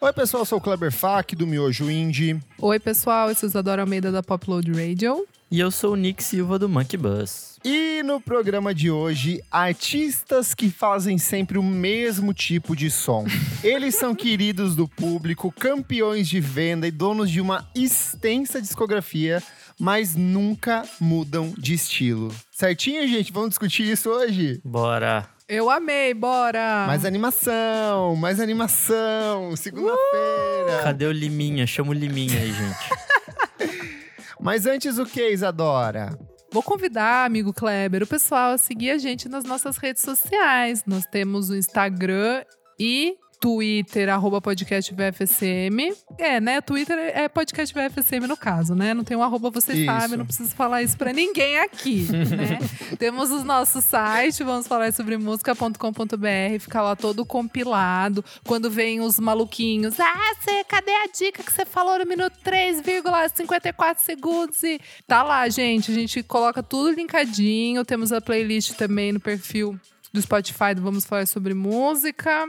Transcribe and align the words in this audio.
Oi, 0.00 0.12
pessoal, 0.12 0.42
eu 0.42 0.46
sou 0.46 0.58
o 0.58 0.60
Kleber 0.60 0.90
Fak, 0.90 1.36
do 1.36 1.46
Miojo 1.46 1.90
Indie. 1.90 2.40
Oi, 2.58 2.80
pessoal, 2.80 3.28
eu 3.28 3.34
sou 3.34 3.48
Isadora 3.48 3.82
Almeida 3.82 4.10
da 4.10 4.22
Popload 4.22 4.72
Radio. 4.72 5.26
E 5.50 5.60
eu 5.60 5.70
sou 5.70 5.92
o 5.92 5.96
Nick 5.96 6.22
Silva 6.22 6.58
do 6.58 6.68
Monkey 6.68 6.96
Bus. 6.96 7.58
E 7.64 8.02
no 8.04 8.20
programa 8.20 8.74
de 8.74 8.90
hoje, 8.90 9.42
artistas 9.50 10.54
que 10.54 10.70
fazem 10.70 11.18
sempre 11.18 11.58
o 11.58 11.62
mesmo 11.62 12.32
tipo 12.32 12.76
de 12.76 12.90
som. 12.90 13.26
Eles 13.64 13.96
são 13.96 14.14
queridos 14.14 14.76
do 14.76 14.86
público, 14.86 15.50
campeões 15.50 16.28
de 16.28 16.38
venda 16.38 16.86
e 16.86 16.90
donos 16.90 17.30
de 17.30 17.40
uma 17.40 17.68
extensa 17.74 18.62
discografia, 18.62 19.42
mas 19.78 20.14
nunca 20.16 20.82
mudam 21.00 21.54
de 21.56 21.74
estilo. 21.74 22.34
Certinho, 22.50 23.06
gente? 23.06 23.32
Vamos 23.32 23.50
discutir 23.50 23.84
isso 23.84 24.10
hoje? 24.10 24.60
Bora! 24.64 25.28
Eu 25.48 25.70
amei, 25.70 26.12
bora! 26.12 26.84
Mais 26.86 27.06
animação, 27.06 28.14
mais 28.16 28.38
animação, 28.38 29.56
segunda-feira. 29.56 30.82
Cadê 30.82 31.06
o 31.06 31.12
Liminha? 31.12 31.66
Chama 31.66 31.90
o 31.90 31.94
Liminha 31.94 32.38
aí, 32.38 32.52
gente. 32.52 33.98
Mas 34.38 34.66
antes 34.66 34.98
o 34.98 35.06
que, 35.06 35.30
Isadora? 35.30 36.18
Vou 36.52 36.62
convidar, 36.62 37.24
amigo 37.24 37.52
Kleber, 37.52 38.02
o 38.02 38.06
pessoal 38.06 38.52
a 38.52 38.58
seguir 38.58 38.90
a 38.90 38.98
gente 38.98 39.28
nas 39.28 39.44
nossas 39.44 39.76
redes 39.76 40.02
sociais. 40.02 40.84
Nós 40.86 41.04
temos 41.06 41.50
o 41.50 41.56
Instagram 41.56 42.44
e 42.78 43.16
Twitter, 43.40 44.08
arroba 44.08 44.40
podcast 44.40 44.92
VFSM. 44.92 45.94
É, 46.18 46.40
né? 46.40 46.60
Twitter 46.60 46.98
é 46.98 47.28
podcast 47.28 47.74
VFSM 47.74 48.26
no 48.26 48.36
caso, 48.36 48.74
né? 48.74 48.92
Não 48.92 49.04
tem 49.04 49.16
um 49.16 49.22
arroba, 49.22 49.50
você 49.50 49.72
Isso. 49.74 49.84
sabe, 49.84 50.16
não 50.16 50.26
preciso 50.26 50.54
falar 50.54 50.82
isso 50.82 50.96
pra 50.96 51.12
ninguém 51.12 51.58
aqui, 51.58 52.06
né? 52.10 52.58
Temos 52.98 53.30
o 53.30 53.44
nosso 53.44 53.80
site, 53.80 54.42
vamos 54.42 54.66
falar 54.66 54.92
sobre 54.92 55.16
música.com.br, 55.16 56.58
fica 56.60 56.82
lá 56.82 56.96
todo 56.96 57.24
compilado. 57.24 58.24
Quando 58.44 58.70
vem 58.70 59.00
os 59.00 59.18
maluquinhos, 59.18 59.98
ah, 60.00 60.34
cê, 60.40 60.64
cadê 60.64 60.90
a 60.90 61.06
dica 61.06 61.42
que 61.42 61.52
você 61.52 61.64
falou 61.64 61.98
no 61.98 62.06
minuto 62.06 62.34
3,54 62.44 63.98
segundos? 63.98 64.62
E 64.62 64.80
tá 65.06 65.22
lá, 65.22 65.48
gente. 65.48 65.90
A 65.90 65.94
gente 65.94 66.22
coloca 66.22 66.62
tudo 66.62 66.90
linkadinho. 66.90 67.84
Temos 67.84 68.12
a 68.12 68.20
playlist 68.20 68.72
também 68.74 69.12
no 69.12 69.20
perfil 69.20 69.78
do 70.12 70.20
Spotify 70.20 70.74
do 70.74 70.82
Vamos 70.82 71.04
Falar 71.04 71.26
Sobre 71.26 71.54
Música. 71.54 72.46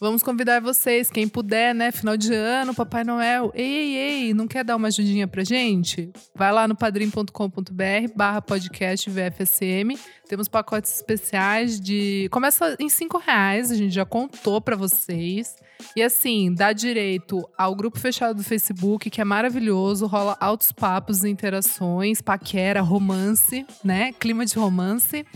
Vamos 0.00 0.22
convidar 0.22 0.62
vocês, 0.62 1.10
quem 1.10 1.28
puder, 1.28 1.74
né? 1.74 1.92
Final 1.92 2.16
de 2.16 2.32
ano, 2.32 2.74
Papai 2.74 3.04
Noel. 3.04 3.52
Ei, 3.54 3.66
ei, 3.66 3.96
ei, 3.96 4.34
não 4.34 4.48
quer 4.48 4.64
dar 4.64 4.76
uma 4.76 4.88
ajudinha 4.88 5.28
pra 5.28 5.44
gente? 5.44 6.10
Vai 6.34 6.50
lá 6.50 6.66
no 6.66 6.74
padrim.com.br 6.74 8.14
barra 8.16 8.40
podcast 8.40 9.10
VFSM. 9.10 9.98
Temos 10.26 10.48
pacotes 10.48 10.96
especiais 10.96 11.78
de... 11.78 12.30
Começa 12.30 12.76
em 12.80 12.88
cinco 12.88 13.18
reais, 13.18 13.70
a 13.70 13.74
gente 13.74 13.92
já 13.92 14.06
contou 14.06 14.58
pra 14.58 14.74
vocês. 14.74 15.56
E 15.94 16.02
assim, 16.02 16.54
dá 16.54 16.72
direito 16.72 17.46
ao 17.58 17.74
grupo 17.74 17.98
fechado 17.98 18.36
do 18.36 18.42
Facebook, 18.42 19.10
que 19.10 19.20
é 19.20 19.24
maravilhoso, 19.24 20.06
rola 20.06 20.34
altos 20.40 20.72
papos, 20.72 21.24
interações, 21.24 22.22
paquera, 22.22 22.80
romance, 22.80 23.66
né? 23.84 24.14
Clima 24.14 24.46
de 24.46 24.54
romance. 24.54 25.26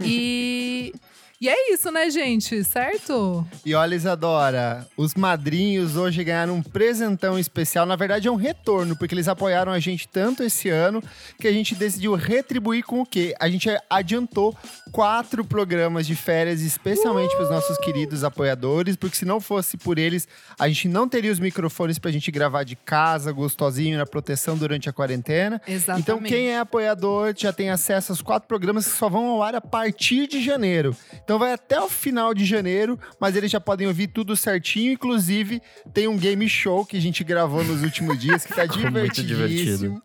e... 0.00 0.92
E 1.40 1.48
é 1.48 1.72
isso, 1.72 1.88
né, 1.92 2.10
gente? 2.10 2.64
Certo? 2.64 3.46
E 3.64 3.72
olha, 3.72 3.94
Isadora, 3.94 4.84
os 4.96 5.14
madrinhos 5.14 5.94
hoje 5.94 6.24
ganharam 6.24 6.56
um 6.56 6.62
presentão 6.62 7.38
especial. 7.38 7.86
Na 7.86 7.94
verdade, 7.94 8.26
é 8.26 8.30
um 8.30 8.34
retorno, 8.34 8.96
porque 8.96 9.14
eles 9.14 9.28
apoiaram 9.28 9.70
a 9.70 9.78
gente 9.78 10.08
tanto 10.08 10.42
esse 10.42 10.68
ano 10.68 11.00
que 11.40 11.46
a 11.46 11.52
gente 11.52 11.76
decidiu 11.76 12.16
retribuir 12.16 12.82
com 12.82 13.00
o 13.00 13.06
quê? 13.06 13.36
A 13.38 13.48
gente 13.48 13.68
adiantou 13.88 14.52
quatro 14.90 15.44
programas 15.44 16.08
de 16.08 16.16
férias, 16.16 16.60
especialmente 16.60 17.36
para 17.36 17.44
os 17.44 17.50
nossos 17.50 17.78
queridos 17.78 18.24
apoiadores, 18.24 18.96
porque 18.96 19.16
se 19.16 19.24
não 19.24 19.40
fosse 19.40 19.76
por 19.76 19.96
eles, 19.96 20.26
a 20.58 20.66
gente 20.66 20.88
não 20.88 21.08
teria 21.08 21.30
os 21.30 21.38
microfones 21.38 22.00
para 22.00 22.10
a 22.10 22.12
gente 22.12 22.32
gravar 22.32 22.64
de 22.64 22.74
casa, 22.74 23.30
gostosinho, 23.30 23.96
na 23.96 24.06
proteção 24.06 24.56
durante 24.56 24.88
a 24.88 24.92
quarentena. 24.92 25.62
Exatamente. 25.68 26.02
Então, 26.02 26.20
quem 26.20 26.50
é 26.50 26.58
apoiador 26.58 27.32
já 27.36 27.52
tem 27.52 27.70
acesso 27.70 28.10
aos 28.10 28.20
quatro 28.20 28.48
programas 28.48 28.86
que 28.86 28.96
só 28.96 29.08
vão 29.08 29.26
ao 29.26 29.40
ar 29.40 29.54
a 29.54 29.60
partir 29.60 30.26
de 30.26 30.42
janeiro. 30.42 30.96
Então 31.28 31.38
vai 31.38 31.52
até 31.52 31.78
o 31.78 31.90
final 31.90 32.32
de 32.32 32.46
janeiro, 32.46 32.98
mas 33.20 33.36
eles 33.36 33.50
já 33.50 33.60
podem 33.60 33.86
ouvir 33.86 34.06
tudo 34.06 34.34
certinho. 34.34 34.92
Inclusive, 34.92 35.60
tem 35.92 36.08
um 36.08 36.16
game 36.16 36.48
show 36.48 36.86
que 36.86 36.96
a 36.96 37.00
gente 37.00 37.22
gravou 37.22 37.62
nos 37.62 37.82
últimos 37.82 38.18
dias, 38.18 38.46
que 38.46 38.54
tá 38.54 38.64
divertidíssimo. 38.64 40.00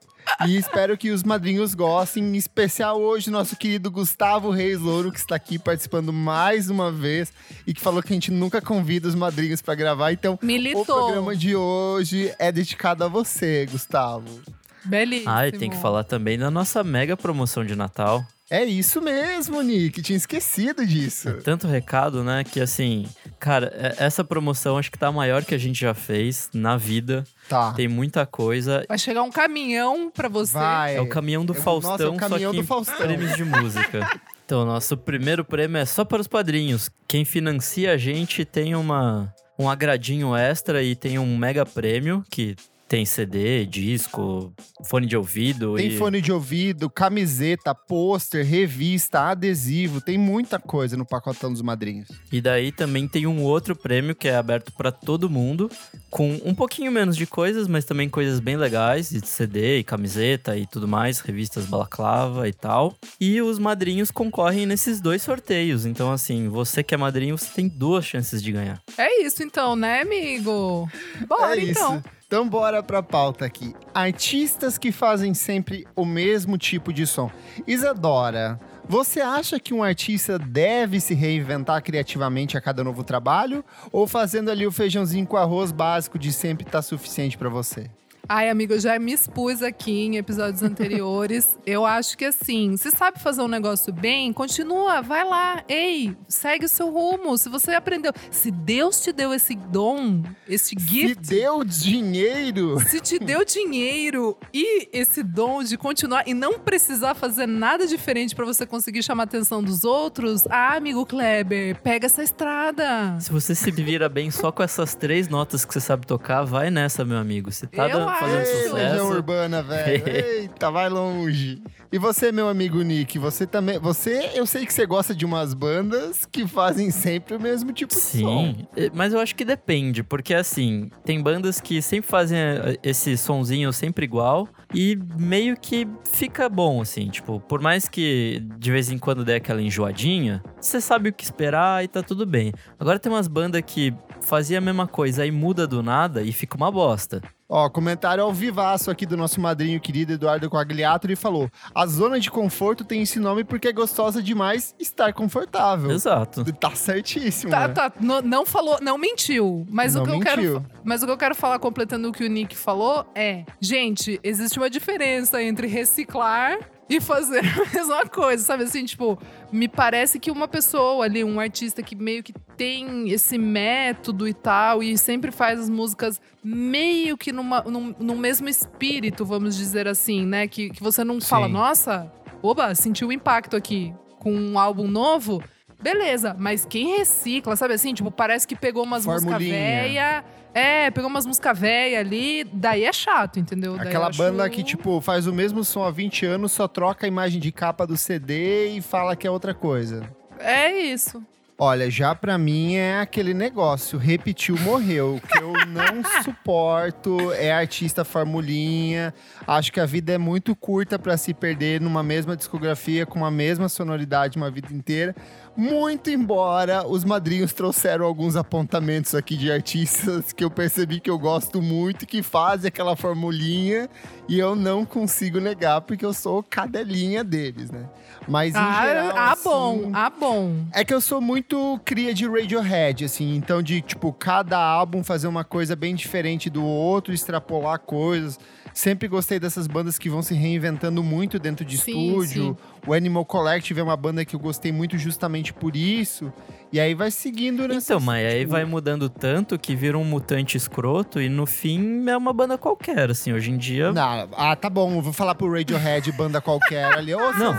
E 0.46 0.58
espero 0.58 0.98
que 0.98 1.12
os 1.12 1.24
madrinhos 1.24 1.74
gostem. 1.76 2.22
Em 2.22 2.36
especial 2.36 3.00
hoje, 3.00 3.30
nosso 3.30 3.56
querido 3.56 3.90
Gustavo 3.90 4.50
Reis 4.50 4.82
Louro, 4.82 5.14
que 5.14 5.18
está 5.18 5.38
aqui 5.38 5.58
participando 5.58 6.12
mais 6.12 6.70
uma 6.70 6.92
vez 6.92 7.32
e 7.66 7.74
que 7.74 7.80
falou 7.80 8.04
que 8.04 8.12
a 8.12 8.16
gente 8.16 8.30
nunca 8.30 8.62
convida 8.62 9.08
os 9.08 9.16
madrinhos 9.16 9.62
para 9.62 9.76
gravar. 9.76 10.12
Então, 10.12 10.38
Militou. 10.42 10.82
o 10.82 10.86
programa 10.86 11.38
de 11.38 11.56
hoje 11.56 12.36
é 12.38 12.52
dedicado 12.52 13.02
a 13.02 13.08
você, 13.08 13.66
Gustavo. 13.72 14.42
Belíssimo. 14.84 15.32
Ah, 15.32 15.48
e 15.48 15.54
tem 15.54 15.70
que 15.70 15.78
falar 15.78 16.04
também 16.04 16.38
da 16.38 16.52
nossa 16.52 16.84
mega 16.84 17.16
promoção 17.16 17.64
de 17.64 17.78
Natal. 17.78 18.28
É 18.56 18.64
isso 18.64 19.02
mesmo, 19.02 19.60
Nick. 19.64 20.00
Tinha 20.04 20.16
esquecido 20.16 20.86
disso. 20.86 21.40
Tanto 21.44 21.66
recado, 21.68 22.24
né? 22.24 22.44
Que 22.44 22.62
assim, 22.62 23.08
cara, 23.40 23.74
é- 23.76 23.96
essa 24.06 24.24
promoção 24.24 24.78
acho 24.78 24.92
que 24.92 25.00
tá 25.00 25.12
maior 25.12 25.44
que 25.44 25.56
a 25.56 25.58
gente 25.58 25.80
já 25.82 25.96
fez 25.96 26.50
na 26.54 26.78
vida. 26.78 27.24
Tá. 27.50 27.74
Tem 27.74 27.88
muita 27.88 28.28
coisa. 28.28 28.86
Vai 28.88 29.00
chegar 29.00 29.24
um 29.24 29.32
caminhão 29.32 30.12
pra 30.12 30.30
você. 30.30 30.54
Vai. 30.54 30.98
É 30.98 31.02
o 31.02 31.10
caminhão 31.10 31.44
do 31.44 31.54
É 31.56 31.58
o- 31.58 31.62
Faustão, 31.62 31.92
nossa, 31.94 32.04
é 32.04 32.08
o 32.08 32.16
caminhão 32.16 32.52
só 32.52 32.56
que 32.56 32.62
do 32.62 32.68
Faustão. 32.68 32.98
prêmios 32.98 33.36
de 33.36 33.44
música. 33.44 34.20
Então, 34.46 34.66
nosso 34.66 34.96
primeiro 34.98 35.44
prêmio 35.44 35.78
é 35.80 35.86
só 35.86 36.06
para 36.06 36.22
os 36.22 36.28
padrinhos. 36.28 36.92
Quem 37.08 37.26
financia 37.26 37.92
a 37.92 37.98
gente 37.98 38.46
tem 38.46 38.76
uma, 38.76 39.34
um 39.58 39.68
agradinho 39.70 40.36
extra 40.36 40.84
e 40.84 40.96
tem 40.96 41.18
um 41.18 41.36
mega 41.38 41.66
prêmio 41.66 42.24
que 42.30 42.56
tem 42.94 43.06
CD, 43.06 43.66
disco, 43.66 44.54
fone 44.86 45.08
de 45.08 45.18
ouvido. 45.18 45.74
Tem 45.78 45.88
e... 45.88 45.98
fone 45.98 46.22
de 46.22 46.32
ouvido, 46.32 46.88
camiseta, 46.92 47.74
pôster, 47.74 48.46
revista, 48.46 49.32
adesivo, 49.32 50.00
tem 50.00 50.16
muita 50.16 50.60
coisa 50.60 50.96
no 50.96 51.04
pacotão 51.04 51.52
dos 51.52 51.64
madrinhos. 51.64 52.08
E 52.32 52.40
daí 52.40 52.72
também 52.72 53.08
tem 53.08 53.26
um 53.26 53.42
outro 53.42 53.76
prêmio 53.76 54.14
que 54.14 54.28
é 54.28 54.36
aberto 54.36 54.72
para 54.72 54.92
todo 54.92 55.28
mundo, 55.28 55.72
com 56.12 56.40
um 56.46 56.54
pouquinho 56.54 56.92
menos 56.92 57.18
de 57.18 57.26
coisas, 57.26 57.68
mas 57.68 57.84
também 57.84 58.08
coisas 58.08 58.40
bem 58.40 58.58
legais, 58.58 59.10
de 59.10 59.28
CD 59.28 59.80
e 59.80 59.84
camiseta 59.84 60.56
e 60.56 60.68
tudo 60.68 60.88
mais, 60.88 61.20
revistas 61.20 61.66
balaclava 61.66 62.48
e 62.48 62.54
tal. 62.54 62.96
E 63.20 63.42
os 63.42 63.58
madrinhos 63.58 64.12
concorrem 64.12 64.68
nesses 64.68 65.02
dois 65.02 65.24
sorteios. 65.24 65.88
Então, 65.88 66.12
assim, 66.12 66.48
você 66.48 66.84
que 66.84 66.94
é 66.94 66.98
madrinho, 66.98 67.40
você 67.40 67.50
tem 67.56 67.68
duas 67.68 68.06
chances 68.06 68.40
de 68.40 68.52
ganhar. 68.52 68.80
É 68.96 69.24
isso 69.24 69.42
então, 69.42 69.76
né, 69.76 70.02
amigo? 70.02 70.88
Bora 71.28 71.60
é 71.60 71.64
então. 71.64 71.96
isso. 71.96 72.23
Então 72.34 72.50
bora 72.50 72.82
pra 72.82 73.04
pauta 73.04 73.46
aqui. 73.46 73.76
Artistas 73.94 74.80
que 74.80 74.92
fazem 74.92 75.36
sempre 75.36 75.86
o 75.96 76.04
mesmo 76.04 76.58
tipo 76.58 76.92
de 76.92 77.06
som. 77.06 77.30
Isadora, 77.68 78.60
você 78.90 79.22
acha 79.22 79.60
que 79.60 79.72
um 79.72 79.84
artista 79.84 80.40
deve 80.40 81.00
se 81.00 81.14
reinventar 81.14 81.84
criativamente 81.84 82.58
a 82.58 82.62
cada 82.62 82.84
novo 82.84 83.04
trabalho? 83.04 83.64
Ou 83.92 84.08
fazendo 84.08 84.50
ali 84.50 84.66
o 84.66 84.72
feijãozinho 84.72 85.28
com 85.28 85.38
arroz 85.38 85.72
básico 85.72 86.18
de 86.18 86.34
sempre 86.34 86.66
tá 86.66 86.82
suficiente 86.82 87.38
pra 87.38 87.50
você? 87.50 87.92
Ai, 88.30 88.50
amigo, 88.50 88.72
eu 88.74 88.80
já 88.80 88.98
me 88.98 89.12
expus 89.12 89.62
aqui 89.62 89.92
em 90.06 90.16
episódios 90.16 90.64
anteriores. 90.64 91.60
eu 91.68 91.86
acho 91.86 92.18
que 92.18 92.24
assim, 92.24 92.78
se 92.78 92.90
sabe 92.90 93.20
fazer 93.20 93.42
um 93.42 93.50
negócio 93.50 93.92
bem, 93.92 94.32
continua, 94.32 95.02
vai 95.02 95.26
lá. 95.26 95.62
Ei, 95.68 96.16
segue 96.30 96.64
o 96.66 96.70
seu 96.70 96.90
rumo. 96.90 97.38
Se 97.38 97.50
você 97.50 97.72
aprendeu, 97.72 98.14
se 98.32 98.50
Deus 98.50 99.02
te 99.02 99.12
deu 99.12 99.34
esse 99.34 99.56
dom, 99.56 100.24
esse 100.48 100.70
Se 100.70 100.76
gift, 100.80 101.28
deu 101.28 101.66
dinheiro, 101.66 102.80
se 102.88 103.02
te 103.02 103.20
deu 103.20 103.44
dinheiro 103.44 104.38
e 104.54 104.88
esse 104.94 105.22
dom 105.22 105.62
de 105.62 105.78
continuar 105.78 106.24
e 106.26 106.34
não 106.34 106.58
precisar 106.58 107.16
fazer 107.16 107.46
nada 107.46 107.86
diferente 107.86 108.34
pra 108.34 108.46
você 108.46 108.66
conseguir 108.66 109.04
chamar 109.04 109.24
a 109.24 109.26
atenção 109.26 109.62
dos 109.62 109.84
outros, 109.84 110.46
ah, 110.50 110.76
amigo 110.78 111.06
Kleber, 111.06 111.82
pega 111.82 112.06
essa 112.06 112.24
estrada. 112.24 113.18
Se 113.20 113.30
você 113.30 113.54
se 113.54 113.70
vira 113.70 114.08
bem 114.08 114.32
só 114.32 114.50
com 114.50 114.64
essas 114.64 114.96
três 114.96 115.28
notas 115.28 115.66
que 115.66 115.74
você 115.74 115.82
sabe 115.82 116.08
tocar, 116.08 116.44
vai 116.46 116.72
nessa, 116.72 117.04
meu 117.04 117.18
amigo. 117.18 117.52
Você 117.52 117.68
tá 117.68 117.90
Eu 117.90 118.00
dando- 118.00 118.13
fazendo 118.20 118.42
acho. 118.42 118.52
Ei, 118.52 118.70
Legião 118.70 118.98
sucesso. 118.98 119.14
Urbana, 119.14 119.64
velho. 119.64 120.04
Eita, 120.08 120.72
vai 120.72 120.90
longe. 120.90 121.62
E 121.92 121.98
você, 121.98 122.32
meu 122.32 122.48
amigo 122.50 122.82
Nick, 122.82 123.20
você 123.20 123.46
também. 123.46 123.80
Você, 123.80 124.32
eu 124.34 124.46
sei 124.46 124.66
que 124.66 124.74
você 124.74 124.86
gosta 124.86 125.14
de 125.14 125.26
umas 125.26 125.54
bandas 125.54 126.26
que 126.26 126.48
fazem 126.48 126.90
sempre 126.90 127.36
o 127.36 127.40
mesmo 127.40 127.72
tipo 127.72 127.94
de 127.94 128.00
som. 128.00 128.56
Sim, 128.56 128.68
mas 128.94 129.14
eu 129.14 129.20
acho 129.20 129.36
que 129.36 129.46
depende, 129.46 130.04
porque 130.04 130.34
assim, 130.34 130.90
tem 131.06 131.22
bandas 131.22 131.62
que 131.62 131.82
sempre 131.82 132.10
fazem 132.10 132.40
eh, 132.40 132.78
esse 132.84 133.16
sonzinho 133.18 133.72
sempre 133.72 134.06
igual 134.06 134.48
e 134.74 134.98
meio 135.18 135.56
que 135.58 135.88
fica 136.12 136.48
bom, 136.50 136.82
assim, 136.82 137.10
tipo, 137.10 137.40
por 137.42 137.62
mais 137.62 137.88
que 137.88 138.44
de 138.58 138.72
vez 138.72 138.90
em 138.92 138.98
quando 138.98 139.24
dê 139.26 139.36
aquela 139.36 139.62
enjoadinha, 139.62 140.42
você 140.60 140.80
sabe 140.82 141.10
o 141.10 141.14
que 141.14 141.24
esperar 141.24 141.84
e 141.84 141.88
tá 141.88 142.02
tudo 142.02 142.26
bem. 142.26 142.52
Agora 142.80 142.98
tem 143.00 143.12
umas 143.12 143.28
bandas 143.28 143.62
que 143.66 143.94
fazia 144.22 144.58
a 144.58 144.62
mesma 144.62 144.88
coisa 144.88 145.24
aí 145.24 145.32
muda 145.32 145.68
do 145.68 145.84
nada 145.84 146.22
e 146.24 146.32
fica 146.32 146.56
uma 146.56 146.72
bosta. 146.72 147.22
Ó, 147.50 147.70
comentário 147.70 148.24
ao 148.24 148.34
vivaço 148.34 148.90
aqui 148.90 149.06
do 149.06 149.16
nosso 149.16 149.40
madrinho 149.40 149.80
querido 149.80 150.14
Eduardo 150.14 150.50
Quagliato, 150.50 151.06
ele 151.06 151.16
falou: 151.16 151.48
"A 151.76 151.86
zona 151.86 152.20
de 152.20 152.32
conforto 152.32 152.84
tem 152.84 153.04
esse 153.04 153.20
nome 153.20 153.44
porque 153.44 153.68
é 153.68 153.72
gostosa 153.74 154.24
demais 154.24 154.74
estar 154.80 155.14
confortável". 155.14 155.92
Exato. 155.92 156.44
Tá 156.54 156.72
certíssimo. 156.74 157.52
Tá, 157.52 157.68
né? 157.68 157.74
tá, 157.76 157.92
no- 158.00 158.22
não 158.24 158.44
falou, 158.44 158.80
não 158.82 158.98
mentiu. 158.98 159.68
Mas 159.70 159.94
Não 159.94 160.02
o 160.02 160.06
que 160.06 160.12
eu 160.12 160.20
mentiu. 160.20 160.34
quero, 160.62 160.66
mas 160.84 161.04
o 161.04 161.06
que 161.06 161.12
eu 161.12 161.18
quero 161.18 161.36
falar 161.36 161.60
completando 161.60 162.10
o 162.10 162.12
que 162.12 162.24
o 162.26 162.30
Nick 162.30 162.56
falou 162.58 163.06
é, 163.14 163.44
gente, 163.62 164.20
existe 164.24 164.58
uma 164.58 164.63
diferença 164.70 165.42
entre 165.42 165.68
reciclar 165.68 166.58
e 166.90 167.00
fazer 167.00 167.40
a 167.46 167.76
mesma 167.76 168.06
coisa, 168.06 168.44
sabe 168.44 168.64
assim, 168.64 168.86
tipo, 168.86 169.18
me 169.52 169.68
parece 169.68 170.20
que 170.20 170.30
uma 170.30 170.48
pessoa 170.48 171.06
ali, 171.06 171.24
um 171.24 171.40
artista 171.40 171.82
que 171.82 171.96
meio 171.96 172.24
que 172.24 172.34
tem 172.58 173.10
esse 173.10 173.38
método 173.38 174.28
e 174.28 174.34
tal 174.34 174.84
e 174.84 174.98
sempre 174.98 175.32
faz 175.32 175.60
as 175.60 175.70
músicas 175.70 176.20
meio 176.44 177.18
que 177.18 177.32
numa, 177.32 177.62
num, 177.64 177.96
num 178.00 178.18
mesmo 178.18 178.50
espírito, 178.50 179.26
vamos 179.26 179.56
dizer 179.56 179.88
assim, 179.88 180.26
né, 180.26 180.48
que, 180.48 180.70
que 180.70 180.84
você 180.84 181.04
não 181.04 181.20
fala, 181.22 181.48
Sim. 181.48 181.54
nossa, 181.54 182.12
oba, 182.42 182.76
sentiu 182.76 183.08
o 183.08 183.14
impacto 183.14 183.56
aqui 183.56 183.94
com 184.20 184.34
um 184.34 184.60
álbum 184.60 184.88
novo, 184.88 185.44
Beleza, 185.84 186.34
mas 186.40 186.66
quem 186.66 186.98
recicla, 186.98 187.58
sabe 187.58 187.74
assim? 187.74 187.94
Tipo, 187.94 188.10
parece 188.10 188.48
que 188.48 188.56
pegou 188.56 188.86
umas 188.86 189.06
músicas 189.06 189.34
Formulinha. 189.34 190.24
É, 190.54 190.92
pegou 190.92 191.10
umas 191.10 191.26
músicas 191.26 191.58
velha 191.58 192.00
ali, 192.00 192.44
daí 192.44 192.84
é 192.86 192.94
chato, 192.94 193.40
entendeu? 193.40 193.76
Daí 193.78 193.88
Aquela 193.88 194.06
eu 194.06 194.10
acho- 194.10 194.18
banda 194.20 194.50
que, 194.50 194.64
tipo, 194.64 195.02
faz 195.02 195.26
o 195.26 195.34
mesmo 195.34 195.64
som 195.64 195.84
há 195.84 195.90
20 195.92 196.26
anos, 196.26 196.52
só 196.52 196.68
troca 196.68 197.06
a 197.06 197.08
imagem 197.08 197.40
de 197.42 197.52
capa 197.52 197.88
do 197.88 197.98
CD 197.98 198.68
e 198.78 198.82
fala 198.82 199.16
que 199.16 199.26
é 199.26 199.32
outra 199.32 199.54
coisa. 199.54 200.04
É 200.40 200.72
isso. 200.72 201.24
Olha, 201.56 201.90
já 201.90 202.14
pra 202.16 202.36
mim 202.38 202.76
é 202.76 203.00
aquele 203.00 203.34
negócio, 203.34 203.98
repetiu, 203.98 204.58
morreu. 204.60 205.16
O 205.16 205.22
que 205.22 205.38
eu 205.38 205.54
não 205.68 206.04
suporto 206.24 207.32
é 207.34 207.52
artista 207.52 208.04
formulinha. 208.04 209.14
Acho 209.48 209.72
que 209.72 209.80
a 209.80 209.86
vida 209.86 210.12
é 210.14 210.18
muito 210.18 210.56
curta 210.56 210.98
pra 210.98 211.16
se 211.16 211.34
perder 211.34 211.80
numa 211.80 212.02
mesma 212.04 212.36
discografia 212.36 213.06
com 213.06 213.20
uma 213.20 213.32
mesma 213.32 213.70
sonoridade 213.70 214.36
uma 214.36 214.50
vida 214.50 214.74
inteira. 214.74 215.16
Muito 215.56 216.10
embora 216.10 216.88
os 216.88 217.04
madrinhos 217.04 217.54
trouxeram 217.54 218.06
alguns 218.06 218.36
apontamentos 218.36 219.14
aqui 219.14 219.38
de 219.38 219.52
artistas 219.52 220.34
que 220.34 220.44
eu 220.44 220.50
percebi 220.50 221.00
que 221.00 221.10
eu 221.10 221.20
gosto 221.20 221.62
muito, 221.62 222.08
que 222.08 222.24
fazem 222.24 222.70
aquela 222.70 222.96
formulinha 222.96 223.88
e 224.28 224.40
eu 224.40 224.56
não 224.56 224.84
consigo 224.84 225.40
negar 225.40 225.82
porque 225.82 226.04
eu 226.04 226.14
sou 226.14 226.42
cadelinha 226.42 227.24
deles, 227.24 227.70
né? 227.70 227.88
Mas 228.28 228.56
em 228.56 228.58
Ah, 228.58 228.84
geral, 228.86 229.14
ah, 229.16 229.32
assim, 229.34 229.44
bom, 229.44 229.92
ah, 229.94 230.10
bom. 230.10 230.66
é 230.74 230.84
que 230.84 230.94
eu 230.94 231.02
sou 231.02 231.22
muito 231.22 231.80
cria 231.86 232.14
de 232.14 232.28
Radiohead, 232.28 233.06
assim, 233.06 233.36
então 233.36 233.62
de, 233.62 233.82
tipo, 233.82 234.12
cada 234.12 234.58
álbum 234.58 235.04
fazer 235.04 235.28
uma 235.28 235.44
coisa 235.44 235.76
bem 235.76 235.94
diferente 235.94 236.50
do 236.50 236.64
outro, 236.64 237.14
extrapolar 237.14 237.80
coisas. 237.80 238.40
Sempre 238.74 239.08
gostei 239.08 239.40
dessas 239.40 239.68
bandas 239.68 240.00
que 240.00 240.10
vão 240.10 240.24
se 240.24 240.34
reinventando 240.34 241.04
muito 241.04 241.38
dentro 241.38 241.64
de 241.64 241.78
Sim, 241.78 242.08
estúdio. 242.08 242.58
O 242.86 242.94
Animal 242.94 243.24
Collective 243.24 243.80
é 243.80 243.84
uma 243.84 243.96
banda 243.96 244.26
que 244.26 244.36
eu 244.36 244.40
gostei 244.40 244.72
muito 244.72 244.98
justamente 244.98 245.54
por 245.54 245.76
isso. 245.76 246.34
E 246.72 246.80
aí 246.80 246.94
vai 246.94 247.12
seguindo 247.12 247.68
nessa... 247.68 247.94
Então, 247.94 248.06
mas 248.06 248.26
aí 248.26 248.40
tipo, 248.40 248.52
vai 248.52 248.66
mudando 248.66 249.08
tanto 249.08 249.58
que 249.58 249.76
vira 249.76 249.98
um 249.98 250.04
mutante 250.04 250.58
escroto 250.58 251.22
e 251.22 251.30
no 251.30 251.46
fim 251.46 252.10
é 252.10 252.18
uma 252.18 252.34
banda 252.34 252.58
qualquer, 252.58 253.10
assim. 253.12 253.32
Hoje 253.32 253.52
em 253.52 253.58
dia. 253.58 253.94
Não, 253.94 254.28
ah, 254.36 254.56
tá 254.56 254.70
bom, 254.70 255.02
vou 255.02 255.14
falar 255.14 255.36
pro 255.36 255.52
Radiohead, 255.52 256.12
banda 256.12 256.42
qualquer 256.42 256.86
ali. 256.86 257.14
Ô, 257.16 257.32
Não, 257.34 257.54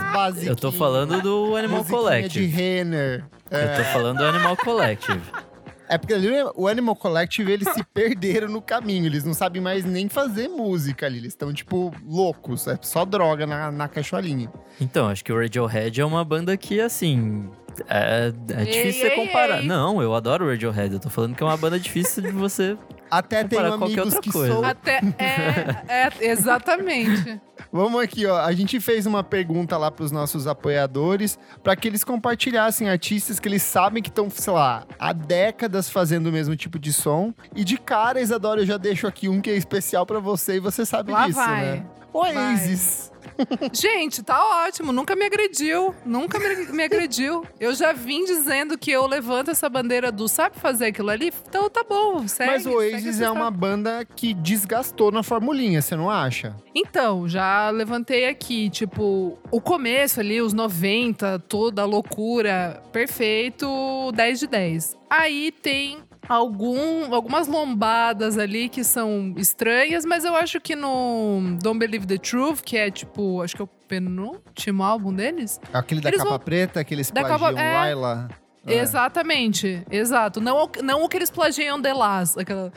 Eu 0.45 0.55
tô 0.55 0.71
falando 0.71 1.21
do 1.21 1.55
Animal 1.55 1.83
Collective. 1.85 2.45
de 2.47 2.53
Renner. 2.53 3.25
Eu 3.49 3.77
tô 3.77 3.83
falando 3.91 4.17
do 4.17 4.25
Animal 4.25 4.57
Collective. 4.57 5.21
É 5.87 5.97
porque 5.97 6.13
ali 6.13 6.29
o 6.55 6.67
Animal 6.67 6.95
Collective, 6.95 7.51
eles 7.51 7.69
se 7.69 7.83
perderam 7.83 8.47
no 8.47 8.61
caminho. 8.61 9.05
Eles 9.05 9.23
não 9.23 9.33
sabem 9.33 9.61
mais 9.61 9.85
nem 9.85 10.09
fazer 10.09 10.47
música 10.47 11.05
ali. 11.05 11.17
Eles 11.17 11.33
estão, 11.33 11.53
tipo, 11.53 11.93
loucos. 12.05 12.67
É 12.67 12.77
só 12.81 13.05
droga 13.05 13.45
na, 13.45 13.71
na 13.71 13.87
cacholinha. 13.87 14.51
Então, 14.79 15.07
acho 15.07 15.23
que 15.23 15.31
o 15.31 15.37
Radiohead 15.39 16.01
é 16.01 16.05
uma 16.05 16.23
banda 16.25 16.55
que, 16.57 16.79
assim. 16.79 17.49
É, 17.87 18.33
é 18.53 18.59
Ei, 18.61 18.65
difícil 18.65 19.01
você 19.01 19.07
ei, 19.07 19.25
comparar. 19.25 19.61
ei. 19.61 19.67
Não, 19.67 20.01
eu 20.01 20.13
adoro 20.15 20.45
o 20.45 20.49
Radiohead. 20.49 20.93
Eu 20.93 20.99
tô 20.99 21.09
falando 21.09 21.35
que 21.35 21.43
é 21.43 21.45
uma 21.45 21.57
banda 21.57 21.79
difícil 21.79 22.23
de 22.23 22.31
você. 22.31 22.77
Até 23.09 23.43
qualquer 23.43 23.65
amigos 23.71 24.05
outra 24.05 24.21
que 24.21 24.31
coisa. 24.31 24.53
são... 24.53 24.63
Até. 24.65 24.99
É, 25.17 26.07
é, 26.07 26.31
exatamente. 26.31 27.39
Vamos 27.71 28.01
aqui, 28.01 28.25
ó. 28.25 28.37
A 28.37 28.51
gente 28.53 28.79
fez 28.79 29.05
uma 29.05 29.23
pergunta 29.23 29.77
lá 29.77 29.91
pros 29.91 30.11
nossos 30.11 30.47
apoiadores 30.47 31.37
para 31.63 31.75
que 31.75 31.87
eles 31.87 32.03
compartilhassem 32.03 32.89
artistas 32.89 33.39
que 33.39 33.47
eles 33.47 33.63
sabem 33.63 34.01
que 34.01 34.09
estão, 34.09 34.29
sei 34.29 34.53
lá, 34.53 34.85
há 34.97 35.13
décadas 35.13 35.89
fazendo 35.89 36.27
o 36.27 36.31
mesmo 36.31 36.55
tipo 36.55 36.79
de 36.79 36.91
som. 36.93 37.33
E 37.55 37.63
de 37.63 37.77
cara, 37.77 38.19
Isadora, 38.19 38.61
eu 38.61 38.65
já 38.65 38.77
deixo 38.77 39.07
aqui 39.07 39.29
um 39.29 39.39
que 39.41 39.49
é 39.49 39.55
especial 39.55 40.05
para 40.05 40.19
você 40.19 40.55
e 40.55 40.59
você 40.59 40.85
sabe 40.85 41.11
Lá 41.11 41.27
disso, 41.27 41.39
vai. 41.39 41.61
né? 41.61 41.85
Oasis. 42.13 43.11
Gente, 43.73 44.23
tá 44.23 44.65
ótimo. 44.65 44.91
Nunca 44.91 45.15
me 45.15 45.25
agrediu. 45.25 45.93
Nunca 46.05 46.39
me, 46.39 46.83
agrediu. 46.83 47.45
Eu 47.59 47.73
já 47.73 47.93
vim 47.93 48.23
dizendo 48.25 48.77
que 48.77 48.91
eu 48.91 49.05
levanto 49.05 49.51
essa 49.51 49.69
bandeira 49.69 50.11
do 50.11 50.27
sabe 50.27 50.57
fazer 50.59 50.87
aquilo 50.87 51.09
ali? 51.09 51.31
Então 51.47 51.69
tá 51.69 51.83
bom, 51.83 52.27
segue. 52.27 52.51
Mas 52.51 52.65
o 52.65 52.73
Oasis 52.73 53.21
é 53.21 53.29
uma 53.29 53.51
banda 53.51 54.05
que 54.05 54.33
desgastou 54.33 55.11
na 55.11 55.23
formulinha, 55.23 55.81
você 55.81 55.95
não 55.95 56.09
acha? 56.09 56.55
Então, 56.73 57.27
já 57.27 57.69
levantei 57.69 58.27
aqui, 58.27 58.69
tipo, 58.69 59.37
o 59.51 59.61
começo 59.61 60.19
ali, 60.19 60.41
os 60.41 60.53
90, 60.53 61.39
toda 61.47 61.81
a 61.81 61.85
loucura, 61.85 62.81
perfeito, 62.91 64.11
10 64.13 64.39
de 64.39 64.47
10. 64.47 64.97
Aí 65.09 65.51
tem 65.51 65.99
algum, 66.27 67.13
algumas 67.13 67.47
lombadas 67.47 68.37
ali 68.37 68.69
que 68.69 68.83
são 68.83 69.33
estranhas, 69.37 70.05
mas 70.05 70.23
eu 70.25 70.35
acho 70.35 70.59
que 70.59 70.75
no 70.75 71.57
Don't 71.61 71.79
Believe 71.79 72.05
the 72.05 72.17
Truth, 72.17 72.61
que 72.61 72.77
é 72.77 72.89
tipo, 72.91 73.41
acho 73.41 73.55
que 73.55 73.61
é 73.61 73.65
o 73.65 73.69
penúltimo 73.87 74.83
álbum 74.83 75.13
deles. 75.13 75.59
Aquele 75.73 76.01
da 76.01 76.11
capa 76.11 76.23
vão- 76.29 76.39
preta, 76.39 76.83
que 76.83 76.93
eles 76.93 77.11
Da 77.11 77.21
plagiam 77.21 77.39
capa- 77.49 77.61
é. 77.61 77.73
Laila. 77.75 78.27
É. 78.67 78.79
Exatamente, 78.79 79.85
exato. 79.91 80.41
Não, 80.41 80.63
o- 80.65 80.71
não 80.83 81.03
o 81.03 81.07
que 81.09 81.15
eles 81.17 81.29
plagiam 81.29 81.79
The 81.79 81.93
Last, 81.93 82.39
aquela... 82.39 82.71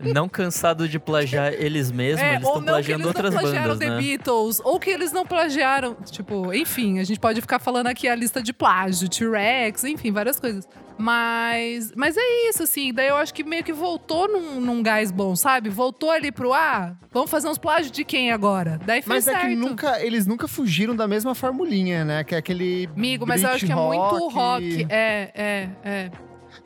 Não 0.00 0.28
cansado 0.28 0.88
de 0.88 0.98
plagiar 0.98 1.52
eles 1.52 1.90
mesmos, 1.90 2.22
É, 2.22 2.34
eles 2.34 2.44
ou 2.44 2.48
estão 2.48 2.54
não 2.54 2.62
que 2.62 2.70
plagiando 2.70 3.02
eles 3.02 3.06
outras 3.06 3.34
não 3.34 3.40
plagiaram 3.40 3.68
bandas, 3.74 3.78
The 3.78 3.94
né? 3.94 4.00
Beatles, 4.00 4.60
ou 4.64 4.80
que 4.80 4.90
eles 4.90 5.12
não 5.12 5.26
plagiaram, 5.26 5.96
tipo, 6.10 6.52
enfim, 6.52 6.98
a 6.98 7.04
gente 7.04 7.20
pode 7.20 7.40
ficar 7.40 7.58
falando 7.58 7.86
aqui 7.86 8.08
a 8.08 8.14
lista 8.14 8.42
de 8.42 8.52
plágio, 8.52 9.08
T-Rex, 9.08 9.84
enfim, 9.84 10.12
várias 10.12 10.38
coisas. 10.38 10.68
Mas, 10.98 11.92
mas 11.94 12.16
é 12.16 12.48
isso, 12.48 12.62
assim, 12.62 12.92
daí 12.92 13.08
eu 13.08 13.16
acho 13.16 13.32
que 13.34 13.44
meio 13.44 13.62
que 13.62 13.72
voltou 13.72 14.26
num, 14.26 14.60
num 14.60 14.82
gás 14.82 15.10
bom, 15.10 15.36
sabe? 15.36 15.68
Voltou 15.68 16.10
ali 16.10 16.32
pro, 16.32 16.54
ah, 16.54 16.96
vamos 17.12 17.30
fazer 17.30 17.48
uns 17.48 17.58
plágios 17.58 17.90
de 17.90 18.02
quem 18.02 18.32
agora? 18.32 18.80
Daí 18.84 19.02
fez 19.02 19.06
Mas 19.06 19.28
é 19.28 19.32
certo. 19.32 19.46
que 19.48 19.56
nunca, 19.56 20.02
eles 20.02 20.26
nunca 20.26 20.48
fugiram 20.48 20.96
da 20.96 21.06
mesma 21.06 21.34
formulinha, 21.34 22.02
né? 22.04 22.24
Que 22.24 22.34
é 22.34 22.38
aquele. 22.38 22.88
Amigo, 22.96 23.26
mas 23.26 23.42
eu 23.42 23.50
acho 23.50 23.66
que 23.66 23.72
é 23.72 23.74
muito 23.74 24.28
rock. 24.28 24.86
É, 24.88 25.30
é, 25.34 25.68
é. 25.84 26.10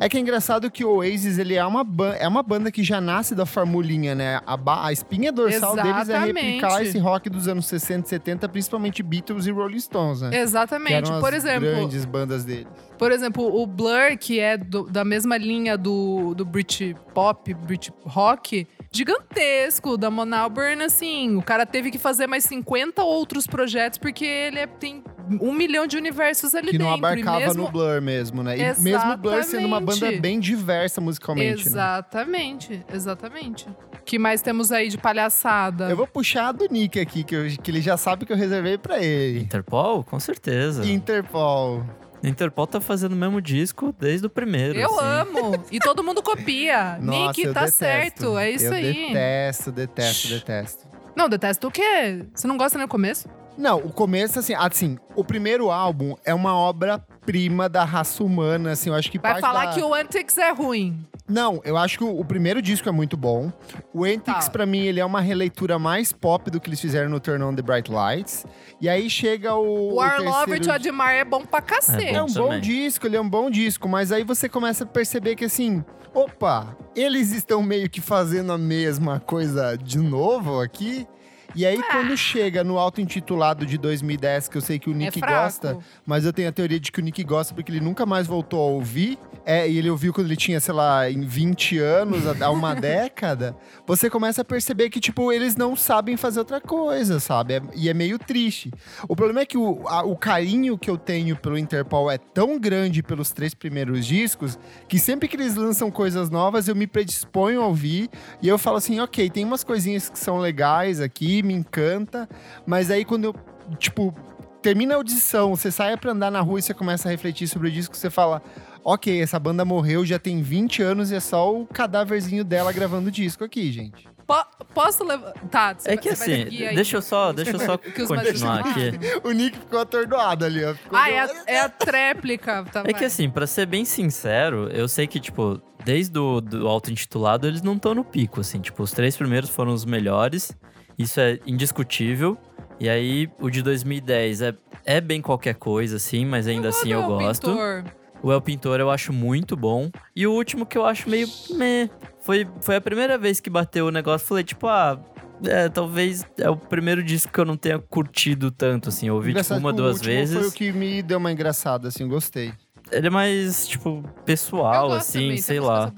É 0.00 0.08
que 0.08 0.16
é 0.16 0.20
engraçado 0.20 0.70
que 0.70 0.82
o 0.82 0.96
Oasis, 0.96 1.36
ele 1.36 1.54
é 1.54 1.64
uma, 1.64 1.86
é 2.18 2.26
uma 2.26 2.42
banda 2.42 2.72
que 2.72 2.82
já 2.82 3.02
nasce 3.02 3.34
da 3.34 3.44
formulinha, 3.44 4.14
né? 4.14 4.40
A, 4.46 4.86
a 4.86 4.92
espinha 4.92 5.30
dorsal 5.30 5.76
deles 5.76 6.08
é 6.08 6.18
replicar 6.18 6.68
Exatamente. 6.68 6.88
esse 6.88 6.98
rock 6.98 7.28
dos 7.28 7.46
anos 7.46 7.66
60 7.66 8.06
e 8.06 8.08
70, 8.08 8.48
principalmente 8.48 9.02
Beatles 9.02 9.46
e 9.46 9.50
Rolling 9.50 9.78
Stones, 9.78 10.22
né? 10.22 10.40
Exatamente. 10.40 11.10
Por 11.20 11.34
as 11.34 11.44
exemplo, 11.44 11.68
grandes 11.68 12.04
bandas 12.06 12.44
deles. 12.44 12.66
Por 12.98 13.12
exemplo, 13.12 13.44
o 13.54 13.66
Blur, 13.66 14.16
que 14.18 14.40
é 14.40 14.56
do- 14.56 14.84
da 14.84 15.04
mesma 15.04 15.36
linha 15.36 15.76
do, 15.76 16.34
do 16.34 16.44
Brit 16.46 16.96
Pop, 17.14 17.52
Brit 17.52 17.92
Rock, 18.04 18.66
gigantesco, 18.90 19.96
da 19.96 20.10
Monauburn, 20.10 20.82
assim. 20.82 21.36
O 21.36 21.42
cara 21.42 21.66
teve 21.66 21.90
que 21.90 21.98
fazer 21.98 22.26
mais 22.26 22.44
50 22.44 23.02
outros 23.02 23.46
projetos, 23.46 23.98
porque 23.98 24.24
ele 24.24 24.58
é- 24.60 24.66
tem 24.66 25.02
um 25.40 25.52
milhão 25.52 25.86
de 25.86 25.96
universos 25.96 26.54
ali 26.54 26.66
Que 26.68 26.78
dentro. 26.78 26.86
não 26.88 26.94
e 26.94 26.98
abarcava 26.98 27.38
mesmo... 27.40 27.62
no 27.64 27.70
Blur 27.70 28.00
mesmo, 28.02 28.42
né? 28.42 28.56
E 28.58 28.80
mesmo 28.80 29.12
o 29.12 29.16
Blur 29.16 29.42
sendo 29.44 29.66
uma 29.66 29.78
banda 29.80 29.92
Exatamente. 29.92 30.20
bem 30.20 30.40
diversa 30.40 31.00
musicalmente, 31.00 31.64
né? 31.68 31.70
Exatamente, 31.70 32.84
exatamente. 32.92 33.68
O 33.68 34.02
que 34.04 34.18
mais 34.18 34.42
temos 34.42 34.72
aí 34.72 34.88
de 34.88 34.98
palhaçada? 34.98 35.88
Eu 35.88 35.96
vou 35.96 36.06
puxar 36.06 36.48
a 36.48 36.52
do 36.52 36.66
Nick 36.70 36.98
aqui, 36.98 37.22
que, 37.22 37.34
eu- 37.34 37.46
que 37.62 37.70
ele 37.70 37.80
já 37.80 37.96
sabe 37.96 38.24
que 38.26 38.32
eu 38.32 38.36
reservei 38.36 38.76
pra 38.78 39.02
ele. 39.02 39.40
Interpol? 39.40 40.02
Com 40.02 40.18
certeza. 40.18 40.84
Interpol. 40.90 41.84
Interpol 42.22 42.66
tá 42.66 42.80
fazendo 42.80 43.12
o 43.12 43.16
mesmo 43.16 43.40
disco 43.40 43.94
desde 43.98 44.26
o 44.26 44.30
primeiro. 44.30 44.78
Eu 44.78 44.90
assim. 45.00 45.08
amo! 45.38 45.64
E 45.72 45.78
todo 45.78 46.04
mundo 46.04 46.22
copia. 46.22 46.98
Nossa, 47.02 47.28
Nick, 47.28 47.42
eu 47.42 47.54
tá 47.54 47.60
detesto. 47.60 47.78
certo, 47.78 48.38
é 48.38 48.50
isso 48.50 48.64
eu 48.66 48.72
aí. 48.74 49.06
detesto, 49.08 49.72
detesto, 49.72 50.28
detesto. 50.28 50.88
Não, 51.16 51.28
detesto 51.28 51.66
o 51.66 51.70
quê? 51.70 52.24
Você 52.34 52.46
não 52.46 52.56
gosta 52.56 52.76
nem 52.78 52.84
no 52.86 52.90
começo? 52.90 53.28
Não, 53.60 53.78
o 53.78 53.92
começo, 53.92 54.38
assim, 54.38 54.54
assim, 54.54 54.98
o 55.14 55.22
primeiro 55.22 55.70
álbum 55.70 56.16
é 56.24 56.32
uma 56.34 56.54
obra-prima 56.56 57.68
da 57.68 57.84
raça 57.84 58.24
humana, 58.24 58.72
assim, 58.72 58.90
eu 58.90 58.94
acho 58.96 59.10
que 59.10 59.18
Vai 59.18 59.32
parte 59.32 59.40
falar 59.42 59.66
da- 59.66 59.72
que 59.74 59.82
o 59.82 59.92
Antics 59.94 60.38
é 60.38 60.50
ruim. 60.52 61.06
Não, 61.28 61.60
eu 61.64 61.76
acho 61.76 61.96
que 61.98 62.02
o, 62.02 62.18
o 62.18 62.24
primeiro 62.24 62.60
disco 62.60 62.88
é 62.88 62.92
muito 62.92 63.16
bom. 63.16 63.52
O 63.94 64.04
Antics, 64.04 64.46
Tá. 64.46 64.50
pra 64.50 64.66
mim, 64.66 64.80
ele 64.80 64.98
é 64.98 65.04
uma 65.04 65.20
releitura 65.20 65.78
mais 65.78 66.12
pop 66.12 66.50
do 66.50 66.58
que 66.60 66.68
eles 66.68 66.80
fizeram 66.80 67.08
no 67.08 67.20
Turn 67.20 67.44
On 67.44 67.54
The 67.54 67.62
Bright 67.62 67.88
Lights. 67.92 68.44
E 68.80 68.88
aí 68.88 69.08
chega 69.08 69.54
o. 69.54 69.92
O 69.92 70.02
Our 70.02 70.20
o 70.20 70.24
Love 70.24 70.46
terceiro 70.46 70.64
to 70.64 70.72
Admire 70.72 71.18
é 71.18 71.24
bom 71.24 71.42
pra 71.44 71.60
cacete. 71.62 72.14
É 72.16 72.20
um 72.22 72.26
Bom 72.26 72.32
bom 72.32 72.44
também. 72.46 72.60
disco, 72.62 73.06
ele 73.06 73.16
é 73.16 73.20
um 73.20 73.28
bom 73.28 73.48
disco, 73.48 73.88
mas 73.88 74.10
aí 74.10 74.24
você 74.24 74.48
começa 74.48 74.82
a 74.82 74.86
perceber 74.86 75.36
que 75.36 75.44
assim, 75.44 75.84
opa, 76.12 76.76
eles 76.96 77.30
estão 77.30 77.62
meio 77.62 77.88
que 77.88 78.00
fazendo 78.00 78.52
a 78.52 78.58
mesma 78.58 79.20
coisa 79.20 79.76
de 79.76 79.98
novo 79.98 80.60
aqui. 80.60 81.06
E 81.54 81.66
aí, 81.66 81.78
Ah. 81.78 81.92
quando 81.92 82.16
chega 82.16 82.62
no 82.62 82.78
auto-intitulado 82.78 83.66
de 83.66 83.76
2010, 83.76 84.48
que 84.48 84.56
eu 84.56 84.60
sei 84.60 84.78
que 84.78 84.88
o 84.88 84.94
Nick 84.94 85.18
É 85.22 85.26
gosta, 85.26 85.78
mas 86.06 86.24
eu 86.24 86.32
tenho 86.32 86.48
a 86.48 86.52
teoria 86.52 86.78
de 86.78 86.92
que 86.92 87.00
o 87.00 87.02
Nick 87.02 87.22
gosta 87.24 87.52
porque 87.54 87.72
ele 87.72 87.80
nunca 87.80 88.06
mais 88.06 88.26
voltou 88.26 88.60
a 88.60 88.66
ouvir. 88.72 89.18
É, 89.44 89.68
e 89.68 89.78
ele 89.78 89.88
ouviu 89.88 90.12
quando 90.12 90.26
ele 90.26 90.36
tinha, 90.36 90.60
sei 90.60 90.74
lá, 90.74 91.10
em 91.10 91.22
20 91.22 91.78
anos, 91.78 92.26
há 92.26 92.44
há 92.46 92.50
uma 92.50 92.74
década. 92.76 93.56
Você 93.86 94.08
começa 94.10 94.42
a 94.42 94.44
perceber 94.44 94.90
que, 94.90 95.00
tipo, 95.00 95.32
eles 95.32 95.56
não 95.56 95.74
sabem 95.74 96.16
fazer 96.16 96.38
outra 96.40 96.60
coisa, 96.60 97.18
sabe? 97.18 97.54
É- 97.54 97.62
e 97.74 97.88
é 97.88 97.94
meio 97.94 98.18
triste. 98.18 98.70
O 99.08 99.16
problema 99.16 99.40
é 99.40 99.46
que 99.46 99.56
o, 99.58 99.88
a- 99.88 100.04
o 100.04 100.14
carinho 100.16 100.76
que 100.78 100.88
eu 100.90 100.96
tenho 100.98 101.34
pelo 101.36 101.56
Interpol 101.58 102.10
é 102.10 102.18
tão 102.18 102.58
grande 102.60 103.02
pelos 103.02 103.30
três 103.32 103.54
primeiros 103.54 104.04
discos 104.06 104.58
que 104.88 104.98
sempre 104.98 105.26
que 105.26 105.36
eles 105.36 105.54
lançam 105.56 105.90
coisas 105.90 106.28
novas 106.30 106.68
eu 106.68 106.76
me 106.76 106.86
predisponho 106.86 107.62
a 107.62 107.66
ouvir 107.66 108.08
e 108.42 108.46
eu 108.48 108.58
falo 108.58 108.76
assim, 108.76 109.00
ok, 109.00 109.28
tem 109.30 109.44
umas 109.44 109.64
coisinhas 109.64 110.08
que 110.10 110.18
são 110.18 110.38
legais 110.38 111.00
aqui, 111.00 111.39
me 111.42 111.54
encanta, 111.54 112.28
mas 112.66 112.90
aí 112.90 113.04
quando 113.04 113.24
eu, 113.24 113.34
tipo, 113.78 114.14
termina 114.62 114.94
a 114.94 114.96
audição, 114.96 115.54
você 115.56 115.70
sai 115.70 115.96
pra 115.96 116.12
andar 116.12 116.30
na 116.30 116.40
rua 116.40 116.58
e 116.58 116.62
você 116.62 116.74
começa 116.74 117.08
a 117.08 117.10
refletir 117.10 117.48
sobre 117.48 117.68
o 117.68 117.70
disco, 117.70 117.96
você 117.96 118.10
fala, 118.10 118.42
ok, 118.84 119.20
essa 119.22 119.38
banda 119.38 119.64
morreu, 119.64 120.04
já 120.04 120.18
tem 120.18 120.42
20 120.42 120.82
anos 120.82 121.10
e 121.10 121.14
é 121.16 121.20
só 121.20 121.54
o 121.54 121.66
cadáverzinho 121.66 122.44
dela 122.44 122.72
gravando 122.72 123.10
disco 123.10 123.44
aqui, 123.44 123.70
gente. 123.72 124.08
Po- 124.26 124.46
posso 124.72 125.02
levar. 125.02 125.32
Tá, 125.50 125.74
você 125.76 125.88
É 125.88 125.94
vai- 125.94 125.98
que 126.02 126.08
assim, 126.08 126.44
deixa 126.72 126.96
eu 126.98 127.02
só, 127.02 127.32
deixa 127.32 127.50
eu 127.50 127.58
só 127.58 127.76
continuar 127.76 128.60
aqui. 128.60 128.92
O 129.24 129.32
Nick 129.32 129.58
ficou 129.58 129.80
atordoado 129.80 130.44
ali, 130.44 130.64
ó. 130.64 130.72
Ficou- 130.72 130.96
Ah, 130.96 131.10
é 131.10 131.18
a, 131.18 131.30
é 131.48 131.60
a 131.62 131.68
tréplica. 131.68 132.64
Tá, 132.72 132.84
É 132.86 132.92
que 132.92 133.04
assim, 133.04 133.28
pra 133.28 133.44
ser 133.44 133.66
bem 133.66 133.84
sincero, 133.84 134.68
eu 134.70 134.86
sei 134.86 135.08
que, 135.08 135.18
tipo, 135.18 135.60
desde 135.84 136.16
o 136.16 136.40
do 136.40 136.68
auto-intitulado, 136.68 137.48
eles 137.48 137.60
não 137.60 137.74
estão 137.74 137.92
no 137.92 138.04
pico, 138.04 138.40
assim. 138.40 138.60
Tipo, 138.60 138.84
os 138.84 138.92
três 138.92 139.16
primeiros 139.16 139.50
foram 139.50 139.72
os 139.72 139.84
melhores. 139.84 140.52
Isso 141.00 141.18
é 141.20 141.38
indiscutível. 141.46 142.36
E 142.78 142.88
aí, 142.88 143.28
o 143.38 143.50
de 143.50 143.62
2010 143.62 144.42
é, 144.42 144.54
é 144.84 145.00
bem 145.00 145.20
qualquer 145.20 145.54
coisa, 145.54 145.96
assim, 145.96 146.24
mas 146.24 146.46
ainda 146.46 146.68
assim 146.68 146.92
eu 146.92 147.00
Cadê 147.02 147.12
o 147.12 147.18
gosto. 147.18 147.50
pintor? 147.50 147.84
O 148.22 148.30
El 148.30 148.40
Pintor 148.42 148.80
eu 148.80 148.90
acho 148.90 149.12
muito 149.12 149.56
bom. 149.56 149.90
E 150.14 150.26
o 150.26 150.32
último 150.32 150.66
que 150.66 150.76
eu 150.76 150.84
acho 150.84 151.08
meio 151.08 151.26
meh. 151.52 151.88
Foi, 152.20 152.46
foi 152.60 152.76
a 152.76 152.80
primeira 152.80 153.16
vez 153.16 153.40
que 153.40 153.48
bateu 153.48 153.86
o 153.86 153.90
negócio. 153.90 154.26
Falei, 154.26 154.44
tipo, 154.44 154.66
ah, 154.66 155.00
é, 155.42 155.70
talvez 155.70 156.26
é 156.36 156.50
o 156.50 156.56
primeiro 156.56 157.02
disco 157.02 157.32
que 157.32 157.40
eu 157.40 157.46
não 157.46 157.56
tenha 157.56 157.78
curtido 157.78 158.50
tanto, 158.50 158.90
assim. 158.90 159.08
Eu 159.08 159.14
ouvi, 159.14 159.32
tipo, 159.32 159.54
uma, 159.54 159.72
duas 159.72 160.02
vezes. 160.02 160.38
Foi 160.38 160.48
o 160.48 160.52
que 160.52 160.70
me 160.70 161.02
deu 161.02 161.16
uma 161.16 161.32
engraçada, 161.32 161.88
assim, 161.88 162.06
gostei. 162.06 162.52
Ele 162.92 163.06
é 163.06 163.10
mais, 163.10 163.68
tipo, 163.68 164.02
pessoal, 164.24 164.92
assim, 164.92 165.20
também, 165.20 165.36
sei 165.38 165.60
lá. 165.60 165.92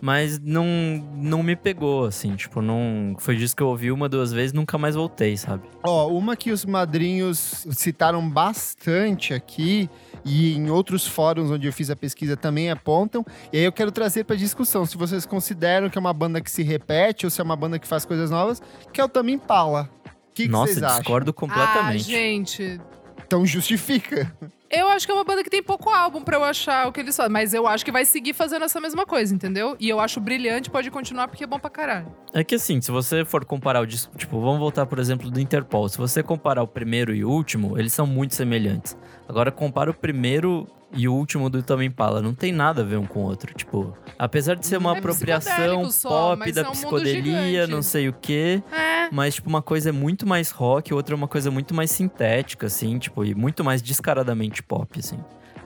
Mas 0.00 0.38
não, 0.38 0.64
não 1.16 1.42
me 1.42 1.56
pegou, 1.56 2.04
assim, 2.04 2.36
tipo, 2.36 2.62
não. 2.62 3.16
Foi 3.18 3.34
disso 3.36 3.56
que 3.56 3.62
eu 3.62 3.68
ouvi 3.68 3.90
uma, 3.90 4.08
duas 4.08 4.32
vezes 4.32 4.52
nunca 4.52 4.78
mais 4.78 4.94
voltei, 4.94 5.36
sabe? 5.36 5.64
Ó, 5.82 6.08
uma 6.08 6.36
que 6.36 6.52
os 6.52 6.64
madrinhos 6.64 7.66
citaram 7.70 8.28
bastante 8.28 9.34
aqui 9.34 9.90
e 10.24 10.54
em 10.54 10.70
outros 10.70 11.06
fóruns 11.06 11.50
onde 11.50 11.66
eu 11.66 11.72
fiz 11.72 11.90
a 11.90 11.96
pesquisa 11.96 12.36
também 12.36 12.70
apontam. 12.70 13.24
E 13.52 13.58
aí 13.58 13.64
eu 13.64 13.72
quero 13.72 13.90
trazer 13.92 14.24
para 14.24 14.36
discussão 14.36 14.86
se 14.86 14.96
vocês 14.96 15.26
consideram 15.26 15.88
que 15.90 15.98
é 15.98 16.00
uma 16.00 16.12
banda 16.12 16.40
que 16.40 16.50
se 16.50 16.62
repete 16.62 17.26
ou 17.26 17.30
se 17.30 17.40
é 17.40 17.44
uma 17.44 17.56
banda 17.56 17.78
que 17.78 17.86
faz 17.86 18.04
coisas 18.04 18.30
novas, 18.30 18.62
que 18.92 19.00
é 19.00 19.04
o 19.04 19.08
Tame 19.08 19.32
Impala. 19.32 19.88
O 20.04 20.32
que, 20.34 20.44
que 20.44 20.48
Nossa, 20.48 20.72
vocês 20.72 20.82
acham? 20.82 20.98
discordo 21.00 21.30
Ah, 21.30 21.34
completamente. 21.34 22.04
gente. 22.04 22.80
Então 23.26 23.44
justifica. 23.46 24.32
Eu 24.68 24.88
acho 24.88 25.06
que 25.06 25.12
é 25.12 25.14
uma 25.14 25.22
banda 25.22 25.44
que 25.44 25.50
tem 25.50 25.62
pouco 25.62 25.88
álbum 25.90 26.22
pra 26.22 26.36
eu 26.36 26.44
achar 26.44 26.88
o 26.88 26.92
que 26.92 27.00
eles 27.00 27.16
fazem. 27.16 27.32
Mas 27.32 27.54
eu 27.54 27.66
acho 27.66 27.84
que 27.84 27.92
vai 27.92 28.04
seguir 28.04 28.32
fazendo 28.32 28.64
essa 28.64 28.80
mesma 28.80 29.06
coisa, 29.06 29.34
entendeu? 29.34 29.76
E 29.78 29.88
eu 29.88 30.00
acho 30.00 30.20
brilhante, 30.20 30.70
pode 30.70 30.90
continuar 30.90 31.28
porque 31.28 31.44
é 31.44 31.46
bom 31.46 31.58
pra 31.58 31.70
caralho. 31.70 32.12
É 32.32 32.42
que 32.42 32.56
assim, 32.56 32.80
se 32.80 32.90
você 32.90 33.24
for 33.24 33.44
comparar 33.44 33.80
o 33.80 33.86
disco, 33.86 34.16
tipo, 34.16 34.40
vamos 34.40 34.58
voltar, 34.58 34.84
por 34.86 34.98
exemplo, 34.98 35.30
do 35.30 35.40
Interpol. 35.40 35.88
Se 35.88 35.96
você 35.98 36.22
comparar 36.22 36.62
o 36.62 36.66
primeiro 36.66 37.14
e 37.14 37.24
o 37.24 37.30
último, 37.30 37.78
eles 37.78 37.92
são 37.92 38.06
muito 38.06 38.34
semelhantes. 38.34 38.96
Agora, 39.28 39.50
compara 39.50 39.90
o 39.90 39.94
primeiro 39.94 40.66
e 40.92 41.08
o 41.08 41.14
último 41.14 41.50
do 41.50 41.62
Tame 41.62 41.84
Impala. 41.84 42.22
Não 42.22 42.32
tem 42.34 42.52
nada 42.52 42.82
a 42.82 42.84
ver 42.84 42.96
um 42.96 43.04
com 43.06 43.20
o 43.20 43.22
outro. 43.24 43.52
Tipo, 43.54 43.96
apesar 44.18 44.54
de 44.54 44.66
ser 44.66 44.76
uma 44.78 44.94
É 44.94 44.98
apropriação 44.98 45.90
só, 45.90 46.36
pop 46.36 46.52
da 46.52 46.62
é 46.62 46.68
um 46.68 46.70
psicodelia, 46.70 47.66
não 47.66 47.82
sei 47.82 48.08
o 48.08 48.12
quê. 48.12 48.62
É. 48.72 49.08
Mas, 49.10 49.34
tipo, 49.36 49.48
uma 49.48 49.62
coisa 49.62 49.88
é 49.88 49.92
muito 49.92 50.26
mais 50.26 50.50
rock, 50.50 50.92
outra 50.94 51.14
é 51.14 51.16
uma 51.16 51.28
coisa 51.28 51.50
muito 51.50 51.74
mais 51.74 51.90
sintética, 51.90 52.66
assim, 52.66 52.98
tipo, 52.98 53.24
e 53.24 53.34
muito 53.34 53.64
mais 53.64 53.82
descaradamente 53.82 54.62
pop, 54.62 54.98
assim. 54.98 55.18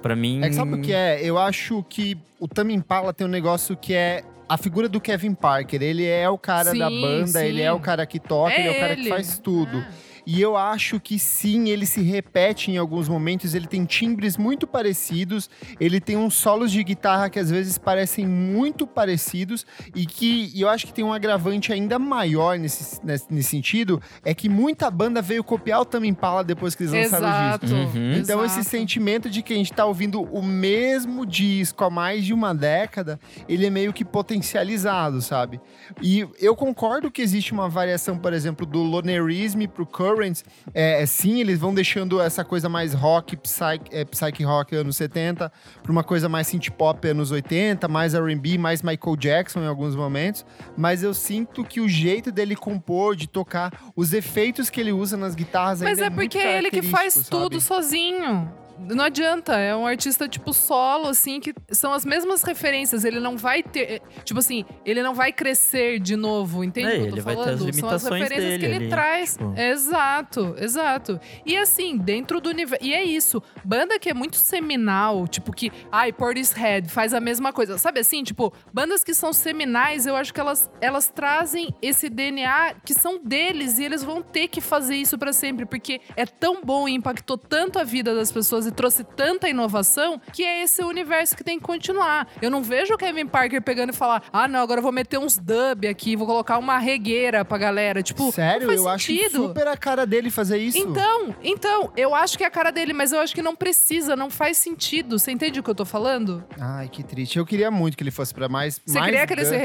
Pra 0.02 0.16
mim. 0.16 0.42
É 0.42 0.48
que 0.48 0.54
sabe 0.54 0.74
o 0.74 0.80
que 0.80 0.92
é? 0.92 1.20
Eu 1.22 1.36
acho 1.36 1.84
que 1.88 2.16
o 2.38 2.48
Tame 2.48 2.72
Impala 2.74 3.12
tem 3.12 3.26
um 3.26 3.30
negócio 3.30 3.76
que 3.76 3.92
é 3.92 4.22
a 4.48 4.56
figura 4.56 4.88
do 4.88 4.98
Kevin 5.00 5.34
Parker. 5.34 5.82
Ele 5.82 6.06
é 6.06 6.28
o 6.28 6.38
cara 6.38 6.72
da 6.74 6.88
Sim, 6.88 7.00
banda, 7.02 7.26
sim. 7.40 7.44
ele 7.46 7.60
é 7.62 7.70
o 7.70 7.78
cara 7.78 8.06
que 8.06 8.18
toca, 8.18 8.52
É 8.52 8.60
ele 8.60 8.68
é 8.68 8.76
o 8.76 8.80
cara 8.80 8.94
que 8.94 9.02
ele. 9.02 9.10
faz 9.10 9.38
tudo. 9.38 9.76
É. 9.78 10.09
E 10.32 10.40
eu 10.40 10.56
acho 10.56 11.00
que 11.00 11.18
sim, 11.18 11.70
ele 11.70 11.84
se 11.84 12.00
repete 12.02 12.70
em 12.70 12.76
alguns 12.76 13.08
momentos, 13.08 13.52
ele 13.52 13.66
tem 13.66 13.84
timbres 13.84 14.36
muito 14.36 14.64
parecidos, 14.64 15.50
ele 15.80 16.00
tem 16.00 16.16
uns 16.16 16.34
solos 16.34 16.70
de 16.70 16.84
guitarra 16.84 17.28
que 17.28 17.36
às 17.36 17.50
vezes 17.50 17.76
parecem 17.76 18.28
muito 18.28 18.86
parecidos 18.86 19.66
e 19.92 20.06
que 20.06 20.52
e 20.54 20.60
eu 20.60 20.68
acho 20.68 20.86
que 20.86 20.94
tem 20.94 21.04
um 21.04 21.12
agravante 21.12 21.72
ainda 21.72 21.98
maior 21.98 22.56
nesse, 22.56 23.04
nesse, 23.04 23.26
nesse 23.28 23.48
sentido, 23.48 24.00
é 24.24 24.32
que 24.32 24.48
muita 24.48 24.88
banda 24.88 25.20
veio 25.20 25.42
copiar 25.42 25.80
o 25.80 25.84
Tame 25.84 26.06
Impala 26.06 26.44
depois 26.44 26.76
que 26.76 26.84
eles 26.84 26.92
lançaram 26.92 27.26
o 27.26 27.58
disco. 27.58 27.66
Exato. 27.66 27.98
Uhum. 27.98 28.12
Então, 28.12 28.44
esse 28.44 28.60
exato. 28.60 28.70
sentimento 28.70 29.28
de 29.28 29.42
que 29.42 29.52
a 29.52 29.56
gente 29.56 29.72
tá 29.72 29.84
ouvindo 29.84 30.22
o 30.22 30.40
mesmo 30.40 31.26
disco 31.26 31.82
há 31.82 31.90
mais 31.90 32.24
de 32.24 32.32
uma 32.32 32.54
década, 32.54 33.18
ele 33.48 33.66
é 33.66 33.70
meio 33.70 33.92
que 33.92 34.04
potencializado, 34.04 35.20
sabe? 35.20 35.60
E 36.00 36.24
eu 36.38 36.54
concordo 36.54 37.10
que 37.10 37.20
existe 37.20 37.52
uma 37.52 37.68
variação, 37.68 38.16
por 38.16 38.32
exemplo, 38.32 38.64
do 38.64 38.80
Lonerism 38.80 39.66
pro 39.66 39.84
Currents. 40.20 40.44
É, 40.74 41.04
sim, 41.06 41.40
eles 41.40 41.58
vão 41.58 41.74
deixando 41.74 42.20
essa 42.20 42.44
coisa 42.44 42.68
mais 42.68 42.92
rock, 42.92 43.36
psych, 43.36 43.84
é, 43.90 44.04
psych 44.04 44.42
rock 44.44 44.76
anos 44.76 44.96
70, 44.96 45.50
pra 45.82 45.92
uma 45.92 46.04
coisa 46.04 46.28
mais 46.28 46.46
synth 46.46 46.70
pop 46.70 47.08
anos 47.08 47.30
80, 47.30 47.88
mais 47.88 48.14
R&B, 48.14 48.58
mais 48.58 48.82
Michael 48.82 49.16
Jackson 49.16 49.60
em 49.60 49.66
alguns 49.66 49.96
momentos. 49.96 50.44
Mas 50.76 51.02
eu 51.02 51.14
sinto 51.14 51.64
que 51.64 51.80
o 51.80 51.88
jeito 51.88 52.30
dele 52.30 52.54
compor, 52.54 53.16
de 53.16 53.26
tocar, 53.26 53.72
os 53.96 54.12
efeitos 54.12 54.68
que 54.68 54.80
ele 54.80 54.92
usa 54.92 55.16
nas 55.16 55.34
guitarras 55.34 55.80
Mas 55.80 55.98
ainda 55.98 56.06
é 56.06 56.10
muito 56.10 56.32
porque 56.32 56.38
é 56.46 56.58
ele 56.58 56.70
que 56.70 56.82
faz 56.82 57.14
sabe? 57.14 57.28
tudo 57.30 57.60
sozinho. 57.60 58.52
Não 58.88 59.04
adianta, 59.04 59.56
é 59.56 59.74
um 59.76 59.86
artista 59.86 60.28
tipo 60.28 60.52
solo, 60.52 61.08
assim, 61.08 61.38
que 61.40 61.54
são 61.70 61.92
as 61.92 62.04
mesmas 62.04 62.42
referências. 62.42 63.04
Ele 63.04 63.20
não 63.20 63.36
vai 63.36 63.62
ter. 63.62 64.02
Tipo 64.24 64.40
assim, 64.40 64.64
ele 64.84 65.02
não 65.02 65.14
vai 65.14 65.32
crescer 65.32 65.98
de 65.98 66.16
novo, 66.16 66.64
entende 66.64 66.86
É, 66.88 66.90
o 66.90 66.92
que 66.94 67.00
eu 67.02 67.08
tô 67.10 67.14
ele 67.16 67.20
vai 67.20 67.36
ter 67.36 67.42
falando? 67.42 67.54
as 67.54 67.60
São 67.60 67.68
as 67.68 67.76
limitações 67.76 68.22
referências 68.22 68.52
que 68.54 68.58
dele 68.60 68.74
ele 68.74 68.84
ali, 68.84 68.88
traz. 68.90 69.32
tipo. 69.36 69.54
Exato, 69.58 70.54
exato. 70.58 71.20
E 71.44 71.56
assim, 71.56 71.96
dentro 71.96 72.40
do 72.40 72.48
universo. 72.48 72.84
E 72.84 72.92
é 72.94 73.02
isso. 73.04 73.42
Banda 73.64 73.98
que 73.98 74.08
é 74.08 74.14
muito 74.14 74.36
seminal, 74.36 75.26
tipo 75.28 75.52
que. 75.52 75.70
Ai, 75.90 76.12
Portishead 76.12 76.88
faz 76.88 77.12
a 77.12 77.20
mesma 77.20 77.52
coisa. 77.52 77.76
Sabe 77.78 78.00
assim, 78.00 78.22
tipo, 78.22 78.52
bandas 78.72 79.04
que 79.04 79.14
são 79.14 79.32
seminais, 79.32 80.06
eu 80.06 80.16
acho 80.16 80.32
que 80.32 80.40
elas, 80.40 80.70
elas 80.80 81.08
trazem 81.08 81.74
esse 81.82 82.08
DNA 82.08 82.74
que 82.84 82.94
são 82.94 83.18
deles 83.22 83.78
e 83.78 83.84
eles 83.84 84.02
vão 84.02 84.22
ter 84.22 84.48
que 84.48 84.60
fazer 84.60 84.96
isso 84.96 85.18
pra 85.18 85.32
sempre, 85.32 85.66
porque 85.66 86.00
é 86.16 86.24
tão 86.26 86.62
bom 86.62 86.88
e 86.88 86.92
impactou 86.94 87.36
tanto 87.36 87.78
a 87.78 87.84
vida 87.84 88.14
das 88.14 88.30
pessoas 88.32 88.66
e 88.70 88.74
trouxe 88.74 89.04
tanta 89.04 89.48
inovação 89.48 90.20
que 90.32 90.42
é 90.42 90.62
esse 90.62 90.82
universo 90.82 91.36
que 91.36 91.44
tem 91.44 91.58
que 91.58 91.64
continuar. 91.64 92.28
Eu 92.40 92.50
não 92.50 92.62
vejo 92.62 92.94
o 92.94 92.98
Kevin 92.98 93.26
Parker 93.26 93.60
pegando 93.60 93.90
e 93.90 93.92
falar: 93.92 94.22
ah, 94.32 94.48
não, 94.48 94.60
agora 94.60 94.78
eu 94.78 94.82
vou 94.82 94.92
meter 94.92 95.18
uns 95.18 95.36
dub 95.36 95.86
aqui, 95.86 96.16
vou 96.16 96.26
colocar 96.26 96.58
uma 96.58 96.78
regueira 96.78 97.44
pra 97.44 97.58
galera. 97.58 98.02
Tipo, 98.02 98.32
Sério? 98.32 98.70
eu 98.70 98.88
acho 98.88 99.06
sentido. 99.06 99.48
super 99.48 99.66
a 99.68 99.76
cara 99.76 100.06
dele 100.06 100.30
fazer 100.30 100.58
isso. 100.58 100.78
Então, 100.78 101.34
então, 101.42 101.92
eu 101.96 102.14
acho 102.14 102.38
que 102.38 102.44
é 102.44 102.46
a 102.46 102.50
cara 102.50 102.70
dele, 102.70 102.92
mas 102.92 103.12
eu 103.12 103.20
acho 103.20 103.34
que 103.34 103.42
não 103.42 103.54
precisa, 103.54 104.16
não 104.16 104.30
faz 104.30 104.56
sentido. 104.58 105.18
Você 105.18 105.32
entende 105.32 105.60
o 105.60 105.62
que 105.62 105.70
eu 105.70 105.74
tô 105.74 105.84
falando? 105.84 106.44
Ai, 106.58 106.88
que 106.88 107.02
triste. 107.02 107.38
Eu 107.38 107.46
queria 107.46 107.70
muito 107.70 107.96
que 107.96 108.02
ele 108.02 108.10
fosse 108.10 108.32
pra 108.32 108.48
mais. 108.48 108.80
Você 108.84 108.98
mais 108.98 109.10
queria 109.10 109.26
que 109.26 109.32
ele 109.32 109.44
se 109.44 109.56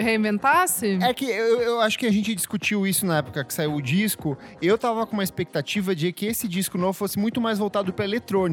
reinventasse? 0.00 0.98
É 1.02 1.12
que 1.12 1.24
eu, 1.24 1.60
eu 1.60 1.80
acho 1.80 1.98
que 1.98 2.06
a 2.06 2.12
gente 2.12 2.34
discutiu 2.34 2.86
isso 2.86 3.04
na 3.04 3.18
época 3.18 3.44
que 3.44 3.52
saiu 3.52 3.74
o 3.74 3.82
disco. 3.82 4.38
Eu 4.62 4.78
tava 4.78 5.06
com 5.06 5.14
uma 5.14 5.24
expectativa 5.24 5.94
de 5.94 6.12
que 6.12 6.26
esse 6.26 6.46
disco 6.46 6.78
novo 6.78 6.92
fosse 6.92 7.18
muito 7.18 7.40
mais 7.40 7.58
voltado 7.58 7.92
pra 7.92 8.04
eletrônica. 8.04 8.43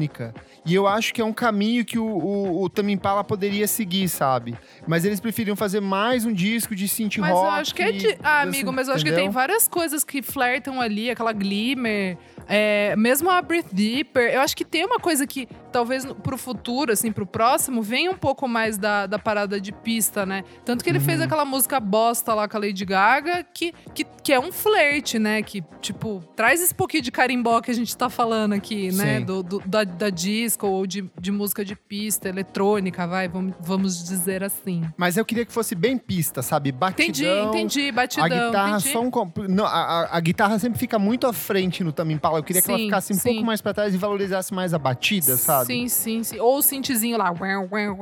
E 0.64 0.74
eu 0.74 0.86
acho 0.86 1.12
que 1.12 1.20
é 1.20 1.24
um 1.24 1.32
caminho 1.32 1.84
que 1.84 1.98
o, 1.98 2.04
o, 2.04 2.62
o 2.62 2.68
Tame 2.70 2.92
Impala 2.92 3.24
poderia 3.24 3.66
seguir, 3.66 4.08
sabe? 4.08 4.56
Mas 4.86 5.04
eles 5.04 5.18
preferiam 5.20 5.56
fazer 5.56 5.80
mais 5.80 6.24
um 6.24 6.32
disco 6.32 6.74
de 6.74 6.86
synth 6.86 7.18
Mas 7.18 7.32
rock. 7.32 7.44
eu 7.44 7.50
acho 7.50 7.74
que 7.74 7.82
é 7.82 7.92
de... 7.92 8.18
Ah, 8.22 8.42
amigo, 8.42 8.72
mas 8.72 8.88
eu 8.88 8.94
acho 8.94 9.04
que 9.04 9.10
tem 9.10 9.24
entendeu? 9.24 9.32
várias 9.32 9.66
coisas 9.66 10.04
que 10.04 10.22
flertam 10.22 10.80
ali, 10.80 11.10
aquela 11.10 11.32
glimmer, 11.32 12.16
É, 12.48 12.94
mesmo 12.96 13.30
a 13.30 13.40
Breathe 13.40 13.68
Deeper, 13.72 14.32
eu 14.32 14.40
acho 14.40 14.56
que 14.56 14.64
tem 14.64 14.84
uma 14.84 14.98
coisa 14.98 15.26
que 15.26 15.48
talvez 15.72 16.04
pro 16.22 16.36
futuro, 16.36 16.92
assim, 16.92 17.10
pro 17.10 17.24
próximo, 17.26 17.82
venha 17.82 18.10
um 18.10 18.16
pouco 18.16 18.46
mais 18.46 18.76
da, 18.76 19.06
da 19.06 19.18
parada 19.18 19.58
de 19.60 19.72
pista, 19.72 20.26
né? 20.26 20.44
Tanto 20.64 20.84
que 20.84 20.90
ele 20.90 21.00
fez 21.00 21.20
aquela 21.20 21.44
música 21.44 21.80
bosta 21.80 22.34
lá 22.34 22.46
com 22.46 22.56
a 22.58 22.60
Lady 22.60 22.84
Gaga, 22.84 23.42
que, 23.54 23.72
que, 23.94 24.04
que 24.04 24.32
é 24.32 24.38
um 24.38 24.52
flerte, 24.52 25.18
né? 25.18 25.40
Que, 25.42 25.64
tipo, 25.80 26.22
traz 26.36 26.60
esse 26.62 26.74
pouquinho 26.74 27.02
de 27.02 27.10
carimbó 27.10 27.60
que 27.60 27.70
a 27.70 27.74
gente 27.74 27.96
tá 27.96 28.10
falando 28.10 28.52
aqui, 28.52 28.92
né? 28.92 29.20
Do, 29.20 29.42
do- 29.42 29.62
da, 29.64 29.84
da 29.84 30.10
disco 30.10 30.66
ou 30.66 30.86
de, 30.86 31.08
de 31.18 31.30
música 31.32 31.64
de 31.64 31.74
pista, 31.74 32.28
eletrônica, 32.28 33.06
vai, 33.06 33.28
vamos, 33.28 33.54
vamos 33.60 34.04
dizer 34.04 34.44
assim. 34.44 34.82
Mas 34.96 35.16
eu 35.16 35.24
queria 35.24 35.46
que 35.46 35.52
fosse 35.52 35.74
bem 35.74 35.96
pista, 35.96 36.42
sabe? 36.42 36.70
Batidão. 36.70 37.06
Entendi, 37.06 37.26
entendi, 37.58 37.92
batidão. 37.92 38.24
A 38.26 38.28
guitarra 38.28 38.76
entendi. 38.78 38.92
só 38.92 39.00
um. 39.00 39.10
Não, 39.48 39.64
a, 39.64 39.70
a- 39.70 40.16
a 40.16 40.20
guitarra 40.20 40.58
sempre 40.58 40.78
fica 40.78 40.98
muito 40.98 41.26
à 41.26 41.32
frente 41.32 41.82
no 41.82 41.92
Tame 41.92 42.12
Impala. 42.14 42.41
Eu 42.42 42.44
queria 42.44 42.60
que 42.60 42.68
ela 42.68 42.78
Sim, 42.78 42.84
ficasse 42.86 43.12
um 43.12 43.16
sim. 43.16 43.28
pouco 43.34 43.46
mais 43.46 43.60
pra 43.60 43.72
trás 43.72 43.94
e 43.94 43.96
valorizasse 43.96 44.52
mais 44.52 44.74
a 44.74 44.78
batida, 44.78 45.36
sabe? 45.36 45.66
Sim, 45.66 45.88
sim, 45.88 46.24
sim. 46.24 46.40
Ou 46.40 46.58
o 46.58 46.62
synthzinho 46.62 47.16
lá. 47.16 47.32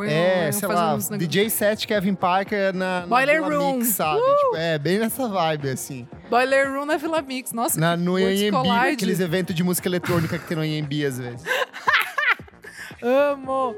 É, 0.09 0.51
sei 0.51 0.67
lá. 0.67 0.97
DJ 1.19 1.51
set 1.51 1.87
Kevin 1.87 2.15
Parker 2.15 2.75
na, 2.75 3.01
na 3.03 3.07
Boiler 3.07 3.45
Vila 3.45 3.57
Room. 3.57 3.75
Uh! 3.75 3.77
Mix, 3.77 3.89
sabe? 3.89 4.21
Tipo, 4.21 4.57
é, 4.57 4.79
bem 4.79 4.99
nessa 4.99 5.29
vibe, 5.29 5.69
assim. 5.69 6.09
Boiler 6.31 6.73
Room 6.73 6.87
na 6.87 6.97
Vila 6.97 7.21
Mix. 7.21 7.53
Nossa, 7.53 7.79
Na, 7.79 7.97
que 7.97 8.03
no 8.03 8.13
Collide. 8.13 8.95
aqueles 8.95 9.21
eventos 9.21 9.55
de 9.55 9.63
música 9.63 9.87
eletrônica 9.87 10.39
que 10.39 10.47
tem 10.47 10.57
no 10.57 10.63
AMB 10.63 10.93
às 11.07 11.19
vezes. 11.19 11.43
Amo. 13.03 13.75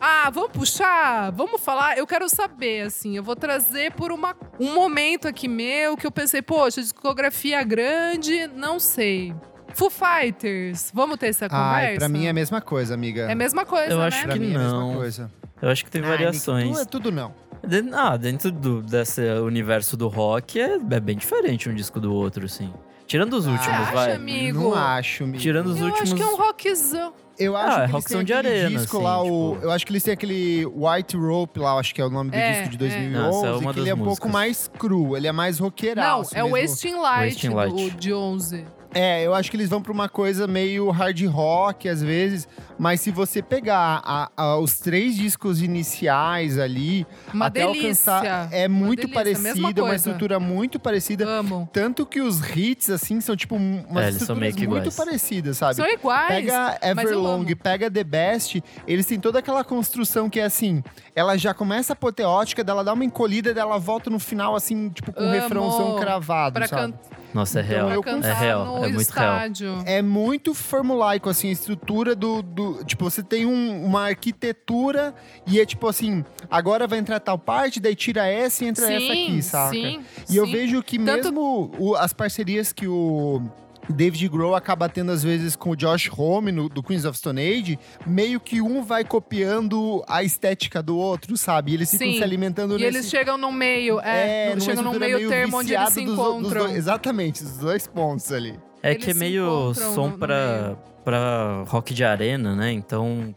Ah, 0.00 0.30
vamos 0.30 0.50
puxar? 0.52 1.30
Vamos 1.32 1.60
falar? 1.60 1.96
Eu 1.96 2.06
quero 2.06 2.28
saber, 2.28 2.82
assim, 2.82 3.16
eu 3.16 3.22
vou 3.22 3.34
trazer 3.34 3.92
por 3.92 4.12
uma, 4.12 4.36
um 4.60 4.74
momento 4.74 5.26
aqui 5.26 5.48
meu 5.48 5.96
que 5.96 6.06
eu 6.06 6.10
pensei, 6.10 6.42
poxa, 6.42 6.80
discografia 6.82 7.62
grande, 7.64 8.46
não 8.48 8.78
sei. 8.78 9.34
Foo 9.76 9.90
Fighters, 9.90 10.90
vamos 10.94 11.18
ter 11.18 11.26
essa 11.26 11.50
conversa? 11.50 11.76
Ai, 11.90 11.96
pra 11.98 12.08
mim 12.08 12.24
é 12.24 12.30
a 12.30 12.32
mesma 12.32 12.62
coisa, 12.62 12.94
amiga. 12.94 13.22
É 13.28 13.32
a 13.32 13.36
mesma 13.36 13.66
coisa, 13.66 13.92
Eu 13.92 13.98
né? 13.98 14.06
acho 14.06 14.22
Pra 14.22 14.32
que 14.32 14.38
mim 14.38 14.52
é 14.52 14.56
a 14.56 14.58
não. 14.58 14.86
mesma 14.86 14.96
coisa. 14.96 15.30
Eu 15.60 15.68
acho 15.68 15.84
que 15.84 15.90
tem 15.90 16.02
Ai, 16.02 16.08
variações. 16.08 16.78
É 16.78 16.84
tudo 16.86 17.12
não. 17.12 17.34
De- 17.62 17.90
ah, 17.92 18.16
dentro 18.16 18.50
do, 18.50 18.80
desse 18.80 19.20
universo 19.40 19.94
do 19.94 20.08
rock 20.08 20.58
é, 20.58 20.76
é 20.76 21.00
bem 21.00 21.14
diferente 21.16 21.68
um 21.68 21.74
disco 21.74 22.00
do 22.00 22.10
outro, 22.14 22.46
assim. 22.46 22.72
Tirando 23.06 23.34
os 23.34 23.46
Ah, 23.46 23.50
últimos, 23.50 23.78
acha, 23.78 23.92
vai. 23.92 24.12
amigo? 24.14 24.60
Não 24.60 24.74
acho, 24.74 25.24
amigo. 25.24 25.38
Tirando 25.42 25.66
os 25.66 25.78
Eu 25.78 25.86
últimos. 25.88 26.10
acho 26.10 26.14
que 26.16 26.22
é 26.22 26.26
um 26.26 26.36
rockzão. 26.36 27.12
Eu 27.38 27.54
acho 27.54 27.66
Ah, 27.66 27.74
que 27.74 27.80
é 27.80 27.82
eles 27.84 27.92
rockzão 27.92 28.18
têm 28.20 28.26
de 28.26 28.32
arena, 28.32 28.68
disco 28.78 28.96
assim, 28.96 29.04
lá, 29.04 29.22
o, 29.22 29.52
tipo- 29.52 29.64
eu 29.66 29.70
acho 29.70 29.84
que 29.86 29.92
eles 29.92 30.02
têm 30.02 30.14
aquele 30.14 30.66
White 30.74 31.16
Rope 31.18 31.60
lá, 31.60 31.74
acho 31.78 31.94
que 31.94 32.00
é 32.00 32.04
o 32.06 32.08
nome 32.08 32.30
do 32.30 32.34
É, 32.36 32.52
disco 32.62 32.68
de 32.70 32.76
é. 32.76 32.78
2011, 32.78 33.12
Nossa, 33.36 33.46
é 33.46 33.52
uma 33.52 33.74
que 33.74 33.80
ele 33.80 33.90
é 33.90 33.94
um 33.94 33.98
pouco 33.98 34.26
mais 34.30 34.70
cru, 34.78 35.14
ele 35.14 35.26
é 35.26 35.32
mais 35.32 35.60
Não, 35.60 35.66
roqueiraço 35.66 36.34
é 36.34 36.42
o. 36.42 36.52
Wasting 36.52 36.94
Light, 36.94 37.34
Wasting 37.34 37.48
Light. 37.50 37.74
do, 37.74 37.90
de 37.90 38.14
11. 38.14 38.64
É, 38.96 39.22
eu 39.26 39.34
acho 39.34 39.50
que 39.50 39.56
eles 39.56 39.68
vão 39.68 39.82
pra 39.82 39.92
uma 39.92 40.08
coisa 40.08 40.46
meio 40.46 40.90
hard 40.90 41.22
rock 41.26 41.88
às 41.88 42.02
vezes, 42.02 42.48
mas 42.78 43.00
se 43.00 43.10
você 43.10 43.42
pegar 43.42 44.00
a- 44.04 44.30
a- 44.36 44.56
os 44.58 44.78
três 44.78 45.14
discos 45.16 45.60
iniciais 45.62 46.58
ali, 46.58 47.06
Uma 47.32 47.46
até 47.46 47.66
delícia. 47.66 48.12
alcançar, 48.14 48.48
é 48.52 48.66
muito 48.68 49.06
é 49.06 49.82
uma 49.82 49.94
estrutura 49.94 50.40
muito 50.40 50.78
parecida. 50.78 51.26
Amo. 51.28 51.68
Tanto 51.72 52.06
que 52.06 52.20
os 52.20 52.40
hits, 52.56 52.90
assim, 52.90 53.20
são 53.20 53.36
tipo 53.36 53.54
umas 53.56 54.04
É, 54.04 54.08
estruturas 54.10 54.54
muito 54.54 54.62
iguais. 54.62 54.96
parecidas, 54.96 55.58
sabe? 55.58 55.74
São 55.74 55.86
iguais. 55.88 56.28
Pega 56.28 56.78
Everlong, 56.82 57.44
pega 57.54 57.90
The 57.90 58.04
Best, 58.04 58.62
eles 58.86 59.06
têm 59.06 59.18
toda 59.20 59.38
aquela 59.38 59.62
construção 59.64 60.28
que 60.30 60.40
é 60.40 60.44
assim, 60.44 60.82
ela 61.14 61.36
já 61.36 61.52
começa 61.52 61.92
apoteótica, 61.92 62.62
dela 62.64 62.82
dá 62.84 62.92
uma 62.92 63.04
encolhida, 63.04 63.52
dela 63.52 63.78
volta 63.78 64.08
no 64.10 64.18
final, 64.18 64.54
assim, 64.56 64.88
tipo, 64.90 65.12
com 65.12 65.22
um 65.22 65.26
Amo. 65.26 65.32
refrãozão 65.34 65.96
cravado, 65.96 66.54
Pra, 66.54 66.66
sabe? 66.66 66.92
can 66.92 66.98
Nossa, 67.36 67.60
é 67.60 67.62
real. 67.62 67.90
eu 67.90 68.02
pra 68.02 68.12
É 68.12 68.32
real. 68.32 68.78
É 68.84 68.88
muito 68.88 69.10
real. 69.10 69.34
estádio. 69.36 69.82
É 69.84 70.00
muito 70.00 70.54
formulaico, 70.54 71.28
assim, 71.28 71.50
a 71.50 71.52
estrutura 71.52 72.14
do. 72.16 72.40
do- 72.42 72.82
tipo, 72.84 73.04
você 73.04 73.22
tem 73.22 73.44
um- 73.44 73.84
uma 73.84 74.06
arquitetura 74.06 75.14
e 75.46 75.60
é 75.60 75.66
tipo 75.66 75.86
assim, 75.86 76.24
agora 76.50 76.86
vai 76.86 76.98
entrar 76.98 77.20
tal 77.20 77.38
parte, 77.38 77.78
daí 77.78 77.94
tira 77.94 78.26
essa 78.26 78.64
e 78.64 78.68
entra 78.68 78.92
essa 78.92 79.12
aqui, 79.12 79.42
saca? 79.42 79.70
Sim, 79.70 80.00
E 80.30 80.36
eu 80.36 80.46
sim. 80.46 80.52
vejo 80.52 80.82
que 80.82 80.98
Tanto- 80.98 81.24
mesmo 81.32 81.70
o- 81.78 81.94
as 81.94 82.12
parcerias 82.12 82.72
que 82.72 82.88
o 82.88 83.42
David 83.88 84.28
Grohl 84.28 84.54
acaba 84.54 84.88
tendo 84.88 85.12
às 85.12 85.22
vezes 85.22 85.54
com 85.56 85.70
o 85.70 85.76
Josh 85.76 86.10
Homme 86.16 86.50
no- 86.52 86.68
do 86.68 86.82
Queens 86.82 87.04
of 87.04 87.16
Stone 87.18 87.40
Age, 87.40 87.78
meio 88.06 88.40
que 88.40 88.60
um 88.60 88.82
vai 88.82 89.04
copiando 89.04 90.04
a 90.08 90.22
estética 90.22 90.82
do 90.82 90.96
outro, 90.98 91.36
sabe? 91.36 91.72
E 91.72 91.74
eles 91.74 91.90
ficam 91.90 92.06
Sim. 92.08 92.16
se 92.18 92.22
alimentando 92.22 92.74
E 92.74 92.82
nesse... 92.82 92.86
eles 92.98 93.08
chegam 93.10 93.36
no 93.38 93.52
meio, 93.52 94.00
é, 94.00 94.46
no- 94.48 94.50
numa 94.56 94.60
chegam 94.60 94.82
no 94.84 94.98
meio 94.98 95.16
meio 95.16 95.28
termo 95.28 95.58
onde 95.58 95.74
eles 95.74 95.90
se 95.90 96.04
dos 96.04 96.12
o- 96.12 96.16
dos 96.16 96.24
encontram. 96.40 96.64
dois- 96.64 96.76
exatamente, 96.76 97.42
os 97.42 97.58
dois 97.58 97.86
pontos 97.86 98.32
ali. 98.32 98.58
É 98.82 98.92
Eles 98.92 99.04
que 99.04 99.10
é 99.10 99.14
meio 99.14 99.44
encontram 99.70 99.94
som 99.94 100.08
no- 100.10 100.18
pra, 100.18 100.62
meio. 100.64 100.78
pra 101.04 101.64
rock 101.68 101.94
de 101.94 102.04
arena, 102.04 102.54
né? 102.54 102.72
Então, 102.72 103.34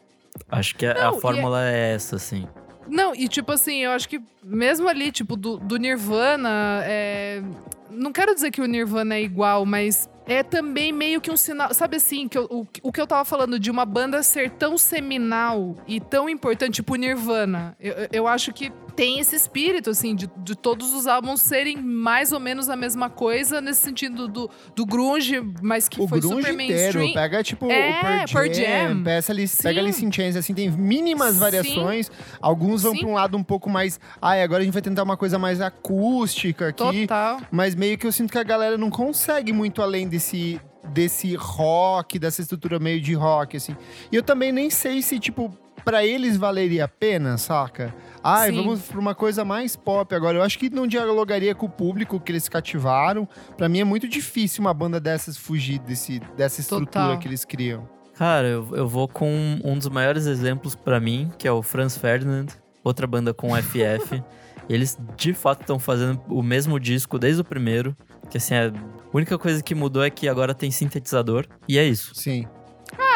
acho 0.50 0.75
que 0.75 0.85
a, 0.85 0.94
Não, 0.94 1.14
a 1.14 1.18
e 1.18 1.22
fórmula 1.22 1.70
é 1.70 1.94
essa, 1.94 2.16
assim. 2.16 2.48
Não, 2.88 3.14
e 3.16 3.27
tipo 3.27 3.51
assim, 3.51 3.79
eu 3.83 3.92
acho 3.92 4.09
que 4.09 4.20
mesmo 4.44 4.88
ali, 4.90 5.12
tipo, 5.12 5.35
do, 5.38 5.57
do 5.57 5.77
Nirvana, 5.77 6.81
é... 6.83 7.42
não 7.92 8.12
quero 8.12 8.33
dizer 8.33 8.50
que 8.51 8.59
o 8.62 8.66
Nirvana 8.66 9.14
é 9.16 9.22
igual, 9.22 9.64
mas 9.66 10.09
é 10.29 10.44
também 10.44 10.92
meio 10.94 11.20
que 11.20 11.31
um 11.31 11.35
sinal. 11.35 11.74
Sabe 11.74 11.98
assim, 11.98 12.27
que 12.27 12.37
eu- 12.37 12.46
o, 12.50 12.65
o 12.83 12.92
que 12.92 13.01
eu 13.01 13.07
tava 13.07 13.25
falando 13.25 13.59
de 13.59 13.70
uma 13.72 13.83
banda 13.85 14.22
ser 14.24 14.51
tão 14.51 14.77
seminal 14.77 15.75
e 15.87 16.00
tão 16.00 16.29
importante, 16.29 16.75
tipo 16.75 16.96
Nirvana. 16.96 17.75
Eu, 17.79 17.96
eu 18.11 18.27
acho 18.27 18.53
que 18.53 18.72
tem 18.89 19.19
esse 19.19 19.35
espírito, 19.35 19.89
assim, 19.89 20.15
de, 20.15 20.29
de 20.37 20.55
todos 20.55 20.93
os 20.93 21.07
álbuns 21.07 21.41
serem 21.41 21.77
mais 21.77 22.31
ou 22.31 22.39
menos 22.39 22.69
a 22.69 22.75
mesma 22.75 23.09
coisa, 23.09 23.61
nesse 23.61 23.81
sentido 23.81 24.27
do, 24.27 24.49
do 24.75 24.85
grunge, 24.85 25.41
mas 25.61 25.87
que 25.87 26.01
o 26.01 26.07
foi 26.07 26.19
grunge 26.19 26.35
super 26.47 26.53
inteiro, 26.53 26.99
mainstream. 26.99 27.13
pega 27.13 27.43
tipo 27.43 27.71
É, 27.71 28.23
o 28.25 28.31
Pearl 28.31 28.53
Jam, 28.53 28.53
Jam. 28.53 29.03
Pega, 29.03 29.25
ali, 29.29 29.47
pega. 29.47 29.79
Alice 29.79 30.05
in 30.05 30.11
Chains, 30.11 30.35
assim, 30.35 30.53
tem 30.53 30.69
mínimas 30.69 31.33
Sim. 31.33 31.39
variações. 31.39 32.11
Alguns 32.41 32.83
vão 32.83 32.95
pra 32.97 33.07
um 33.07 33.13
lado 33.13 33.37
um 33.37 33.43
pouco 33.43 33.69
mais... 33.69 33.99
Ai, 34.21 34.43
agora 34.43 34.61
a 34.61 34.65
gente 34.65 34.73
vai 34.73 34.81
tentar 34.81 35.03
uma 35.03 35.17
coisa 35.17 35.39
mais 35.39 35.61
acústica 35.61 36.67
aqui. 36.69 37.01
Total. 37.07 37.41
Mas 37.51 37.75
meio 37.75 37.97
que 37.97 38.05
eu 38.07 38.11
sinto 38.11 38.31
que 38.31 38.37
a 38.37 38.43
galera 38.43 38.77
não 38.77 38.89
consegue 38.89 39.53
muito 39.53 39.81
além 39.81 40.07
desse 40.07 40.59
desse 40.91 41.35
rock, 41.35 42.17
dessa 42.17 42.41
estrutura 42.41 42.79
meio 42.79 42.99
de 42.99 43.13
rock, 43.13 43.57
assim. 43.57 43.75
E 44.11 44.15
eu 44.15 44.23
também 44.23 44.51
nem 44.51 44.69
sei 44.69 45.01
se, 45.01 45.19
tipo, 45.19 45.55
pra 45.89 46.05
eles 46.05 46.37
valeria 46.37 46.85
a 46.85 46.87
pena, 46.87 47.37
saca? 47.37 47.93
Ai, 48.23 48.51
Sim. 48.51 48.57
vamos 48.57 48.81
pra 48.83 48.99
uma 48.99 49.15
coisa 49.15 49.43
mais 49.43 49.75
pop 49.75 50.13
agora. 50.13 50.37
Eu 50.37 50.43
acho 50.43 50.59
que 50.59 50.69
não 50.69 50.85
dialogaria 50.85 51.55
com 51.55 51.65
o 51.65 51.69
público 51.69 52.19
que 52.19 52.31
eles 52.31 52.47
cativaram. 52.47 53.27
Pra 53.57 53.67
mim 53.67 53.79
é 53.79 53.83
muito 53.83 54.07
difícil 54.07 54.61
uma 54.61 54.73
banda 54.73 54.99
dessas 54.99 55.35
fugir 55.37 55.79
desse, 55.79 56.19
dessa 56.37 56.61
estrutura 56.61 56.85
Total. 56.91 57.17
que 57.17 57.27
eles 57.27 57.43
criam. 57.43 57.89
Cara, 58.15 58.47
eu, 58.47 58.67
eu 58.75 58.87
vou 58.87 59.07
com 59.07 59.59
um 59.63 59.77
dos 59.77 59.87
maiores 59.89 60.25
exemplos 60.25 60.75
pra 60.75 60.99
mim, 60.99 61.31
que 61.37 61.47
é 61.47 61.51
o 61.51 61.61
Franz 61.63 61.97
Ferdinand, 61.97 62.47
outra 62.83 63.07
banda 63.07 63.33
com 63.33 63.55
FF. 63.55 64.21
Eles 64.69 64.99
de 65.17 65.33
fato 65.33 65.61
estão 65.61 65.79
fazendo 65.79 66.21
o 66.29 66.43
mesmo 66.43 66.79
disco 66.79 67.17
desde 67.17 67.41
o 67.41 67.43
primeiro. 67.43 67.97
Que 68.29 68.37
assim, 68.37 68.53
é- 68.53 68.67
a 68.67 68.71
única 69.11 69.35
coisa 69.39 69.63
que 69.63 69.73
mudou 69.73 70.03
é 70.03 70.11
que 70.11 70.29
agora 70.29 70.53
tem 70.53 70.69
sintetizador. 70.69 71.47
E 71.67 71.79
é 71.79 71.83
isso. 71.83 72.13
Sim. 72.13 72.45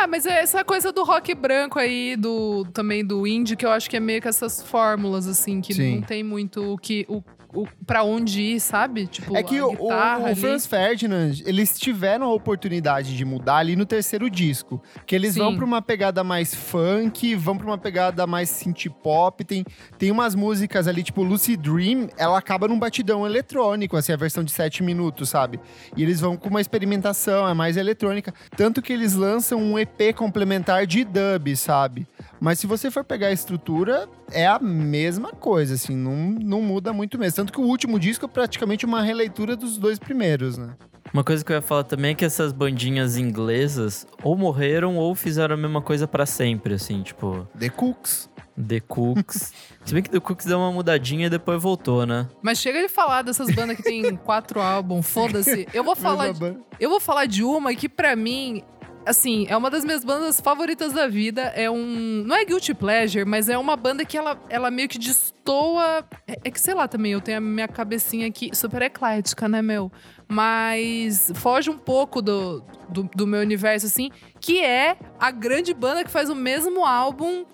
Ah, 0.04 0.08
mas 0.08 0.26
é 0.26 0.42
essa 0.42 0.66
coisa 0.66 0.92
do 0.92 1.02
rock 1.06 1.34
branco 1.34 1.80
aí, 1.80 2.18
do 2.18 2.66
também 2.74 3.06
do 3.06 3.26
indie, 3.26 3.56
que 3.56 3.66
eu 3.66 3.72
acho 3.72 3.89
que 3.89 3.96
é 3.96 4.02
meio 4.02 4.22
que 4.22 4.28
essas 4.28 4.62
fórmulas, 4.62 5.26
assim, 5.26 5.62
que 5.62 5.74
Sim. 5.74 5.96
não 5.96 6.02
tem 6.02 6.22
muito 6.22 6.74
o 6.74 6.78
que. 6.78 7.06
O, 7.08 7.24
o, 7.54 7.68
pra 7.86 8.04
onde 8.04 8.42
ir, 8.42 8.60
sabe? 8.60 9.08
Tipo, 9.08 9.36
É 9.36 9.44
que 9.44 9.62
o, 9.62 9.70
o, 9.80 9.88
o. 9.88 10.36
Franz 10.36 10.66
Ferdinand, 10.66 11.34
eles 11.46 11.78
tiveram 11.78 12.26
a 12.28 12.34
oportunidade 12.34 13.16
de 13.16 13.24
mudar 13.24 13.58
ali 13.58 13.76
no 13.76 13.86
terceiro 13.86 14.30
disco. 14.30 14.82
Que 15.06 15.16
eles 15.16 15.34
Sim. 15.34 15.39
vão 15.42 15.56
pra 15.56 15.66
uma 15.66 15.82
pegada 15.82 16.24
mais 16.24 16.54
funk, 16.54 17.36
vão 17.36 17.58
pra 17.58 17.68
uma 17.68 17.78
pegada 17.78 18.26
mais 18.26 18.50
synth 18.50 18.89
pop. 19.04 19.44
Tem, 19.44 19.63
tem 19.98 20.12
umas 20.12 20.36
músicas 20.36 20.88
ali, 20.88 21.04
tipo 21.04 21.22
Lucy 21.24 21.56
Dream, 21.56 22.10
ela 22.18 22.38
acaba 22.38 22.68
num 22.68 22.80
batidão 22.80 23.26
eletrônico, 23.26 23.96
assim, 23.96 24.12
a 24.12 24.18
versão 24.18 24.44
de 24.44 24.52
7 24.52 24.82
minutos, 24.84 25.30
sabe? 25.30 25.60
E 25.96 26.02
eles 26.02 26.20
vão 26.20 26.36
com 26.36 26.50
uma 26.50 26.62
experimentação, 26.62 27.48
é 27.48 27.54
mais 27.54 27.78
eletrônica. 27.78 28.34
Tanto 28.58 28.82
que 28.82 28.92
eles 28.92 29.13
lançam 29.13 29.60
um 29.60 29.78
EP 29.78 30.13
complementar 30.16 30.88
de 30.88 31.04
dub, 31.04 31.56
sabe? 31.56 32.08
Mas 32.43 32.60
se 32.60 32.67
você 32.67 32.91
for 32.91 33.06
pegar 33.06 33.27
a 33.27 33.32
estrutura, 33.32 34.06
é 34.29 34.45
a 34.45 34.60
mesma 34.60 35.32
coisa, 35.32 35.75
assim, 35.75 35.95
não, 35.95 36.13
não 36.13 36.62
muda 36.62 36.91
muito 36.91 37.17
mesmo. 37.17 37.38
Tanto 37.38 37.53
que 37.53 37.62
o 37.62 37.63
último 37.63 37.97
disco 37.97 38.25
é 38.25 38.27
praticamente 38.27 38.86
uma 38.86 39.01
releitura 39.01 39.56
dos 39.56 39.77
dois 39.77 39.97
primeiros, 39.97 40.58
né? 40.58 40.75
Uma 41.13 41.23
coisa 41.23 41.41
que 41.45 41.53
eu 41.53 41.56
ia 41.56 41.62
falar 41.62 41.86
também 41.86 42.12
é 42.12 42.15
que 42.15 42.25
essas 42.25 42.51
bandinhas 42.51 43.15
inglesas 43.15 44.06
ou 44.21 44.36
morreram 44.36 44.97
ou 44.97 45.15
fizeram 45.15 45.53
a 45.53 45.58
mesma 45.58 45.82
coisa 45.82 46.06
pra 46.06 46.25
sempre, 46.25 46.73
assim, 46.73 47.01
tipo, 47.01 47.47
The 47.58 47.69
Cooks. 47.69 48.29
The 48.67 48.82
Cooks. 48.82 49.53
Se 49.86 49.93
bem 49.93 50.03
que 50.03 50.10
The 50.10 50.19
Cooks 50.19 50.45
deu 50.45 50.60
uma 50.60 50.71
mudadinha 50.71 51.27
e 51.27 51.29
depois 51.29 51.62
voltou, 51.62 52.06
né? 52.06 52.27
Mas 52.41 52.60
chega 52.60 52.82
de 52.82 52.89
falar 52.89 53.21
dessas 53.21 53.53
bandas 53.56 53.77
que 53.77 53.84
tem 53.84 54.15
quatro 54.17 54.62
álbuns, 54.62 55.08
foda-se. 55.08 55.67
Eu 55.73 55.84
vou 55.84 55.95
falar. 55.95 56.34
De-. 56.34 56.58
Eu 56.79 56.89
vou 56.89 56.99
falar 56.99 57.25
de 57.25 57.43
uma 57.43 57.73
que, 57.73 57.89
pra 57.89 58.15
mim, 58.15 58.63
assim, 59.06 59.46
é 59.50 59.56
uma 59.56 59.70
das 59.70 59.84
minhas 59.84 60.04
bandas 60.04 60.39
favoritas 60.39 60.94
da 60.94 61.08
vida. 61.08 61.42
É 61.56 61.70
um. 61.70 62.24
Não 62.26 62.36
é 62.36 62.46
Guilty 62.46 62.74
Pleasure, 62.74 63.26
mas 63.26 63.50
é 63.50 63.58
uma 63.58 63.76
banda 63.76 64.06
que 64.06 64.18
ela, 64.18 64.39
ela 64.50 64.72
meio 64.72 64.88
que 64.88 64.98
destoa. 64.98 66.06
É, 66.28 66.38
é 66.46 66.52
que 66.52 66.60
sei 66.60 66.74
lá 66.74 66.88
também, 66.88 67.12
eu 67.12 67.22
tenho 67.22 67.38
a 67.38 67.42
minha 67.42 67.68
cabecinha 67.68 68.28
aqui 68.28 68.50
super 68.54 68.82
eclética, 68.82 69.48
né, 69.48 69.62
meu? 69.62 69.92
Mas 70.34 71.32
foge 71.36 71.69
um 71.69 71.78
pouco 71.78 72.22
do, 72.22 72.63
do, 72.89 73.04
do 73.15 73.28
meu 73.28 73.41
universo, 73.41 73.86
assim, 73.86 74.10
que 74.39 74.63
é 74.63 74.98
a 75.19 75.30
grande 75.32 75.74
banda 75.74 76.04
que 76.04 76.10
faz 76.12 76.30
o 76.30 76.36
mesmo 76.36 76.84
álbum 76.86 77.46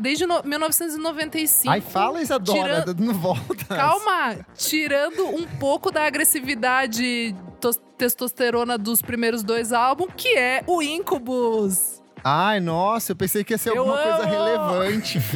desde 0.00 0.26
no- 0.26 0.42
1995. 0.44 1.70
Ai, 1.72 1.80
fala, 1.80 2.20
Isadora, 2.22 2.60
tirando- 2.62 2.94
dando 2.94 3.14
volta. 3.14 3.64
Calma! 3.64 4.46
Tirando 4.54 5.26
um 5.26 5.46
pouco 5.58 5.90
da 5.90 6.04
agressividade 6.06 7.34
tos- 7.60 7.80
testosterona 7.98 8.76
dos 8.78 9.00
primeiros 9.02 9.42
dois 9.42 9.72
álbuns, 9.72 10.10
que 10.16 10.36
é 10.36 10.62
o 10.66 10.82
Incubus. 10.82 12.02
Ai, 12.28 12.58
nossa, 12.58 13.12
eu 13.12 13.16
pensei 13.16 13.44
que 13.44 13.52
ia 13.54 13.58
ser 13.58 13.70
Eu 13.70 13.78
alguma 13.78 13.96
coisa 13.98 14.22
amo! 14.22 14.30
relevante. 14.30 15.18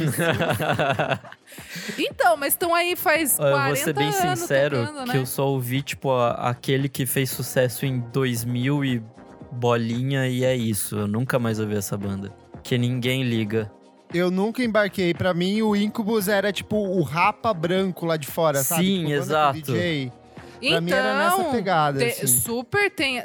Então, 1.97 2.37
mas 2.37 2.53
estão 2.53 2.73
aí 2.73 2.95
faz 2.95 3.37
Ó, 3.39 3.43
40 3.43 3.57
eu 3.59 3.67
vou 3.67 3.75
ser 3.75 3.93
bem 3.93 4.07
anos 4.07 4.39
sincero 4.39 4.85
tocando, 4.85 5.05
que 5.05 5.13
né? 5.13 5.17
eu 5.21 5.25
só 5.25 5.47
ouvi, 5.47 5.81
tipo, 5.81 6.11
a- 6.11 6.31
aquele 6.49 6.87
que 6.87 7.05
fez 7.05 7.29
sucesso 7.29 7.85
em 7.85 7.99
2000 7.99 8.85
e 8.85 9.03
bolinha 9.51 10.27
e 10.27 10.43
é 10.45 10.55
isso. 10.55 10.97
Eu 10.97 11.07
nunca 11.07 11.37
mais 11.39 11.59
ouvi 11.59 11.75
essa 11.75 11.97
banda. 11.97 12.31
Que 12.63 12.77
ninguém 12.77 13.23
liga. 13.23 13.71
Eu 14.13 14.29
nunca 14.31 14.63
embarquei. 14.63 15.13
Pra 15.13 15.33
mim, 15.33 15.61
o 15.61 15.75
Incubus 15.75 16.27
era 16.27 16.51
tipo 16.53 16.77
o 16.77 17.01
rapa 17.01 17.53
branco 17.53 18.05
lá 18.05 18.15
de 18.17 18.27
fora, 18.27 18.63
sabe? 18.63 18.83
Sim, 18.85 18.97
Tipo, 19.05 19.09
banda 19.09 19.17
com 19.17 19.23
exato. 19.23 19.61
DJ. 19.73 20.11
Então, 20.61 20.71
Pra 20.73 20.81
mim 20.81 20.91
era 20.91 21.17
nessa 21.17 21.43
pegada, 21.45 21.99
te- 21.99 22.05
assim. 22.23 22.27
super 22.27 22.89
tem. 22.91 23.23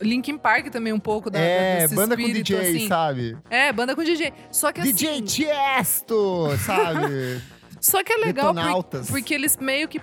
Linkin 0.00 0.38
Park 0.38 0.68
também 0.70 0.92
um 0.92 0.98
pouco 0.98 1.30
da, 1.30 1.38
é, 1.38 1.86
banda 1.88 2.16
com 2.16 2.22
espírito, 2.22 2.44
DJ, 2.46 2.58
assim. 2.60 2.88
sabe? 2.88 3.36
É, 3.50 3.72
banda 3.72 3.94
com 3.94 4.02
DJ. 4.02 4.32
Só 4.50 4.72
que 4.72 4.80
DJ 4.80 5.10
assim, 5.10 5.22
Tiesto, 5.24 6.48
sabe? 6.64 7.40
só 7.80 8.02
que 8.02 8.12
é 8.12 8.16
legal 8.16 8.54
por- 8.84 9.04
porque 9.06 9.34
eles 9.34 9.56
meio 9.58 9.86
que 9.88 10.00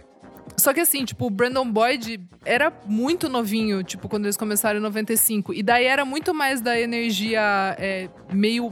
só 0.57 0.73
que 0.73 0.79
assim, 0.79 1.03
tipo, 1.05 1.25
o 1.25 1.29
Brandon 1.29 1.65
Boyd 1.65 2.19
era 2.45 2.71
muito 2.85 3.27
novinho, 3.27 3.83
tipo, 3.83 4.07
quando 4.07 4.25
eles 4.25 4.37
começaram 4.37 4.79
em 4.79 4.81
95. 4.83 5.53
E 5.53 5.63
daí 5.63 5.85
era 5.85 6.05
muito 6.05 6.33
mais 6.33 6.61
da 6.61 6.79
energia 6.79 7.41
é, 7.79 8.09
meio 8.31 8.71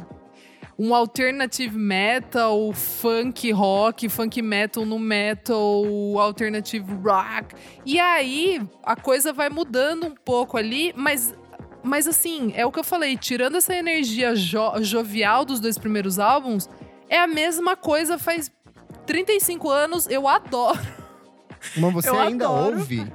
um 0.82 0.96
alternative 0.96 1.78
metal, 1.78 2.72
funk 2.72 3.52
rock, 3.52 4.08
funk 4.08 4.42
metal 4.42 4.86
no 4.86 4.98
metal, 4.98 5.84
alternative 6.18 6.86
rock. 7.04 7.54
E 7.86 8.00
aí 8.00 8.62
a 8.82 8.96
coisa 8.96 9.34
vai 9.34 9.50
mudando 9.50 10.08
um 10.08 10.16
pouco 10.16 10.56
ali, 10.58 10.94
mas 10.96 11.36
mas 11.84 12.08
assim, 12.08 12.52
é 12.56 12.66
o 12.66 12.72
que 12.72 12.80
eu 12.80 12.84
falei, 12.84 13.16
tirando 13.18 13.56
essa 13.58 13.74
energia 13.76 14.34
jo- 14.36 14.82
jovial 14.82 15.44
dos 15.46 15.60
dois 15.60 15.78
primeiros 15.78 16.18
álbuns, 16.20 16.70
é 17.10 17.18
a 17.18 17.28
mesma 17.28 17.76
coisa 17.76 18.18
faz 18.18 18.50
35 19.06 19.70
anos, 19.70 20.08
eu 20.10 20.28
adoro. 20.28 20.80
Mas 21.78 21.94
você 21.94 22.10
Eu 22.10 22.20
ainda 22.20 22.46
adoro. 22.46 22.78
ouve? 22.80 23.12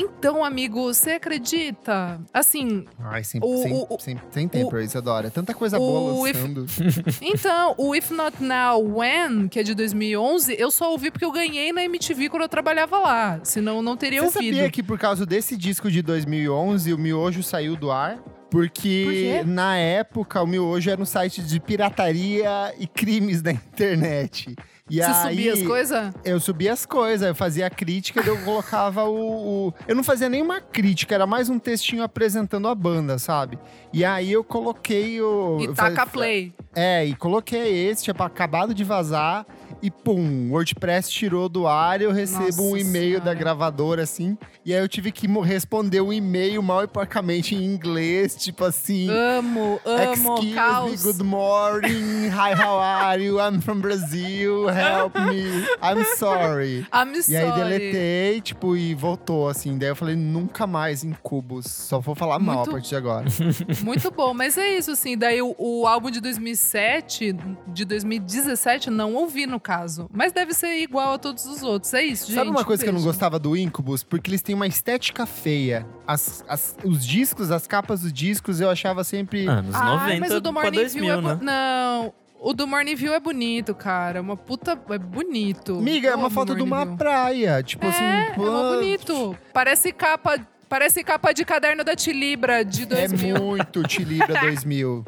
Então, 0.00 0.44
amigo, 0.44 0.82
você 0.94 1.12
acredita? 1.12 2.20
Assim, 2.32 2.84
Ai, 3.00 3.24
sem, 3.24 3.40
O- 3.42 3.62
sem, 3.62 3.72
o- 3.74 3.98
sem, 3.98 4.16
sem 4.30 4.48
tempo, 4.48 4.78
Isadora. 4.78 5.28
Tanta 5.28 5.52
coisa 5.52 5.76
o 5.76 5.80
boa 5.80 6.30
If- 6.30 6.36
lançando. 6.36 6.66
então, 7.20 7.74
o 7.76 7.94
If 7.96 8.10
Not 8.12 8.42
Now, 8.42 8.80
When, 8.80 9.48
que 9.48 9.58
é 9.58 9.62
de 9.64 9.74
2011, 9.74 10.54
eu 10.58 10.70
só 10.70 10.92
ouvi 10.92 11.10
porque 11.10 11.24
eu 11.24 11.32
ganhei 11.32 11.72
na 11.72 11.82
MTV 11.84 12.28
quando 12.28 12.42
eu 12.42 12.48
trabalhava 12.48 12.98
lá. 12.98 13.40
Senão 13.42 13.76
eu 13.76 13.82
não 13.82 13.96
teria 13.96 14.20
Você 14.22 14.38
ouvido. 14.38 14.54
sabia 14.56 14.70
que 14.70 14.82
por 14.84 14.98
causa 14.98 15.26
desse 15.26 15.56
disco 15.56 15.90
de 15.90 16.00
2011, 16.00 16.92
o 16.92 16.98
Miojo 16.98 17.42
saiu 17.42 17.74
do 17.76 17.90
ar? 17.90 18.18
Porque 18.50 19.40
Por 19.42 19.46
na 19.46 19.76
época 19.76 20.40
o 20.42 20.46
Miojo 20.46 20.88
era 20.88 21.02
um 21.02 21.04
site 21.04 21.42
de 21.42 21.60
pirataria 21.60 22.72
e 22.78 22.86
crimes 22.86 23.42
da 23.42 23.52
internet. 23.52 24.54
E 24.90 24.96
Você 24.96 25.02
aí, 25.04 25.30
subia 25.36 25.52
as 25.52 25.62
coisas? 25.62 26.14
Eu 26.24 26.40
subia 26.40 26.72
as 26.72 26.86
coisas, 26.86 27.28
eu 27.28 27.34
fazia 27.34 27.66
a 27.66 27.70
crítica, 27.70 28.20
eu 28.26 28.38
colocava 28.42 29.04
o, 29.04 29.68
o- 29.68 29.74
Eu 29.86 29.94
não 29.94 30.02
fazia 30.02 30.28
nenhuma 30.28 30.60
crítica, 30.60 31.14
era 31.14 31.26
mais 31.26 31.50
um 31.50 31.58
textinho 31.58 32.02
apresentando 32.02 32.66
a 32.68 32.74
banda, 32.74 33.18
sabe? 33.18 33.58
E 33.92 34.04
aí 34.04 34.32
eu 34.32 34.42
coloquei 34.42 35.20
o. 35.20 35.58
E 35.60 35.68
taca 35.74 36.06
fa- 36.06 36.06
play. 36.06 36.54
É, 36.74 37.04
e 37.04 37.14
coloquei 37.14 37.88
esse, 37.88 38.04
tipo, 38.04 38.22
acabado 38.22 38.72
de 38.72 38.82
vazar. 38.84 39.44
E 39.80 39.90
pum, 39.92 40.48
o 40.48 40.52
WordPress 40.54 41.08
tirou 41.10 41.48
do 41.48 41.66
ar, 41.66 42.00
eu 42.02 42.10
recebo 42.10 42.62
um 42.64 42.70
Nossa 42.70 42.80
e-mail 42.80 43.18
da 43.18 43.26
Senhora. 43.26 43.38
gravadora, 43.38 44.02
assim. 44.02 44.36
E 44.64 44.74
aí 44.74 44.80
eu 44.80 44.88
tive 44.88 45.12
que 45.12 45.28
responder 45.40 46.00
um 46.00 46.12
e-mail 46.12 46.60
mal 46.62 46.82
e 46.82 46.88
porcamente 46.88 47.54
em 47.54 47.64
inglês, 47.64 48.34
tipo 48.34 48.64
assim. 48.64 49.08
Amo, 49.08 49.80
amo, 49.84 50.12
Excuse 50.12 50.46
me, 50.46 50.52
caos. 50.54 51.02
good 51.04 51.22
morning, 51.22 52.26
hi, 52.28 52.54
how 52.60 52.78
are 52.80 53.22
you? 53.24 53.38
I'm 53.38 53.60
from 53.60 53.80
Brazil, 53.80 54.66
help 54.68 55.14
me, 55.14 55.44
I'm 55.80 56.04
sorry. 56.16 56.84
I'm 56.92 57.12
E 57.28 57.36
aí 57.36 57.46
sorry. 57.46 57.60
deletei, 57.62 58.40
tipo, 58.40 58.76
e 58.76 58.94
voltou, 58.96 59.48
assim. 59.48 59.78
Daí 59.78 59.90
eu 59.90 59.96
falei, 59.96 60.16
nunca 60.16 60.66
mais 60.66 61.04
em 61.04 61.12
cubos. 61.22 61.66
Só 61.66 62.00
vou 62.00 62.16
falar 62.16 62.40
mal 62.40 62.56
Muito- 62.56 62.70
a 62.70 62.72
partir 62.72 62.88
de 62.88 62.96
agora. 62.96 63.26
Muito 63.84 64.10
bom, 64.10 64.34
mas 64.34 64.58
é 64.58 64.76
isso, 64.76 64.90
assim. 64.90 65.16
Daí 65.16 65.40
o, 65.40 65.54
o 65.56 65.86
álbum 65.86 66.10
de 66.10 66.20
2007, 66.20 67.32
de 67.68 67.84
2017, 67.84 68.90
não 68.90 69.14
ouvi 69.14 69.46
no 69.46 69.60
caso. 69.68 70.08
Mas 70.10 70.32
deve 70.32 70.54
ser 70.54 70.78
igual 70.80 71.12
a 71.12 71.18
todos 71.18 71.44
os 71.44 71.62
outros. 71.62 71.92
É 71.92 72.02
isso, 72.02 72.26
gente. 72.28 72.36
Sabe 72.36 72.48
uma 72.48 72.64
coisa 72.64 72.82
que 72.82 72.88
eu 72.88 72.92
não 72.94 73.02
gostava 73.02 73.38
do 73.38 73.54
Incubus? 73.54 74.02
Porque 74.02 74.30
eles 74.30 74.40
têm 74.40 74.54
uma 74.54 74.66
estética 74.66 75.26
feia. 75.26 75.86
As, 76.06 76.42
as- 76.48 76.74
os 76.82 77.04
discos, 77.06 77.50
as 77.50 77.66
capas 77.66 78.00
dos 78.00 78.10
discos, 78.12 78.62
eu 78.62 78.70
achava 78.70 79.04
sempre. 79.04 79.46
Anos 79.46 79.74
Ai, 79.74 80.16
90 80.16 80.20
mas 80.20 80.32
o 80.32 80.40
do 80.40 80.52
Morning 80.54 80.70
2000, 80.78 81.02
View 81.04 81.12
é 81.12 81.20
né? 81.34 81.38
Não, 81.42 82.14
o 82.40 82.54
do 82.54 82.66
Morning 82.66 82.94
View 82.94 83.12
é 83.12 83.20
bonito, 83.20 83.74
cara. 83.74 84.22
Uma 84.22 84.38
puta. 84.38 84.80
É 84.88 84.98
bonito. 84.98 85.76
Amiga, 85.78 86.08
é 86.08 86.14
uma 86.14 86.30
foto 86.30 86.54
de 86.54 86.62
uma 86.62 86.86
praia. 86.96 87.62
Tipo 87.62 87.88
assim. 87.88 88.02
É, 88.02 88.28
é 88.30 88.32
pô, 88.32 88.44
bonito. 88.74 89.36
Parece 89.52 89.92
capa. 89.92 90.40
Parece 90.68 91.02
capa 91.02 91.32
de 91.32 91.44
caderno 91.44 91.82
da 91.82 91.96
Tilibra 91.96 92.64
de 92.64 92.82
É 92.82 92.86
2000. 93.08 93.36
muito 93.36 93.82
Tilibra 93.84 94.34
2000. 94.40 95.04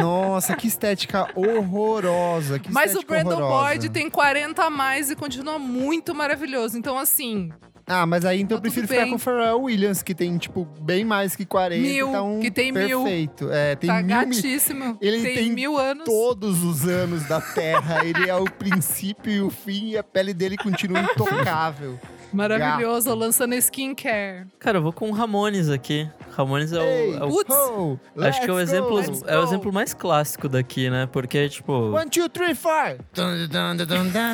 Nossa, 0.00 0.54
que 0.56 0.66
estética 0.68 1.28
horrorosa. 1.34 2.58
Que 2.58 2.70
Mas 2.72 2.94
o 2.94 3.00
estética 3.00 3.12
Brandon 3.24 3.42
horrorosa. 3.42 3.64
Boyd 3.70 3.88
tem 3.90 4.08
40 4.08 4.62
a 4.64 4.70
mais 4.70 5.10
e 5.10 5.16
continua 5.16 5.58
muito 5.58 6.14
maravilhoso. 6.14 6.78
Então, 6.78 6.98
assim, 6.98 7.50
Ah, 7.86 8.06
mas 8.06 8.24
aí 8.24 8.40
então 8.40 8.56
eu 8.56 8.60
Tá 8.60 8.62
prefiro 8.62 8.86
tudo 8.86 8.96
ficar 8.96 9.08
com 9.10 9.16
o 9.16 9.18
Pharrell 9.18 9.60
Williams, 9.62 10.02
que 10.02 10.14
tem, 10.14 10.38
tipo, 10.38 10.64
bem 10.80 11.04
mais 11.04 11.34
que 11.34 11.44
40. 11.44 11.82
Mil, 11.82 12.08
então, 12.08 12.38
que 12.40 12.50
tem 12.50 12.70
mil. 12.70 13.02
perfeito. 13.02 13.50
É, 13.50 13.74
tem 13.74 13.88
tá 13.90 13.96
mil, 13.96 14.06
mil 14.06 14.16
gatíssimo. 14.36 14.98
Ele 15.00 15.20
tem, 15.22 15.34
tem 15.34 15.50
mil 15.52 15.76
anos. 15.76 16.04
todos 16.04 16.62
os 16.62 16.86
anos 16.86 17.24
da 17.24 17.40
Terra. 17.40 18.04
Ele 18.04 18.28
é 18.30 18.34
o 18.36 18.44
princípio 18.44 19.32
e 19.32 19.40
o 19.40 19.50
fim, 19.50 19.90
e 19.90 19.98
a 19.98 20.04
pele 20.04 20.32
dele 20.32 20.56
continua 20.56 21.00
intocável. 21.12 21.98
Maravilhoso, 22.36 23.14
lançando 23.14 23.54
skincare. 23.54 24.46
Cara, 24.58 24.78
eu 24.78 24.82
vou 24.82 24.92
com 24.92 25.10
o 25.10 25.12
Ramones 25.12 25.68
aqui. 25.68 26.08
Ramones 26.36 26.72
é 26.72 26.78
o. 26.78 26.82
É 26.82 27.24
o- 27.24 27.28
Putz, 27.28 27.54
ho, 27.54 28.00
acho 28.18 28.40
que 28.40 28.50
é 28.50 28.52
o 28.52 28.58
exemplo, 28.60 29.02
go. 29.02 29.24
É 29.26 29.38
o 29.38 29.42
exemplo 29.44 29.72
mais 29.72 29.92
clássico 29.92 30.48
daqui, 30.48 30.88
né? 30.88 31.06
Porque, 31.12 31.48
tipo. 31.48 31.72
One, 31.94 32.08
two, 32.08 32.28
three, 32.28 32.54
four. 32.54 32.96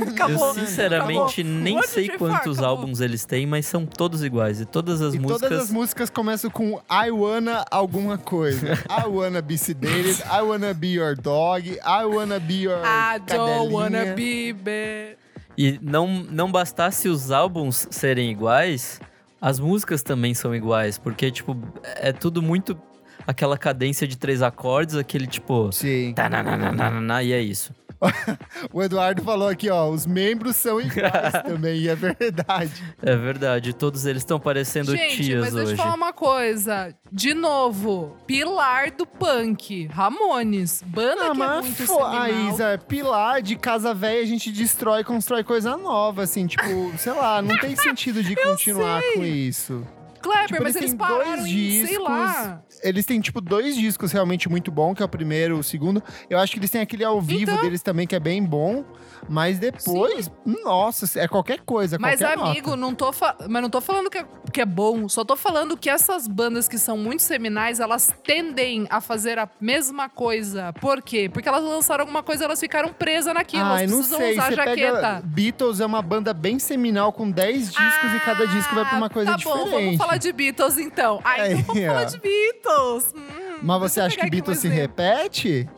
Acabou. 0.09 0.49
Eu 0.49 0.55
sinceramente 0.55 1.43
nem 1.43 1.77
One, 1.77 1.87
sei 1.87 2.07
three, 2.07 2.19
quantos 2.19 2.59
acabou. 2.59 2.79
álbuns 2.79 3.01
eles 3.01 3.25
têm, 3.25 3.47
mas 3.47 3.67
são 3.67 3.85
todos 3.85 4.23
iguais. 4.23 4.61
E 4.61 4.65
todas 4.65 5.01
as 5.03 5.15
E 5.15 5.19
músicas. 5.19 5.41
todas 5.49 5.65
as 5.65 5.71
músicas 5.71 6.11
começam 6.11 6.51
com 6.51 6.81
I 6.91 7.11
wanna 7.11 7.65
alguma 7.71 8.17
coisa. 8.17 8.75
I 8.89 9.07
wanna 9.09 9.43
be 9.43 9.55
sedated, 9.59 10.23
I 10.33 10.43
wanna 10.43 10.73
be 10.75 10.89
your 10.89 11.17
dog, 11.17 11.69
I 11.85 12.05
wanna 12.05 12.39
be 12.39 12.63
your 12.63 12.79
I 12.85 13.19
don't 13.27 13.73
wanna 13.73 14.15
be 14.15 14.53
bad. 14.53 15.17
E 15.59 15.77
não, 15.83 16.07
não 16.07 16.53
bastasse 16.53 17.09
os 17.09 17.33
álbuns 17.33 17.89
serem 17.91 18.31
iguais, 18.31 19.01
as 19.41 19.59
músicas 19.59 20.05
também 20.05 20.33
são 20.33 20.55
iguais. 20.55 20.99
Porque, 20.99 21.33
tipo, 21.33 21.57
é 21.83 22.13
tudo 22.13 22.41
muito 22.41 22.81
aquela 23.27 23.59
cadência 23.59 24.07
de 24.07 24.17
três 24.17 24.41
acordes, 24.41 24.95
aquele 24.95 25.27
tipo. 25.27 25.73
Sim. 25.73 26.13
tananana, 26.15 27.23
E 27.25 27.33
é 27.33 27.41
isso. 27.43 27.75
O 28.73 28.83
Eduardo 28.83 29.23
falou 29.23 29.49
aqui, 29.49 29.69
ó, 29.71 29.89
os 29.89 30.07
membros 30.07 30.57
são 30.57 30.81
iguais 30.81 31.33
também, 31.47 31.81
e 31.81 31.89
é 31.89 31.95
verdade. 31.95 32.73
É 33.03 33.17
verdade, 33.17 33.73
todos 33.73 34.05
eles 34.07 34.23
estão 34.23 34.39
parecendo 34.39 34.95
Gente, 34.97 35.23
tias 35.25 35.41
mas 35.41 35.55
deixa 35.55 35.69
eu 35.69 35.73
hoje. 35.75 35.77
falar 35.83 35.95
uma 35.95 36.13
coisa. 36.13 36.95
De 37.11 37.35
novo, 37.35 38.17
pilar 38.27 38.91
do 38.91 39.07
punk. 39.07 39.87
Ramones. 39.87 40.83
Banda 40.87 41.23
Ah, 41.23 41.25
que 41.25 41.31
é 41.31 41.35
mas 41.35 41.65
muito 41.65 41.87
fo- 41.87 42.05
a 42.05 42.27
seminal. 42.27 42.55
Isa, 42.55 42.79
pilar 42.87 43.43
de 43.43 43.57
casa 43.57 43.95
velha, 43.95 44.23
a 44.23 44.27
gente 44.27 44.51
destrói, 44.53 45.03
constrói 45.05 45.43
coisa 45.45 45.77
nova, 45.77 46.23
assim, 46.23 46.47
tipo, 46.47 46.93
sei 46.99 47.13
lá, 47.13 47.41
não 47.43 47.57
tem 47.59 47.75
sentido 47.77 48.23
de 48.23 48.35
continuar 48.37 49.03
com 49.15 49.25
isso. 49.25 49.87
Kleber, 50.21 50.47
Tipo, 50.49 50.63
mas 50.65 50.75
eles 50.75 50.91
eles 50.91 50.99
pararam 50.99 51.47
em, 51.47 51.87
sei 51.87 51.99
lá. 51.99 52.61
Eles 52.83 53.05
têm, 53.07 53.21
tipo, 53.21 53.41
dois 53.41 53.77
discos 53.77 54.13
realmente 54.13 54.49
muito 54.49 54.71
bons, 54.71 54.95
que 54.95 55.03
é 55.03 55.05
o 55.05 55.09
primeiro, 55.09 55.59
o 55.59 55.63
segundo. 55.63 56.03
Eu 56.29 56.39
acho 56.39 56.53
que 56.53 56.59
eles 56.59 56.71
têm 56.71 56.81
aquele 56.81 57.05
ao 57.05 57.21
vivo 57.21 57.43
Então. 57.53 57.61
deles 57.63 57.83
também, 57.83 58.07
que 58.07 58.15
é 58.15 58.21
bem 58.21 58.43
bom. 58.45 58.85
Mas 59.29 59.59
depois, 59.59 60.31
nossa, 60.47 61.19
é 61.19 61.27
qualquer 61.27 61.61
coisa, 61.61 61.99
Mas, 61.99 62.21
qualquer 62.21 62.39
amigo, 62.39 62.71
nota. 62.71 62.81
não 62.81 62.95
tô 62.95 63.13
fa- 63.13 63.37
mas 63.49 63.61
não 63.63 63.69
tô 63.69 63.81
falando 63.81 64.09
que 64.09 64.19
é, 64.19 64.25
que 64.53 64.61
é 64.61 64.65
bom. 64.67 65.09
Só 65.09 65.25
tô 65.25 65.37
falando 65.37 65.77
que 65.77 65.91
essas 65.91 66.27
bandas 66.29 66.69
que 66.69 66.79
são 66.79 66.97
muito 66.97 67.23
seminais, 67.23 67.81
elas 67.81 68.15
tendem 68.25 68.87
a 68.89 69.01
fazer 69.01 69.39
a 69.39 69.49
mesma 69.61 70.09
coisa. 70.09 70.73
Por 70.75 71.03
quê? 71.03 71.29
Porque 71.33 71.49
elas 71.49 71.63
lançaram 71.65 72.03
alguma 72.03 72.23
coisa 72.23 72.45
elas 72.45 72.61
ficaram 72.61 72.93
presas 72.93 73.35
naquilo. 73.35 73.65
Ai, 73.65 73.81
elas 73.85 73.91
não 73.91 73.99
precisam 73.99 74.19
sei, 74.21 74.33
usar 74.35 74.49
você 74.51 74.55
jaqueta. 74.55 74.93
pega... 74.95 75.23
Beatles 75.25 75.81
é 75.81 75.87
uma 75.87 76.01
banda 76.01 76.33
bem 76.33 76.59
seminal, 76.59 77.13
com 77.13 77.29
10 77.31 77.73
discos 77.73 78.15
e 78.15 78.21
cada 78.21 78.47
disco 78.47 78.75
vai 78.75 78.85
pra 78.85 78.97
uma 78.99 79.11
coisa 79.11 79.33
tá 79.33 79.37
diferente. 79.37 79.65
bom, 79.65 79.71
vamos 79.71 79.97
falar 79.97 80.17
de 80.17 80.33
Beatles 80.33 80.79
então. 80.79 81.21
Ah, 81.25 81.49
então 81.49 81.63
vamos 81.65 81.83
Aí, 81.83 81.87
falar 81.89 82.05
de 82.05 82.19
Beatles. 82.21 82.68
Hum, 83.15 83.59
Mas 83.63 83.81
você 83.81 84.01
acha 84.01 84.17
que 84.17 84.31
Beatles 84.31 84.59
se 84.59 84.69
repete? 84.69 85.69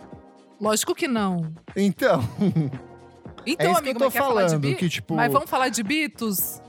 Lógico 0.61 0.94
que 0.94 1.09
não. 1.09 1.53
Então, 1.74 2.22
Então, 3.46 3.72
isso 3.72 3.83
que 3.83 3.88
amigo, 3.90 4.05
eu 4.05 4.11
tô 4.11 4.11
de 4.11 4.18
falando, 4.18 4.74
que, 4.76 4.88
tipo- 4.88 5.14
Mas 5.14 5.33
vamos 5.33 5.48
falar 5.48 5.68
de 5.70 5.83
Beatles? 5.83 6.61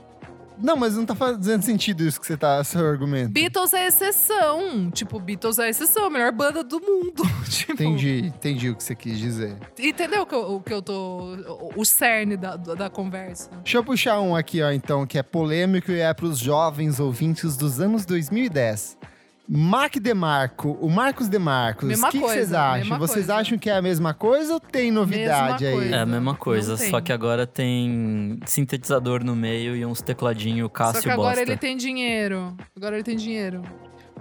não, 0.58 0.76
mas 0.76 0.96
não 0.96 1.04
tá 1.04 1.14
fazendo 1.14 1.62
sentido 1.62 2.02
isso 2.06 2.20
que 2.20 2.26
você 2.26 2.36
tá, 2.36 2.62
seu 2.64 2.86
argumento. 2.86 3.30
Beatles 3.30 3.72
é 3.74 3.86
exceção. 3.88 4.90
Tipo, 4.90 5.18
Beatles 5.18 5.58
é 5.58 5.68
exceção, 5.68 6.04
a 6.06 6.10
melhor 6.10 6.30
banda 6.32 6.62
do 6.64 6.80
mundo. 6.80 7.22
tipo, 7.50 7.72
Entendi, 7.72 8.26
entendi 8.26 8.70
o 8.70 8.76
que 8.76 8.82
você 8.82 8.94
quis 8.94 9.18
dizer. 9.18 9.56
Entendeu 9.78 10.22
o 10.22 10.26
que 10.26 10.34
eu, 10.34 10.54
o 10.54 10.60
que 10.62 10.72
eu 10.72 10.80
tô. 10.80 11.34
O, 11.74 11.80
o 11.80 11.84
cerne 11.84 12.36
da, 12.36 12.56
da 12.56 12.88
conversa. 12.88 13.50
Deixa 13.62 13.76
eu 13.76 13.84
puxar 13.84 14.20
um 14.20 14.34
aqui, 14.36 14.62
ó, 14.62 14.70
então, 14.70 15.04
que 15.06 15.18
é 15.18 15.22
polêmico 15.22 15.90
e 15.90 15.98
é 16.00 16.14
pros 16.14 16.38
jovens 16.38 16.98
ouvintes 17.00 17.56
dos 17.56 17.80
anos 17.80 18.06
2010. 18.06 18.96
Mac 19.48 19.96
DeMarco, 19.96 20.78
o 20.80 20.88
Marcos 20.88 21.28
DeMarcos, 21.28 22.00
o 22.00 22.10
que 22.10 22.18
vocês 22.18 22.52
acham? 22.52 22.98
Vocês 22.98 23.26
coisa. 23.26 23.34
acham 23.40 23.58
que 23.58 23.68
é 23.68 23.76
a 23.76 23.82
mesma 23.82 24.14
coisa 24.14 24.54
ou 24.54 24.60
tem 24.60 24.90
novidade 24.90 25.64
Mesma 25.64 25.68
aí? 25.68 25.74
coisa. 25.74 25.96
É 25.96 25.98
a 25.98 26.06
mesma 26.06 26.34
coisa, 26.34 26.76
só 26.76 27.00
que 27.00 27.12
agora 27.12 27.46
tem 27.46 28.38
sintetizador 28.46 29.24
no 29.24 29.34
meio 29.34 29.76
e 29.76 29.84
uns 29.84 30.00
tecladinho 30.00 30.70
Cássio 30.70 30.94
Só 30.94 31.00
que 31.02 31.10
agora 31.10 31.28
bosta. 31.36 31.42
ele 31.42 31.56
tem 31.56 31.76
dinheiro. 31.76 32.56
Agora 32.76 32.94
ele 32.96 33.02
tem 33.04 33.16
dinheiro. 33.16 33.62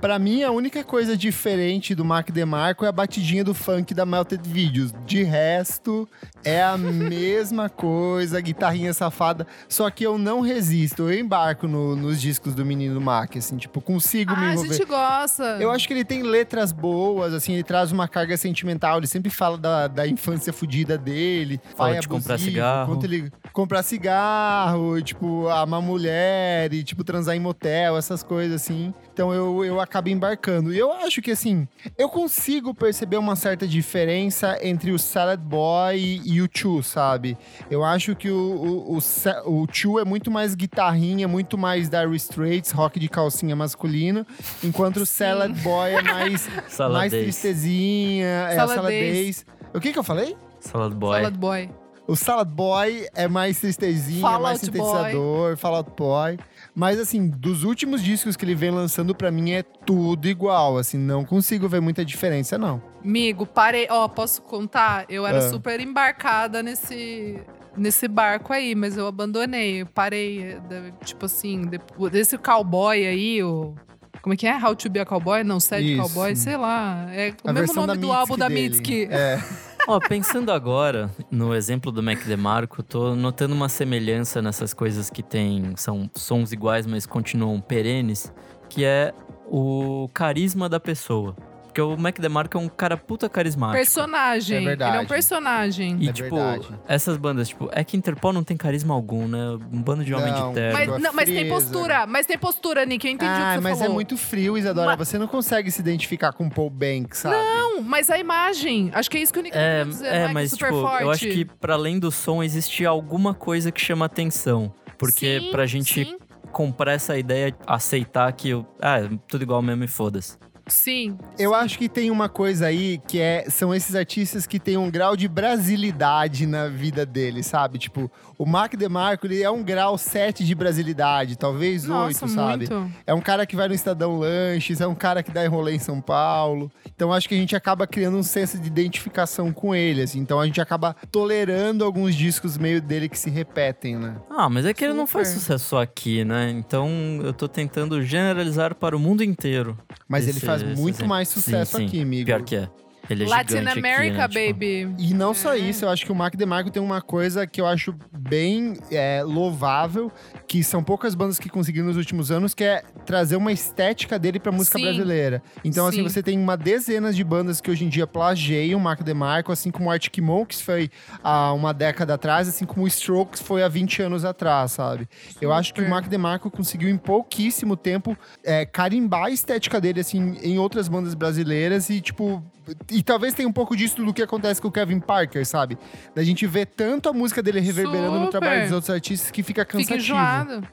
Pra 0.02 0.18
mim, 0.18 0.42
a 0.42 0.50
única 0.50 0.84
coisa 0.84 1.16
diferente 1.16 1.94
do 1.94 2.04
Mac 2.04 2.32
DeMarco 2.32 2.84
é 2.84 2.88
a 2.88 2.92
batidinha 2.92 3.44
do 3.44 3.54
funk 3.54 3.94
da 3.94 4.04
Melted 4.04 4.42
Videos. 4.50 4.92
De 5.06 5.22
resto, 5.22 6.10
é 6.44 6.60
a 6.64 6.76
mesma 6.76 7.70
coisa, 7.70 8.40
a 8.40 8.42
guitarrinha 8.42 8.94
safada. 8.96 9.46
Só 9.70 9.88
que 9.92 10.04
eu 10.04 10.18
não 10.18 10.42
resisto, 10.42 11.04
eu 11.04 11.20
embarco 11.20 11.68
no- 11.68 11.96
nos 11.96 12.20
discos 12.20 12.56
do 12.56 12.66
menino 12.66 13.00
Mac, 13.00 13.38
assim, 13.38 13.58
tipo, 13.58 13.80
consigo 13.80 14.32
me 14.36 14.38
Ah, 14.38 14.50
a 14.50 14.52
envolver. 14.54 14.74
gente 14.74 14.86
gosta. 14.88 15.44
Eu 15.60 15.70
acho 15.70 15.88
que 15.88 15.94
ele 15.94 16.04
tem 16.04 16.24
letras 16.24 16.72
boas, 16.72 17.32
assim, 17.32 17.54
ele 17.54 17.64
traz 17.64 17.92
uma 17.92 18.08
carga 18.08 18.36
sentimental. 18.38 18.98
Ele 18.98 19.06
sempre 19.08 19.30
fala 19.30 19.56
da, 19.56 19.88
da 19.88 20.08
infância 20.08 20.52
fodida 20.52 20.98
dele. 20.98 21.62
Fala 21.78 22.00
de 22.00 22.08
comprar 22.08 22.34
abusivo, 22.34 22.52
cigarro. 22.56 22.92
Quanto 22.96 23.04
ele 23.06 23.32
comprar 23.54 23.84
cigarro, 23.84 24.98
e, 24.98 25.04
tipo, 25.04 25.48
amar 25.50 25.80
mulher, 25.82 26.74
e, 26.74 26.84
tipo, 26.84 27.04
transar 27.04 27.36
em 27.36 27.40
motel, 27.40 27.98
essas 27.98 28.24
coisas, 28.24 28.64
assim. 28.64 28.92
Então 29.14 29.32
eu, 29.32 29.64
eu 29.64 29.80
acabo 29.92 30.08
embarcando. 30.08 30.74
E 30.74 30.80
eu 30.80 30.90
acho 30.94 31.22
que, 31.22 31.32
assim, 31.32 31.68
eu 31.98 32.08
consigo 32.08 32.74
perceber 32.74 33.18
uma 33.18 33.36
certa 33.36 33.68
diferença 33.68 34.58
entre 34.62 34.92
o 34.92 34.98
Salad 34.98 35.42
Boy 35.42 36.22
e 36.24 36.42
o 36.42 36.50
Chu, 36.52 36.82
sabe? 36.82 37.38
Eu 37.70 37.84
acho 37.84 38.16
que 38.16 38.30
o, 38.32 38.96
o, 38.96 38.98
o, 38.98 39.64
o 39.64 39.68
Chu 39.70 40.00
é 40.00 40.06
muito 40.06 40.32
mais 40.32 40.56
guitarrinha, 40.56 41.28
muito 41.28 41.58
mais 41.58 41.90
Dire 41.90 42.16
Straits, 42.16 42.72
rock 42.72 43.00
de 43.00 43.10
calcinha 43.10 43.56
masculino, 43.56 44.26
enquanto 44.64 44.98
o 44.98 45.06
Salad 45.06 45.52
Boy 45.62 45.92
é 45.92 46.02
mais, 46.02 46.48
mais 46.48 46.74
Saladez. 46.74 47.24
tristezinha, 47.24 48.26
é 48.26 48.58
a 48.58 48.68
Saladez. 48.68 48.76
saladez. 48.76 49.46
O 49.74 49.80
que 49.82 49.92
que 49.92 50.00
eu 50.00 50.04
falei? 50.04 50.38
Salad 50.62 50.94
Boy. 50.94 51.18
Salad 51.18 51.36
Boy. 51.38 51.70
O 52.08 52.16
Salad 52.16 52.50
Boy 52.50 53.08
é 53.14 53.28
mais 53.28 53.60
tristezinho, 53.60 54.26
é 54.26 54.40
mais 54.40 54.60
sintetizador, 54.60 55.56
Fallout 55.58 55.92
Boy. 55.96 56.38
Mas, 56.74 57.00
assim, 57.00 57.28
dos 57.28 57.64
últimos 57.64 58.02
discos 58.02 58.36
que 58.38 58.46
ele 58.46 58.56
vem 58.56 58.72
lançando, 58.72 59.14
pra 59.14 59.30
mim 59.30 59.52
é 59.52 59.62
tudo 59.62 60.28
igual. 60.28 60.78
Assim, 60.78 60.98
não 60.98 61.26
consigo 61.26 61.68
ver 61.68 61.82
muita 61.82 62.04
diferença, 62.06 62.58
não. 62.58 62.82
Amigo, 63.04 63.46
parei. 63.46 63.88
Ó, 63.90 64.08
posso 64.08 64.42
contar? 64.42 65.06
Eu 65.10 65.26
era 65.28 65.40
Ah. 65.40 65.50
super 65.50 65.80
embarcada 65.80 66.64
nesse. 66.64 67.40
Nesse 67.78 68.06
barco 68.08 68.52
aí, 68.52 68.76
mas 68.76 68.98
eu 68.98 69.08
abandonei. 69.08 69.82
Eu 69.82 69.86
parei, 69.86 70.58
da- 70.70 70.92
tipo 71.06 71.26
assim, 71.26 71.62
depois 71.62 72.12
desse 72.12 72.38
cowboy 72.38 73.06
aí, 73.08 73.42
o. 73.44 73.76
Como 74.22 74.34
é 74.34 74.38
que 74.38 74.46
é? 74.46 74.56
How 74.62 74.76
to 74.76 74.90
be 74.90 75.00
a 75.00 75.06
cowboy? 75.06 75.42
Não, 75.44 75.60
Sad 75.60 75.82
Isso. 75.84 76.02
Cowboy, 76.02 76.36
sei 76.36 76.56
lá. 76.58 77.08
É 77.12 77.34
o 77.44 77.50
A 77.50 77.54
mesmo 77.54 77.74
nome 77.74 77.88
da 77.88 77.94
do 77.96 78.12
álbum 78.12 78.38
da 78.38 78.48
dele. 78.50 78.70
Mitski. 78.70 79.08
É. 79.10 79.40
Ó, 79.88 80.00
pensando 80.00 80.52
agora 80.52 81.10
no 81.30 81.56
exemplo 81.56 81.92
do 81.92 82.04
Mac 82.04 82.24
DeMarco, 82.24 82.84
tô 82.84 83.16
notando 83.16 83.54
uma 83.54 83.68
semelhança 83.68 84.42
nessas 84.42 84.74
coisas 84.74 85.10
que 85.10 85.24
tem, 85.24 85.76
são 85.76 86.10
sons 86.16 86.52
iguais, 86.52 86.86
mas 86.86 87.06
continuam 87.06 87.60
perenes, 87.60 88.32
que 88.70 88.86
é 88.86 89.14
o 89.48 90.08
carisma 90.14 90.70
da 90.70 90.80
pessoa. 90.80 91.36
Porque 91.72 91.82
o 91.82 91.96
Mac 91.96 92.20
DeMarco 92.20 92.58
é 92.58 92.60
um 92.60 92.68
cara 92.68 92.98
puta 92.98 93.30
carismático. 93.30 93.78
Personagem. 93.78 94.58
É 94.58 94.62
verdade. 94.62 94.92
Ele 94.92 94.98
é 94.98 95.02
um 95.02 95.08
personagem. 95.08 95.98
E, 96.02 96.10
É 96.10 96.12
tipo, 96.12 96.36
verdade. 96.36 96.68
essas 96.86 97.16
bandas, 97.16 97.48
tipo, 97.48 97.70
é 97.72 97.82
que 97.82 97.96
Interpol 97.96 98.34
não 98.34 98.44
tem 98.44 98.58
carisma 98.58 98.94
algum, 98.94 99.26
né? 99.26 99.58
Um 99.72 99.82
bando 99.82 100.04
de 100.04 100.14
homem 100.14 100.34
Não, 100.34 100.50
de 100.50 100.56
terno. 100.56 100.74
Mas, 100.78 101.02
não, 101.02 101.14
mas 101.14 101.30
tem 101.30 101.48
postura. 101.48 102.06
Mas 102.06 102.26
tem 102.26 102.38
postura, 102.38 102.86
Nick. 102.86 103.08
Eu 103.08 103.14
entendi 103.14 103.32
o 103.32 103.36
que 103.36 103.42
Ah, 103.42 103.54
você 103.56 103.62
mas 103.62 103.78
falou. 103.80 103.92
é 103.92 103.96
muito 103.96 104.18
frio, 104.18 104.58
Isadora. 104.58 104.98
Mas- 104.98 105.08
Você 105.08 105.18
não 105.18 105.28
consegue 105.28 105.72
se 105.72 105.80
identificar 105.80 106.34
com 106.34 106.50
Paul 106.50 106.70
Banks, 106.70 107.20
sabe? 107.20 107.36
Não, 107.38 107.82
mas 107.82 108.10
a 108.10 108.18
imagem. 108.18 108.92
Acho 108.94 109.10
que 109.10 109.18
é 109.18 109.22
isso 109.22 109.32
que 109.32 109.40
o 109.40 109.42
Nick 109.42 109.58
É, 109.58 109.86
quis 109.86 109.94
dizer, 109.96 110.08
é 110.14 110.28
que 110.28 110.34
mas 110.34 110.50
super 110.52 110.66
tipo, 110.68 110.82
forte. 110.82 111.04
eu 111.04 111.12
acho 111.12 111.26
que 111.30 111.46
para 111.46 111.74
além 111.76 111.98
do 112.00 112.12
som 112.12 112.44
existe 112.44 112.86
alguma 112.86 113.34
coisa 113.34 113.72
que 113.72 113.80
chama 113.80 114.06
atenção. 114.06 114.74
Porque 114.98 115.40
Sim, 115.40 115.52
pra 115.52 115.66
gente 115.66 116.04
Sim, 116.06 116.18
comprar 116.52 116.92
essa 116.92 117.18
ideia, 117.18 117.56
aceitar 117.66 118.30
que 118.34 118.50
eu, 118.50 118.66
ah, 118.82 119.00
é 119.00 119.10
tudo 119.28 119.42
igual 119.44 119.62
mesmo 119.62 119.86
e 119.86 119.88
foda-se. 119.88 120.38
Sim. 120.72 121.18
Eu 121.38 121.54
acho 121.54 121.78
que 121.78 121.90
tem 121.90 122.10
uma 122.10 122.30
coisa 122.30 122.68
aí 122.68 123.00
que 123.08 123.20
é 123.20 123.46
são 123.50 123.74
esses 123.74 123.96
artistas 123.96 124.46
que 124.46 124.60
têm 124.60 124.78
um 124.78 124.90
grau 124.90 125.16
de 125.16 125.28
brasilidade 125.28 126.46
na 126.46 126.68
vida 126.68 127.06
deles, 127.06 127.46
sabe? 127.48 127.78
Tipo, 127.78 128.12
o 128.42 128.46
Mac 128.46 128.74
DeMarco, 128.76 129.28
ele 129.28 129.44
é 129.44 129.52
um 129.52 129.62
grau 129.64 129.98
7 130.00 130.44
de 130.44 130.56
brasilidade, 130.56 131.38
talvez 131.38 131.84
Nossa, 131.84 132.26
8, 132.26 132.34
sabe? 132.34 132.70
muito. 132.72 132.92
É 133.06 133.14
um 133.14 133.22
cara 133.22 133.46
que 133.46 133.56
vai 133.56 133.68
no 133.68 133.74
Estadão 133.76 134.18
Lanches, 134.18 134.82
é 134.82 134.88
um 134.88 134.96
cara 134.96 135.22
que 135.22 135.30
dá 135.32 135.46
enrolê 135.46 135.76
em 135.76 135.80
São 135.80 136.02
Paulo. 136.02 136.72
Então 136.96 137.14
acho 137.14 137.30
que 137.30 137.36
a 137.36 137.38
gente 137.38 137.56
acaba 137.56 137.86
criando 137.86 138.18
um 138.18 138.24
senso 138.24 138.58
de 138.58 138.66
identificação 138.68 139.54
com 139.54 139.76
ele, 139.76 140.02
assim. 140.02 140.18
Então 140.20 140.40
a 140.40 140.46
gente 140.48 140.60
acaba 140.60 140.96
tolerando 141.12 141.86
alguns 141.86 142.16
discos 142.16 142.58
meio 142.58 142.82
dele 142.82 143.08
que 143.08 143.20
se 143.20 143.30
repetem, 143.30 143.96
né? 143.96 144.16
Ah, 144.30 144.50
mas 144.50 144.66
é 144.66 144.74
que 144.74 144.84
ele 144.84 144.94
não 144.94 145.06
faz 145.06 145.28
Super. 145.28 145.40
sucesso 145.42 145.66
só 145.66 145.82
aqui, 145.82 146.26
né? 146.26 146.50
Então 146.50 146.90
eu 147.24 147.34
tô 147.34 147.48
tentando 147.48 148.02
generalizar 148.02 148.74
para 148.74 148.96
o 148.98 149.00
mundo 149.00 149.24
inteiro. 149.24 149.78
Mas 150.08 150.28
ele 150.28 150.38
Esse- 150.38 150.46
faz 150.48 150.64
esse 150.64 150.82
muito 150.82 151.06
mais 151.06 151.28
Sim, 151.30 151.42
sucesso 151.42 151.78
sim. 151.78 151.86
aqui, 151.86 152.02
amigo. 152.02 152.26
Pior 152.26 152.42
que 152.42 152.56
é. 152.56 152.68
Ele 153.10 153.24
é 153.24 153.28
Latin 153.28 153.58
America, 153.58 154.26
aqui, 154.26 154.36
né? 154.36 154.48
Tipo, 154.48 154.54
baby. 154.60 154.96
E 155.00 155.14
não 155.14 155.34
só 155.34 155.54
É. 155.54 155.58
isso, 155.58 155.86
eu 155.86 155.90
acho 155.90 156.06
que 156.06 156.12
o 156.12 156.16
Mac 156.16 156.36
DeMarco 156.36 156.70
tem 156.70 156.82
uma 156.82 157.02
coisa 157.02 157.46
que 157.46 157.60
eu 157.60 157.68
acho 157.68 157.94
bem 158.12 158.78
é, 158.92 159.22
louvável, 159.26 160.12
que 160.52 160.66
são 160.66 160.84
poucas 160.84 161.16
bandas 161.16 161.40
que 161.40 161.48
conseguiram 161.48 161.88
nos 161.88 161.96
últimos 161.96 162.30
anos, 162.30 162.54
que 162.54 162.66
é 162.66 162.84
trazer 163.06 163.38
uma 163.38 163.54
estética 163.54 164.20
dele 164.20 164.38
pra 164.38 164.52
música 164.52 164.78
Sim. 164.78 164.84
brasileira. 164.84 165.42
Então, 165.64 165.88
assim, 165.88 166.00
Sim. 166.00 166.04
você 166.04 166.22
tem 166.22 166.38
uma 166.38 166.58
dezena 166.58 167.14
de 167.14 167.24
bandas 167.24 167.62
que 167.62 167.72
hoje 167.72 167.86
em 167.86 167.88
dia 167.88 168.06
plagiam 168.06 168.78
o 168.78 168.84
Mac 168.84 169.02
DeMarco, 169.02 169.50
assim 169.50 169.72
como 169.72 169.88
o 169.88 169.90
Arctic 169.90 170.18
Monkeys 170.18 170.60
foi 170.60 170.92
há 171.24 171.54
uma 171.54 171.74
década 171.74 172.16
atrás, 172.16 172.50
assim 172.50 172.66
como 172.66 172.84
o 172.84 172.88
Strokes 172.88 173.42
foi 173.42 173.64
há 173.64 173.70
20 173.70 174.02
anos 174.02 174.26
atrás, 174.26 174.74
sabe? 174.74 175.08
Eu 175.40 175.54
acho 175.54 175.74
que 175.74 175.80
o 175.80 175.86
Super. 175.86 175.96
Mac 175.96 176.10
DeMarco 176.10 176.52
conseguiu 176.52 176.90
em 176.90 176.98
pouquíssimo 176.98 177.78
tempo 177.78 178.18
é, 178.44 178.66
carimbar 178.66 179.28
a 179.28 179.32
estética 179.32 179.80
dele, 179.80 180.02
assim, 180.02 180.38
em 180.44 180.60
outras 180.60 180.90
bandas 180.90 181.14
brasileiras 181.14 181.90
e, 181.90 182.02
tipo... 182.02 182.44
E 182.90 183.02
talvez 183.02 183.34
tenha 183.34 183.50
um 183.50 183.52
pouco 183.52 183.76
disso 183.76 184.04
do 184.04 184.14
que 184.14 184.22
acontece 184.22 184.62
com 184.62 184.68
o 184.68 184.72
Kevin 184.72 185.00
Parker, 185.00 185.46
sabe? 185.46 185.78
Da 186.16 186.24
gente 186.24 186.46
ver 186.46 186.68
tanto 186.68 187.10
a 187.10 187.14
música 187.14 187.42
dele 187.42 187.60
reverberando 187.60 188.20
no 188.20 188.26
Super. 188.26 188.40
trabalho 188.40 188.64
dos 188.64 188.72
outros 188.72 188.90
artistas 188.90 189.32
que 189.32 189.42
fica 189.42 189.66
Fica 189.66 189.98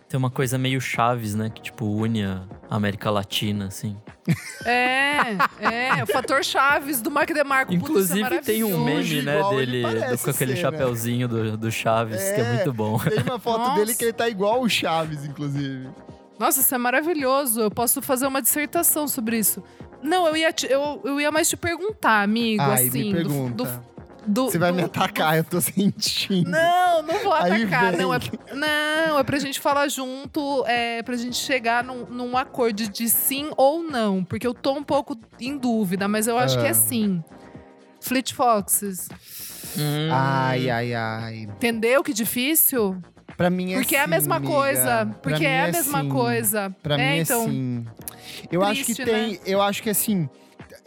Tem 0.08 0.18
uma 0.18 0.30
coisa 0.30 0.56
meio 0.58 0.80
Chaves, 0.80 1.34
né? 1.34 1.50
Que 1.50 1.60
tipo 1.62 1.84
une 1.86 2.24
a 2.24 2.42
América 2.70 3.10
Latina, 3.10 3.66
assim. 3.66 3.96
É, 4.64 5.36
é. 5.60 6.02
O 6.02 6.06
fator 6.06 6.44
Chaves 6.44 7.00
do 7.00 7.10
Mark 7.10 7.30
DeMarco. 7.32 7.72
É 7.72 7.76
Inclusive 7.76 8.40
tem 8.40 8.64
um 8.64 8.84
meme, 8.84 9.22
né, 9.22 9.36
igual 9.38 9.56
dele 9.56 9.82
parece 9.82 10.24
com 10.24 10.30
aquele 10.30 10.56
ser, 10.56 10.62
né? 10.62 10.70
chapeuzinho 10.70 11.28
do, 11.28 11.56
do 11.56 11.70
Chaves, 11.70 12.22
que 12.32 12.40
é 12.40 12.44
É. 12.44 12.52
muito 12.54 12.72
bom. 12.72 12.98
Tem 12.98 13.22
uma 13.22 13.38
foto 13.38 13.58
Nossa. 13.58 13.74
dele 13.76 13.94
que 13.94 14.04
ele 14.04 14.12
tá 14.12 14.28
igual 14.28 14.60
o 14.60 14.68
Chaves, 14.68 15.24
inclusive. 15.24 15.88
Nossa, 16.38 16.60
isso 16.60 16.74
é 16.74 16.78
maravilhoso. 16.78 17.60
Eu 17.62 17.70
posso 17.70 18.00
fazer 18.02 18.26
uma 18.26 18.40
dissertação 18.42 19.08
sobre 19.08 19.38
isso. 19.38 19.62
Não, 20.02 20.26
eu 20.28 20.36
ia, 20.36 20.52
te- 20.52 20.70
eu, 20.70 21.00
eu 21.04 21.20
ia 21.20 21.32
mais 21.32 21.48
te 21.48 21.56
perguntar, 21.56 22.22
amigo, 22.22 22.62
Ai, 22.62 22.86
assim. 22.86 23.12
me 23.12 23.22
do- 23.24 23.28
pergunta. 23.28 23.54
do- 23.54 23.64
do. 23.64 23.97
Você 24.34 24.58
vai 24.58 24.70
do- 24.70 24.76
me 24.76 24.82
atacar, 24.84 25.36
eu 25.36 25.44
tô 25.44 25.60
sentindo. 25.62 26.50
Não, 26.50 27.02
não 27.02 27.22
vou 27.24 27.32
atacar. 27.32 27.92
Não 27.96 28.12
é, 28.14 28.18
não, 28.54 29.18
é 29.18 29.22
pra 29.24 29.38
gente 29.38 29.60
falar 29.60 29.88
junto, 29.88 30.64
é 30.66 31.02
pra 31.02 31.16
gente 31.16 31.36
chegar 31.36 31.82
num, 31.84 32.04
num 32.06 32.36
acordo 32.36 32.88
de 32.88 33.08
sim 33.08 33.50
ou 33.56 33.82
não. 33.82 34.22
Porque 34.24 34.46
eu 34.46 34.54
tô 34.54 34.72
um 34.72 34.82
pouco 34.82 35.16
em 35.40 35.56
dúvida, 35.56 36.06
mas 36.08 36.26
eu 36.26 36.38
acho 36.38 36.58
que 36.58 36.66
é 36.66 36.70
Ah. 36.70 36.74
sim. 36.74 37.22
Fleet 38.00 38.32
Foxes. 38.32 39.08
Hum, 39.76 40.08
Ai, 40.10 40.70
ai, 40.70 40.94
ai. 40.94 41.36
Entendeu 41.42 42.02
que 42.02 42.12
difícil? 42.12 42.96
Pra 43.36 43.50
mim 43.50 43.72
é 43.72 43.76
Porque 43.76 43.94
é 43.94 44.00
a 44.00 44.04
sim, 44.04 44.10
mesma 44.10 44.36
amiga. 44.36 44.52
coisa. 44.54 45.10
Porque 45.22 45.44
é 45.44 45.60
a 45.64 45.66
mesma 45.72 46.00
sim. 46.02 46.08
coisa. 46.08 46.76
Pra 46.82 46.98
é, 47.00 47.12
mim 47.12 47.18
então, 47.20 47.42
é 47.42 47.46
sim. 47.46 47.86
Eu 48.50 48.62
acho 48.64 48.84
que 48.84 48.94
triste, 48.94 49.04
tem. 49.04 49.32
né? 49.32 49.38
Eu 49.46 49.60
acho 49.62 49.82
que 49.82 49.90
assim. 49.90 50.28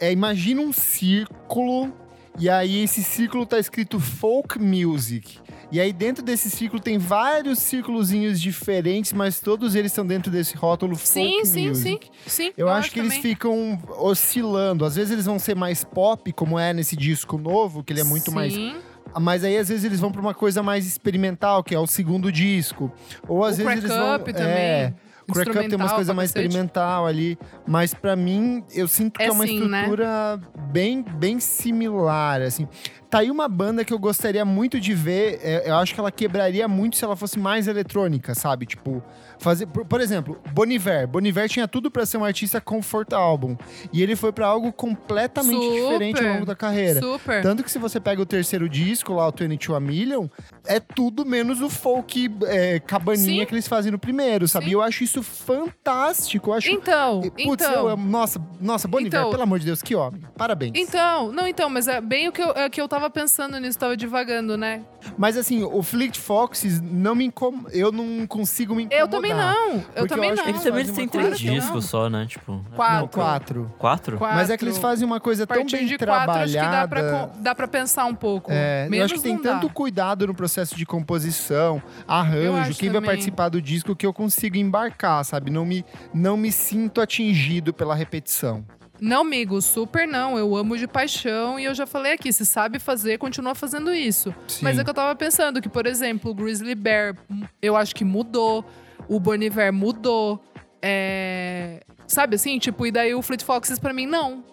É, 0.00 0.10
imagina 0.12 0.60
um 0.60 0.72
círculo. 0.72 1.92
E 2.38 2.48
aí 2.48 2.82
esse 2.82 3.02
círculo 3.02 3.44
tá 3.44 3.58
escrito 3.58 4.00
folk 4.00 4.58
music. 4.58 5.38
E 5.70 5.80
aí 5.80 5.92
dentro 5.92 6.22
desse 6.22 6.50
círculo 6.50 6.80
tem 6.82 6.98
vários 6.98 7.58
círculozinhos 7.58 8.40
diferentes, 8.40 9.12
mas 9.12 9.38
todos 9.40 9.74
eles 9.74 9.90
estão 9.92 10.06
dentro 10.06 10.30
desse 10.30 10.54
rótulo 10.56 10.96
Sim, 10.96 11.30
folk 11.30 11.46
sim, 11.46 11.52
sim. 11.52 11.68
music. 11.68 12.10
Sim. 12.26 12.52
Eu, 12.56 12.68
acho 12.68 12.90
que 12.90 12.98
eles 13.00 13.14
também. 13.16 13.22
ficam 13.22 13.82
oscilando. 13.98 14.84
Às 14.84 14.96
vezes 14.96 15.10
eles 15.12 15.24
vão 15.26 15.38
ser 15.38 15.54
mais 15.56 15.84
pop, 15.84 16.30
como 16.32 16.58
é 16.58 16.72
nesse 16.72 16.96
disco 16.96 17.38
novo, 17.38 17.82
que 17.82 17.92
ele 17.92 18.00
é 18.00 18.04
muito 18.04 18.30
mais 18.32 18.52
Sim. 18.52 18.74
mas 19.20 19.44
aí 19.44 19.56
às 19.56 19.68
vezes 19.68 19.84
eles 19.84 20.00
vão 20.00 20.10
pra 20.12 20.20
uma 20.20 20.34
coisa 20.34 20.62
mais 20.62 20.86
experimental, 20.86 21.62
que 21.62 21.74
é 21.74 21.78
o 21.78 21.86
segundo 21.86 22.30
disco. 22.32 22.90
Ou 23.28 23.44
às 23.44 23.54
O 23.58 23.64
vezes 23.64 23.84
eles 23.84 23.96
vão. 23.96 24.18
Também, 24.18 24.42
É, 24.46 24.94
o 25.28 25.32
Crack 25.32 25.50
Up 25.50 25.68
tem 25.68 25.76
umas 25.76 25.92
coisas 25.92 26.14
mais 26.14 26.30
experimental 26.30 27.06
ali. 27.06 27.38
Mas 27.66 27.94
pra 27.94 28.14
mim, 28.16 28.64
eu 28.74 28.86
sinto 28.88 29.18
que 29.18 29.22
É 29.22 29.26
é 29.26 29.32
uma 29.32 29.46
sim, 29.46 29.68
né? 29.68 29.80
estrutura 29.82 30.40
bem, 30.70 31.02
bem 31.02 31.38
similar, 31.40 32.42
assim. 32.42 32.68
Tá 33.12 33.18
aí 33.18 33.30
uma 33.30 33.46
banda 33.46 33.84
que 33.84 33.92
eu 33.92 33.98
gostaria 33.98 34.42
muito 34.42 34.80
de 34.80 34.94
ver. 34.94 35.38
é, 35.42 35.68
eu 35.68 35.74
acho 35.76 35.92
que 35.92 36.00
ela 36.00 36.10
quebraria 36.10 36.66
muito 36.66 36.96
se 36.96 37.04
ela 37.04 37.14
fosse 37.14 37.38
mais 37.38 37.68
eletrônica, 37.68 38.34
sabe? 38.34 38.64
Tipo, 38.64 39.02
fazer. 39.38 39.66
Por, 39.66 39.84
por 39.84 40.00
exemplo, 40.00 40.40
Boniver. 40.54 41.06
Boniver 41.06 41.46
tinha 41.46 41.68
tudo 41.68 41.90
pra 41.90 42.06
ser 42.06 42.16
um 42.16 42.24
artista 42.24 42.58
comfort 42.58 43.12
album. 43.12 43.54
E 43.92 44.02
ele 44.02 44.16
foi 44.16 44.32
pra 44.32 44.46
algo 44.46 44.72
completamente 44.72 45.60
Super. 45.62 45.82
diferente 45.82 46.24
ao 46.24 46.32
longo 46.32 46.46
da 46.46 46.56
carreira. 46.56 47.00
Super. 47.00 47.42
Tanto 47.42 47.62
que 47.62 47.70
se 47.70 47.78
você 47.78 48.00
pega 48.00 48.22
o 48.22 48.24
terceiro 48.24 48.66
disco, 48.66 49.12
lá, 49.12 49.28
o 49.28 49.30
22 49.30 49.76
A 49.76 49.78
Million, 49.80 50.26
é 50.64 50.80
tudo 50.80 51.26
menos 51.26 51.60
o 51.60 51.68
folk 51.68 52.34
é, 52.46 52.80
cabaninha 52.80 53.40
Sim. 53.42 53.46
que 53.46 53.52
eles 53.52 53.68
fazem 53.68 53.92
no 53.92 53.98
primeiro, 53.98 54.48
sabe? 54.48 54.64
Sim. 54.64 54.70
E 54.70 54.72
eu 54.74 54.80
acho 54.80 55.04
isso 55.04 55.22
fantástico. 55.22 56.48
Eu 56.48 56.54
acho. 56.54 56.70
Então, 56.70 57.20
Putz, 57.20 57.34
então. 57.66 57.90
eu- 57.90 57.96
nossa, 57.98 58.40
nossa, 58.58 58.88
Boniver, 58.88 59.20
Então- 59.20 59.30
pelo 59.30 59.42
amor 59.42 59.58
de 59.58 59.66
Deus, 59.66 59.82
que 59.82 59.94
homem. 59.94 60.22
Parabéns. 60.34 60.72
Então, 60.74 61.30
não, 61.30 61.46
então, 61.46 61.68
mas 61.68 61.86
é 61.88 62.00
bem 62.00 62.28
o 62.28 62.32
que 62.32 62.40
eu, 62.40 62.52
é 62.52 62.70
que 62.70 62.80
eu 62.80 62.88
tava 62.88 63.01
pensando 63.10 63.58
nisso, 63.58 63.78
tava 63.78 63.96
divagando, 63.96 64.56
né? 64.56 64.82
Mas 65.18 65.36
assim, 65.36 65.62
o 65.62 65.82
Fleet 65.82 66.18
Foxes 66.18 66.80
não 66.80 67.14
me 67.14 67.24
incom... 67.24 67.64
Eu 67.72 67.90
não 67.92 68.26
consigo 68.26 68.74
me 68.74 68.84
incomodar. 68.84 69.00
Eu 69.04 69.08
também 69.08 69.34
não, 69.34 69.70
eu 69.72 69.82
eu 69.96 70.06
também 70.06 70.30
acho 70.30 70.42
não. 70.42 70.48
É 70.50 70.52
também 70.58 70.80
eles 70.80 70.90
fazem 70.90 70.94
têm 70.94 71.08
três 71.08 71.38
discos 71.38 71.84
só, 71.86 72.08
né? 72.08 72.26
Tipo. 72.26 72.64
Quatro. 72.74 73.00
Não, 73.00 73.08
quatro. 73.08 73.74
Quatro? 73.78 74.18
Mas 74.20 74.50
é 74.50 74.56
que 74.56 74.64
eles 74.64 74.74
Quatro. 74.76 74.88
fazem 74.88 75.06
uma 75.06 75.20
coisa 75.20 75.46
tão 75.46 75.64
bem 75.64 75.86
de 75.86 75.98
quatro, 75.98 76.30
acho 76.32 76.52
que 76.52 76.58
dá 76.58 76.88
pra, 76.88 77.00
trabalhada. 77.00 77.32
dá 77.40 77.54
pra 77.54 77.68
pensar 77.68 78.04
um 78.06 78.14
pouco. 78.14 78.50
É, 78.52 78.86
eu 78.86 78.90
Menos 78.90 79.06
acho 79.06 79.14
que 79.14 79.20
tem 79.20 79.36
dá. 79.36 79.54
tanto 79.54 79.68
cuidado 79.70 80.26
no 80.26 80.34
processo 80.34 80.76
de 80.76 80.86
composição, 80.86 81.82
Eu 82.06 82.14
arranjo, 82.14 82.74
quem 82.78 82.88
vai 82.88 82.96
também. 82.96 83.10
participar 83.10 83.48
do 83.48 83.60
disco 83.60 83.94
que 83.96 84.06
eu 84.06 84.12
consigo 84.12 84.56
embarcar, 84.56 85.24
sabe? 85.24 85.50
Não 85.50 85.64
me, 85.64 85.84
não 86.14 86.36
me 86.36 86.50
sinto 86.52 87.00
atingido 87.00 87.72
pela 87.72 87.94
repetição. 87.94 88.64
Não, 89.02 89.22
amigo, 89.22 89.60
super 89.60 90.06
não. 90.06 90.38
Eu 90.38 90.54
amo 90.56 90.78
de 90.78 90.86
paixão 90.86 91.58
e 91.58 91.64
eu 91.64 91.74
já 91.74 91.84
falei 91.84 92.12
aqui, 92.12 92.32
se 92.32 92.46
sabe 92.46 92.78
fazer, 92.78 93.18
continua 93.18 93.52
fazendo 93.52 93.92
isso. 93.92 94.32
Mas 94.60 94.78
é 94.78 94.84
que 94.84 94.90
eu 94.90 94.94
tava 94.94 95.12
pensando 95.16 95.60
que, 95.60 95.68
por 95.68 95.86
exemplo, 95.86 96.30
o 96.30 96.34
Grizzly 96.34 96.76
Bear, 96.76 97.16
eu 97.60 97.76
acho 97.76 97.96
que 97.96 98.04
mudou. 98.04 98.64
O 99.08 99.18
Bon 99.18 99.34
Iver 99.34 99.72
mudou. 99.72 100.40
É... 100.80 101.82
Sabe 102.06 102.36
assim? 102.36 102.60
Tipo, 102.60 102.86
e 102.86 102.92
daí 102.92 103.12
o 103.12 103.20
Fleet 103.22 103.42
Foxes 103.42 103.80
pra 103.80 103.92
mim, 103.92 104.06
não. 104.06 104.44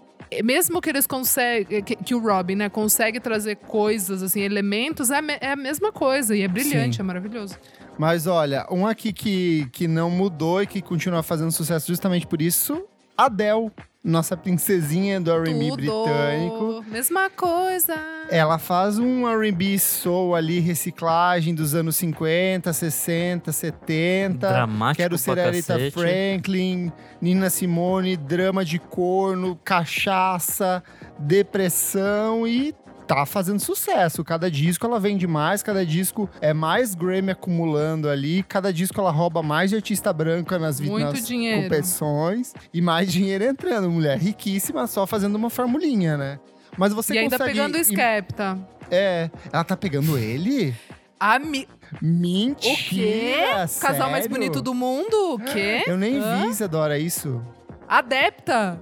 Mesmo 0.43 0.81
que 0.81 0.89
eles 0.89 1.05
conseguem, 1.05 1.83
que, 1.83 1.95
que 1.95 2.15
o 2.15 2.19
Robin, 2.19 2.55
né, 2.55 2.69
consegue 2.69 3.19
trazer 3.19 3.55
coisas, 3.55 4.23
assim, 4.23 4.41
elementos, 4.41 5.11
é 5.11 5.19
é 5.41 5.51
a 5.51 5.55
mesma 5.55 5.91
coisa. 5.91 6.35
E 6.35 6.41
é 6.41 6.47
brilhante, 6.47 6.95
Sim. 6.95 7.03
é 7.03 7.05
maravilhoso. 7.05 7.55
Mas 7.99 8.25
olha, 8.25 8.65
um 8.71 8.87
aqui 8.87 9.13
que, 9.13 9.69
que 9.71 9.87
não 9.87 10.09
mudou 10.09 10.63
e 10.63 10.65
que 10.65 10.81
continua 10.81 11.21
fazendo 11.21 11.51
sucesso 11.51 11.85
justamente 11.87 12.25
por 12.25 12.41
isso, 12.41 12.83
Adele, 13.19 13.69
nossa 14.01 14.37
princesinha 14.37 15.19
do 15.19 15.29
R&B 15.29 15.75
britânico. 15.75 16.85
Mesma 16.87 17.29
coisa. 17.29 17.93
Ela 18.29 18.57
faz 18.57 18.97
um 18.97 19.27
R&B 19.27 19.77
soul 19.77 20.35
ali, 20.35 20.61
reciclagem 20.61 21.53
dos 21.53 21.75
anos 21.75 21.97
50, 21.97 22.71
60, 22.71 23.51
70. 23.51 24.47
Dramático 24.47 25.03
Quero 25.03 25.17
ser 25.17 25.37
Aretha. 25.37 25.77
Franklin, 25.91 26.93
Nina 27.19 27.49
Simone, 27.49 28.15
drama 28.15 28.63
de 28.63 28.79
corno, 28.79 29.59
cachaça, 29.65 30.81
depressão 31.19 32.47
e 32.47 32.73
tá 33.09 33.25
fazendo 33.25 33.59
sucesso. 33.59 34.23
Cada 34.23 34.51
disco 34.51 34.85
ela 34.85 34.99
vende 34.99 35.25
mais, 35.25 35.63
cada 35.63 35.83
disco 35.83 36.29
é 36.39 36.53
mais 36.53 36.93
Grammy 36.93 37.31
acumulando 37.31 38.07
ali, 38.07 38.43
cada 38.43 38.71
disco 38.71 39.01
ela 39.01 39.09
rouba 39.09 39.41
mais 39.41 39.71
de 39.71 39.75
artista 39.75 40.13
branca 40.13 40.59
nas, 40.59 40.79
Muito 40.79 41.03
nas 41.03 41.25
dinheiro. 41.27 41.63
competições 41.63 42.53
e 42.71 42.79
mais 42.81 43.11
dinheiro 43.11 43.43
entrando. 43.43 43.89
Mulher 43.89 44.19
riquíssima 44.19 44.85
só 44.85 45.07
fazendo 45.07 45.35
uma 45.35 45.49
formulinha, 45.49 46.15
né? 46.17 46.39
Mas 46.77 46.93
você 46.93 47.15
e 47.15 47.17
ainda 47.17 47.35
consegue... 47.35 47.57
pegando 47.57 47.75
o 47.75 47.79
Skepta. 47.79 48.59
É, 48.91 49.31
ela 49.51 49.63
tá 49.63 49.75
pegando 49.75 50.15
ele? 50.15 50.75
Ami... 51.19 51.67
Mentira! 51.99 52.73
O 52.73 52.77
quê? 52.89 53.35
Casal 53.81 54.11
mais 54.11 54.27
bonito 54.27 54.61
do 54.61 54.75
mundo? 54.75 55.33
O 55.33 55.39
quê? 55.39 55.83
Eu 55.87 55.97
nem 55.97 56.19
Hã? 56.19 56.43
vi, 56.43 56.49
Isadora, 56.49 56.99
isso. 56.99 57.41
Adepta. 57.87 58.79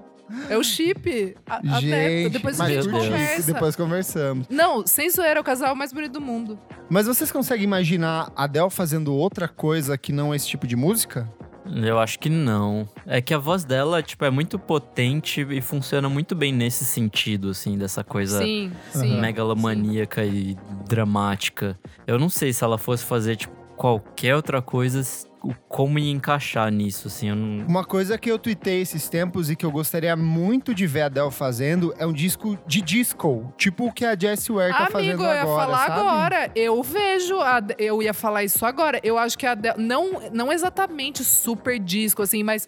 É 0.50 0.58
o 0.58 0.64
chip. 0.64 1.36
A-. 1.46 1.80
Gente, 1.80 2.30
Depois 2.32 2.60
a 2.60 2.68
gente 2.70 2.90
conversa. 2.90 3.54
depois 3.54 3.76
conversamos. 3.76 4.48
Não, 4.50 4.86
sem 4.86 5.10
zoeira, 5.10 5.40
é 5.40 5.42
o 5.42 5.44
casal 5.44 5.76
mais 5.76 5.94
bonito 5.94 6.14
do 6.14 6.22
mundo. 6.22 6.60
Mas 6.90 7.08
vocês 7.08 7.32
conseguem 7.32 7.64
imaginar 7.64 8.32
a 8.36 8.44
Adele 8.44 8.70
fazendo 8.70 9.14
outra 9.14 9.48
coisa 9.48 9.98
que 9.98 10.12
não 10.12 10.34
esse 10.34 10.48
tipo 10.48 10.66
de 10.68 10.76
música? 10.76 11.32
Eu 11.84 12.00
acho 12.00 12.18
que 12.20 12.30
não. 12.30 12.88
É 13.06 13.22
que 13.22 13.34
a 13.34 13.38
voz 13.38 13.66
dela, 13.66 14.02
tipo, 14.02 14.24
é 14.24 14.30
muito 14.30 14.58
potente 14.58 15.42
e 15.50 15.60
funciona 15.62 16.08
muito 16.08 16.34
bem 16.34 16.54
nesse 16.54 16.86
sentido, 16.86 17.50
assim, 17.50 17.78
dessa 17.78 18.06
coisa 18.06 18.40
Sim, 18.40 18.72
sim. 18.94 19.20
megalomaníaca 19.20 20.24
e 20.24 20.58
dramática. 20.88 21.78
Eu 22.06 22.18
não 22.18 22.30
sei 22.30 22.54
se 22.54 22.64
ela 22.64 22.78
fosse 22.78 23.04
fazer, 23.04 23.36
tipo, 23.36 23.54
qualquer 23.76 24.36
outra 24.36 24.62
coisa, 24.62 25.02
como 25.68 26.00
ia 26.00 26.12
encaixar 26.12 26.72
nisso, 26.72 27.08
assim. 27.08 27.30
Eu 27.30 27.36
não... 27.36 27.66
Uma 27.66 27.84
coisa 27.84 28.18
que 28.18 28.30
eu 28.30 28.40
tuitei 28.40 28.82
esses 28.82 29.10
tempos 29.10 29.50
e 29.50 29.56
que 29.56 29.66
eu 29.66 29.72
gostaria 29.72 30.16
muito 30.16 30.74
de 30.74 30.88
ver 30.88 31.02
a 31.02 31.06
Adele 31.08 31.32
fazendo 31.32 31.94
é 31.98 32.06
um 32.06 32.14
disco 32.14 32.58
de 32.66 32.82
disco. 32.82 33.54
Tipo 33.58 33.88
o 33.88 33.92
que 33.92 34.06
a 34.06 34.18
Jessie 34.18 34.54
Ware 34.54 34.72
tá 34.72 34.78
Amigo, 34.80 34.92
fazendo 34.92 35.24
eu 35.24 35.34
ia 35.34 35.42
agora, 35.42 35.66
falar 35.66 35.88
sabe? 35.88 36.00
agora. 36.00 36.52
Eu 36.56 36.84
vejo. 36.84 37.40
A, 37.40 37.62
eu 37.78 38.02
ia 38.02 38.14
falar 38.14 38.44
isso 38.44 38.66
agora. 38.66 39.00
Eu 39.04 39.18
acho 39.18 39.38
que 39.38 39.46
a 39.46 39.52
Adele. 39.52 39.76
Não, 39.78 40.30
não 40.32 40.52
exatamente 40.52 41.24
super 41.24 41.80
disco, 41.80 42.22
assim, 42.22 42.44
mas. 42.44 42.68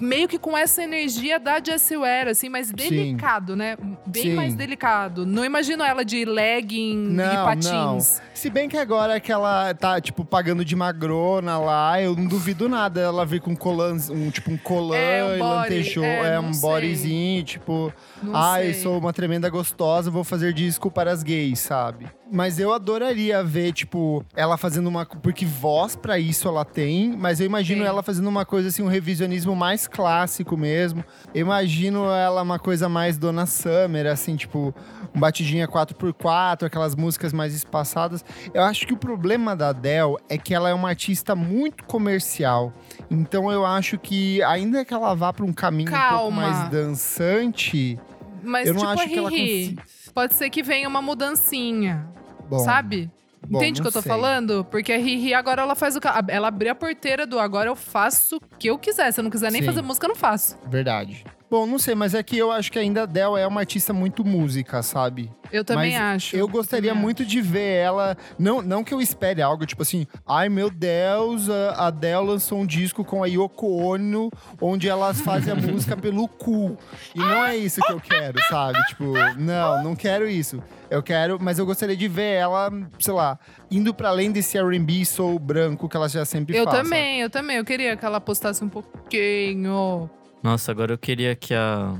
Meio 0.00 0.26
que 0.26 0.38
com 0.38 0.56
essa 0.56 0.82
energia 0.82 1.38
da 1.38 1.60
Jessie 1.62 1.96
Ware, 1.96 2.30
assim, 2.30 2.48
mas 2.48 2.70
delicado, 2.72 3.54
né? 3.54 3.76
Bem 4.06 4.22
Sim. 4.22 4.34
mais 4.34 4.54
delicado. 4.54 5.24
Não 5.24 5.44
imagino 5.44 5.84
ela 5.84 6.04
de 6.04 6.24
legging 6.24 6.92
e 6.92 7.12
Não, 7.12 7.44
patins. 7.44 8.20
Se 8.34 8.50
bem 8.50 8.68
que 8.68 8.76
agora 8.76 9.20
que 9.20 9.30
ela 9.30 9.72
tá, 9.74 10.00
tipo, 10.00 10.24
pagando 10.24 10.64
de 10.64 10.74
magrona 10.74 11.58
lá, 11.58 12.02
eu 12.02 12.16
não 12.16 12.26
duvido 12.26 12.68
nada 12.68 13.00
ela 13.00 13.24
vir 13.24 13.40
com 13.40 13.54
colan, 13.54 13.96
um, 14.10 14.30
tipo, 14.30 14.50
um 14.50 14.56
colã 14.56 14.96
É, 14.96 15.24
um 15.24 15.36
e 15.36 15.38
lantejou, 15.38 16.04
é, 16.04 16.28
é, 16.30 16.34
não 16.34 16.48
um 16.48 16.52
bodyzinho, 16.52 17.44
tipo, 17.44 17.92
Não 18.22 18.34
ai, 18.34 18.74
sou 18.74 18.98
uma 18.98 19.12
tremenda 19.12 19.48
gostosa, 19.48 20.10
vou 20.10 20.24
fazer 20.24 20.52
disco 20.52 20.90
para 20.90 21.12
as 21.12 21.22
gays, 21.22 21.60
sabe? 21.60 22.06
Mas 22.32 22.60
eu 22.60 22.72
adoraria 22.72 23.42
ver, 23.42 23.72
tipo, 23.72 24.24
ela 24.36 24.56
fazendo 24.56 24.86
uma. 24.86 25.04
Porque 25.04 25.44
voz 25.44 25.96
pra 25.96 26.18
isso 26.18 26.46
ela 26.46 26.64
tem, 26.64 27.10
mas 27.16 27.40
eu 27.40 27.46
imagino 27.46 27.80
Tem. 27.80 27.88
ela 27.88 28.02
fazendo 28.02 28.28
uma 28.28 28.44
coisa 28.44 28.68
assim, 28.68 28.82
um 28.82 28.88
revisionismo 28.88 29.56
mais 29.56 29.88
clássico 29.88 30.56
mesmo. 30.56 31.04
Eu 31.34 31.40
imagino 31.40 32.04
ela 32.08 32.42
uma 32.42 32.58
coisa 32.58 32.88
mais 32.88 33.18
Dona 33.18 33.46
Summer, 33.46 34.06
assim, 34.06 34.36
tipo, 34.36 34.72
um 35.14 35.18
batidinha 35.18 35.66
4x4, 35.66 36.64
aquelas 36.66 36.94
músicas 36.94 37.32
mais 37.32 37.54
espaçadas. 37.54 38.24
Eu 38.54 38.62
acho 38.62 38.86
que 38.86 38.92
o 38.92 38.96
problema 38.96 39.56
da 39.56 39.70
Adele 39.70 40.16
é 40.28 40.38
que 40.38 40.54
ela 40.54 40.70
é 40.70 40.74
uma 40.74 40.88
artista 40.88 41.34
muito 41.34 41.84
comercial. 41.84 42.72
Então 43.10 43.50
eu 43.50 43.66
acho 43.66 43.98
que, 43.98 44.40
ainda 44.44 44.84
que 44.84 44.94
ela 44.94 45.14
vá 45.14 45.32
pra 45.32 45.44
um 45.44 45.52
caminho 45.52 45.90
um 45.90 45.92
pouco 45.92 46.08
Calma. 46.14 46.42
mais 46.42 46.70
dançante, 46.70 47.98
Mas, 48.42 48.68
eu 48.68 48.74
não 48.74 48.80
tipo, 48.80 48.92
acho 48.92 49.08
que 49.08 49.18
ela 49.18 49.30
Riri, 49.30 49.78
pode 50.20 50.34
ser 50.34 50.50
que 50.50 50.62
venha 50.62 50.86
uma 50.86 51.00
mudancinha, 51.00 52.06
Bom, 52.46 52.58
sabe? 52.58 53.10
bom, 53.48 53.56
Entende 53.56 53.80
o 53.80 53.84
que 53.84 53.88
eu 53.88 53.92
tô 53.92 54.02
sei. 54.02 54.10
falando? 54.10 54.66
Porque 54.70 54.92
a 54.92 54.98
Riri 54.98 55.32
agora 55.32 55.62
ela 55.62 55.74
faz 55.74 55.96
o. 55.96 56.00
Ela 56.28 56.48
abriu 56.48 56.70
a 56.70 56.74
porteira 56.74 57.26
do 57.26 57.38
agora 57.38 57.70
eu 57.70 57.74
faço 57.76 58.36
o 58.36 58.40
que 58.58 58.68
eu 58.68 58.78
quiser. 58.78 59.10
Se 59.12 59.20
eu 59.20 59.24
não 59.24 59.30
quiser 59.30 59.50
nem 59.50 59.62
Sim. 59.62 59.66
fazer 59.68 59.80
música, 59.80 60.04
eu 60.04 60.08
não 60.10 60.16
faço. 60.16 60.58
Verdade. 60.68 61.24
Bom, 61.50 61.66
não 61.66 61.80
sei, 61.80 61.96
mas 61.96 62.14
é 62.14 62.22
que 62.22 62.38
eu 62.38 62.52
acho 62.52 62.70
que 62.70 62.78
ainda 62.78 63.00
a 63.00 63.02
Adele 63.02 63.40
é 63.40 63.46
uma 63.46 63.60
artista 63.60 63.92
muito 63.92 64.24
música, 64.24 64.82
sabe? 64.82 65.32
Eu 65.50 65.64
também 65.64 65.92
Mas 65.94 66.00
acho. 66.00 66.36
Eu 66.36 66.46
gostaria 66.46 66.90
também 66.90 67.02
muito 67.02 67.24
de 67.24 67.40
ver 67.40 67.78
ela. 67.78 68.16
Não, 68.38 68.62
não 68.62 68.84
que 68.84 68.94
eu 68.94 69.00
espere 69.00 69.42
algo 69.42 69.66
tipo 69.66 69.82
assim, 69.82 70.06
ai 70.24 70.48
meu 70.48 70.70
Deus, 70.70 71.50
a 71.50 71.88
Adele 71.88 72.24
lançou 72.24 72.60
um 72.60 72.64
disco 72.64 73.04
com 73.04 73.24
a 73.24 73.26
Yoko 73.26 73.66
Ono, 73.66 74.30
onde 74.60 74.88
elas 74.88 75.20
fazem 75.20 75.52
a 75.52 75.56
música 75.58 75.96
pelo 75.96 76.28
cu. 76.28 76.78
E 77.16 77.18
não 77.18 77.44
é 77.44 77.56
isso 77.56 77.80
que 77.80 77.92
eu 77.92 78.00
quero, 78.00 78.40
sabe? 78.48 78.78
Tipo, 78.86 79.12
não, 79.36 79.82
não 79.82 79.96
quero 79.96 80.28
isso. 80.28 80.62
Eu 80.88 81.02
quero, 81.02 81.36
mas 81.40 81.58
eu 81.58 81.66
gostaria 81.66 81.96
de 81.96 82.06
ver 82.06 82.34
ela, 82.34 82.70
sei 83.00 83.14
lá, 83.14 83.38
indo 83.68 83.92
para 83.92 84.08
além 84.10 84.30
desse 84.30 84.56
R&B 84.56 85.04
soul 85.04 85.36
branco 85.38 85.88
que 85.88 85.96
ela 85.96 86.08
já 86.08 86.24
sempre 86.24 86.56
Eu 86.56 86.64
faz. 86.64 86.76
sabe? 86.76 86.88
também, 86.88 87.20
eu 87.20 87.28
também. 87.30 87.56
Eu 87.56 87.64
queria 87.64 87.96
que 87.96 88.04
ela 88.04 88.20
postasse 88.20 88.62
um 88.62 88.68
pouquinho. 88.68 90.08
Nossa, 90.42 90.72
agora 90.72 90.92
eu 90.94 90.98
queria 90.98 91.36
que 91.36 91.52
a, 91.54 91.94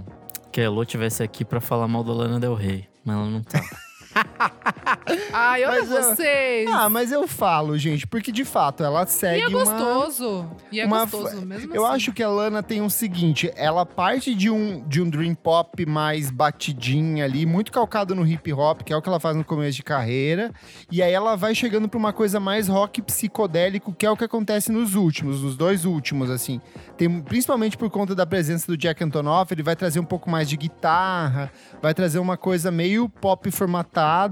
que 0.51 0.61
a 0.61 0.65
Elo 0.65 0.85
tivesse 0.85 1.23
aqui 1.23 1.45
pra 1.45 1.61
falar 1.61 1.87
mal 1.87 2.03
da 2.03 2.13
Lana 2.13 2.41
Del 2.41 2.55
Rey. 2.55 2.89
Mas 3.05 3.17
ela 3.17 3.27
não 3.27 3.43
tá. 3.43 3.61
Ai, 5.33 5.65
olha 5.65 5.81
Mas, 5.81 5.89
vocês. 5.89 6.69
Ah, 6.71 6.89
mas 6.89 7.13
eu 7.13 7.27
falo, 7.27 7.77
gente, 7.79 8.07
porque 8.07 8.33
de 8.33 8.45
fato 8.45 8.83
ela 8.83 9.05
e 9.05 9.07
segue 9.07 9.43
é 9.43 9.49
uma... 9.49 9.59
gostoso. 9.59 10.51
E 10.71 10.81
é 10.81 10.87
uma 10.87 11.05
gostoso 11.05 11.45
mesmo 11.47 11.75
Eu 11.75 11.85
assim. 11.85 11.97
acho 11.97 12.13
que 12.13 12.23
a 12.23 12.29
Lana 12.29 12.63
tem 12.63 12.83
o 12.83 12.91
seguinte, 12.91 13.51
ela 13.55 13.87
parte 13.87 14.35
de 14.35 14.51
um, 14.51 14.87
de 14.87 15.01
um 15.01 15.09
dream 15.09 15.35
pop 15.35 15.85
mais 15.87 16.31
batidinha 16.31 17.25
ali, 17.25 17.47
muito 17.47 17.73
calcado 17.73 18.15
no 18.15 18.27
hip 18.27 18.53
hop, 18.53 18.83
que 18.83 18.93
é 18.93 18.97
o 18.97 19.03
que 19.03 19.09
ela 19.09 19.21
faz 19.21 19.37
no 19.37 19.45
começo 19.45 19.77
de 19.77 19.83
carreira, 19.83 20.53
e 20.91 21.03
aí 21.03 21.13
ela 21.13 21.37
vai 21.37 21.55
chegando 21.55 21.89
pra 21.89 21.99
uma 21.99 22.13
coisa 22.13 22.41
mais 22.41 22.69
rock 22.69 23.03
psicodélico, 23.03 23.93
que 23.93 24.07
é 24.07 24.11
o 24.11 24.17
que 24.17 24.25
acontece 24.25 24.73
nos 24.73 24.95
últimos, 24.95 25.43
nos 25.43 25.57
dois 25.57 25.85
últimos, 25.85 26.31
assim. 26.31 26.61
Tem, 26.97 27.21
principalmente 27.23 27.77
por 27.77 27.91
conta 27.91 28.15
da 28.15 28.27
presença 28.27 28.67
do 28.67 28.77
Jack 28.77 29.03
Antonoff, 29.03 29.53
ele 29.53 29.63
vai 29.63 29.77
trazer 29.77 30.01
um 30.01 30.05
pouco 30.05 30.31
mais 30.31 30.49
de 30.49 30.57
guitarra, 30.57 31.51
vai 31.81 31.95
trazer 31.95 32.19
uma 32.19 32.37
coisa 32.37 32.71
meio 32.71 33.09
pop 33.09 33.51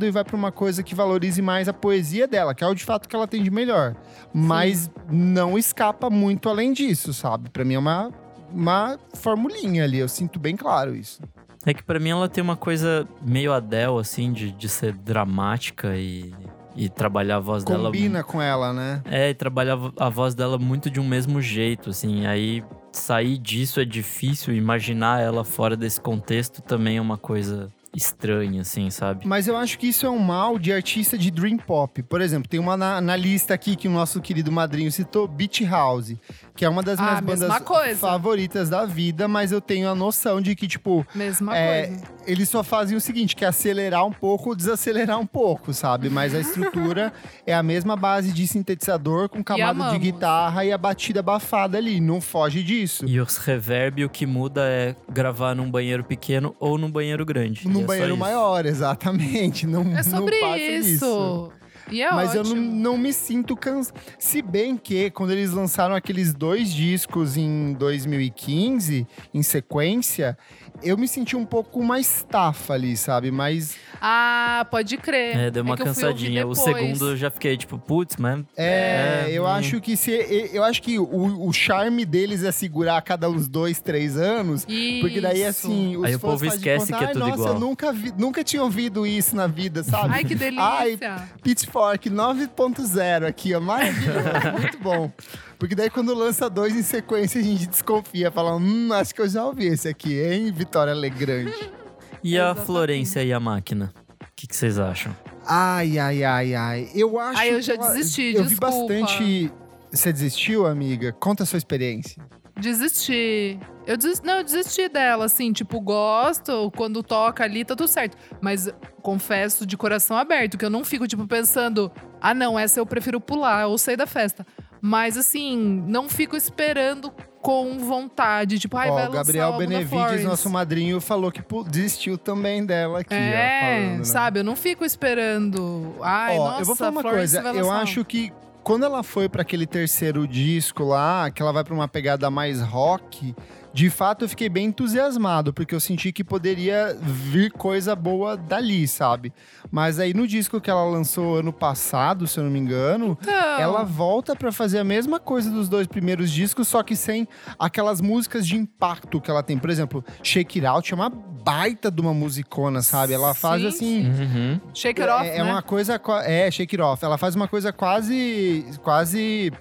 e 0.06 0.10
vai 0.10 0.24
pra 0.24 0.36
uma 0.36 0.52
coisa 0.52 0.82
que 0.82 0.94
valorize 0.94 1.40
mais 1.42 1.68
a 1.68 1.72
poesia 1.72 2.26
dela, 2.26 2.54
que 2.54 2.64
é 2.64 2.66
o 2.66 2.74
de 2.74 2.84
fato 2.84 3.08
que 3.08 3.14
ela 3.14 3.26
tem 3.26 3.42
de 3.42 3.50
melhor. 3.50 3.94
Mas 4.32 4.90
não 5.10 5.58
escapa 5.58 6.10
muito 6.10 6.48
além 6.48 6.72
disso, 6.72 7.12
sabe? 7.12 7.50
Pra 7.50 7.64
mim 7.64 7.74
é 7.74 7.78
uma, 7.78 8.10
uma 8.52 8.98
formulinha 9.14 9.84
ali, 9.84 9.98
eu 9.98 10.08
sinto 10.08 10.38
bem 10.38 10.56
claro 10.56 10.94
isso. 10.94 11.20
É 11.66 11.74
que 11.74 11.82
pra 11.82 11.98
mim 11.98 12.10
ela 12.10 12.28
tem 12.28 12.42
uma 12.42 12.56
coisa 12.56 13.06
meio 13.20 13.52
Adele, 13.52 13.98
assim, 13.98 14.32
de, 14.32 14.52
de 14.52 14.68
ser 14.68 14.92
dramática 14.92 15.96
e, 15.96 16.32
e 16.74 16.88
trabalhar 16.88 17.36
a 17.36 17.40
voz 17.40 17.64
dela. 17.64 17.86
Combina 17.86 18.22
com 18.22 18.40
ela, 18.40 18.72
né? 18.72 19.02
É, 19.04 19.30
e 19.30 19.34
trabalhar 19.34 19.76
a 19.98 20.08
voz 20.08 20.34
dela 20.34 20.56
muito 20.56 20.88
de 20.88 21.00
um 21.00 21.06
mesmo 21.06 21.42
jeito, 21.42 21.90
assim. 21.90 22.26
Aí 22.26 22.64
sair 22.92 23.38
disso 23.38 23.80
é 23.80 23.84
difícil, 23.84 24.54
imaginar 24.54 25.20
ela 25.20 25.44
fora 25.44 25.76
desse 25.76 26.00
contexto 26.00 26.62
também 26.62 26.96
é 26.96 27.00
uma 27.00 27.18
coisa 27.18 27.70
estranha, 27.95 28.61
assim, 28.62 28.91
sabe? 28.91 29.26
Mas 29.26 29.49
eu 29.49 29.57
acho 29.57 29.78
que 29.78 29.89
isso 29.89 30.07
é 30.07 30.11
um 30.11 30.18
mal 30.18 30.59
de 30.59 30.72
artista 30.72 31.16
de 31.18 31.30
dream 31.30 31.57
pop. 31.57 32.03
Por 32.03 32.20
exemplo, 32.20 32.49
tem 32.49 32.61
uma 32.61 32.76
na, 32.76 33.01
na 33.01 33.16
lista 33.16 33.55
aqui 33.55 33.74
que 33.76 33.89
o 33.89 33.91
nosso 33.91 34.20
querido 34.20 34.53
madrinho 34.53 34.91
citou, 34.93 35.26
Beach 35.26 35.64
House, 35.64 36.14
que 36.55 36.64
é 36.64 36.68
uma 36.68 36.82
das 36.82 36.99
Ah, 36.99 37.20
minhas 37.20 37.20
bandas 37.41 37.62
coisa. 37.62 37.99
favoritas 38.01 38.68
da 38.68 38.84
vida, 38.84 39.26
mas 39.28 39.53
eu 39.53 39.61
tenho 39.61 39.89
a 39.89 39.95
noção 39.95 40.41
de 40.41 40.55
que, 40.55 40.66
tipo, 40.68 41.07
Mesma 41.14 41.57
É, 41.57 41.86
coisa. 41.89 42.03
eles 42.26 42.49
só 42.49 42.62
fazem 42.62 42.97
o 42.97 43.01
seguinte, 43.01 43.34
que 43.34 43.45
é 43.45 43.49
acelerar 43.49 44.05
um 44.07 44.12
pouco 44.12 44.51
ou 44.51 44.55
desacelerar 44.55 45.18
um 45.18 45.26
pouco, 45.26 45.72
sabe? 45.72 46.09
Mas 46.11 46.34
a 46.34 46.41
estrutura 46.41 47.12
é 47.47 47.55
a 47.55 47.62
mesma 47.62 47.97
base 47.97 48.32
de 48.32 48.47
sintetizador 48.47 49.28
com 49.28 49.43
camada 49.43 49.91
de 49.91 49.99
guitarra 49.99 50.64
e 50.64 50.72
a 50.72 50.78
batida 50.78 51.20
abafada 51.20 51.78
ali, 51.78 52.01
não 52.01 52.20
foge 52.20 52.62
disso. 52.62 53.07
E 53.07 53.20
os 53.20 53.36
reverb, 53.39 54.05
o 54.05 54.09
que 54.11 54.26
muda 54.26 54.62
é 54.68 54.95
gravar 55.11 55.55
num 55.55 55.70
banheiro 55.70 56.05
pequeno 56.05 56.55
ou 56.61 56.76
num 56.78 56.91
banheiro 56.91 57.24
grande. 57.24 57.66
Num 57.68 57.84
banheiro 57.89 58.11
isso. 58.12 58.20
maior, 58.20 58.64
exatamente. 58.66 59.66
Não, 59.66 59.82
É 59.97 60.03
sobre 60.03 60.41
não 60.41 60.49
passa 60.49 60.59
isso. 60.62 60.89
disso. 60.89 61.53
E 61.91 62.03
é 62.03 62.11
Mas 62.12 62.34
eu 62.34 62.43
ótimo. 62.43 62.57
não, 62.61 62.93
não 62.93 62.99
me 62.99 63.12
sinto 63.14 63.57
cansado. 63.57 63.99
Se 64.18 64.43
bem 64.43 64.76
que, 64.76 65.11
quando 65.11 65.30
eles 65.30 65.53
lançaram 65.53 65.95
aqueles 65.95 66.34
dois 66.34 66.70
discos 66.70 67.36
em 67.39 67.72
2015, 67.72 69.07
em 69.32 69.43
sequência, 69.43 70.36
eu 70.83 70.97
me 70.97 71.07
senti 71.09 71.37
um 71.37 71.45
pouco 71.45 71.83
mais 71.83 72.24
tafa 72.29 72.74
ali, 72.74 72.97
sabe? 72.97 73.31
Mas 73.31 73.76
Ah, 74.01 74.66
pode 74.70 74.97
crer. 74.97 75.37
É, 75.37 75.51
deu 75.51 75.62
uma 75.62 75.74
eu 75.74 75.76
fui 75.79 75.87
ouvir 75.89 76.01
cansadinha. 76.01 76.47
O 76.47 76.55
segundo 76.55 77.11
eu 77.11 77.16
já 77.16 77.31
fiquei 77.31 77.57
tipo, 77.57 77.79
putz, 77.79 78.16
mas. 78.16 78.45
É, 78.57 79.26
É, 79.29 79.31
eu 79.33 79.43
hum. 79.45 79.47
acho 79.47 79.81
que 79.81 79.97
se 79.97 80.11
eu 80.53 80.62
acho 80.64 80.81
que 80.83 80.99
o, 80.99 81.47
o 81.49 81.53
charme 81.53 82.05
deles 82.05 82.43
é 82.45 82.53
segurar 82.53 82.97
a 82.97 83.03
cada 83.03 83.29
uns 83.29 83.49
dois, 83.49 83.81
três 83.81 84.16
anos. 84.16 84.64
Porque 85.01 85.20
daí, 85.20 85.41
Isso. 85.41 85.66
assim, 85.66 85.97
os 85.97 86.05
Aí 86.05 86.14
o 86.14 86.18
fãs 86.18 86.31
povo 86.33 86.45
esquece 86.47 86.87
conta, 86.93 86.99
que 86.99 87.05
é 87.05 87.07
"Ai, 87.09 87.12
tudo 87.12 87.20
nossa, 87.26 87.35
igual." 87.35 87.55
eu 87.55 87.61
nunca, 87.61 87.93
vi- 87.93 88.14
nunca 88.16 88.45
tinha 88.45 88.62
ouvido 88.62 89.07
isso 89.07 89.35
na 89.35 89.47
vida, 89.47 89.83
sabe? 89.83 90.14
Ai, 90.14 90.24
que 90.24 90.35
delícia. 90.35 90.62
Ai, 90.64 90.99
Pitchfork 91.43 92.09
9.0 92.11 93.26
aqui, 93.26 93.55
ó, 93.55 93.61
maravilhoso, 93.61 94.53
muito 94.59 94.79
bom. 94.79 95.11
Porque 95.59 95.74
daí 95.74 95.90
quando 95.90 96.14
lança 96.14 96.48
dois 96.48 96.74
em 96.74 96.82
sequência, 96.82 97.40
a 97.40 97.44
gente 97.44 97.66
desconfia, 97.66 98.30
fala, 98.30 98.54
hum, 98.56 98.92
acho 98.92 99.14
que 99.14 99.20
eu 99.20 99.28
já 99.28 99.44
ouvi 99.44 99.66
esse 99.66 99.88
aqui, 99.88 100.20
hein, 100.20 100.52
Vitória 100.52 100.92
Alegrande. 100.92 101.52
E 102.20 102.36
a 102.36 102.46
Exatamente. 102.46 102.66
Florência 102.66 103.22
e 103.22 103.32
a 103.32 103.38
máquina? 103.38 103.92
O 104.20 104.26
que, 104.34 104.48
que 104.48 104.56
vocês 104.56 104.76
acham? 104.76 105.14
Ai, 105.46 105.96
ai, 106.00 106.24
ai, 106.24 106.52
ai. 106.54 106.90
Eu 106.92 107.16
acho 107.20 107.38
Ai, 107.38 107.50
eu 107.50 107.54
que 107.56 107.62
já 107.62 107.74
ela- 107.74 107.92
desisti, 107.92 108.34
Eu 108.34 108.44
vi 108.44 108.56
bastante... 108.56 109.52
Você 109.92 110.12
desistiu, 110.12 110.66
amiga? 110.66 111.12
Conta 111.12 111.44
a 111.44 111.46
sua 111.46 111.59
experiência. 111.59 112.20
Desisti. 112.61 113.59
Eu 113.86 113.96
desisti, 113.96 114.26
não, 114.26 114.38
eu 114.38 114.44
desisti 114.44 114.88
dela, 114.88 115.24
assim, 115.24 115.52
tipo, 115.52 115.80
gosto, 115.80 116.70
quando 116.76 117.02
toca 117.02 117.42
ali, 117.44 117.64
tá 117.64 117.74
tudo 117.74 117.88
certo. 117.88 118.16
Mas 118.40 118.68
confesso 119.00 119.64
de 119.64 119.76
coração 119.76 120.16
aberto, 120.16 120.59
que 120.59 120.64
eu 120.64 120.70
não 120.70 120.84
fico, 120.84 121.06
tipo, 121.09 121.26
pensando, 121.26 121.90
ah, 122.20 122.34
não, 122.34 122.59
essa 122.59 122.78
eu 122.78 122.84
prefiro 122.84 123.20
pular 123.20 123.66
ou 123.66 123.78
sair 123.78 123.96
da 123.96 124.06
festa. 124.06 124.46
Mas, 124.80 125.16
assim, 125.16 125.82
não 125.86 126.09
fico 126.09 126.36
esperando 126.36 127.11
com 127.40 127.78
vontade, 127.78 128.59
tipo, 128.59 128.76
ai, 128.76 128.90
Ó, 128.90 128.94
vai 128.94 129.04
o 129.04 129.06
lançar 129.09 129.24
Gabriel 129.24 129.56
Benevides, 129.56 130.24
nosso 130.24 130.50
madrinho, 130.50 131.00
falou 131.00 131.32
que 131.32 131.42
desistiu 131.70 132.18
também 132.18 132.66
dela 132.66 133.00
aqui, 133.00 133.14
ó, 133.14 133.16
É, 133.16 133.61
falando, 133.61 133.98
né? 133.98 134.04
sabe, 134.04 134.40
eu 134.40 134.44
não 134.44 134.54
fico 134.56 134.84
esperando. 134.84 135.94
Ai, 136.02 136.36
Ó, 136.36 136.44
nossa, 136.50 136.62
eu 136.62 136.66
vou 136.66 136.76
falar 136.76 136.90
uma 136.90 137.00
Florence 137.00 137.40
coisa. 137.40 137.59
Eu 137.59 137.70
acho 137.70 138.04
que 138.04 138.32
quando 138.68 138.84
ela 138.84 139.02
foi 139.02 139.30
pra 139.30 139.40
aquele 139.40 139.66
terceiro 139.66 140.28
disco 140.28 140.84
lá, 140.84 141.30
que 141.30 141.40
ela 141.40 141.54
vai 141.54 141.64
pra 141.64 141.72
uma 141.72 141.88
pegada 141.88 142.30
mais 142.30 142.60
rock, 142.60 143.34
de 143.79 143.89
fato 143.91 144.24
eu 144.24 144.29
fiquei 144.29 144.49
bem 144.49 144.66
entusiasmado, 144.66 145.53
porque 145.53 145.72
eu 145.72 145.79
senti 145.79 146.11
que 146.11 146.24
poderia 146.24 146.99
vir 147.01 147.53
coisa 147.53 147.95
boa 147.95 148.37
dali, 148.37 148.89
sabe? 148.89 149.33
Mas 149.70 150.01
aí 150.01 150.12
no 150.12 150.26
disco 150.26 150.61
que 150.61 150.68
ela 150.68 150.83
lançou 150.85 151.37
ano 151.37 151.53
passado, 151.53 152.26
se 152.26 152.41
eu 152.41 152.43
não 152.45 152.51
me 152.51 152.59
engano, 152.59 153.16
Então, 153.22 153.33
ela 153.61 153.85
volta 153.85 154.35
pra 154.35 154.51
fazer 154.51 154.81
a 154.81 154.85
mesma 154.85 155.20
coisa 155.20 155.49
dos 155.49 155.68
dois 155.68 155.87
primeiros 155.87 156.29
discos, 156.33 156.66
só 156.66 156.83
que 156.83 156.97
sem 156.97 157.29
aquelas 157.57 158.01
músicas 158.01 158.45
de 158.45 158.57
impacto 158.57 159.20
que 159.20 159.31
ela 159.31 159.45
tem. 159.45 159.57
Por 159.57 159.70
exemplo, 159.70 160.05
Shake 160.24 160.59
It 160.59 160.66
Out 160.66 160.93
é 160.93 160.97
uma 160.97 161.09
baita 161.09 161.89
de 161.89 162.01
uma 162.01 162.12
musicona, 162.12 162.83
sabe? 162.83 163.12
Ela 163.12 163.33
faz 163.33 163.62
Sim, 163.62 163.68
assim. 163.68 164.09
Uhum. 164.09 164.61
Shake 164.74 165.01
It 165.01 165.12
Off, 165.12 165.24
É, 165.29 165.31
né? 165.35 165.39
é 165.39 165.43
uma 165.45 165.62
coisa. 165.62 166.01
É, 166.24 166.51
shake 166.51 166.74
it 166.74 166.83
off. 166.83 167.05
Ela 167.05 167.16
faz 167.16 167.37
uma 167.37 167.47
coisa 167.47 167.72
quase. 167.72 168.66
quase 168.83 169.53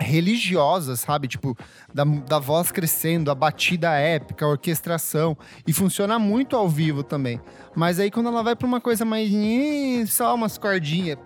religiosa, 0.00 0.96
sabe? 0.96 1.28
Tipo, 1.28 1.56
da, 1.92 2.04
da 2.04 2.38
voz 2.38 2.70
crescendo, 2.72 3.30
a 3.30 3.34
batida 3.34 3.90
épica, 3.94 4.44
a 4.44 4.48
orquestração. 4.48 5.36
E 5.66 5.72
funciona 5.72 6.18
muito 6.18 6.56
ao 6.56 6.68
vivo 6.68 7.02
também. 7.02 7.40
Mas 7.74 7.98
aí 8.00 8.10
quando 8.10 8.28
ela 8.28 8.42
vai 8.42 8.54
pra 8.56 8.66
uma 8.66 8.80
coisa 8.80 9.04
mais. 9.04 9.30
"Ih, 9.30 10.06
só 10.06 10.34
umas 10.34 10.58
cordinhas. 10.58 11.18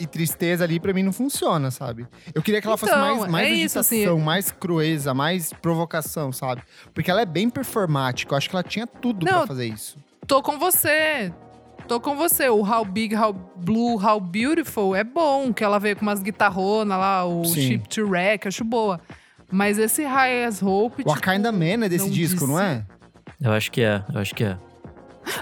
E 0.00 0.06
tristeza 0.06 0.64
ali, 0.64 0.80
pra 0.80 0.92
mim 0.92 1.02
não 1.02 1.12
funciona, 1.12 1.70
sabe? 1.70 2.06
Eu 2.34 2.42
queria 2.42 2.60
que 2.60 2.66
ela 2.66 2.76
fosse 2.76 2.90
Então, 2.92 3.18
mais, 3.18 3.30
mais 3.30 3.46
é 3.46 3.50
isso, 3.50 3.78
agitação, 3.78 4.14
assim. 4.16 4.24
mais 4.24 4.50
crueza, 4.50 5.14
mais 5.14 5.52
provocação, 5.52 6.32
sabe? 6.32 6.62
Porque 6.94 7.10
ela 7.10 7.20
é 7.20 7.26
bem 7.26 7.48
performática. 7.48 8.32
Eu 8.32 8.38
acho 8.38 8.48
que 8.50 8.56
ela 8.56 8.62
tinha 8.64 8.86
tudo 8.86 9.24
Não, 9.24 9.38
pra 9.38 9.46
fazer 9.46 9.66
isso. 9.66 9.96
Tô 10.26 10.42
com 10.42 10.58
você. 10.58 11.32
Tô 11.88 12.00
com 12.00 12.16
você. 12.16 12.48
O 12.48 12.60
How 12.62 12.84
Big, 12.84 13.14
How 13.14 13.32
Blue, 13.56 13.96
How 14.02 14.18
Beautiful 14.20 14.94
é 14.96 15.04
bom, 15.04 15.52
que 15.52 15.62
ela 15.62 15.78
veio 15.78 15.96
com 15.96 16.02
umas 16.02 16.22
guitarronas 16.22 16.98
lá, 16.98 17.24
o 17.24 17.44
Sim. 17.44 17.60
Ship 17.62 17.88
to 17.88 18.08
Wreck, 18.08 18.48
acho 18.48 18.64
boa. 18.64 19.00
Mas 19.50 19.78
esse 19.78 20.02
High 20.04 20.44
as 20.44 20.62
Hope. 20.62 21.02
O 21.02 21.14
tipo, 21.14 21.20
Kinda 21.20 21.52
Man 21.52 21.84
é 21.84 21.88
desse 21.88 22.04
não 22.06 22.10
disco, 22.10 22.46
não 22.46 22.54
disse- 22.56 22.64
é? 22.64 22.84
Eu 23.46 23.52
acho 23.52 23.70
que 23.70 23.82
é, 23.82 24.02
eu 24.14 24.20
acho 24.20 24.34
que 24.34 24.44
é. 24.44 24.56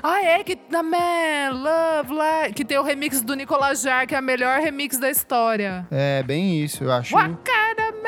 Ah, 0.02 0.22
é 0.22 0.42
que 0.44 0.56
da 0.70 0.82
Man, 0.82 1.52
Love, 1.52 2.12
Life. 2.12 2.54
Que 2.54 2.64
tem 2.64 2.76
o 2.78 2.82
remix 2.82 3.22
do 3.22 3.34
Nicolas 3.34 3.80
Jar, 3.82 4.06
que 4.06 4.14
é 4.14 4.18
a 4.18 4.22
melhor 4.22 4.60
remix 4.60 4.98
da 4.98 5.08
história. 5.10 5.86
É, 5.90 6.22
bem 6.22 6.62
isso, 6.62 6.84
eu 6.84 6.92
acho. 6.92 7.14
Wakanda 7.14 7.92
Man. 7.92 7.99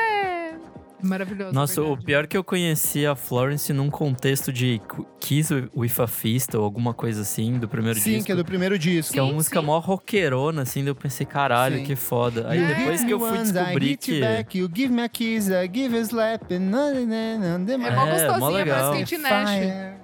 Maravilhoso. 1.03 1.53
Nossa, 1.53 1.81
o 1.81 1.85
verdade. 1.87 2.05
pior 2.05 2.23
é 2.23 2.27
que 2.27 2.37
eu 2.37 2.43
conheci 2.43 3.05
a 3.05 3.15
Florence 3.15 3.71
num 3.73 3.89
contexto 3.89 4.51
de 4.53 4.81
Kiss 5.19 5.53
with 5.75 5.91
a 5.99 6.07
Fist 6.07 6.53
ou 6.55 6.63
alguma 6.63 6.93
coisa 6.93 7.21
assim, 7.21 7.59
do 7.59 7.67
primeiro 7.67 7.99
Sim, 7.99 8.11
disco. 8.11 8.25
que 8.25 8.31
é 8.31 8.35
do 8.35 8.45
primeiro 8.45 8.79
disco. 8.79 9.13
Que 9.13 9.19
é 9.19 9.21
uma 9.21 9.29
Sim, 9.31 9.35
música 9.35 9.59
sim. 9.59 9.65
mó 9.65 9.79
rockerona, 9.79 10.61
assim, 10.61 10.79
daí 10.81 10.89
eu 10.89 10.95
pensei, 10.95 11.25
caralho, 11.25 11.77
Sim. 11.79 11.83
que 11.83 11.95
foda. 11.95 12.47
Aí 12.49 12.59
É. 12.59 12.73
depois 12.75 13.03
que 13.03 13.11
eu 13.11 13.19
fui 13.19 13.37
descobrir 13.37 13.97
que. 13.97 14.19
Back, 14.21 14.57
you 14.57 14.69
give 14.73 14.93
me 14.93 15.01
a 15.03 15.09
kiss, 15.09 15.49
I 15.49 15.69
give 15.73 15.95
a 15.95 15.99
slap. 16.01 16.51
and 16.53 16.59
na, 16.59 16.89
É 16.89 17.77
mó 17.77 18.05
É, 18.07 18.11
gostosinha, 18.11 18.39
mó 18.39 18.49
legal. 18.49 18.91
parece 18.93 19.15
Kate 19.15 19.17
Nash. 19.21 19.49
Fire. 19.49 20.03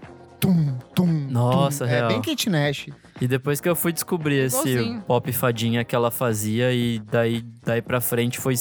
Nossa, 1.30 1.86
é 1.86 1.88
real. 1.90 2.08
bem 2.10 2.22
Kate 2.22 2.50
Nash. 2.50 2.88
E 3.22 3.28
depois 3.28 3.60
que 3.60 3.68
eu 3.68 3.76
fui 3.76 3.92
descobrir 3.92 4.38
esse 4.46 5.02
pop 5.06 5.32
fadinha 5.34 5.84
que 5.84 5.96
ela 5.96 6.10
fazia 6.10 6.72
e 6.74 7.00
daí, 7.00 7.44
daí 7.64 7.82
pra 7.82 8.00
frente 8.00 8.40
foi 8.40 8.56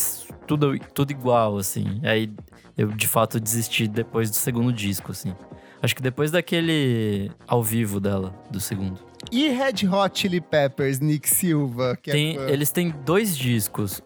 tudo, 0.47 0.79
tudo 0.95 1.11
igual, 1.11 1.59
assim. 1.59 2.01
Aí 2.03 2.31
eu 2.77 2.89
de 2.89 3.07
fato 3.07 3.39
desisti 3.39 3.87
depois 3.87 4.31
do 4.31 4.37
segundo 4.37 4.73
disco, 4.73 5.13
assim. 5.13 5.33
Acho 5.81 5.95
que 5.95 6.03
depois 6.03 6.33
daquele 6.33 7.31
ao 7.47 7.63
vivo 7.63 8.01
dela, 8.01 8.35
do 8.51 8.59
segundo. 8.59 8.99
E 9.31 9.49
Red 9.49 9.87
Hot 9.89 10.19
Chili 10.19 10.41
Peppers, 10.41 10.99
Nick 10.99 11.29
Silva, 11.29 11.97
que 11.97 12.11
Tem, 12.11 12.37
é 12.37 12.51
eles 12.51 12.71
têm 12.71 12.93
dois 13.05 13.37
discos. 13.37 14.03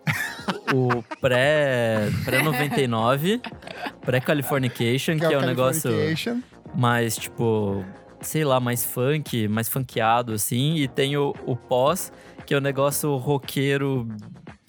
o 0.75 1.03
pré, 1.21 2.11
pré-99, 2.25 3.41
pré-Californication, 4.05 5.19
que, 5.19 5.27
que 5.27 5.35
é 5.35 5.39
um 5.39 5.47
negócio 5.47 5.83
Californication. 5.91 6.41
mais, 6.75 7.17
tipo, 7.17 7.85
sei 8.23 8.45
lá, 8.45 8.61
mais 8.61 8.85
funk, 8.85 9.49
mais 9.49 9.69
funkeado, 9.69 10.33
assim. 10.33 10.77
E 10.77 10.89
tem 10.89 11.17
o, 11.17 11.35
o 11.47 11.57
pós, 11.57 12.13
que 12.47 12.55
é 12.55 12.59
um 12.59 12.61
negócio 12.61 13.15
roqueiro 13.17 14.09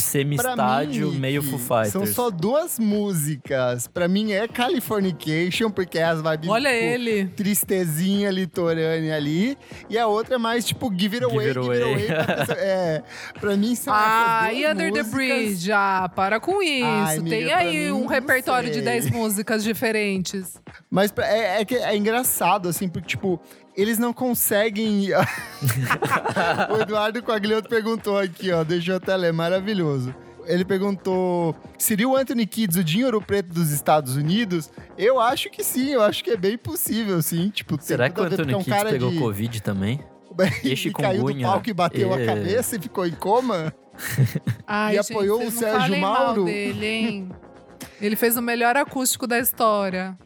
semi-estádio, 0.03 1.11
meio 1.13 1.41
Foo 1.41 1.57
Fighters. 1.59 1.91
São 1.91 2.05
só 2.05 2.29
duas 2.29 2.77
músicas. 2.79 3.87
Pra 3.87 4.07
mim 4.07 4.31
é 4.31 4.47
Californication, 4.47 5.69
porque 5.71 5.97
é 5.99 6.03
as 6.03 6.21
vibes 6.21 6.49
Olha 6.49 6.69
tipo, 6.69 6.83
ele. 6.83 7.25
tristezinha 7.27 8.29
litorânea 8.31 9.15
ali. 9.15 9.57
E 9.89 9.97
a 9.97 10.07
outra 10.07 10.35
é 10.35 10.37
mais 10.37 10.65
tipo 10.65 10.91
Give 10.95 11.15
It 11.17 11.25
Away, 11.25 11.47
Give 11.47 11.61
Give 11.63 11.73
It 11.73 11.83
It 11.83 11.91
Away. 11.91 12.11
Away. 12.11 12.25
pra 12.25 12.35
pessoa- 12.35 12.57
é, 12.59 13.03
pra 13.39 13.57
mim 13.57 13.75
são 13.75 13.93
Ah, 13.95 14.45
essas 14.47 14.57
e 14.59 14.65
Under 14.67 14.91
the 14.93 15.03
músicas. 15.03 15.11
Bridge? 15.11 15.71
Ah, 15.71 16.11
para 16.15 16.39
com 16.39 16.61
isso. 16.61 16.85
Ai, 16.85 17.17
amiga, 17.17 17.35
Tem 17.35 17.53
aí 17.53 17.77
mim, 17.85 17.91
um 17.91 18.05
repertório 18.05 18.69
de 18.69 18.75
sei. 18.75 18.83
10 18.83 19.09
músicas 19.09 19.63
diferentes. 19.63 20.61
Mas 20.89 21.11
pra- 21.11 21.27
é, 21.27 21.61
é 21.61 21.65
que 21.65 21.75
é 21.75 21.95
engraçado, 21.95 22.69
assim, 22.69 22.87
porque, 22.87 23.07
tipo, 23.07 23.39
eles 23.75 23.97
não 23.97 24.13
conseguem. 24.13 25.09
o 26.71 26.81
Eduardo 26.81 27.21
Quaglioto 27.21 27.69
perguntou 27.69 28.17
aqui, 28.17 28.51
ó, 28.51 28.63
deixa 28.63 28.91
eu 28.93 28.97
até 28.97 29.15
ler, 29.15 29.33
maravilhoso. 29.33 30.13
Ele 30.45 30.65
perguntou: 30.65 31.55
seria 31.77 32.07
o 32.07 32.15
Anthony 32.15 32.45
Kids 32.45 32.75
o 32.77 32.83
Dinheiro 32.83 33.21
Preto 33.21 33.53
dos 33.53 33.71
Estados 33.71 34.15
Unidos? 34.15 34.69
Eu 34.97 35.19
acho 35.19 35.49
que 35.49 35.63
sim, 35.63 35.91
eu 35.91 36.01
acho 36.01 36.23
que 36.23 36.31
é 36.31 36.37
bem 36.37 36.57
possível, 36.57 37.21
sim. 37.21 37.49
Tipo, 37.49 37.77
tem 37.77 37.87
Será 37.87 38.09
que 38.09 38.19
o 38.19 38.23
a 38.23 38.27
Anthony 38.27 38.53
é 38.53 38.57
um 38.57 38.63
Kids 38.63 38.83
pegou 38.83 39.11
de... 39.11 39.19
Covid 39.19 39.61
também? 39.61 39.99
e 40.63 40.91
caiu 40.91 41.25
do 41.25 41.41
palco 41.41 41.69
e 41.69 41.73
bateu 41.73 42.13
a 42.13 42.19
É. 42.19 42.25
cabeça 42.25 42.75
e 42.75 42.79
ficou 42.79 43.05
em 43.05 43.11
coma? 43.11 43.73
Ai, 44.65 44.97
E 44.97 45.01
gente, 45.01 45.11
apoiou 45.13 45.45
o 45.45 45.51
Sérgio 45.51 45.99
Mauro? 45.99 46.45
dele, 46.45 46.85
hein? 46.85 47.29
Ele 48.01 48.15
fez 48.15 48.35
o 48.35 48.41
melhor 48.41 48.75
acústico 48.75 49.27
da 49.27 49.37
história. 49.39 50.17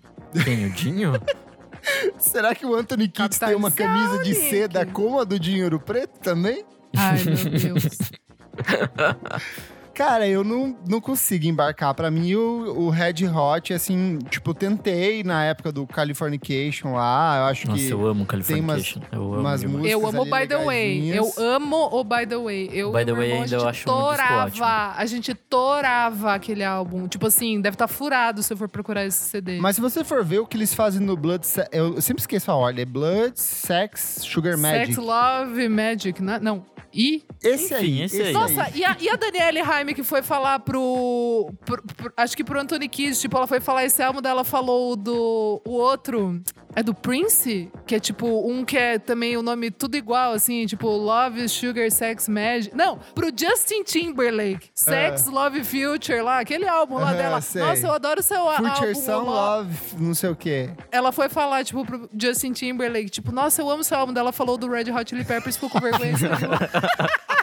Quem, 0.43 0.65
o 0.65 0.71
Dinho? 0.71 1.13
Será 2.17 2.53
que 2.55 2.65
o 2.65 2.75
Anthony 2.75 3.07
Kids 3.07 3.39
tem 3.39 3.55
uma 3.55 3.71
camisa 3.71 4.23
de 4.23 4.33
seda 4.33 4.85
como 4.85 5.19
a 5.19 5.23
do 5.23 5.39
Dinheiro 5.39 5.79
Preto 5.79 6.19
também? 6.19 6.65
Ai, 6.95 7.23
meu 7.23 7.35
Deus. 7.59 7.85
Cara, 9.97 10.27
eu 10.27 10.43
não, 10.43 10.77
não 10.87 11.01
consigo 11.01 11.47
embarcar. 11.47 11.91
Pra 11.95 12.11
mim, 12.11 12.35
o, 12.35 12.81
o 12.81 12.89
Red 12.91 13.25
Hot, 13.27 13.73
assim, 13.73 14.19
tipo, 14.29 14.53
tentei 14.53 15.23
na 15.23 15.43
época 15.43 15.71
do 15.71 15.87
Californication 15.87 16.93
lá. 16.93 17.39
Eu 17.39 17.45
acho 17.45 17.67
Nossa, 17.67 17.81
que 17.81 17.89
eu 17.89 18.05
amo 18.05 18.23
Californication. 18.23 19.01
Eu 19.11 19.33
amo 19.33 19.39
umas 19.39 19.63
músicas 19.63 19.91
Eu 19.91 20.07
amo 20.07 20.21
ali 20.21 20.29
By 20.29 20.47
the 20.47 20.63
Way. 20.63 21.09
Eu 21.17 21.33
amo 21.39 21.89
o 21.91 22.03
By 22.03 22.27
the 22.27 22.37
Way. 22.37 22.69
Eu 22.73 22.91
By 22.91 23.05
the 23.05 23.11
Way 23.11 23.25
irmão, 23.27 23.41
ainda 23.41 23.55
eu 23.55 23.67
acho 23.67 23.89
um 23.89 23.91
disco 23.91 23.91
ótimo. 23.91 24.59
torava. 24.59 24.93
A 24.95 25.05
gente 25.07 25.33
torava 25.33 26.33
aquele 26.35 26.63
álbum. 26.63 27.07
Tipo 27.07 27.25
assim, 27.25 27.59
deve 27.59 27.73
estar 27.73 27.87
furado 27.87 28.43
se 28.43 28.53
eu 28.53 28.57
for 28.57 28.69
procurar 28.69 29.03
esse 29.03 29.17
CD. 29.17 29.57
Mas 29.57 29.77
se 29.77 29.81
você 29.81 30.03
for 30.03 30.23
ver 30.23 30.37
o 30.37 30.45
que 30.45 30.57
eles 30.57 30.75
fazem 30.75 31.01
no 31.01 31.17
Blood... 31.17 31.43
Eu, 31.71 31.99
sempre 32.03 32.21
esqueço 32.21 32.51
a 32.51 32.55
ordem. 32.55 32.83
É 32.83 32.85
Blood, 32.85 33.33
Sex, 33.39 34.19
Sugar 34.21 34.59
Magic. 34.59 34.93
Sex, 34.93 34.97
Love, 34.97 35.67
Magic, 35.67 36.21
né? 36.21 36.37
Não. 36.39 36.76
E 36.99 37.23
Esse 37.43 37.75
Enfim, 37.75 37.75
aí, 37.75 38.01
esse 38.01 38.21
aí. 38.23 38.33
Nossa, 38.33 38.71
e 38.75 38.83
a, 38.83 38.97
e 38.99 39.07
a 39.07 39.15
Danielle 39.15 39.61
Haime 39.61 39.93
que 39.93 40.01
foi 40.01 40.23
falar 40.23 40.57
pro, 40.61 41.51
pro- 41.63 41.83
pro- 41.95 42.11
Acho 42.17 42.35
que 42.35 42.43
pro 42.43 42.59
Anthony 42.59 42.89
Kidd, 42.89 43.15
tipo, 43.19 43.37
ela 43.37 43.45
foi 43.45 43.59
falar 43.59 43.85
esse 43.85 44.01
álbum 44.01 44.19
dela, 44.19 44.43
falou 44.43 44.95
do. 44.95 45.61
O 45.63 45.73
outro. 45.73 46.41
É 46.75 46.83
do 46.83 46.93
Prince? 46.93 47.71
Que 47.87 47.95
é 47.95 47.99
tipo, 47.99 48.27
um 48.47 48.63
que 48.63 48.77
é 48.77 48.99
também 48.99 49.35
o 49.35 49.41
nome 49.41 49.71
tudo 49.71 49.95
igual, 49.95 50.33
assim, 50.33 50.65
tipo, 50.67 50.87
Love, 50.87 51.49
Sugar, 51.49 51.89
Sex, 51.89 52.27
Magic. 52.29 52.75
Não, 52.75 52.99
pro 53.15 53.29
Justin 53.35 53.83
Timberlake. 53.83 54.69
Sex, 54.75 55.25
Love, 55.25 55.63
Future 55.63 56.21
lá, 56.21 56.39
aquele 56.39 56.67
álbum 56.67 56.95
lá 56.95 57.09
Aham, 57.09 57.17
dela. 57.17 57.41
sei. 57.41 57.61
Nossa, 57.63 57.87
eu 57.87 57.93
adoro 57.93 58.21
seu 58.21 58.45
Future 58.51 58.69
álbum. 58.89 58.93
Some 58.95 59.25
Lo- 59.25 59.33
Love, 59.33 59.77
não 59.97 60.13
sei 60.13 60.29
o 60.29 60.35
quê. 60.35 60.69
Ela 60.91 61.11
foi 61.11 61.29
falar, 61.29 61.63
tipo, 61.63 61.83
pro 61.83 62.07
Justin 62.19 62.51
Timberlake, 62.53 63.09
tipo, 63.09 63.31
nossa, 63.31 63.61
eu 63.61 63.69
amo 63.69 63.83
seu 63.83 63.97
álbum 63.97 64.13
dela, 64.13 64.31
falou 64.31 64.55
do 64.57 64.69
Red 64.69 64.91
Hot 64.91 65.09
Chili 65.09 65.25
Peppers, 65.25 65.55
ficou 65.55 65.69
com 65.69 65.79
vergonha. 65.79 66.13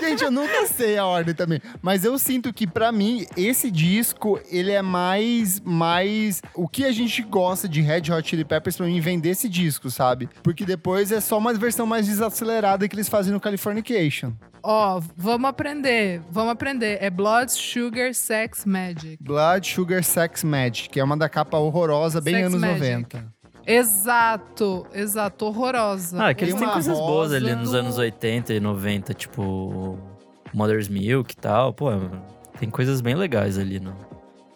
Gente, 0.08 0.24
eu 0.24 0.30
nunca 0.30 0.66
sei 0.66 0.98
a 0.98 1.04
ordem 1.04 1.34
também. 1.34 1.60
Mas 1.82 2.04
eu 2.04 2.18
sinto 2.18 2.52
que, 2.52 2.66
pra 2.66 2.90
mim, 2.90 3.26
esse 3.36 3.70
disco, 3.70 4.40
ele 4.50 4.72
é 4.72 4.82
mais. 4.82 5.60
mais 5.60 6.42
o 6.54 6.68
que 6.68 6.84
a 6.84 6.92
gente 6.92 7.22
gosta 7.22 7.68
de 7.68 7.80
Red 7.80 8.10
Hot 8.12 8.28
Chili 8.28 8.44
Peppers, 8.44 8.76
pra 8.76 8.86
mim, 8.86 9.00
vem 9.00 9.18
desse 9.18 9.48
disco, 9.48 9.90
sabe? 9.90 10.28
Porque 10.42 10.64
depois 10.64 11.12
é 11.12 11.20
só 11.20 11.38
uma 11.38 11.52
versão 11.54 11.86
mais 11.86 12.06
desacelerada 12.06 12.88
que 12.88 12.94
eles 12.94 13.08
fazem 13.08 13.32
no 13.32 13.40
Californication. 13.40 14.32
Ó, 14.62 15.00
vamos 15.16 15.48
aprender, 15.48 16.20
vamos 16.30 16.52
aprender. 16.52 16.98
É 17.00 17.08
Blood, 17.08 17.50
Sugar, 17.50 18.12
Sex, 18.14 18.64
Magic. 18.66 19.16
Blood, 19.20 19.66
Sugar, 19.66 20.04
Sex, 20.04 20.44
Magic, 20.44 20.88
que 20.90 21.00
é 21.00 21.04
uma 21.04 21.16
da 21.16 21.28
capa 21.28 21.56
horrorosa, 21.56 22.20
bem 22.20 22.34
Sex 22.34 22.46
anos 22.46 22.60
Magic. 22.60 22.80
90. 22.80 23.39
Exato, 23.66 24.86
exato, 24.92 25.46
horrorosa. 25.46 26.22
Ah, 26.28 26.34
que 26.34 26.44
eles 26.44 26.54
Tem 26.54 26.64
têm 26.64 26.72
coisas 26.72 26.98
boas 26.98 27.32
ali 27.32 27.46
rosa 27.50 27.56
nos 27.56 27.74
anos 27.74 27.98
80 27.98 28.54
e 28.54 28.60
90, 28.60 29.14
tipo 29.14 29.98
Mother's 30.52 30.88
Milk 30.88 31.32
e 31.32 31.36
tal. 31.36 31.72
Pô, 31.72 31.90
tem 32.58 32.70
coisas 32.70 33.00
bem 33.00 33.14
legais 33.14 33.58
ali, 33.58 33.78
não? 33.80 33.94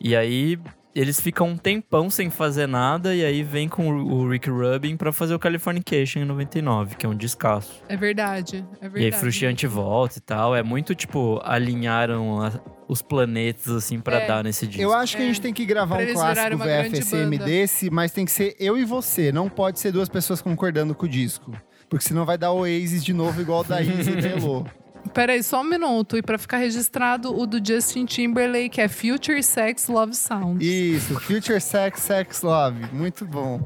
E 0.01 0.15
aí 0.15 0.59
eles 0.95 1.21
ficam 1.21 1.49
um 1.49 1.57
tempão 1.57 2.09
sem 2.09 2.31
fazer 2.31 2.69
nada 2.69 3.15
e 3.15 3.25
aí 3.25 3.43
vem 3.43 3.69
com 3.69 3.89
o 3.91 4.29
Rick 4.29 4.49
Rubin 4.49 4.97
pra 4.97 5.13
fazer 5.13 5.35
o 5.35 5.39
Californication 5.39 6.21
em 6.21 6.25
99, 6.25 6.95
que 6.95 7.05
é 7.05 7.09
um 7.09 7.17
descasso. 7.17 7.83
É 7.89 7.97
verdade, 7.97 8.65
é 8.81 8.83
verdade. 8.89 9.03
E 9.03 9.05
aí 9.07 9.13
Frustiante 9.13 9.67
volta 9.67 10.19
e 10.19 10.21
tal. 10.21 10.55
É 10.55 10.63
muito, 10.63 10.95
tipo, 10.95 11.41
alinharam 11.43 12.41
a- 12.41 12.53
os 12.89 13.01
planetas, 13.03 13.69
assim, 13.71 13.99
pra 14.01 14.21
É. 14.21 14.27
dar 14.27 14.45
nesse 14.45 14.67
disco. 14.67 14.83
Eu 14.83 14.93
acho 14.93 15.17
que 15.17 15.23
a 15.23 15.27
gente 15.27 15.41
tem 15.41 15.53
que 15.55 15.65
gravar 15.65 15.97
Pra 15.97 16.07
um 16.07 16.13
clássico 16.13 16.57
VFSM 16.59 17.39
desse, 17.39 17.91
mas 17.91 18.13
tem 18.13 18.25
que 18.25 18.33
ser 18.33 18.55
eu 18.59 18.77
e 18.77 18.85
você. 18.85 19.33
Não 19.33 19.49
pode 19.49 19.81
ser 19.81 19.93
duas 19.93 20.09
pessoas 20.09 20.41
concordando 20.43 20.95
com 20.95 21.07
o 21.07 21.09
disco. 21.09 21.53
Porque 21.89 22.05
senão 22.05 22.25
vai 22.25 22.37
dar 22.39 22.51
Oasis 22.53 23.05
de 23.05 23.13
novo, 23.13 23.41
igual 23.41 23.63
da 23.65 23.81
Izzy 23.81 24.11
e 24.19 24.27
Elo. 24.27 24.67
Peraí, 25.13 25.43
só 25.43 25.61
um 25.61 25.65
minuto. 25.65 26.17
E 26.17 26.23
pra 26.23 26.39
ficar 26.39 26.57
registrado, 26.57 27.39
o 27.39 27.47
do 27.47 27.65
Justin 27.65 28.07
Timberlake 28.07 28.81
é 28.81 28.89
Future, 28.89 29.43
Sex, 29.43 29.87
Love 29.89 30.15
Sound. 30.15 30.65
Isso, 30.65 31.21
Future 31.21 31.61
Sex, 31.61 32.01
Sex 32.01 32.43
Love. 32.43 32.87
Muito 32.93 33.25
bom. 33.27 33.61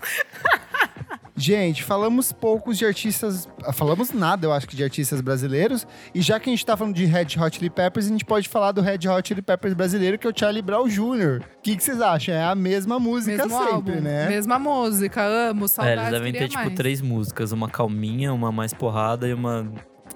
Gente, 1.40 1.82
falamos 1.82 2.32
poucos 2.32 2.76
de 2.76 2.84
artistas. 2.84 3.48
ah, 3.64 3.72
Falamos 3.72 4.12
nada, 4.12 4.46
eu 4.46 4.52
acho 4.52 4.68
que, 4.68 4.76
de 4.76 4.84
artistas 4.84 5.20
brasileiros. 5.22 5.86
E 6.14 6.20
já 6.20 6.38
que 6.38 6.50
a 6.50 6.52
gente 6.52 6.64
tá 6.66 6.76
falando 6.76 6.94
de 6.94 7.06
Red 7.06 7.26
Hot 7.40 7.56
Chili 7.56 7.70
Peppers, 7.70 8.06
a 8.06 8.08
gente 8.10 8.24
pode 8.26 8.48
falar 8.48 8.72
do 8.72 8.80
Red 8.82 9.08
Hot 9.08 9.26
Chili 9.26 9.40
Peppers 9.40 9.72
brasileiro, 9.72 10.18
que 10.18 10.26
é 10.26 10.30
o 10.30 10.32
Charlie 10.38 10.60
Brown 10.62 10.86
Jr. 10.86 11.40
O 11.42 11.62
que, 11.62 11.76
que 11.76 11.82
vocês 11.82 12.00
acham? 12.00 12.34
É 12.34 12.44
a 12.44 12.54
mesma 12.54 12.98
música 12.98 13.38
Mesmo 13.44 13.58
sempre, 13.58 13.72
álbum, 13.74 14.00
né? 14.00 14.28
mesma 14.28 14.58
música, 14.58 15.22
amo, 15.22 15.64
É, 15.64 15.68
saudades, 15.68 15.98
eles 16.08 16.10
devem 16.12 16.32
ter, 16.32 16.48
tipo, 16.48 16.62
mais. 16.62 16.74
três 16.74 17.00
músicas. 17.00 17.52
Uma 17.52 17.68
calminha, 17.70 18.32
uma 18.34 18.52
mais 18.52 18.74
porrada 18.74 19.26
e 19.26 19.32
uma 19.32 19.66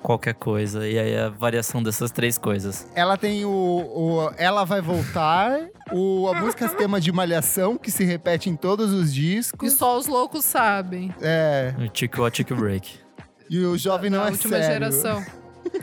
qualquer 0.04 0.34
coisa. 0.34 0.86
E 0.86 0.98
aí 0.98 1.16
a 1.16 1.30
variação 1.30 1.82
dessas 1.82 2.10
três 2.10 2.36
coisas. 2.38 2.86
Ela 2.94 3.16
tem 3.16 3.44
o, 3.44 3.48
o 3.50 4.30
Ela 4.36 4.64
Vai 4.64 4.80
Voltar, 4.82 5.58
o, 5.90 6.28
a 6.28 6.40
música 6.40 6.68
tema 6.68 7.00
de 7.00 7.10
Malhação, 7.10 7.76
que 7.78 7.90
se 7.90 8.04
repete 8.04 8.50
em 8.50 8.54
todos 8.56 8.92
os 8.92 9.10
E 9.10 9.14
discos. 9.14 9.72
só 9.72 9.96
os 9.98 10.06
loucos 10.06 10.44
sabem. 10.44 11.12
É, 11.20 11.74
O 11.78 11.88
Tick 11.88 12.16
What 12.18 12.36
Tick 12.44 12.54
Break. 12.56 12.98
e 13.48 13.58
o 13.64 13.76
Jovem 13.78 14.10
Não 14.10 14.18
da 14.20 14.28
é 14.28 14.30
última 14.30 14.56
Sério. 14.58 14.72
geração. 14.72 15.24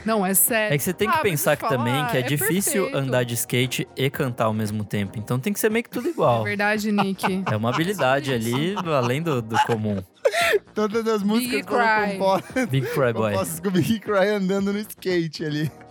Não, 0.06 0.24
é 0.24 0.34
sério. 0.36 0.76
É 0.76 0.78
que 0.78 0.84
você 0.84 0.94
tem 0.94 1.10
que 1.10 1.18
Ah, 1.18 1.22
pensar 1.22 1.58
que 1.58 1.68
também 1.68 1.94
falar, 1.94 2.12
que 2.12 2.18
é, 2.18 2.20
é 2.20 2.24
difícil 2.24 2.84
perfeito. 2.84 2.98
andar 2.98 3.24
de 3.24 3.34
skate 3.34 3.88
e 3.98 4.10
cantar 4.12 4.46
ao 4.46 4.54
mesmo 4.54 4.84
tempo. 4.84 5.18
Então 5.18 5.40
tem 5.40 5.52
que 5.52 5.60
ser 5.60 5.72
meio 5.72 5.84
que 5.84 5.90
tudo 5.90 6.08
É 6.08 6.12
igual. 6.12 6.44
verdade, 6.44 6.92
Nick. 6.92 7.44
É 7.52 7.56
uma 7.58 7.70
habilidade 7.74 8.32
ali, 8.32 8.76
além 8.96 9.22
do, 9.24 9.42
do 9.42 9.58
comum. 9.66 10.02
Todas 10.74 11.08
as 11.08 11.24
músicas 11.24 11.52
Big 11.62 11.68
foram 11.68 11.86
Cry. 11.86 12.12
compostas, 12.18 12.66
Big 12.70 12.88
Cry 12.88 13.14
Boy. 13.14 13.32
compostas 13.32 13.60
com 13.60 13.68
o 13.68 13.72
Big 13.72 14.00
Cry 14.00 14.28
andando 14.30 14.72
no 14.74 14.80
skate 14.80 15.46
ali. 15.46 15.72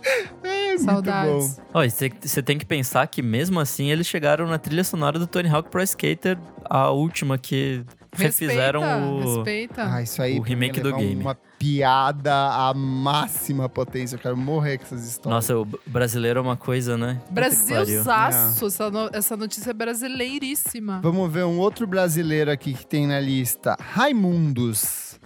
É, 0.43 0.69
muito 0.69 0.83
Saudades. 0.85 1.55
bom. 1.57 1.63
Ó, 1.75 1.83
e 1.83 1.89
você 1.89 2.41
tem 2.41 2.57
que 2.57 2.65
pensar 2.65 3.05
que 3.05 3.21
mesmo 3.21 3.59
assim 3.59 3.91
eles 3.91 4.07
chegaram 4.07 4.47
na 4.47 4.57
trilha 4.57 4.83
sonora 4.83 5.19
do 5.19 5.27
Tony 5.27 5.47
Hawk 5.47 5.69
Pro 5.69 5.83
Skater, 5.83 6.39
a 6.65 6.89
última 6.89 7.37
que 7.37 7.83
refizeram 8.13 8.81
respeita, 8.81 9.05
o. 9.07 9.35
Respeita. 9.35 9.93
Ah, 9.93 10.01
isso 10.01 10.21
aí 10.21 10.37
O 10.39 10.41
remake 10.41 10.79
é 10.79 10.83
do 10.83 10.95
game. 10.95 11.21
Uma 11.21 11.35
piada 11.35 12.33
à 12.33 12.73
máxima 12.73 13.69
potência. 13.69 14.15
Eu 14.15 14.19
quero 14.19 14.35
morrer 14.37 14.77
com 14.79 14.85
essas 14.85 15.05
histórias. 15.07 15.47
Nossa, 15.49 15.57
o 15.57 15.65
brasileiro 15.87 16.39
é 16.39 16.41
uma 16.41 16.57
coisa, 16.57 16.97
né? 16.97 17.21
Brasilzaço. 17.29 18.65
Essa, 18.65 18.89
no- 18.89 19.09
essa 19.13 19.37
notícia 19.37 19.69
é 19.69 19.73
brasileiríssima. 19.73 20.99
Vamos 21.03 21.31
ver 21.31 21.45
um 21.45 21.57
outro 21.59 21.85
brasileiro 21.87 22.51
aqui 22.51 22.73
que 22.73 22.85
tem 22.85 23.07
na 23.07 23.19
lista. 23.19 23.77
Raimundos. 23.79 25.19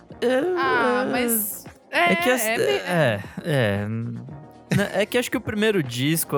Ah, 0.58 1.08
mas. 1.12 1.66
É, 1.92 2.12
É 2.12 2.16
que 2.16 2.30
as- 2.30 2.42
é, 2.44 2.58
meio- 2.58 2.70
é, 2.70 3.24
é. 3.44 3.88
Né, 4.76 4.90
É 4.94 5.06
que 5.06 5.18
acho 5.18 5.30
que 5.30 5.38
o 5.38 5.42
primeiro 5.42 5.84
disco, 5.84 6.36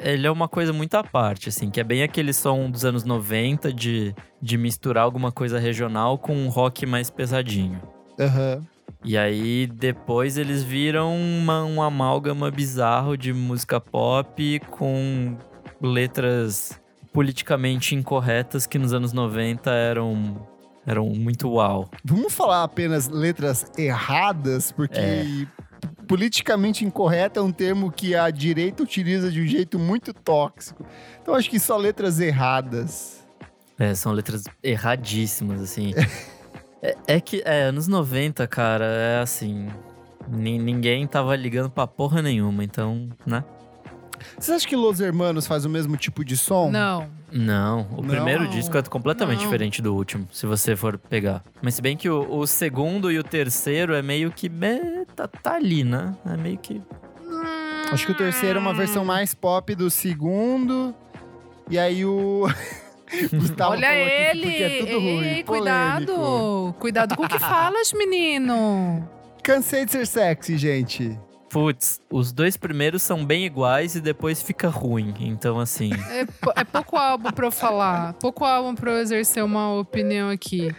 ele 0.00 0.26
é 0.26 0.30
uma 0.30 0.48
coisa 0.48 0.72
muito 0.72 0.94
à 0.94 1.04
parte, 1.04 1.48
assim, 1.48 1.70
que 1.70 1.80
é 1.80 1.84
bem 1.84 2.02
aquele 2.02 2.32
som 2.32 2.70
dos 2.70 2.84
anos 2.84 3.04
90 3.04 3.72
de, 3.72 4.14
de 4.40 4.56
misturar 4.56 5.04
alguma 5.04 5.30
coisa 5.32 5.58
regional 5.58 6.18
com 6.18 6.34
um 6.34 6.48
rock 6.48 6.86
mais 6.86 7.10
pesadinho. 7.10 7.80
Aham. 8.18 8.62
E 9.04 9.16
aí, 9.16 9.66
depois 9.66 10.36
eles 10.36 10.62
viram 10.62 11.14
uma, 11.14 11.64
um 11.64 11.82
amálgama 11.82 12.50
bizarro 12.50 13.16
de 13.16 13.32
música 13.32 13.80
pop 13.80 14.60
com 14.70 15.36
letras 15.80 16.80
politicamente 17.12 17.94
incorretas 17.94 18.66
que 18.66 18.78
nos 18.78 18.92
anos 18.92 19.12
90 19.12 19.70
eram, 19.70 20.46
eram 20.86 21.06
muito 21.10 21.48
uau. 21.48 21.88
Vamos 22.04 22.34
falar 22.34 22.64
apenas 22.64 23.08
letras 23.08 23.70
erradas, 23.78 24.72
porque 24.72 24.98
É. 24.98 25.46
politicamente 26.06 26.84
incorreto 26.84 27.38
é 27.40 27.42
um 27.42 27.52
termo 27.52 27.90
que 27.90 28.14
a 28.14 28.30
direita 28.30 28.82
utiliza 28.82 29.30
de 29.30 29.40
um 29.42 29.46
jeito 29.46 29.78
muito 29.78 30.12
tóxico. 30.14 30.84
Então 31.20 31.34
acho 31.34 31.50
que 31.50 31.58
só 31.58 31.76
letras 31.76 32.20
erradas. 32.20 33.26
É, 33.78 33.94
são 33.94 34.12
letras 34.12 34.44
erradíssimas, 34.62 35.60
assim. 35.60 35.92
é, 36.82 36.96
é 37.06 37.20
que, 37.20 37.42
é, 37.44 37.64
anos 37.64 37.86
90, 37.88 38.46
cara, 38.46 38.84
é 38.86 39.20
assim. 39.20 39.68
ni- 40.28 40.58
ninguém 40.58 41.06
tava 41.06 41.34
ligando 41.36 41.68
pra 41.70 41.86
porra 41.86 42.22
nenhuma, 42.22 42.64
então, 42.64 43.08
né? 43.26 43.44
Vocês 44.38 44.56
acham 44.56 44.68
que 44.68 44.76
Los 44.76 44.98
Hermanos 45.00 45.46
faz 45.46 45.64
o 45.66 45.68
mesmo 45.68 45.96
tipo 45.96 46.24
de 46.24 46.36
som? 46.36 46.70
Não. 46.70 47.10
Não, 47.32 47.88
o 47.92 48.02
Não. 48.02 48.08
primeiro 48.08 48.46
disco 48.48 48.76
é 48.78 48.82
completamente 48.82 49.38
Não. 49.38 49.44
diferente 49.44 49.82
do 49.82 49.94
último, 49.94 50.28
se 50.32 50.46
você 50.46 50.76
for 50.76 50.96
pegar. 50.96 51.42
Mas 51.60 51.74
se 51.74 51.82
bem 51.82 51.96
que 51.96 52.08
o, 52.08 52.20
o 52.38 52.46
segundo 52.46 53.10
e 53.10 53.18
o 53.18 53.24
terceiro 53.24 53.94
é 53.94 54.02
meio 54.02 54.30
que. 54.30 54.50
é, 54.62 55.04
tá, 55.14 55.26
tá 55.26 55.54
ali, 55.54 55.82
né? 55.82 56.14
É 56.24 56.36
meio 56.36 56.58
que. 56.58 56.80
Acho 57.90 58.06
que 58.06 58.12
o 58.12 58.16
terceiro 58.16 58.58
é 58.58 58.62
uma 58.62 58.74
versão 58.74 59.04
mais 59.04 59.34
pop 59.34 59.74
do 59.74 59.90
segundo. 59.90 60.94
E 61.68 61.78
aí 61.78 62.04
o. 62.04 62.44
Gustavo 63.32 63.72
Olha 63.72 63.86
falou 63.88 64.04
aqui 64.04 64.12
ele! 64.12 64.42
Porque 64.42 64.62
é 64.62 64.78
tudo 64.80 64.98
ruim. 64.98 65.24
Ei, 65.24 65.44
polêmico. 65.44 65.46
cuidado! 65.52 66.74
Cuidado 66.78 67.16
com 67.16 67.24
o 67.24 67.28
que 67.28 67.38
falas, 67.38 67.92
menino! 67.92 69.08
Cansei 69.44 69.84
de 69.84 69.92
ser 69.92 70.06
sexy, 70.06 70.58
gente. 70.58 71.16
Putz, 71.50 72.00
os 72.10 72.32
dois 72.32 72.56
primeiros 72.56 73.02
são 73.02 73.24
bem 73.24 73.46
iguais 73.46 73.94
e 73.94 74.00
depois 74.00 74.42
fica 74.42 74.68
ruim. 74.68 75.14
Então, 75.20 75.58
assim. 75.60 75.90
É, 76.10 76.26
é 76.60 76.64
pouco 76.64 76.96
álbum 76.96 77.30
pra 77.30 77.46
eu 77.46 77.50
falar. 77.52 78.12
Pouco 78.14 78.44
álbum 78.44 78.74
pra 78.74 78.90
eu 78.92 78.98
exercer 78.98 79.42
uma 79.44 79.72
opinião 79.74 80.28
aqui. 80.28 80.74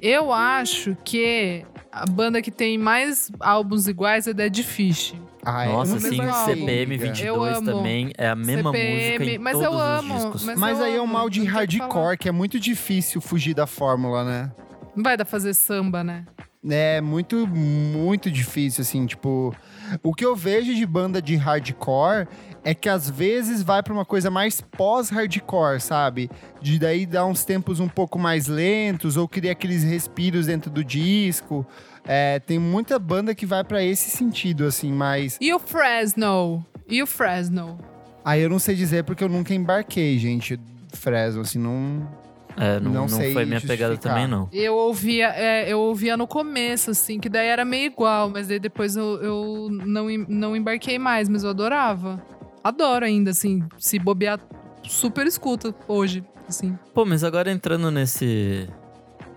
Eu 0.00 0.32
acho 0.32 0.96
que 1.04 1.64
a 1.92 2.04
banda 2.06 2.42
que 2.42 2.50
tem 2.50 2.76
mais 2.76 3.30
álbuns 3.40 3.86
iguais 3.88 4.26
é 4.26 4.32
Dead 4.34 4.62
Fish. 4.62 5.14
Ah, 5.44 5.64
é 5.64 5.68
Nossa, 5.68 6.00
sim, 6.00 6.16
CPM 6.16 6.82
amiga. 6.96 7.04
22 7.06 7.24
Eu 7.26 7.42
amo. 7.44 7.72
também 7.72 8.12
é 8.18 8.28
a 8.28 8.34
mesma 8.34 8.72
CPM, 8.72 8.94
música 9.18 9.24
em 9.24 9.38
mas 9.38 9.52
todos 9.52 9.66
eu 9.72 9.78
amo, 9.80 10.14
os 10.14 10.20
discos. 10.22 10.44
mas- 10.44 10.58
Mas 10.58 10.78
eu 10.80 10.84
aí 10.84 10.96
é 10.96 11.00
um 11.00 11.04
amo, 11.04 11.12
mal 11.12 11.30
de 11.30 11.44
hardcore, 11.44 12.18
que 12.18 12.28
é 12.28 12.32
muito 12.32 12.58
difícil 12.58 13.20
fugir 13.20 13.54
da 13.54 13.66
fórmula, 13.66 14.24
né? 14.24 14.50
Não 14.96 15.04
vai 15.04 15.16
dar 15.16 15.24
pra 15.24 15.30
fazer 15.30 15.54
samba, 15.54 16.02
né? 16.02 16.24
É 16.68 17.00
muito, 17.00 17.46
muito 17.46 18.28
difícil, 18.30 18.82
assim, 18.82 19.06
tipo... 19.06 19.54
O 20.02 20.14
que 20.14 20.24
eu 20.24 20.34
vejo 20.34 20.74
de 20.74 20.86
banda 20.86 21.20
de 21.20 21.36
hardcore 21.36 22.26
é 22.64 22.74
que 22.74 22.88
às 22.88 23.08
vezes 23.08 23.62
vai 23.62 23.82
pra 23.82 23.92
uma 23.92 24.04
coisa 24.04 24.30
mais 24.30 24.60
pós-hardcore, 24.60 25.80
sabe? 25.80 26.30
De 26.60 26.78
daí 26.78 27.06
dar 27.06 27.24
uns 27.24 27.44
tempos 27.44 27.78
um 27.78 27.88
pouco 27.88 28.18
mais 28.18 28.48
lentos, 28.48 29.16
ou 29.16 29.28
criar 29.28 29.52
aqueles 29.52 29.84
respiros 29.84 30.46
dentro 30.46 30.70
do 30.70 30.82
disco. 30.82 31.66
É, 32.04 32.40
tem 32.40 32.58
muita 32.58 32.98
banda 32.98 33.34
que 33.34 33.46
vai 33.46 33.62
pra 33.62 33.82
esse 33.82 34.10
sentido, 34.10 34.64
assim, 34.64 34.92
mas... 34.92 35.38
E 35.40 35.52
o 35.52 35.58
Fresno? 35.58 36.64
E 36.88 37.02
o 37.02 37.06
Fresno? 37.06 37.78
Aí 38.24 38.42
eu 38.42 38.50
não 38.50 38.58
sei 38.58 38.74
dizer 38.74 39.04
porque 39.04 39.22
eu 39.22 39.28
nunca 39.28 39.54
embarquei, 39.54 40.18
gente. 40.18 40.58
Fresno, 40.92 41.42
assim, 41.42 41.58
não... 41.58 42.25
É, 42.56 42.80
não, 42.80 42.90
Não 42.90 43.00
não, 43.02 43.08
sei 43.08 43.34
foi 43.34 43.44
minha 43.44 43.60
pegada 43.60 43.96
também, 43.98 44.26
não. 44.26 44.48
Eu 44.52 44.74
ouvia, 44.74 45.28
é, 45.28 45.70
eu 45.70 45.78
ouvia 45.78 46.16
no 46.16 46.26
começo, 46.26 46.90
assim, 46.90 47.20
que 47.20 47.28
daí 47.28 47.46
era 47.46 47.64
meio 47.64 47.86
igual, 47.86 48.30
mas 48.30 48.48
daí 48.48 48.58
depois 48.58 48.96
eu, 48.96 49.22
eu 49.22 49.68
não, 49.70 50.06
não 50.26 50.56
embarquei 50.56 50.98
mais, 50.98 51.28
mas 51.28 51.44
eu 51.44 51.50
adorava. 51.50 52.22
Adoro 52.64 53.04
ainda, 53.04 53.30
assim, 53.30 53.62
se 53.78 53.98
bobear, 53.98 54.40
super 54.82 55.26
escuta 55.26 55.74
hoje, 55.86 56.24
assim. 56.48 56.78
Pô, 56.94 57.04
mas 57.04 57.22
agora 57.22 57.50
entrando 57.50 57.90
nesse. 57.90 58.68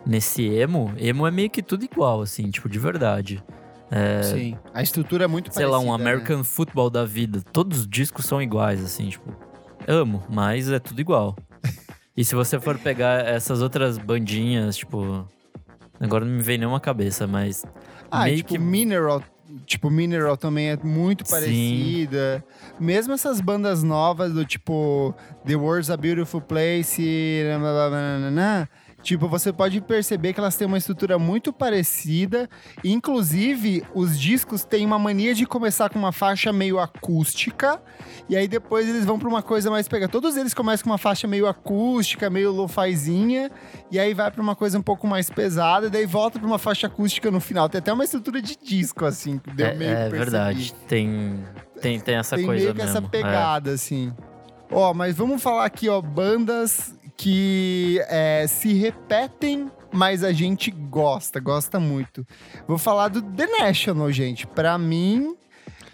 Nesse 0.05 0.45
emo, 0.45 0.93
emo 0.97 1.27
é 1.27 1.31
meio 1.31 1.49
que 1.49 1.61
tudo 1.61 1.83
igual, 1.83 2.21
assim, 2.21 2.49
tipo, 2.49 2.69
de 2.69 2.79
verdade. 2.79 3.43
É, 3.91 4.23
Sim. 4.23 4.57
A 4.73 4.81
estrutura 4.81 5.25
é 5.25 5.27
muito 5.27 5.53
sei 5.53 5.65
lá, 5.65 5.77
um 5.77 5.87
parecida, 5.87 6.03
né? 6.03 6.09
American 6.11 6.43
Football 6.43 6.89
da 6.89 7.05
vida. 7.05 7.41
Todos 7.51 7.79
os 7.79 7.87
discos 7.87 8.25
são 8.25 8.41
iguais, 8.41 8.83
assim, 8.83 9.09
tipo. 9.09 9.29
Amo, 9.87 10.23
mas 10.29 10.69
é 10.69 10.79
tudo 10.79 11.01
igual. 11.01 11.35
E 12.19 12.25
se 12.25 12.35
você 12.35 12.59
for 12.59 12.77
pegar 12.77 13.25
essas 13.25 13.61
outras 13.61 13.97
bandinhas, 13.97 14.75
tipo. 14.75 15.25
Agora 15.99 16.25
não 16.25 16.33
me 16.33 16.41
vem 16.41 16.57
nenhuma 16.57 16.79
cabeça, 16.79 17.25
mas. 17.25 17.65
Ah, 18.11 18.25
meio 18.25 18.37
tipo, 18.37 18.49
que- 18.49 18.57
Mineral. 18.59 19.23
Tipo, 19.65 19.89
Mineral 19.89 20.37
também 20.37 20.69
é 20.69 20.77
muito 20.77 21.25
Sim. 21.25 21.31
parecida. 21.31 22.43
Mesmo 22.79 23.13
essas 23.13 23.41
bandas 23.41 23.81
novas 23.83 24.31
do 24.33 24.45
tipo 24.45 25.15
The 25.45 25.55
World's 25.55 25.89
a 25.89 25.97
Beautiful 25.97 26.41
Place, 26.41 27.41
nananana, 27.49 28.69
tipo, 29.01 29.27
você 29.27 29.51
pode 29.51 29.79
perceber 29.81 30.33
que 30.33 30.39
elas 30.39 30.55
têm 30.55 30.67
uma 30.67 30.77
estrutura 30.77 31.17
muito 31.17 31.51
parecida. 31.53 32.49
Inclusive, 32.83 33.83
os 33.93 34.19
discos 34.19 34.63
têm 34.63 34.85
uma 34.85 34.99
mania 34.99 35.33
de 35.33 35.45
começar 35.45 35.89
com 35.89 35.97
uma 35.97 36.11
faixa 36.11 36.51
meio 36.53 36.79
acústica. 36.79 37.81
E 38.29 38.35
aí 38.35 38.47
depois 38.47 38.87
eles 38.87 39.05
vão 39.05 39.17
pra 39.17 39.27
uma 39.27 39.41
coisa 39.41 39.71
mais 39.71 39.87
pega. 39.87 40.07
Todos 40.07 40.37
eles 40.37 40.53
começam 40.53 40.83
com 40.83 40.89
uma 40.91 40.97
faixa 40.97 41.27
meio 41.27 41.47
acústica, 41.47 42.29
meio 42.29 42.51
lo-fizinha. 42.51 43.49
E 43.91 43.97
aí 43.99 44.13
vai 44.13 44.29
pra 44.29 44.41
uma 44.41 44.55
coisa 44.55 44.77
um 44.77 44.81
pouco 44.81 45.07
mais 45.07 45.29
pesada. 45.29 45.87
E 45.87 45.89
daí 45.89 46.05
volta 46.05 46.37
pra 46.39 46.47
uma 46.47 46.59
faixa 46.59 46.87
acústica 46.87 47.31
no 47.31 47.39
final. 47.39 47.67
Tem 47.69 47.79
até 47.79 47.91
uma 47.91 48.03
estrutura 48.03 48.41
de 48.41 48.55
disco, 48.55 49.05
assim. 49.05 49.39
Que 49.39 49.51
deu 49.51 49.67
é 49.67 49.73
meio 49.75 49.91
é 49.91 50.09
verdade. 50.09 50.73
Tem, 50.87 51.43
tem, 51.81 51.99
tem 51.99 52.15
essa 52.15 52.35
Tem 52.35 52.45
coisa 52.45 52.63
meio 52.63 52.75
que 52.75 52.81
mesmo. 52.81 52.97
essa 52.97 53.05
é. 53.05 53.09
pegada, 53.09 53.71
assim. 53.71 54.13
Ó, 54.71 54.93
mas 54.93 55.15
vamos 55.15 55.41
falar 55.41 55.65
aqui, 55.65 55.89
ó, 55.89 55.99
bandas 55.99 56.98
que 57.19 58.01
é, 58.07 58.47
se 58.47 58.73
repetem, 58.73 59.69
mas 59.91 60.23
a 60.23 60.31
gente 60.31 60.71
gosta, 60.71 61.37
gosta 61.37 61.77
muito. 61.77 62.25
Vou 62.65 62.77
falar 62.77 63.09
do 63.09 63.21
The 63.21 63.45
National, 63.59 64.09
gente. 64.09 64.47
Pra 64.47 64.77
mim, 64.77 65.35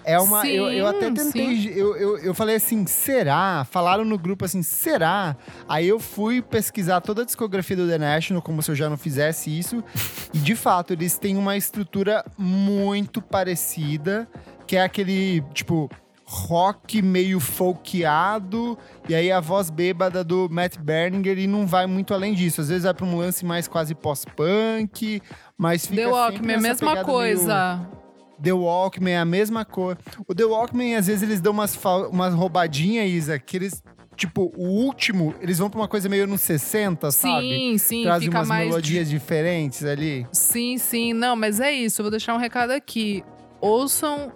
é 0.04 0.20
uma. 0.20 0.48
eu, 0.48 0.72
eu 0.72 0.86
até 0.86 1.08
Sim, 1.08 1.14
tentei. 1.16 1.74
Eu, 1.76 1.98
eu, 1.98 2.18
eu 2.20 2.34
falei 2.36 2.58
assim, 2.58 2.86
será? 2.86 3.66
Falaram 3.72 4.06
no 4.06 4.20
grupo 4.20 4.46
assim, 4.46 4.62
será? 4.62 5.36
Aí 5.68 5.88
eu 5.88 6.00
fui 6.00 6.44
pesquisar 6.44 7.02
toda 7.02 7.24
a 7.24 7.26
discografia 7.26 7.76
do 7.76 7.88
The 7.88 7.98
National, 7.98 8.44
como 8.44 8.62
se 8.62 8.70
eu 8.70 8.76
já 8.76 8.88
não 8.88 8.98
fizesse 8.98 9.50
isso. 9.50 9.84
e 10.32 10.38
de 10.38 10.56
fato, 10.56 10.94
eles 10.94 11.18
têm 11.18 11.38
uma 11.38 11.58
estrutura 11.58 12.24
muito 12.38 13.20
parecida, 13.20 14.28
que 14.68 14.76
é 14.76 14.84
aquele, 14.84 15.42
tipo. 15.56 15.90
Rock 16.28 17.02
meio 17.04 17.40
folkeado, 17.40 18.78
e 19.08 19.14
aí 19.14 19.32
a 19.32 19.40
voz 19.40 19.70
bêbada 19.70 20.24
do 20.24 20.50
Matt 20.50 20.78
Berninger 20.78 21.38
e 21.38 21.46
não 21.48 21.68
vai 21.68 21.86
muito 21.86 22.14
além 22.14 22.34
disso. 22.34 22.62
Às 22.62 22.70
vezes 22.70 22.84
vai 22.84 22.94
pra 22.94 23.06
um 23.06 23.16
lance 23.18 23.46
mais 23.46 23.68
quase 23.68 23.94
pós-punk, 23.94 25.22
mas 25.58 25.86
fica 25.86 26.02
The 26.02 26.08
Walkman, 26.08 26.56
a 26.56 26.62
mesma 26.62 27.04
coisa. 27.04 27.76
meio- 27.78 28.06
The 28.42 28.52
Walkman 28.54 29.14
é 29.14 29.18
a 29.20 29.26
mesma 29.26 29.64
cor. 29.64 29.98
O 30.28 30.36
The 30.36 30.44
Walkman, 30.46 30.96
às 30.96 31.08
vezes, 31.08 31.24
eles 31.24 31.40
dão 31.40 31.54
umas, 31.54 31.76
fa- 31.76 32.08
umas 32.08 32.34
roubadinhas, 32.34 33.10
Isa, 33.10 33.40
que 33.40 33.56
eles. 33.58 33.82
Tipo, 34.18 34.52
o 34.58 34.64
último, 34.64 35.36
eles 35.42 35.58
vão 35.60 35.70
pra 35.70 35.80
uma 35.82 35.88
coisa 35.90 36.08
meio 36.10 36.26
nos 36.26 36.40
60, 36.42 37.12
sabe? 37.12 37.42
Sim, 37.42 37.78
sim, 37.78 38.04
Trazem 38.04 38.30
umas 38.30 38.48
mais. 38.48 38.68
melodias 38.70 39.10
diferentes 39.10 39.84
ali. 39.84 40.26
Sim, 40.32 40.78
sim. 40.78 41.12
Não, 41.14 41.36
mas 41.36 41.60
é 41.60 41.72
isso. 41.72 42.02
Eu 42.02 42.06
vou 42.06 42.12
deixar 42.12 42.34
um 42.34 42.38
recado 42.38 42.72
aqui. 42.72 43.24
Ouçam 43.60 44.32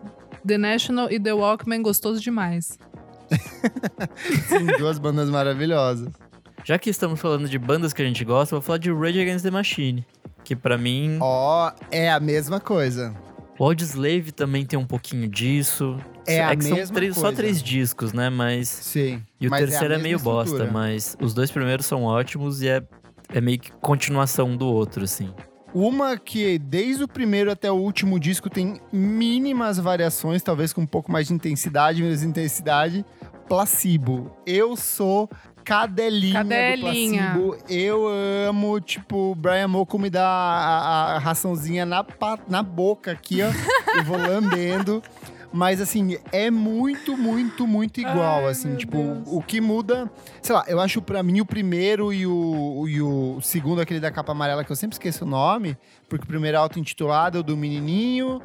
The 0.48 0.58
National 0.58 1.12
e 1.12 1.20
The 1.20 1.34
Walkman 1.34 1.82
gostoso 1.82 2.20
demais. 2.22 2.78
Sim, 4.48 4.66
duas 4.78 4.98
bandas 5.00 5.30
maravilhosas. 5.30 6.12
Já 6.64 6.78
que 6.78 6.90
estamos 6.90 7.20
falando 7.20 7.48
de 7.48 7.58
bandas 7.58 7.94
que 7.94 8.02
a 8.02 8.06
gente 8.06 8.24
gosta, 8.26 8.56
vou 8.56 8.62
falar 8.62 8.78
de 8.80 8.92
Rage 8.92 9.22
Against 9.22 9.44
the 9.44 9.52
Machine. 9.52 10.06
Que 10.44 10.56
pra 10.56 10.78
mim, 10.78 11.18
Ó, 11.22 11.72
é 11.92 12.10
a 12.12 12.20
mesma 12.20 12.60
coisa. 12.60 13.14
o 13.58 13.64
Audioslave 13.66 14.32
também 14.32 14.66
tem 14.66 14.78
um 14.80 14.86
pouquinho 14.86 15.28
disso. 15.28 15.98
É 16.26 16.44
a 16.44 16.56
que 16.56 16.64
são 16.64 16.78
mesma 16.78 16.94
três- 16.96 17.16
só 17.16 17.22
coisa. 17.22 17.38
três 17.38 17.64
discos, 17.64 18.14
né? 18.14 18.30
Mas. 18.30 18.68
Sim. 18.70 19.22
E 19.40 19.48
o 19.48 19.50
mas 19.50 19.62
terceiro 19.70 19.94
a 19.94 19.98
é, 19.98 20.02
meio 20.02 20.18
mesma 20.18 20.32
bosta, 20.32 20.52
estrutura. 20.56 20.72
mas 20.72 21.16
os 21.22 21.34
dois 21.34 21.50
primeiros 21.52 21.86
são 21.86 22.04
ótimos 22.04 22.62
e 22.62 22.68
é, 22.70 22.84
é 23.34 23.42
meio 23.42 23.60
que 23.60 23.72
continuação 23.74 24.50
um 24.50 24.58
do 24.58 24.68
outro, 24.68 25.04
assim. 25.04 25.34
Uma 25.74 26.18
que 26.18 26.58
desde 26.58 27.04
o 27.04 27.08
primeiro 27.08 27.52
até 27.52 27.72
o 27.72 27.76
último 27.76 28.20
disco 28.20 28.50
tem 28.50 28.82
mínimas 28.92 29.78
variações, 29.78 30.42
talvez 30.42 30.74
com 30.74 30.82
um 30.82 30.88
pouco 30.88 31.12
mais 31.12 31.28
de 31.28 31.34
intensidade, 31.34 32.02
menos 32.02 32.24
intensidade. 32.24 33.06
Placebo. 33.48 34.32
Eu 34.46 34.76
sou 34.76 35.30
cadelinha, 35.64 36.34
Cadelinha. 36.44 37.34
do 37.34 37.40
placebo. 37.40 37.58
Eu 37.70 38.08
amo, 38.48 38.80
tipo, 38.80 39.32
o 39.32 39.36
Brian 39.36 39.68
Moko 39.68 40.00
me 40.00 40.10
dá 40.10 40.28
a, 40.28 41.16
a 41.16 41.20
raçãozinha 41.20 41.86
na, 41.86 42.06
na 42.48 42.64
boca 42.64 43.12
aqui, 43.12 43.40
ó. 43.44 43.50
eu 43.96 44.04
vou 44.04 44.18
lambendo. 44.18 45.04
Mas, 45.52 45.82
assim, 45.82 46.18
é 46.32 46.52
muito, 46.52 47.18
muito, 47.18 47.66
muito 47.66 48.00
igual, 48.00 48.46
Ai, 48.46 48.52
assim. 48.52 48.76
Tipo, 48.76 48.98
Deus. 48.98 49.24
o 49.26 49.42
que 49.42 49.60
muda... 49.60 50.10
Sei 50.42 50.54
lá, 50.54 50.64
eu 50.68 50.80
acho 50.80 51.02
pra 51.02 51.24
mim 51.24 51.42
o 51.42 51.46
primeiro 51.46 52.14
e 52.14 52.28
o, 52.28 52.86
e 52.88 53.02
o 53.02 53.42
segundo, 53.42 53.82
aquele 53.82 54.00
da 54.00 54.12
capa 54.12 54.32
amarela, 54.32 54.64
que 54.64 54.72
eu 54.72 54.76
sempre 54.76 54.94
esqueço 54.94 55.26
o 55.26 55.28
nome. 55.28 55.76
Porque 56.08 56.24
o 56.24 56.28
primeiro 56.28 56.56
é 56.56 56.60
auto-intitulado, 56.60 57.38
é 57.38 57.42
o 57.42 57.44
do 57.44 57.58
menininho. 57.58 58.42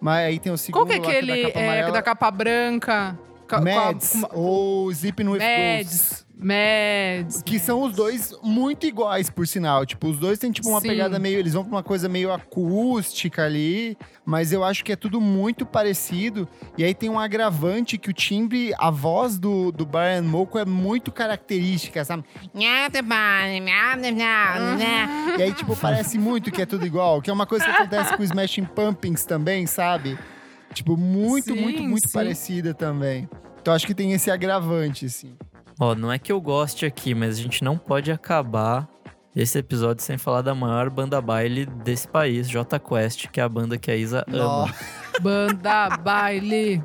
Mas 0.00 0.26
aí 0.26 0.38
tem 0.38 0.52
o 0.52 0.58
segundo 0.58 0.80
Qual 0.80 0.86
que 0.86 0.92
é 0.92 0.96
aquele 0.96 1.42
da 1.42 1.48
capa 1.48 1.60
é, 1.60 1.64
amarela. 1.64 1.92
da 1.92 2.02
capa 2.02 2.30
branca? 2.30 3.18
Com 3.48 3.60
Mads, 3.60 4.12
com 4.12 4.38
ou 4.38 4.86
with 4.86 5.38
Ghosts. 5.38 6.23
Mads. 6.23 6.23
Mads. 6.36 7.42
Que 7.42 7.58
são 7.58 7.82
os 7.82 7.94
dois 7.94 8.34
muito 8.42 8.86
iguais, 8.86 9.30
por 9.30 9.46
sinal. 9.46 9.86
Tipo, 9.86 10.08
os 10.08 10.18
dois 10.18 10.38
têm, 10.38 10.50
tipo, 10.50 10.68
uma 10.68 10.80
Sim. 10.80 10.88
pegada 10.88 11.18
meio... 11.18 11.38
Eles 11.38 11.54
vão 11.54 11.64
pra 11.64 11.76
uma 11.76 11.82
coisa 11.82 12.08
meio 12.08 12.32
acústica 12.32 13.44
ali. 13.44 13.96
Mas 14.24 14.52
eu 14.52 14.64
acho 14.64 14.84
que 14.84 14.92
é 14.92 14.96
tudo 14.96 15.20
muito 15.20 15.64
parecido. 15.64 16.48
E 16.76 16.84
aí 16.84 16.94
tem 16.94 17.08
um 17.08 17.18
agravante 17.18 17.96
que 17.98 18.10
o 18.10 18.12
timbre... 18.12 18.72
A 18.78 18.90
voz 18.90 19.38
do, 19.38 19.70
do 19.70 19.86
Brian 19.86 20.22
Molko 20.22 20.58
é 20.58 20.64
muito 20.64 21.12
característica, 21.12 22.04
sabe? 22.04 22.24
E 25.38 25.42
aí, 25.42 25.52
tipo, 25.52 25.76
parece 25.76 26.18
muito 26.18 26.50
que 26.50 26.60
é 26.62 26.66
tudo 26.66 26.84
igual. 26.84 27.22
Que 27.22 27.30
é 27.30 27.32
uma 27.32 27.46
coisa 27.46 27.64
que 27.64 27.70
acontece 27.70 28.16
com 28.16 28.22
o 28.22 28.24
Smashing 28.24 28.64
Pumpkins 28.64 29.24
também, 29.24 29.66
sabe? 29.66 30.18
Tipo, 30.72 30.96
muito, 30.96 31.54
Sim, 31.54 31.60
muito, 31.60 31.82
muito 31.82 32.08
sim. 32.08 32.12
parecida 32.12 32.74
também. 32.74 33.28
Então 33.60 33.72
acho 33.72 33.86
que 33.86 33.94
tem 33.94 34.12
esse 34.12 34.30
agravante, 34.30 35.06
assim. 35.06 35.36
Ó, 35.78 35.94
não 35.94 36.12
é 36.12 36.18
que 36.18 36.30
eu 36.30 36.40
goste 36.40 36.86
aqui, 36.86 37.14
mas 37.14 37.38
a 37.38 37.42
gente 37.42 37.64
não 37.64 37.76
pode 37.76 38.12
acabar 38.12 38.88
esse 39.34 39.58
episódio 39.58 40.04
sem 40.04 40.16
falar 40.16 40.42
da 40.42 40.54
maior 40.54 40.88
banda 40.88 41.20
baile 41.20 41.66
desse 41.66 42.06
país, 42.06 42.48
J 42.48 42.78
Quest, 42.78 43.28
que 43.28 43.40
é 43.40 43.42
a 43.42 43.48
banda 43.48 43.76
que 43.76 43.90
a 43.90 43.96
Isa 43.96 44.24
ama. 44.28 44.38
Nossa. 44.38 44.74
Banda 45.20 45.96
baile. 45.98 46.82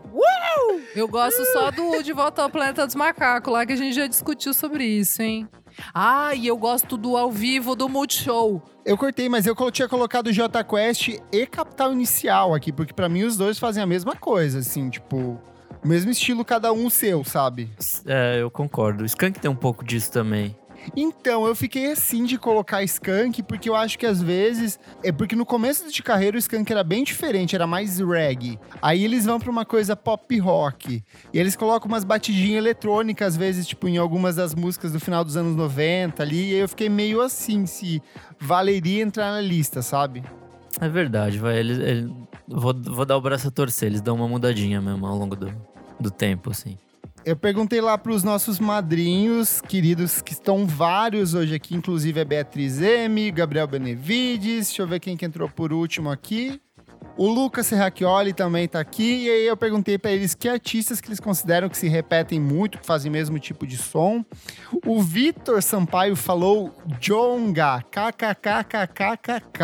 Eu 0.96 1.08
gosto 1.08 1.44
só 1.54 1.70
do 1.70 2.02
De 2.02 2.12
Volta 2.12 2.42
ao 2.42 2.50
Planeta 2.50 2.86
dos 2.86 2.96
Macacos, 2.96 3.54
lá 3.54 3.66
que 3.66 3.74
a 3.74 3.76
gente 3.76 3.96
já 3.96 4.08
discutiu 4.08 4.54
sobre 4.54 4.84
isso, 4.84 5.22
hein? 5.22 5.48
Ah, 5.94 6.34
e 6.34 6.48
eu 6.48 6.58
gosto 6.58 6.98
do 6.98 7.16
ao 7.16 7.32
vivo 7.32 7.76
do 7.76 7.88
Multishow. 7.88 8.62
Eu 8.84 8.98
cortei, 8.98 9.30
mas 9.30 9.46
eu 9.46 9.56
tinha 9.72 9.88
colocado 9.88 10.34
J 10.34 10.64
Quest 10.64 11.10
e 11.32 11.46
Capital 11.46 11.94
Inicial 11.94 12.56
aqui, 12.56 12.72
porque 12.72 12.94
pra 12.94 13.08
mim 13.08 13.24
os 13.24 13.38
dois 13.38 13.60
fazem 13.60 13.84
a 13.84 13.86
mesma 13.86 14.16
coisa, 14.16 14.60
assim, 14.60 14.90
tipo, 14.90 15.40
o 15.84 15.88
mesmo 15.88 16.12
estilo 16.12 16.44
cada 16.46 16.72
um 16.74 16.90
seu, 16.90 17.24
sabe? 17.24 17.70
É, 18.06 18.42
eu 18.42 18.50
concordo. 18.52 19.04
O 19.04 19.06
Skank 19.06 19.40
tem 19.40 19.50
um 19.50 19.56
pouco 19.56 19.84
disso 19.84 20.12
também. 20.12 20.56
Então, 20.96 21.46
eu 21.46 21.54
fiquei 21.54 21.92
assim 21.92 22.24
de 22.24 22.38
colocar 22.38 22.82
Skank, 22.84 23.44
porque 23.44 23.70
eu 23.70 23.76
acho 23.76 24.00
que 24.00 24.06
às 24.06 24.22
vezes. 24.22 24.80
É 25.04 25.12
porque 25.12 25.36
no 25.36 25.46
começo 25.46 25.92
de 25.92 26.02
carreira 26.02 26.38
o 26.38 26.40
Skank 26.40 26.72
era 26.72 26.86
bem 26.86 27.04
diferente, 27.04 27.54
era 27.54 27.68
mais 27.68 28.00
reggae. 28.00 28.58
Aí 28.82 29.04
eles 29.04 29.26
vão 29.26 29.40
pra 29.42 29.52
uma 29.52 29.66
coisa 29.66 29.94
pop 29.96 30.40
rock. 30.40 31.04
E 31.34 31.38
eles 31.40 31.56
colocam 31.58 31.90
umas 31.90 32.06
batidinhas 32.06 32.60
eletrônicas, 32.64 33.28
às 33.30 33.36
vezes, 33.38 33.68
tipo, 33.68 33.90
em 33.90 33.98
algumas 33.98 34.38
das 34.38 34.56
músicas 34.56 34.94
do 34.94 35.02
final 35.02 35.24
dos 35.26 35.36
anos 35.36 35.54
90 35.54 36.24
ali. 36.24 36.52
E 36.52 36.54
aí 36.56 36.60
eu 36.62 36.70
fiquei 36.70 36.88
meio 36.88 37.20
assim, 37.22 37.66
se 37.66 38.02
valeria 38.40 39.04
entrar 39.04 39.32
na 39.34 39.42
lista, 39.42 39.82
sabe? 39.82 40.24
É 40.80 40.88
verdade, 40.88 41.40
vai. 41.40 41.58
Eles, 41.58 41.78
ele- 41.78 42.14
vou, 42.48 42.74
vou 42.74 43.06
dar 43.06 43.18
o 43.18 43.22
braço 43.22 43.50
a 43.50 43.52
torcer, 43.52 43.88
eles 43.90 44.00
dão 44.02 44.16
uma 44.16 44.28
mudadinha 44.30 44.80
mesmo 44.80 45.06
ao 45.06 45.18
longo 45.18 45.36
do, 45.36 45.52
do 46.00 46.10
tempo, 46.12 46.52
assim. 46.52 46.78
Eu 47.26 47.36
perguntei 47.36 47.82
lá 47.82 47.98
pros 47.98 48.24
nossos 48.24 48.60
madrinhos 48.60 49.60
queridos, 49.62 50.22
que 50.22 50.32
estão 50.34 50.66
vários 50.66 51.34
hoje 51.34 51.54
aqui, 51.54 51.76
inclusive 51.76 52.20
a 52.22 52.26
Beatriz 52.26 52.82
M, 52.82 53.30
Gabriel 53.32 53.68
Benevides, 53.68 54.68
deixa 54.68 54.82
eu 54.82 54.88
ver 54.88 55.00
quem 55.02 55.18
que 55.18 55.26
entrou 55.26 55.50
por 55.50 55.74
último 55.74 56.10
aqui. 56.10 56.62
O 57.18 57.28
Lucas 57.28 57.68
Serracchioli 57.68 58.32
também 58.34 58.68
tá 58.68 58.80
aqui, 58.80 59.26
e 59.26 59.30
aí 59.30 59.46
eu 59.48 59.58
perguntei 59.58 59.98
pra 59.98 60.12
eles 60.12 60.34
que 60.34 60.48
artistas 60.48 61.02
que 61.02 61.10
eles 61.10 61.20
consideram 61.20 61.68
que 61.68 61.78
se 61.78 61.90
repetem 61.90 62.40
muito, 62.40 62.78
que 62.78 62.86
fazem 62.86 63.10
o 63.10 63.14
mesmo 63.14 63.38
tipo 63.38 63.68
de 63.68 63.76
som. 63.78 64.24
O 64.86 65.02
Vitor 65.02 65.62
Sampaio 65.62 66.16
falou 66.16 66.74
Jonga, 67.02 67.82
kkkkkkk. 67.92 69.60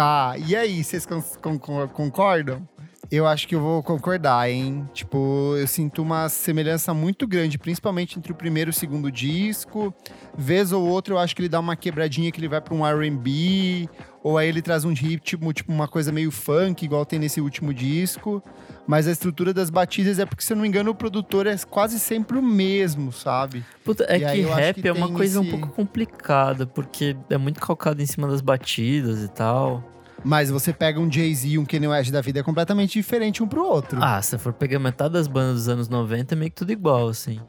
E 0.46 0.56
aí, 0.56 0.84
vocês 0.84 1.06
con- 1.06 1.22
con- 1.60 1.88
concordam? 1.88 2.68
Eu 3.16 3.26
acho 3.26 3.48
que 3.48 3.56
eu 3.56 3.62
vou 3.62 3.82
concordar, 3.82 4.50
hein? 4.50 4.86
Tipo, 4.94 5.56
eu 5.58 5.66
sinto 5.68 6.02
uma 6.02 6.28
semelhança 6.28 6.94
muito 6.94 7.26
grande, 7.26 7.58
principalmente 7.58 8.20
entre 8.20 8.34
o 8.34 8.36
primeiro 8.36 8.70
e 8.70 8.72
o 8.72 8.74
segundo 8.74 9.10
disco. 9.10 9.94
Vez 10.38 10.74
ou 10.74 10.86
outra, 10.86 11.14
eu 11.14 11.18
acho 11.18 11.34
que 11.34 11.42
ele 11.42 11.48
dá 11.48 11.62
uma 11.62 11.78
quebradinha 11.78 12.30
que 12.30 12.42
ele 12.42 12.50
vai 12.50 12.60
pra 12.60 12.74
um 12.76 12.86
R&B, 12.86 13.88
ou 14.22 14.38
aí 14.38 14.50
ele 14.50 14.62
traz 14.62 14.84
um 14.84 14.92
ritmo, 14.94 15.54
tipo 15.54 15.72
uma 15.72 15.88
coisa 15.88 16.12
meio 16.12 16.30
funk, 16.30 16.84
igual 16.84 17.06
tem 17.06 17.18
nesse 17.18 17.40
último 17.40 17.74
disco. 17.74 18.44
Mas 18.86 19.08
a 19.08 19.12
estrutura 19.12 19.54
das 19.54 19.70
batidas 19.70 20.20
é 20.20 20.26
porque, 20.26 20.44
se 20.44 20.52
eu 20.52 20.58
não 20.58 20.64
me 20.64 20.68
engano, 20.68 20.92
o 20.92 20.96
produtor 20.96 21.48
é 21.48 21.56
quase 21.70 21.98
sempre 22.00 22.38
o 22.38 22.42
mesmo, 22.42 23.14
sabe? 23.14 23.64
Puta, 23.86 24.06
é 24.10 24.18
E 24.18 24.20
que 24.20 24.42
rap 24.42 24.82
que 24.82 24.88
é 24.90 24.92
uma 24.92 25.08
coisa 25.10 25.40
um 25.40 25.44
esse- 25.44 25.52
pouco 25.52 25.70
complicada, 25.70 26.68
porque 26.68 27.16
é 27.30 27.38
muito 27.38 27.62
calcado 27.62 28.02
em 28.02 28.06
cima 28.06 28.28
das 28.28 28.42
batidas 28.42 29.24
e 29.24 29.30
tal. 29.30 29.82
Mas 30.28 30.50
você 30.50 30.74
pega 30.74 31.00
um 31.00 31.10
Jay-Z 31.12 31.48
e 31.48 31.58
um 31.60 31.66
Kanye 31.66 31.88
West 31.88 32.12
da 32.12 32.20
vida, 32.20 32.40
é 32.40 32.44
completamente 32.44 32.94
diferente 32.94 33.44
um 33.44 33.48
pro 33.48 33.64
outro. 33.64 34.00
Ah, 34.02 34.20
se 34.22 34.36
for 34.40 34.52
pegar 34.54 34.80
metade 34.80 35.14
das 35.14 35.28
bandas 35.28 35.54
dos 35.56 35.70
anos 35.70 35.88
90, 35.88 36.34
é 36.34 36.36
meio 36.36 36.50
que 36.50 36.56
tudo 36.58 36.72
igual, 36.72 37.10
assim. 37.10 37.40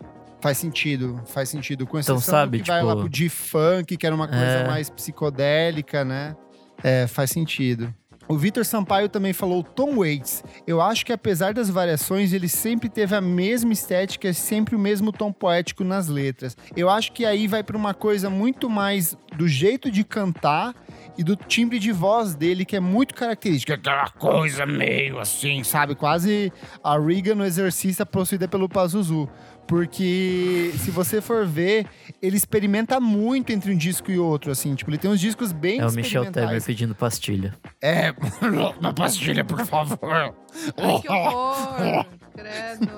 Faz 0.43 0.59
sentido, 0.59 1.21
faz 1.27 1.49
sentido. 1.49 1.87
Com 1.87 1.99
exceção 1.99 2.17
Então, 2.17 2.25
sabe, 2.25 2.61
que 2.61 2.69
vai 2.69 2.81
tipo- 2.81 2.89
lá 2.89 2.97
pro 2.97 3.09
G-Funk, 3.11 3.97
que 3.97 4.07
era 4.07 4.15
uma 4.15 4.29
coisa 4.29 4.43
É. 4.45 4.67
mais 4.67 4.91
psicodélica, 4.91 6.05
né? 6.05 6.37
É, 6.85 7.07
faz 7.07 7.31
sentido. 7.31 7.93
O 8.29 8.37
Vitor 8.37 8.65
Sampaio 8.65 9.09
também 9.09 9.33
falou 9.33 9.63
Tom 9.63 9.99
Waits. 9.99 10.43
Eu 10.67 10.81
acho 10.83 11.07
que 11.07 11.13
apesar 11.13 11.55
das 11.55 11.71
variações, 11.71 12.33
ele 12.33 12.49
sempre 12.49 12.89
teve 12.89 13.15
a 13.15 13.21
mesma 13.21 13.73
estética, 13.73 14.33
sempre 14.35 14.75
o 14.75 14.79
mesmo 14.79 15.13
tom 15.13 15.33
poético 15.33 15.85
nas 15.85 16.09
letras. 16.09 16.57
Eu 16.77 16.91
acho 16.91 17.13
que 17.13 17.25
aí 17.25 17.47
vai 17.47 17.63
pra 17.63 17.77
uma 17.77 17.95
coisa 17.95 18.29
muito 18.29 18.69
mais 18.69 19.17
do 19.37 19.47
jeito 19.47 19.91
de 19.93 20.03
cantar 20.03 20.75
e 21.19 21.25
do 21.25 21.37
timbre 21.37 21.79
de 21.79 21.93
voz 21.93 22.35
dele, 22.35 22.65
que 22.65 22.77
é 22.77 22.81
muito 22.81 23.15
característica. 23.15 23.75
Aquela 23.75 24.09
coisa 24.11 24.67
meio 24.67 25.19
assim, 25.19 25.63
sabe? 25.65 25.95
Quase 25.95 26.53
a 26.83 26.99
Regan 26.99 27.35
no 27.35 27.45
Exorcista 27.45 28.05
possuída 28.05 28.47
pelo 28.47 28.69
Pazuzu. 28.69 29.29
Porque 29.67 30.73
se 30.79 30.93
você 30.93 31.21
for 31.21 31.45
ver, 31.45 31.87
ele 32.23 32.37
experimenta 32.37 33.01
muito 33.01 33.51
entre 33.51 33.73
um 33.73 33.77
disco 33.77 34.13
e 34.13 34.19
outro, 34.19 34.53
assim. 34.53 34.75
Tipo, 34.77 34.91
ele 34.91 34.99
tem 34.99 35.11
uns 35.11 35.21
discos 35.21 35.51
bem 35.51 35.81
É 35.81 35.87
o 35.87 35.93
Michel 35.93 36.31
Temer 36.31 36.63
pedindo 36.63 36.95
pastilha. 36.95 37.53
É, 37.83 38.15
uma 38.79 38.93
pastilha, 38.93 39.45
por 39.45 39.65
favor. 39.67 40.35
Ai, 40.77 41.01
que 41.01 41.09
horror! 41.09 42.07
Credo. 42.37 42.93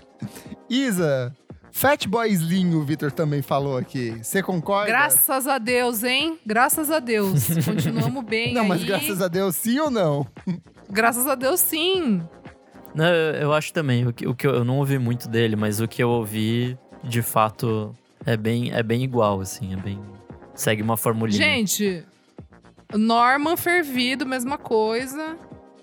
Isa, 0.70 1.34
Fatboy 1.78 2.28
Slim, 2.32 2.74
o 2.74 2.82
Vitor 2.82 3.12
também 3.12 3.40
falou 3.40 3.76
aqui. 3.76 4.10
Você 4.20 4.42
concorda? 4.42 4.88
Graças 4.88 5.46
a 5.46 5.58
Deus, 5.58 6.02
hein? 6.02 6.36
Graças 6.44 6.90
a 6.90 6.98
Deus. 6.98 7.46
Continuamos 7.64 8.24
bem 8.24 8.52
Não, 8.52 8.64
mas 8.64 8.80
aí. 8.80 8.86
graças 8.88 9.22
a 9.22 9.28
Deus, 9.28 9.54
sim 9.54 9.78
ou 9.78 9.88
não? 9.88 10.26
Graças 10.90 11.28
a 11.28 11.36
Deus, 11.36 11.60
sim. 11.60 12.20
Não, 12.92 13.04
eu, 13.04 13.34
eu 13.42 13.52
acho 13.52 13.72
também. 13.72 14.04
O 14.08 14.12
que, 14.12 14.26
o 14.26 14.34
que 14.34 14.44
eu, 14.44 14.54
eu 14.56 14.64
não 14.64 14.78
ouvi 14.78 14.98
muito 14.98 15.28
dele, 15.28 15.54
mas 15.54 15.80
o 15.80 15.86
que 15.86 16.02
eu 16.02 16.08
ouvi, 16.08 16.76
de 17.04 17.22
fato, 17.22 17.94
é 18.26 18.36
bem, 18.36 18.72
é 18.72 18.82
bem 18.82 19.04
igual, 19.04 19.40
assim. 19.40 19.72
É 19.72 19.76
bem. 19.76 20.00
Segue 20.56 20.82
uma 20.82 20.96
formulinha. 20.96 21.38
Gente, 21.38 22.04
Norman 22.92 23.56
fervido, 23.56 24.26
mesma 24.26 24.58
coisa. 24.58 25.36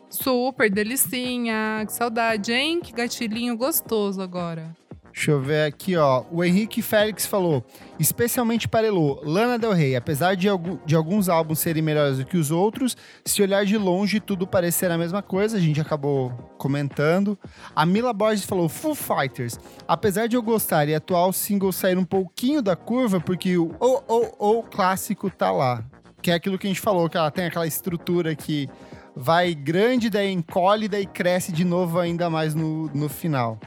Super 0.09 0.69
delicinha. 0.69 1.83
Que 1.85 1.93
saudade, 1.93 2.51
hein? 2.51 2.81
Que 2.81 2.91
gatilhinho 2.91 3.55
gostoso 3.55 4.21
agora. 4.21 4.75
Deixa 5.15 5.31
eu 5.31 5.39
ver 5.41 5.65
aqui, 5.65 5.95
ó. 5.95 6.25
O 6.29 6.43
Henrique 6.43 6.81
Félix 6.81 7.25
falou, 7.25 7.63
especialmente 7.97 8.67
para 8.67 8.85
Elô, 8.85 9.21
Lana 9.23 9.57
Del 9.57 9.71
Rey, 9.71 9.95
apesar 9.95 10.35
de, 10.35 10.47
de 10.85 10.93
alguns 10.93 11.29
álbuns 11.29 11.59
serem 11.59 11.81
melhores 11.81 12.17
do 12.17 12.25
que 12.25 12.35
os 12.35 12.51
outros, 12.51 12.97
se 13.23 13.41
olhar 13.41 13.65
de 13.65 13.77
longe 13.77 14.19
tudo 14.19 14.45
parecer 14.45 14.91
a 14.91 14.97
mesma 14.97 15.21
coisa, 15.21 15.55
a 15.55 15.59
gente 15.59 15.79
acabou 15.79 16.31
comentando. 16.57 17.39
A 17.73 17.85
Mila 17.85 18.11
Borges 18.11 18.43
falou, 18.43 18.67
Foo 18.67 18.93
Fighters, 18.93 19.57
apesar 19.87 20.27
de 20.27 20.35
eu 20.35 20.43
gostar 20.43 20.89
e 20.89 20.93
atual 20.93 21.31
single 21.31 21.71
sair 21.71 21.97
um 21.97 22.03
pouquinho 22.03 22.61
da 22.61 22.75
curva, 22.75 23.21
porque 23.21 23.57
o 23.57 23.73
o 23.79 24.01
o 24.09 24.57
o 24.59 24.63
clássico 24.63 25.29
tá 25.29 25.49
lá. 25.49 25.81
Que 26.21 26.31
é 26.31 26.33
aquilo 26.33 26.57
que 26.59 26.67
a 26.67 26.69
gente 26.69 26.81
falou, 26.81 27.09
que 27.09 27.15
ela 27.15 27.31
tem 27.31 27.45
aquela 27.45 27.65
estrutura 27.65 28.35
que 28.35 28.67
vai 29.15 29.55
grande, 29.55 30.09
daí 30.09 30.29
encolhe, 30.29 30.89
daí 30.89 31.05
cresce 31.05 31.53
de 31.53 31.63
novo 31.63 31.99
ainda 31.99 32.29
mais 32.29 32.53
no, 32.53 32.87
no 32.87 33.07
final. 33.07 33.57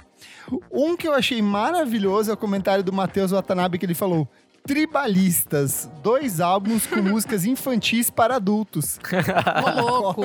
Um 0.71 0.97
que 0.97 1.07
eu 1.07 1.15
achei 1.15 1.41
maravilhoso 1.43 2.31
é 2.31 2.35
o 2.35 2.37
comentário 2.37 2.83
do 2.85 2.93
Matheus 2.93 3.31
Watanabe, 3.31 3.79
que 3.79 3.87
ele 3.87 3.95
falou: 3.95 4.29
Tribalistas, 4.67 5.91
dois 6.03 6.41
álbuns 6.41 6.87
com 6.87 6.97
músicas 7.03 7.45
infantis 7.45 8.11
para 8.11 8.37
adultos. 8.37 8.99
Ô, 9.65 9.81
louco. 9.81 10.21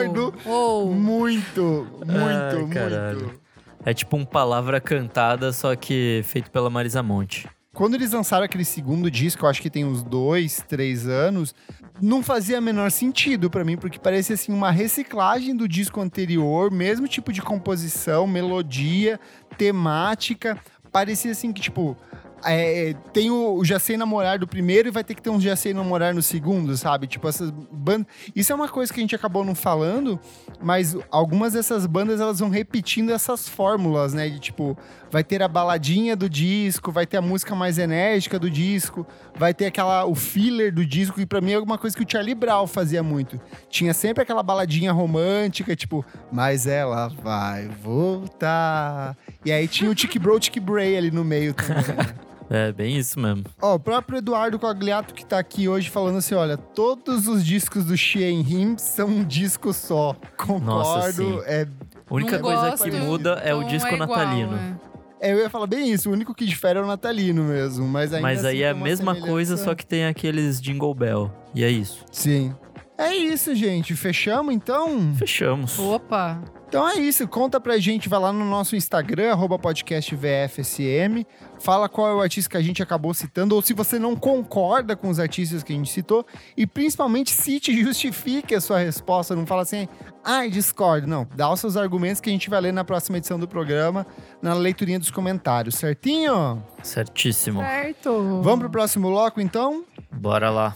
Ô, 0.45 0.85
Muito, 0.87 1.87
muito, 2.05 2.77
Ai, 2.77 3.13
muito. 3.15 3.39
É 3.85 3.93
tipo 3.93 4.15
um 4.15 4.23
palavra 4.25 4.79
cantada, 4.79 5.51
só 5.51 5.75
que 5.75 6.21
feito 6.23 6.49
pela 6.49 6.69
Marisa 6.69 7.03
Monte. 7.03 7.47
Quando 7.73 7.95
eles 7.95 8.11
lançaram 8.11 8.45
aquele 8.45 8.63
segundo 8.63 9.09
disco, 9.09 9.45
eu 9.45 9.49
acho 9.49 9.59
que 9.59 9.69
tem 9.69 9.83
uns 9.83 10.03
dois, 10.03 10.63
três 10.67 11.07
anos, 11.07 11.55
não 11.99 12.21
fazia 12.21 12.61
menor 12.61 12.91
sentido 12.91 13.49
pra 13.49 13.65
mim, 13.65 13.75
porque 13.77 13.97
parecia 13.97 14.35
assim 14.35 14.53
uma 14.53 14.69
reciclagem 14.69 15.55
do 15.55 15.67
disco 15.67 15.99
anterior, 15.99 16.69
mesmo 16.69 17.07
tipo 17.07 17.33
de 17.33 17.41
composição, 17.41 18.27
melodia, 18.27 19.19
temática. 19.57 20.55
Parecia 20.91 21.31
assim 21.31 21.51
que, 21.51 21.61
tipo, 21.61 21.97
é, 22.45 22.93
tem 23.11 23.29
o, 23.29 23.55
o 23.55 23.65
Já 23.65 23.79
Sei 23.79 23.97
Namorar 23.97 24.39
do 24.39 24.47
primeiro 24.47 24.87
e 24.87 24.91
vai 24.91 25.03
ter 25.03 25.15
que 25.15 25.21
ter 25.21 25.29
um 25.29 25.39
Já 25.39 25.55
Sei 25.55 25.73
Namorar 25.73 26.13
no 26.13 26.21
segundo, 26.21 26.75
sabe? 26.77 27.07
Tipo, 27.07 27.27
essas 27.27 27.49
bandas. 27.51 28.07
Isso 28.35 28.51
é 28.51 28.55
uma 28.55 28.67
coisa 28.67 28.91
que 28.93 28.99
a 28.99 29.03
gente 29.03 29.15
acabou 29.15 29.43
não 29.45 29.55
falando, 29.55 30.19
mas 30.61 30.95
algumas 31.11 31.53
dessas 31.53 31.85
bandas 31.85 32.19
elas 32.19 32.39
vão 32.39 32.49
repetindo 32.49 33.11
essas 33.11 33.47
fórmulas, 33.47 34.13
né? 34.13 34.29
De 34.29 34.39
tipo, 34.39 34.77
vai 35.11 35.23
ter 35.23 35.41
a 35.41 35.47
baladinha 35.47 36.15
do 36.15 36.29
disco, 36.29 36.91
vai 36.91 37.05
ter 37.05 37.17
a 37.17 37.21
música 37.21 37.55
mais 37.55 37.77
enérgica 37.77 38.39
do 38.39 38.49
disco, 38.49 39.05
vai 39.35 39.53
ter 39.53 39.67
aquela 39.67 40.05
o 40.05 40.15
filler 40.15 40.73
do 40.73 40.85
disco, 40.85 41.17
que 41.17 41.25
pra 41.25 41.41
mim 41.41 41.51
é 41.51 41.55
alguma 41.55 41.77
coisa 41.77 41.95
que 41.95 42.03
o 42.03 42.09
Charlie 42.09 42.35
Brown 42.35 42.67
fazia 42.67 43.03
muito. 43.03 43.39
Tinha 43.69 43.93
sempre 43.93 44.23
aquela 44.23 44.43
baladinha 44.43 44.91
romântica, 44.91 45.75
tipo, 45.75 46.05
mas 46.31 46.67
ela 46.67 47.07
vai 47.07 47.67
voltar. 47.67 49.15
E 49.45 49.51
aí 49.51 49.67
tinha 49.67 49.89
o 49.89 49.95
Tic 49.95 50.17
Bro, 50.17 50.39
Tic 50.39 50.59
Bray 50.59 50.97
ali 50.97 51.11
no 51.11 51.23
meio 51.23 51.53
também. 51.53 51.83
né? 51.95 52.32
É 52.49 52.71
bem 52.71 52.97
isso 52.97 53.19
mesmo. 53.19 53.43
Ó, 53.61 53.75
o 53.75 53.79
próprio 53.79 54.17
Eduardo 54.19 54.59
Cogliato 54.59 55.13
que 55.13 55.25
tá 55.25 55.39
aqui 55.39 55.67
hoje 55.67 55.89
falando 55.89 56.17
assim, 56.17 56.35
olha, 56.35 56.57
todos 56.57 57.27
os 57.27 57.43
discos 57.45 57.85
do 57.85 57.95
Shein 57.97 58.41
Him 58.41 58.77
são 58.77 59.07
um 59.07 59.23
disco 59.23 59.73
só. 59.73 60.15
Concordo, 60.37 60.65
Nossa, 60.65 61.11
sim. 61.13 61.39
é 61.45 61.67
A 62.09 62.13
única 62.13 62.37
não 62.37 62.43
coisa 62.43 62.69
gosto, 62.71 62.83
que 62.83 62.91
muda 62.91 63.41
é 63.43 63.53
o 63.55 63.63
disco 63.63 63.87
igual, 63.93 64.07
natalino. 64.07 64.55
é. 64.55 64.93
É, 65.25 65.31
eu 65.31 65.37
ia 65.39 65.49
falar 65.49 65.67
bem 65.67 65.89
isso, 65.89 66.09
o 66.09 66.11
único 66.11 66.35
que 66.35 66.45
difere 66.45 66.77
é 66.77 66.81
o 66.81 66.85
natalino 66.85 67.45
mesmo, 67.45 67.87
mas 67.87 68.11
ainda 68.11 68.21
Mas 68.21 68.39
assim 68.39 68.47
aí 68.57 68.61
é 68.63 68.71
a 68.71 68.73
mesma 68.75 69.15
coisa, 69.15 69.55
só 69.55 69.73
que 69.73 69.85
tem 69.85 70.05
aqueles 70.05 70.61
Jingle 70.61 70.93
Bell. 70.93 71.31
E 71.55 71.63
é 71.63 71.69
isso. 71.69 72.03
Sim. 72.11 72.53
É 72.97 73.15
isso, 73.15 73.55
gente. 73.55 73.95
Fechamos, 73.95 74.53
então? 74.53 75.13
Fechamos. 75.15 75.79
Opa. 75.79 76.41
Então 76.73 76.89
é 76.89 76.95
isso. 76.95 77.27
Conta 77.27 77.59
pra 77.59 77.77
gente, 77.77 78.09
vai 78.09 78.19
lá 78.19 78.33
no 78.33 78.43
nosso 78.43 78.75
Instagram, 78.75 79.31
arroba 79.31 79.59
podcast 79.59 80.15
VFSM. 80.15 81.23
Fala 81.59 81.87
qual 81.87 82.09
é 82.09 82.15
o 82.15 82.19
artista 82.19 82.49
que 82.49 82.57
a 82.57 82.63
gente 82.63 82.81
acabou 82.81 83.13
citando, 83.13 83.53
ou 83.53 83.61
se 83.61 83.75
você 83.75 83.99
não 83.99 84.15
concorda 84.15 84.95
com 84.95 85.07
os 85.07 85.19
artistas 85.19 85.61
que 85.61 85.71
a 85.71 85.75
gente 85.75 85.91
citou. 85.91 86.25
E 86.57 86.65
principalmente 86.65 87.29
cite 87.29 87.71
e 87.71 87.83
justifique 87.83 88.55
a 88.55 88.59
sua 88.59 88.79
resposta. 88.79 89.35
Não 89.35 89.45
fala 89.45 89.61
assim, 89.61 89.87
ai, 90.23 90.49
discordo. 90.49 91.05
Não, 91.05 91.27
dá 91.35 91.47
os 91.53 91.59
seus 91.59 91.77
argumentos 91.77 92.19
que 92.19 92.31
a 92.31 92.33
gente 92.33 92.49
vai 92.49 92.59
ler 92.59 92.73
na 92.73 92.83
próxima 92.83 93.19
edição 93.19 93.37
do 93.37 93.47
programa, 93.47 94.03
na 94.41 94.55
leiturinha 94.55 94.97
dos 94.97 95.11
comentários, 95.11 95.75
certinho? 95.75 96.65
Certíssimo. 96.81 97.59
Certo. 97.59 98.41
Vamos 98.41 98.61
pro 98.61 98.71
próximo 98.71 99.09
bloco, 99.09 99.39
então? 99.39 99.85
Bora 100.11 100.49
lá. 100.49 100.75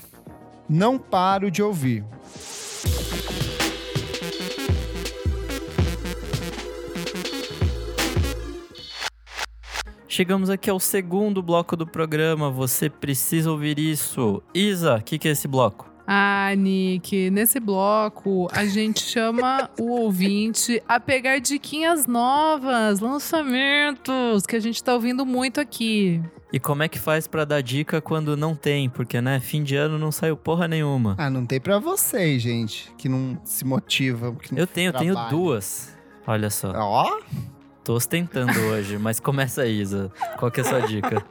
Não 0.69 0.99
paro 0.99 1.49
de 1.49 1.63
ouvir. 1.63 2.05
Chegamos 10.17 10.49
aqui 10.49 10.67
ao 10.67 10.79
segundo 10.79 11.43
bloco 11.43 11.75
do 11.75 11.85
programa. 11.85 12.49
Você 12.49 12.89
precisa 12.89 13.51
ouvir 13.51 13.77
isso. 13.77 14.41
Isa, 14.51 14.95
o 14.95 15.03
que, 15.03 15.19
que 15.19 15.27
é 15.27 15.31
esse 15.31 15.47
bloco? 15.47 15.87
Ah, 16.07 16.55
Nick, 16.57 17.29
nesse 17.29 17.59
bloco 17.59 18.47
a 18.51 18.65
gente 18.65 19.01
chama 19.05 19.69
o 19.79 19.91
ouvinte 19.91 20.81
a 20.87 20.99
pegar 20.99 21.37
diquinhas 21.37 22.07
novas, 22.07 22.99
lançamentos, 22.99 24.43
que 24.47 24.55
a 24.55 24.59
gente 24.59 24.83
tá 24.83 24.95
ouvindo 24.95 25.23
muito 25.23 25.61
aqui. 25.61 26.19
E 26.51 26.59
como 26.59 26.81
é 26.81 26.87
que 26.87 26.97
faz 26.97 27.27
pra 27.27 27.45
dar 27.45 27.61
dica 27.61 28.01
quando 28.01 28.35
não 28.35 28.55
tem? 28.55 28.89
Porque, 28.89 29.21
né, 29.21 29.39
fim 29.39 29.61
de 29.61 29.75
ano 29.75 29.99
não 29.99 30.11
saiu 30.11 30.35
porra 30.35 30.67
nenhuma. 30.67 31.13
Ah, 31.19 31.29
não 31.29 31.45
tem 31.45 31.61
pra 31.61 31.77
vocês, 31.77 32.41
gente, 32.41 32.91
que 32.97 33.07
não 33.07 33.39
se 33.45 33.63
motivam. 33.63 34.33
Que 34.33 34.51
não 34.51 34.59
Eu 34.61 34.65
tenho, 34.65 34.89
eu 34.89 34.93
tenho 34.93 35.29
duas. 35.29 35.95
Olha 36.25 36.49
só. 36.49 36.73
Ó, 36.75 37.19
Tô 37.87 37.93
ostentando 37.93 38.51
hoje, 38.69 38.97
mas 38.97 39.17
começa 39.17 39.61
aí, 39.61 39.79
Isa. 39.79 40.11
Qual 40.37 40.51
que 40.51 40.59
é 40.59 40.63
a 40.63 40.67
sua 40.67 40.81
dica? 40.81 41.25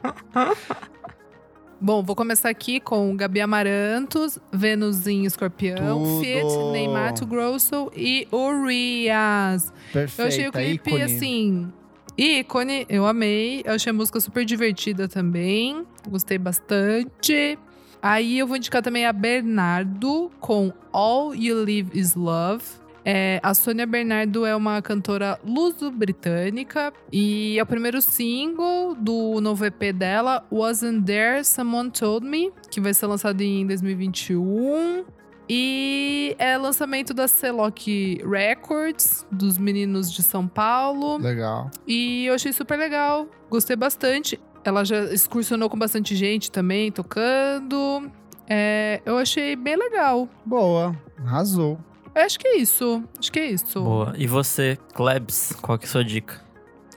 Bom, 1.79 2.01
vou 2.01 2.15
começar 2.15 2.49
aqui 2.49 2.79
com 2.79 3.15
Gabi 3.15 3.41
Amarantos, 3.41 4.39
Vênus 4.51 5.05
em 5.05 5.25
Escorpião, 5.25 6.03
Tudo. 6.03 6.19
Fiat, 6.19 6.57
Neymar 6.71 7.13
Grosso 7.27 7.91
e 7.95 8.27
Urias. 8.31 9.71
perfeito. 9.93 10.19
Eu 10.19 10.27
achei 10.27 10.47
o 10.47 10.51
clipe, 10.51 10.89
ícone. 10.89 11.03
assim, 11.03 11.73
ícone, 12.17 12.87
eu 12.89 13.05
amei. 13.05 13.61
Eu 13.63 13.73
achei 13.73 13.91
a 13.91 13.93
música 13.93 14.19
super 14.19 14.43
divertida 14.43 15.07
também. 15.07 15.85
Gostei 16.09 16.39
bastante. 16.39 17.59
Aí 18.01 18.39
eu 18.39 18.47
vou 18.47 18.57
indicar 18.57 18.81
também 18.81 19.05
a 19.05 19.13
Bernardo 19.13 20.31
com 20.39 20.73
All 20.91 21.35
You 21.35 21.63
Live 21.63 21.91
Is 21.93 22.15
Love. 22.15 22.63
É, 23.09 23.39
a 23.41 23.53
Sônia 23.53 23.87
Bernardo 23.87 24.45
é 24.45 24.53
uma 24.53 24.81
cantora 24.81 25.39
luso-britânica 25.41 26.91
e 27.09 27.57
é 27.57 27.63
o 27.63 27.65
primeiro 27.65 28.01
single 28.01 28.93
do 28.95 29.39
novo 29.39 29.63
EP 29.63 29.93
dela, 29.95 30.45
Wasn't 30.51 31.05
There 31.05 31.41
Someone 31.45 31.89
Told 31.89 32.27
Me, 32.27 32.51
que 32.69 32.81
vai 32.81 32.93
ser 32.93 33.07
lançado 33.07 33.39
em 33.39 33.65
2021. 33.65 35.05
E 35.47 36.35
é 36.37 36.57
lançamento 36.57 37.13
da 37.13 37.29
Celock 37.29 38.21
Records, 38.29 39.25
dos 39.31 39.57
meninos 39.57 40.11
de 40.11 40.21
São 40.21 40.45
Paulo. 40.45 41.17
Legal. 41.17 41.71
E 41.87 42.25
eu 42.25 42.33
achei 42.33 42.51
super 42.51 42.77
legal, 42.77 43.25
gostei 43.49 43.77
bastante. 43.77 44.37
Ela 44.65 44.83
já 44.83 45.05
excursionou 45.05 45.69
com 45.69 45.79
bastante 45.79 46.13
gente 46.13 46.51
também, 46.51 46.91
tocando. 46.91 48.11
É, 48.49 49.01
eu 49.05 49.17
achei 49.17 49.55
bem 49.55 49.77
legal. 49.77 50.27
Boa. 50.45 50.93
Arrasou. 51.25 51.79
Eu 52.17 52.23
acho 52.25 52.39
que 52.39 52.47
é 52.47 52.57
isso. 52.57 53.03
Acho 53.19 53.31
que 53.31 53.37
é 53.39 53.45
isso. 53.45 53.79
Boa. 53.79 54.13
E 54.17 54.25
você, 54.25 54.75
Klebs, 54.95 55.53
qual 55.61 55.77
que 55.77 55.85
é 55.85 55.87
a 55.87 55.91
sua 55.91 56.03
dica? 56.03 56.41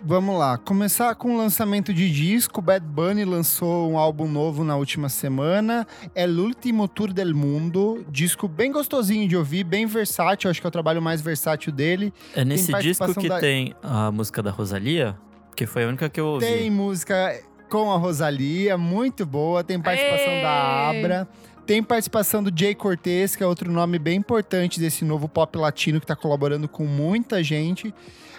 Vamos 0.02 0.38
lá. 0.38 0.56
Começar 0.56 1.14
com 1.14 1.34
o 1.34 1.36
lançamento 1.36 1.92
de 1.92 2.10
disco. 2.10 2.62
Bad 2.62 2.86
Bunny 2.86 3.26
lançou 3.26 3.90
um 3.90 3.98
álbum 3.98 4.26
novo 4.26 4.64
na 4.64 4.76
última 4.76 5.10
semana. 5.10 5.86
É 6.14 6.26
l'ultimo 6.26 6.88
tour 6.88 7.12
del 7.12 7.34
mundo. 7.34 8.02
Disco 8.08 8.48
bem 8.48 8.72
gostosinho 8.72 9.28
de 9.28 9.36
ouvir, 9.36 9.62
bem 9.62 9.84
versátil. 9.84 10.48
Acho 10.50 10.58
que 10.58 10.66
é 10.66 10.68
o 10.68 10.70
trabalho 10.70 11.02
mais 11.02 11.20
versátil 11.20 11.70
dele. 11.70 12.14
É 12.34 12.42
nesse 12.42 12.72
disco 12.78 13.14
que 13.14 13.28
da- 13.28 13.38
tem 13.38 13.74
a 13.82 14.10
música 14.10 14.42
da 14.42 14.50
Rosalia? 14.50 15.18
Que 15.54 15.66
foi 15.66 15.84
a 15.84 15.88
única 15.88 16.08
que 16.08 16.18
eu 16.18 16.26
ouvi. 16.28 16.46
Tem 16.46 16.70
música 16.70 17.38
com 17.68 17.92
a 17.92 17.98
Rosalia, 17.98 18.78
muito 18.78 19.26
boa. 19.26 19.62
Tem 19.62 19.78
participação 19.78 20.32
Ei! 20.32 20.42
da 20.42 20.88
Abra. 20.88 21.28
Tem 21.70 21.84
participação 21.84 22.42
do 22.42 22.50
Jay 22.52 22.74
Cortez, 22.74 23.36
que 23.36 23.44
é 23.44 23.46
outro 23.46 23.70
nome 23.70 23.96
bem 23.96 24.18
importante 24.18 24.80
desse 24.80 25.04
novo 25.04 25.28
pop 25.28 25.56
latino 25.56 26.00
que 26.00 26.06
tá 26.08 26.16
colaborando 26.16 26.68
com 26.68 26.84
muita 26.84 27.44
gente. 27.44 27.94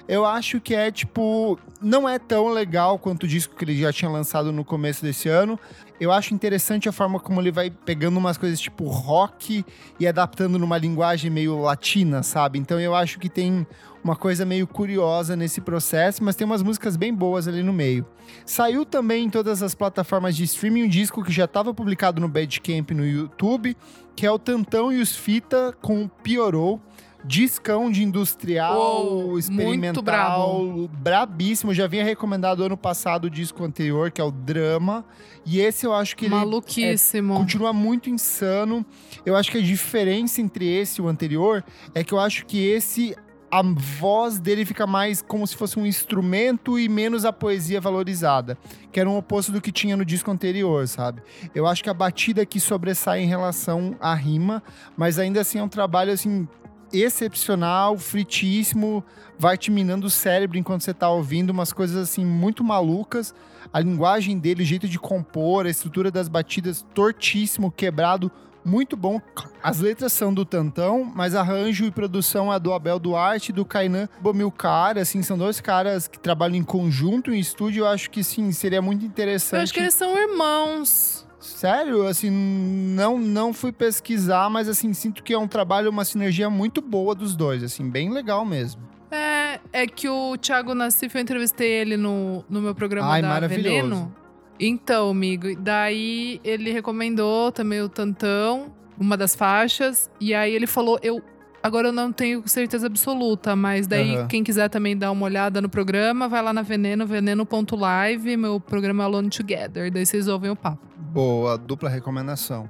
Eu 0.06 0.26
acho 0.26 0.60
que 0.60 0.76
é, 0.76 0.92
tipo, 0.92 1.58
não 1.82 2.10
é 2.10 2.20
tão 2.20 2.50
legal 2.50 3.00
quanto 3.00 3.24
o 3.24 3.28
disco 3.30 3.56
que 3.56 3.64
ele 3.64 3.80
já 3.80 3.94
tinha 3.94 4.12
lançado 4.12 4.52
no 4.52 4.66
começo 4.66 5.02
desse 5.02 5.30
ano. 5.30 5.58
Eu 6.02 6.12
acho 6.12 6.34
interessante 6.34 6.90
a 6.90 6.92
forma 6.92 7.20
como 7.20 7.40
ele 7.40 7.52
vai 7.52 7.70
pegando 7.70 8.18
umas 8.18 8.36
coisas 8.36 8.60
tipo 8.60 8.86
rock 8.86 9.64
e 10.00 10.08
adaptando 10.08 10.58
numa 10.58 10.76
linguagem 10.76 11.30
meio 11.30 11.62
latina, 11.62 12.24
sabe? 12.24 12.58
Então 12.58 12.80
eu 12.80 12.96
acho 12.96 13.20
que 13.20 13.30
tem 13.30 13.68
uma 14.04 14.16
coisa 14.16 14.44
meio 14.44 14.66
curiosa 14.66 15.36
nesse 15.36 15.62
processo, 15.62 16.24
mas 16.24 16.36
tem 16.36 16.44
umas 16.44 16.64
músicas 16.64 16.96
bem 16.96 17.14
boas 17.14 17.48
ali 17.48 17.62
no 17.62 17.72
meio. 17.72 18.04
Saiu 18.48 18.84
também 18.84 19.26
em 19.26 19.30
todas 19.30 19.62
as 19.62 19.76
plataformas 19.76 20.36
de 20.36 20.44
streaming 20.46 20.86
um 20.86 20.90
disco 20.90 21.24
que 21.24 21.32
já 21.32 21.46
estava 21.46 21.72
publicado 21.72 22.20
no 22.20 22.28
Bandcamp 22.28 22.90
no 22.90 23.06
YouTube, 23.06 23.78
que 24.16 24.26
é 24.26 24.32
o 24.32 24.40
Tantão 24.40 24.92
e 24.92 25.00
os 25.00 25.16
Fita 25.16 25.72
com 25.84 26.08
Piorou. 26.08 26.82
Discão 27.24 27.92
de 27.92 28.04
industrial, 28.04 29.06
muito 29.06 29.40
experimental, 29.40 30.90
brabíssimo. 30.92 31.74
Já 31.74 31.88
vinha 31.88 32.04
recomendado 32.04 32.64
ano 32.64 32.76
passado 32.76 33.26
o 33.26 33.30
disco 33.30 33.64
anterior, 33.64 34.12
que 34.12 34.20
é 34.20 34.24
o 34.24 34.32
Drama. 34.32 35.06
E 35.46 35.60
esse 35.60 35.86
eu 35.86 35.94
acho 35.94 36.16
que 36.16 36.26
ele 36.26 36.36
Maluquíssimo. 36.36 37.36
continua 37.36 37.72
muito 37.72 38.10
insano. 38.10 38.86
Eu 39.26 39.36
acho 39.36 39.52
que 39.52 39.58
a 39.58 39.62
diferença 39.62 40.42
entre 40.42 40.68
esse 40.68 41.00
e 41.00 41.04
o 41.04 41.08
anterior 41.08 41.64
é 41.94 42.04
que 42.04 42.14
eu 42.14 42.20
acho 42.20 42.46
que 42.46 42.66
esse 42.66 43.16
a 43.52 43.62
voz 43.62 44.40
dele 44.40 44.64
fica 44.64 44.88
mais 44.88 45.22
como 45.22 45.46
se 45.46 45.58
fosse 45.58 45.78
um 45.78 45.86
instrumento 45.86 46.80
e 46.80 46.88
menos 46.88 47.26
a 47.26 47.34
poesia 47.34 47.82
valorizada, 47.82 48.58
que 48.94 49.00
era 49.00 49.10
um 49.10 49.18
oposto 49.18 49.52
do 49.52 49.60
que 49.60 49.74
tinha 49.74 49.98
no 49.98 50.06
disco 50.06 50.32
anterior, 50.32 50.88
sabe? 50.88 51.22
Eu 51.54 51.68
acho 51.68 51.84
que 51.84 51.90
a 51.90 51.94
batida 51.94 52.42
aqui 52.42 52.62
sobressai 52.62 53.20
em 53.20 53.28
relação 53.28 53.96
à 54.00 54.16
rima, 54.16 54.64
mas 54.96 55.20
ainda 55.20 55.42
assim 55.42 55.60
é 55.60 55.64
um 55.64 55.68
trabalho 55.68 56.14
assim 56.14 56.48
excepcional, 56.94 57.98
fritíssimo, 57.98 59.04
vai 59.38 59.58
te 59.58 59.72
minando 59.72 60.08
o 60.08 60.10
cérebro 60.10 60.58
enquanto 60.58 60.84
você 60.84 60.94
tá 60.94 61.10
ouvindo 61.10 61.50
umas 61.50 61.74
coisas 61.74 61.98
assim 61.98 62.26
muito 62.26 62.64
malucas. 62.64 63.34
A 63.74 63.80
linguagem 63.80 64.38
dele, 64.38 64.64
o 64.64 64.66
jeito 64.66 64.88
de 64.88 65.00
compor, 65.00 65.66
a 65.66 65.70
estrutura 65.70 66.12
das 66.12 66.28
batidas 66.28 66.86
tortíssimo, 66.94 67.72
quebrado, 67.72 68.32
muito 68.64 68.96
bom. 68.96 69.20
As 69.62 69.80
letras 69.80 70.14
são 70.14 70.34
do 70.34 70.46
Tantão, 70.46 71.04
mas 71.04 71.36
arranjo 71.36 71.86
e 71.86 71.92
produção 71.92 72.54
é 72.54 72.60
do 72.60 72.74
Abel 72.74 73.00
Duarte 73.00 73.52
e 73.52 73.54
do 73.54 73.66
Kainan 73.66 74.08
Bomilcar, 74.20 74.98
assim, 74.98 75.24
são 75.24 75.38
dois 75.38 75.60
caras 75.60 76.08
que 76.08 76.20
trabalham 76.20 76.56
em 76.56 76.64
conjunto 76.64 77.34
em 77.34 77.40
estúdio, 77.40 77.82
eu 77.82 77.88
acho 77.88 78.10
que 78.10 78.24
sim, 78.24 78.52
seria 78.52 78.82
muito 78.82 79.06
interessante. 79.06 79.58
Eu 79.58 79.64
acho 79.64 79.74
que 79.74 79.80
eles 79.80 79.94
são 79.94 80.18
irmãos. 80.18 81.26
Sério, 81.42 82.06
assim, 82.06 82.30
não 82.30 83.18
não 83.18 83.52
fui 83.52 83.72
pesquisar, 83.72 84.50
mas 84.50 84.70
assim, 84.70 84.94
sinto 84.94 85.24
que 85.24 85.34
é 85.34 85.38
um 85.38 85.48
trabalho, 85.48 85.90
uma 85.90 86.06
sinergia 86.06 86.50
muito 86.50 86.82
boa 86.82 87.16
dos 87.16 87.36
dois, 87.36 87.64
assim, 87.64 87.90
bem 87.90 88.12
legal 88.12 88.46
mesmo. 88.46 88.82
É, 89.10 89.60
é 89.74 89.88
que 89.88 90.08
o 90.08 90.38
Thiago 90.38 90.74
Nassif, 90.74 91.16
eu 91.16 91.22
entrevistei 91.22 91.70
ele 91.70 91.98
no, 91.98 92.46
no 92.50 92.62
meu 92.62 92.74
programa 92.74 93.12
Ai, 93.12 93.22
da 93.22 93.28
maravilhoso. 93.28 93.74
Veneno. 93.74 94.16
Então, 94.60 95.10
amigo, 95.10 95.56
daí 95.60 96.40
ele 96.44 96.72
recomendou 96.72 97.52
também 97.52 97.82
o 97.82 97.90
Tantão, 97.90 98.72
uma 98.98 99.18
das 99.18 99.36
faixas, 99.36 100.10
e 100.20 100.36
aí 100.36 100.54
ele 100.54 100.68
falou, 100.68 101.00
eu 101.02 101.22
agora 101.64 101.90
eu 101.90 101.92
não 101.92 102.12
tenho 102.12 102.48
certeza 102.48 102.88
absoluta, 102.88 103.56
mas 103.56 103.88
daí 103.88 104.16
Aham. 104.16 104.28
quem 104.28 104.44
quiser 104.44 104.70
também 104.70 104.96
dar 104.96 105.12
uma 105.12 105.26
olhada 105.26 105.62
no 105.62 105.70
programa, 105.70 106.28
vai 106.28 106.42
lá 106.42 106.54
na 106.54 106.62
Veneno, 106.62 107.06
veneno.live, 107.06 108.38
meu 108.38 108.60
programa 108.60 109.04
é 109.04 109.06
Alone 109.06 109.30
Together, 109.30 109.92
daí 109.92 110.06
vocês 110.06 110.28
ouvem 110.28 110.52
o 110.52 110.56
papo. 110.56 110.88
Boa, 111.12 111.58
dupla 111.58 111.90
recomendação. 111.90 112.70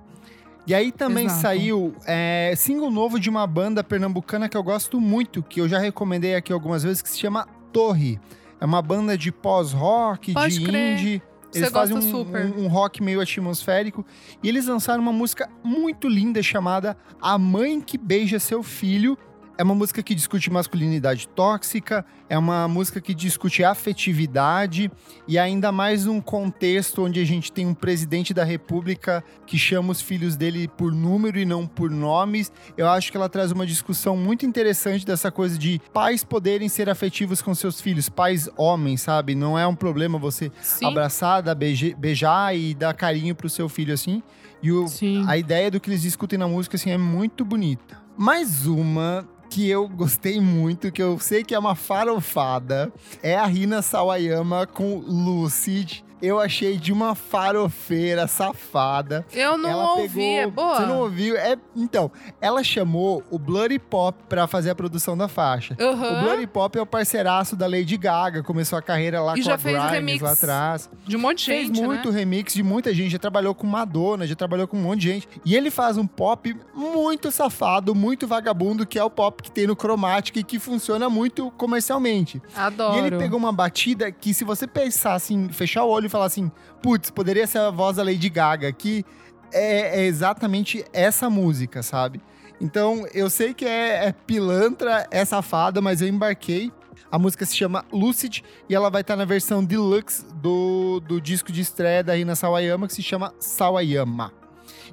E 0.65 0.73
aí 0.75 0.91
também 0.91 1.25
Exato. 1.25 1.41
saiu 1.41 1.95
é, 2.05 2.53
single 2.55 2.91
novo 2.91 3.19
de 3.19 3.29
uma 3.29 3.45
banda 3.47 3.83
pernambucana 3.83 4.47
que 4.47 4.55
eu 4.55 4.63
gosto 4.63 4.99
muito, 5.01 5.41
que 5.41 5.59
eu 5.59 5.67
já 5.67 5.79
recomendei 5.79 6.35
aqui 6.35 6.53
algumas 6.53 6.83
vezes, 6.83 7.01
que 7.01 7.09
se 7.09 7.17
chama 7.19 7.47
Torre. 7.73 8.19
É 8.59 8.65
uma 8.65 8.81
banda 8.81 9.17
de 9.17 9.31
pós-rock, 9.31 10.33
de 10.33 10.63
crer. 10.63 10.99
indie. 10.99 11.21
Você 11.51 11.59
Eles 11.59 11.69
fazem 11.71 11.95
gosta 11.95 12.09
um, 12.09 12.11
super. 12.25 12.45
um- 12.45 12.65
um 12.65 12.67
rock 12.67 13.01
meio 13.03 13.19
atmosférico. 13.19 14.05
E 14.41 14.47
eles 14.47 14.67
lançaram 14.67 15.01
uma 15.01 15.11
música 15.11 15.49
muito 15.63 16.07
linda 16.07 16.41
chamada 16.43 16.95
A 17.21 17.37
Mãe 17.37 17.81
que 17.81 17.97
Beija 17.97 18.39
Seu 18.39 18.61
Filho. 18.63 19.17
É 19.61 19.63
uma 19.63 19.75
música 19.75 20.01
que 20.01 20.15
discute 20.15 20.49
masculinidade 20.49 21.27
tóxica, 21.27 22.03
é 22.27 22.35
uma 22.35 22.67
música 22.67 22.99
que 22.99 23.13
discute 23.13 23.63
afetividade 23.63 24.91
e 25.27 25.37
ainda 25.37 25.71
mais 25.71 26.07
um 26.07 26.19
contexto 26.19 27.03
onde 27.05 27.19
a 27.19 27.23
gente 27.23 27.51
tem 27.51 27.67
um 27.67 27.73
presidente 27.75 28.33
da 28.33 28.43
república 28.43 29.23
que 29.45 29.59
chama 29.59 29.91
os 29.91 30.01
filhos 30.01 30.35
dele 30.35 30.67
por 30.67 30.91
número 30.91 31.37
e 31.37 31.45
não 31.45 31.67
por 31.67 31.91
nomes. 31.91 32.51
Eu 32.75 32.89
acho 32.89 33.11
que 33.11 33.17
ela 33.17 33.29
traz 33.29 33.51
uma 33.51 33.63
discussão 33.63 34.17
muito 34.17 34.47
interessante 34.47 35.05
dessa 35.05 35.29
coisa 35.29 35.59
de 35.59 35.79
pais 35.93 36.23
poderem 36.23 36.67
ser 36.67 36.89
afetivos 36.89 37.39
com 37.39 37.53
seus 37.53 37.79
filhos, 37.79 38.09
pais 38.09 38.49
homens, 38.57 39.01
sabe? 39.03 39.35
Não 39.35 39.59
é 39.59 39.67
um 39.67 39.75
problema 39.75 40.17
você 40.17 40.51
Sim, 40.59 40.87
abraçar, 40.87 41.43
dar 41.43 41.53
beije- 41.53 41.93
beijar 41.93 42.57
e 42.57 42.73
dar 42.73 42.95
carinho 42.95 43.35
pro 43.35 43.47
seu 43.47 43.69
filho 43.69 43.93
assim. 43.93 44.23
E 44.59 44.71
o, 44.71 44.85
a 45.27 45.37
ideia 45.37 45.69
do 45.69 45.79
que 45.79 45.87
eles 45.87 46.01
discutem 46.01 46.39
na 46.39 46.47
música, 46.47 46.77
assim, 46.77 46.89
é 46.89 46.97
muito 46.97 47.45
bonita. 47.45 48.01
Mais 48.17 48.65
uma 48.65 49.27
que 49.51 49.69
eu 49.69 49.85
gostei 49.85 50.39
muito, 50.39 50.93
que 50.93 51.03
eu 51.03 51.19
sei 51.19 51.43
que 51.43 51.53
é 51.53 51.59
uma 51.59 51.75
farofada, 51.75 52.89
é 53.21 53.35
a 53.35 53.45
Rina 53.45 53.81
Sawayama 53.81 54.65
com 54.65 54.99
Lucid. 54.99 56.05
Eu 56.21 56.39
achei 56.39 56.77
de 56.77 56.93
uma 56.93 57.15
farofeira 57.15 58.27
safada. 58.27 59.25
Eu 59.33 59.57
não 59.57 59.69
ela 59.69 59.93
ouvi, 59.93 60.07
pegou, 60.13 60.23
é 60.23 60.47
boa? 60.47 60.75
Você 60.77 60.85
não 60.85 60.99
ouviu? 60.99 61.35
É, 61.37 61.57
então, 61.75 62.11
ela 62.39 62.63
chamou 62.63 63.23
o 63.31 63.39
Bloody 63.39 63.79
Pop 63.79 64.17
pra 64.29 64.45
fazer 64.47 64.69
a 64.69 64.75
produção 64.75 65.17
da 65.17 65.27
faixa. 65.27 65.75
Aham. 65.79 66.19
O 66.19 66.23
Bloody 66.23 66.47
Pop 66.47 66.77
é 66.77 66.81
o 66.81 66.85
parceiraço 66.85 67.55
da 67.55 67.65
Lady 67.67 67.97
Gaga, 67.97 68.43
começou 68.43 68.77
a 68.77 68.81
carreira 68.81 69.21
lá 69.21 69.37
E 69.37 69.43
com 69.43 69.51
a 69.51 69.57
fez 69.57 69.75
Grimes 69.75 69.91
remix 69.91 70.21
lá 70.21 70.31
atrás. 70.33 70.89
De 71.05 71.15
um 71.15 71.19
monte 71.19 71.39
de 71.39 71.45
Fez 71.45 71.67
gente, 71.67 71.81
muito 71.81 72.11
né? 72.11 72.19
remix 72.19 72.53
de 72.53 72.61
muita 72.63 72.93
gente, 72.93 73.11
já 73.11 73.19
trabalhou 73.19 73.55
com 73.55 73.65
Madonna, 73.65 74.27
já 74.27 74.35
trabalhou 74.35 74.67
com 74.67 74.77
um 74.77 74.81
monte 74.81 75.01
de 75.01 75.07
gente. 75.07 75.29
E 75.43 75.55
ele 75.55 75.71
faz 75.71 75.97
um 75.97 76.05
pop 76.05 76.55
muito 76.75 77.31
safado, 77.31 77.95
muito 77.95 78.27
vagabundo, 78.27 78.85
que 78.85 78.99
é 78.99 79.03
o 79.03 79.09
pop 79.09 79.41
que 79.41 79.51
tem 79.51 79.65
no 79.65 79.75
Chromatic 79.75 80.35
e 80.37 80.43
que 80.43 80.59
funciona 80.59 81.09
muito 81.09 81.49
comercialmente. 81.57 82.41
Adoro. 82.55 82.95
E 82.95 82.99
ele 82.99 83.17
pegou 83.17 83.39
uma 83.39 83.51
batida 83.51 84.11
que, 84.11 84.33
se 84.33 84.43
você 84.43 84.67
pensar 84.67 85.15
assim, 85.15 85.49
fechar 85.49 85.83
o 85.83 85.89
olho 85.89 86.10
falar 86.11 86.25
assim, 86.25 86.51
putz, 86.81 87.09
poderia 87.09 87.47
ser 87.47 87.59
a 87.59 87.71
voz 87.71 87.97
da 87.97 88.03
Lady 88.03 88.29
Gaga 88.29 88.67
aqui, 88.67 89.05
é, 89.51 90.01
é 90.01 90.05
exatamente 90.05 90.85
essa 90.93 91.29
música, 91.29 91.81
sabe? 91.81 92.21
Então, 92.59 93.07
eu 93.13 93.29
sei 93.29 93.53
que 93.53 93.65
é, 93.65 94.07
é 94.07 94.11
pilantra, 94.11 95.07
é 95.09 95.25
safada, 95.25 95.81
mas 95.81 96.01
eu 96.01 96.07
embarquei. 96.07 96.71
A 97.11 97.17
música 97.17 97.45
se 97.45 97.55
chama 97.55 97.83
Lucid 97.91 98.41
e 98.69 98.75
ela 98.75 98.89
vai 98.89 99.01
estar 99.01 99.15
na 99.15 99.25
versão 99.25 99.63
deluxe 99.63 100.25
do, 100.35 101.01
do 101.01 101.19
disco 101.19 101.51
de 101.51 101.59
estreia 101.59 102.03
da 102.03 102.13
Rina 102.13 102.35
Sawayama, 102.35 102.87
que 102.87 102.93
se 102.93 103.01
chama 103.01 103.33
Sawayama. 103.39 104.31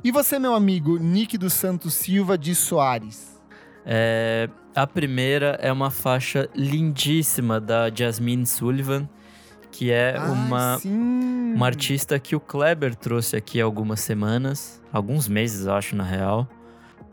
E 0.03 0.11
você, 0.11 0.39
meu 0.39 0.55
amigo 0.55 0.99
Nick 0.99 1.37
dos 1.37 1.53
Santos 1.53 1.95
Silva 1.95 2.39
de 2.39 2.55
Soares? 2.55 3.39
É, 3.85 4.49
a 4.75 4.87
primeira 4.87 5.59
é 5.61 5.73
uma 5.73 5.91
faixa 5.91 6.49
lindíssima 6.55 7.61
da 7.61 7.91
Jasmine 7.91 8.47
Sullivan, 8.47 9.09
que 9.71 9.91
é 9.93 10.17
Ah, 10.17 10.25
uma, 10.25 10.79
sim. 10.79 11.53
uma 11.55 11.67
artista 11.67 12.19
que 12.19 12.35
o 12.35 12.41
Kleber 12.41 12.95
trouxe 12.95 13.37
aqui 13.37 13.61
há 13.61 13.65
algumas 13.65 14.01
semanas, 14.01 14.83
alguns 14.93 15.29
meses, 15.29 15.67
eu 15.67 15.75
acho, 15.75 15.95
na 15.97 16.05
real. 16.05 16.49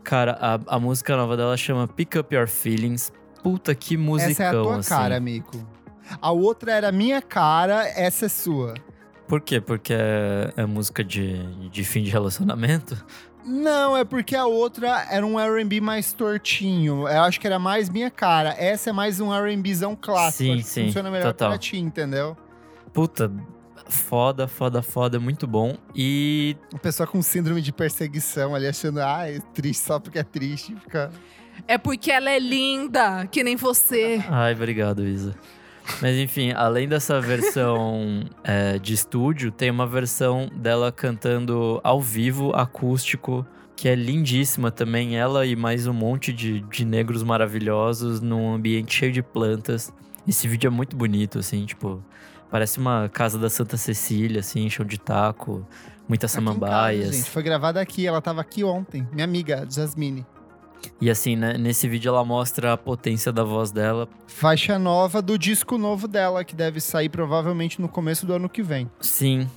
Cara, 0.02 0.38
a, 0.40 0.76
a 0.76 0.78
música 0.78 1.16
nova 1.16 1.36
dela 1.36 1.56
chama 1.56 1.86
Pick 1.88 2.14
Up 2.16 2.34
Your 2.34 2.46
Feelings. 2.48 3.12
Puta 3.42 3.74
que 3.74 3.96
musicão, 3.96 4.30
Essa 4.30 4.42
é 4.42 4.46
a 4.48 4.52
tua 4.52 4.76
assim. 4.78 4.88
cara, 4.88 5.16
amigo. 5.16 5.66
A 6.22 6.30
outra 6.32 6.72
era 6.72 6.92
minha 6.92 7.20
cara, 7.20 7.86
essa 7.88 8.26
é 8.26 8.28
sua. 8.28 8.74
Por 9.26 9.40
quê? 9.40 9.60
Porque 9.60 9.92
é, 9.92 10.52
é 10.56 10.64
música 10.66 11.02
de, 11.02 11.44
de 11.68 11.82
fim 11.84 12.02
de 12.02 12.10
relacionamento? 12.10 12.96
Não, 13.44 13.96
é 13.96 14.04
porque 14.04 14.34
a 14.36 14.46
outra 14.46 15.06
era 15.10 15.24
um 15.26 15.38
R&B 15.38 15.80
mais 15.80 16.12
tortinho. 16.12 17.08
Eu 17.08 17.22
acho 17.22 17.40
que 17.40 17.46
era 17.46 17.58
mais 17.58 17.88
minha 17.88 18.10
cara. 18.10 18.54
Essa 18.58 18.90
é 18.90 18.92
mais 18.92 19.20
um 19.20 19.32
R&Bzão 19.32 19.96
clássico. 20.00 20.52
Sim, 20.56 20.62
sim, 20.62 20.84
funciona 20.86 21.10
melhor 21.10 21.26
total. 21.32 21.50
pra 21.50 21.58
ti, 21.58 21.78
entendeu? 21.78 22.36
Puta, 22.96 23.30
foda, 23.90 24.48
foda, 24.48 24.80
foda, 24.80 25.20
muito 25.20 25.46
bom. 25.46 25.76
E 25.94 26.56
A 26.72 26.78
pessoa 26.78 27.06
com 27.06 27.20
síndrome 27.20 27.60
de 27.60 27.70
perseguição 27.70 28.54
ali 28.54 28.66
achando, 28.66 29.00
ah, 29.00 29.28
é 29.28 29.38
triste 29.52 29.82
só 29.82 30.00
porque 30.00 30.18
é 30.18 30.22
triste. 30.22 30.74
Fica... 30.76 31.10
É 31.68 31.76
porque 31.76 32.10
ela 32.10 32.30
é 32.30 32.38
linda, 32.38 33.26
que 33.26 33.44
nem 33.44 33.54
você. 33.54 34.24
Ai, 34.30 34.54
obrigado, 34.54 35.06
Isa. 35.06 35.34
Mas 36.00 36.16
enfim, 36.16 36.52
além 36.52 36.88
dessa 36.88 37.20
versão 37.20 38.24
é, 38.42 38.78
de 38.78 38.94
estúdio, 38.94 39.52
tem 39.52 39.70
uma 39.70 39.86
versão 39.86 40.50
dela 40.56 40.90
cantando 40.90 41.78
ao 41.84 42.00
vivo, 42.00 42.52
acústico, 42.54 43.46
que 43.76 43.90
é 43.90 43.94
lindíssima 43.94 44.70
também. 44.70 45.18
Ela 45.18 45.44
e 45.44 45.54
mais 45.54 45.86
um 45.86 45.92
monte 45.92 46.32
de, 46.32 46.60
de 46.60 46.82
negros 46.82 47.22
maravilhosos 47.22 48.22
num 48.22 48.54
ambiente 48.54 48.94
cheio 48.94 49.12
de 49.12 49.22
plantas. 49.22 49.92
Esse 50.26 50.48
vídeo 50.48 50.68
é 50.68 50.70
muito 50.70 50.96
bonito, 50.96 51.38
assim, 51.38 51.66
tipo, 51.66 52.02
parece 52.50 52.78
uma 52.78 53.08
casa 53.08 53.38
da 53.38 53.48
Santa 53.50 53.76
Cecília, 53.76 54.40
assim, 54.40 54.68
chão 54.70 54.84
de 54.86 54.98
taco, 54.98 55.66
muitas 56.08 56.34
Aqui 56.34 56.42
em 56.42 56.46
casa, 56.46 56.58
samambaias. 56.60 57.16
gente, 57.16 57.30
foi 57.30 57.42
gravada 57.42 57.80
aqui, 57.80 58.06
ela 58.06 58.20
tava 58.20 58.40
aqui 58.40 58.62
ontem. 58.64 59.06
Minha 59.12 59.24
amiga, 59.24 59.66
Jasmine. 59.68 60.24
E 61.00 61.10
assim, 61.10 61.34
né, 61.36 61.54
nesse 61.58 61.88
vídeo 61.88 62.10
ela 62.10 62.24
mostra 62.24 62.72
a 62.74 62.76
potência 62.76 63.32
da 63.32 63.42
voz 63.42 63.70
dela. 63.72 64.08
Faixa 64.26 64.78
nova 64.78 65.20
do 65.20 65.38
disco 65.38 65.76
novo 65.78 66.06
dela, 66.06 66.44
que 66.44 66.54
deve 66.54 66.80
sair 66.80 67.08
provavelmente 67.08 67.80
no 67.80 67.88
começo 67.88 68.24
do 68.26 68.34
ano 68.34 68.48
que 68.48 68.62
vem. 68.62 68.88
Sim. 69.00 69.48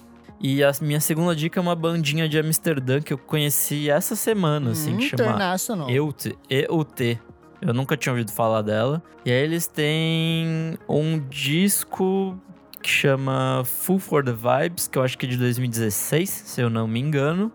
E 0.41 0.63
a 0.63 0.71
minha 0.81 1.01
segunda 1.01 1.35
dica 1.35 1.59
é 1.59 1.61
uma 1.61 1.75
bandinha 1.75 2.27
de 2.29 2.39
Amsterdã 2.39 3.01
que 3.01 3.11
eu 3.11 3.17
conheci 3.17 3.89
essa 3.89 4.15
semana, 4.15 4.71
assim, 4.71 4.93
Hum, 4.93 4.97
que 4.97 5.09
chama. 5.09 5.55
EUT. 5.89 6.37
EUT. 6.49 7.19
Eu 7.61 7.73
nunca 7.73 7.97
tinha 7.97 8.13
ouvido 8.13 8.31
falar 8.31 8.61
dela. 8.61 9.03
E 9.25 9.29
aí 9.31 9.43
eles 9.43 9.67
têm 9.67 10.77
um 10.87 11.19
disco 11.29 12.39
que 12.81 12.89
chama 12.89 13.63
Full 13.65 13.99
for 13.99 14.23
the 14.23 14.31
Vibes, 14.31 14.87
que 14.87 14.97
eu 14.97 15.03
acho 15.03 15.17
que 15.17 15.25
é 15.25 15.29
de 15.29 15.37
2016, 15.37 16.29
se 16.29 16.61
eu 16.61 16.69
não 16.69 16.87
me 16.87 16.99
engano. 16.99 17.51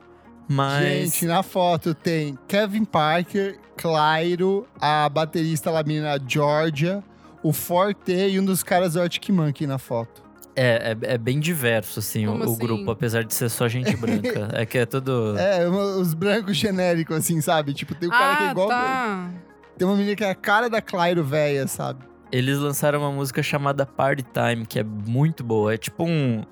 Mas. 0.49 0.85
Gente, 0.85 1.27
na 1.27 1.43
foto 1.43 1.95
tem 1.95 2.39
Kevin 2.47 2.85
Parker, 2.85 3.59
Clairo, 3.77 4.67
a 4.81 5.09
baterista 5.09 5.71
lá, 5.71 5.83
menina 5.83 6.19
Georgia, 6.27 7.03
o 7.43 7.53
Forte 7.53 8.13
e 8.13 8.39
um 8.39 8.45
dos 8.45 8.63
caras 8.63 8.95
do 8.95 9.01
Arctic 9.01 9.31
Monkey 9.31 9.67
na 9.67 9.79
foto. 9.79 10.23
É, 10.57 10.97
é, 11.03 11.15
é 11.15 11.19
bem 11.19 11.41
diverso, 11.41 11.99
assim, 11.99 12.27
o, 12.27 12.33
Como 12.33 12.45
o 12.45 12.53
assim? 12.53 12.59
grupo, 12.59 12.91
apesar 12.91 13.25
de 13.25 13.35
ser 13.35 13.49
só 13.49 13.67
gente 13.67 13.97
branca. 13.97 14.51
é 14.55 14.65
que 14.65 14.79
é 14.79 14.87
tudo. 14.87 15.37
É, 15.37 15.69
os 15.69 16.15
brancos 16.15 16.57
genéricos, 16.57 17.17
assim, 17.17 17.41
sabe? 17.41 17.75
Tipo, 17.75 17.95
tem 17.95 18.09
um 18.09 18.13
cara 18.13 18.37
que 18.37 18.43
é 18.43 18.47
ah, 18.47 18.51
igual. 18.53 18.69
tá. 18.69 19.31
Tem 19.77 19.89
uma 19.89 19.97
menina 19.97 20.15
que 20.15 20.23
é 20.23 20.31
a 20.31 20.35
cara 20.35 20.71
da 20.71 20.81
Clairo 20.81 21.25
velha, 21.25 21.67
sabe? 21.67 22.05
Eles 22.35 22.59
lançaram 22.59 22.99
uma 22.99 23.13
música 23.13 23.45
chamada 23.45 23.87
Party 23.87 24.25
Time, 24.25 24.67
que 24.67 24.81
é 24.81 24.83
muito 24.83 25.45
boa. 25.45 25.73
É 25.73 25.77
tipo 25.77 26.03
um, 26.03 26.43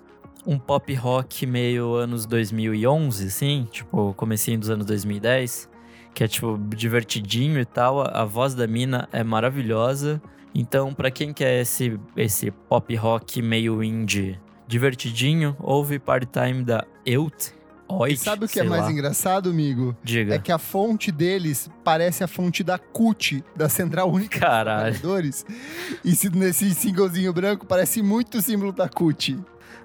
um 0.47 0.57
pop 0.57 0.95
rock 0.95 1.45
meio 1.45 1.95
anos 1.95 2.25
2011, 2.25 3.27
assim, 3.27 3.67
tipo, 3.69 4.15
comecinho 4.15 4.61
dos 4.61 4.71
anos 4.71 4.87
2010. 4.87 5.69
que 6.15 6.23
é 6.23 6.29
tipo 6.29 6.57
divertidinho 6.77 7.59
e 7.59 7.65
tal. 7.65 8.01
A, 8.01 8.23
a 8.23 8.25
voz 8.25 8.55
da 8.55 8.65
mina 8.65 9.09
é 9.13 9.25
maravilhosa. 9.25 10.23
Então, 10.55 10.95
pra 10.95 11.11
quem 11.11 11.33
quer 11.33 11.63
esse, 11.63 11.99
esse 12.17 12.53
pop 12.53 12.95
rock 12.95 13.43
meio 13.43 13.83
indie 13.83 14.39
divertidinho, 14.69 15.57
ouve 15.59 15.99
Part-Time 15.99 16.63
da 16.63 16.87
Eut. 17.05 17.53
Oit, 17.89 18.15
E 18.15 18.17
sabe 18.17 18.47
o 18.47 18.49
que 18.49 18.59
é 18.61 18.63
mais 18.65 18.85
lá. 18.85 18.93
engraçado, 18.93 19.51
amigo? 19.51 19.95
Diga. 20.03 20.35
É 20.35 20.39
que 20.39 20.51
a 20.51 20.59
fonte 20.59 21.13
deles 21.13 21.69
parece 21.85 22.25
a 22.25 22.29
fonte 22.29 22.63
da 22.65 22.79
CUT, 22.79 23.45
da 23.55 23.69
Central 23.69 24.11
Única 24.11 24.35
de 24.35 24.41
Caralho. 24.41 24.95
Trabalhadores. 24.99 25.45
E 26.05 26.15
se 26.15 26.31
nesse 26.31 26.73
singlezinho 26.75 27.33
branco 27.33 27.67
parece 27.67 28.03
muito 28.03 28.39
o 28.39 28.43
símbolo 28.43 28.73
da 28.73 28.89
CUT. 28.89 29.39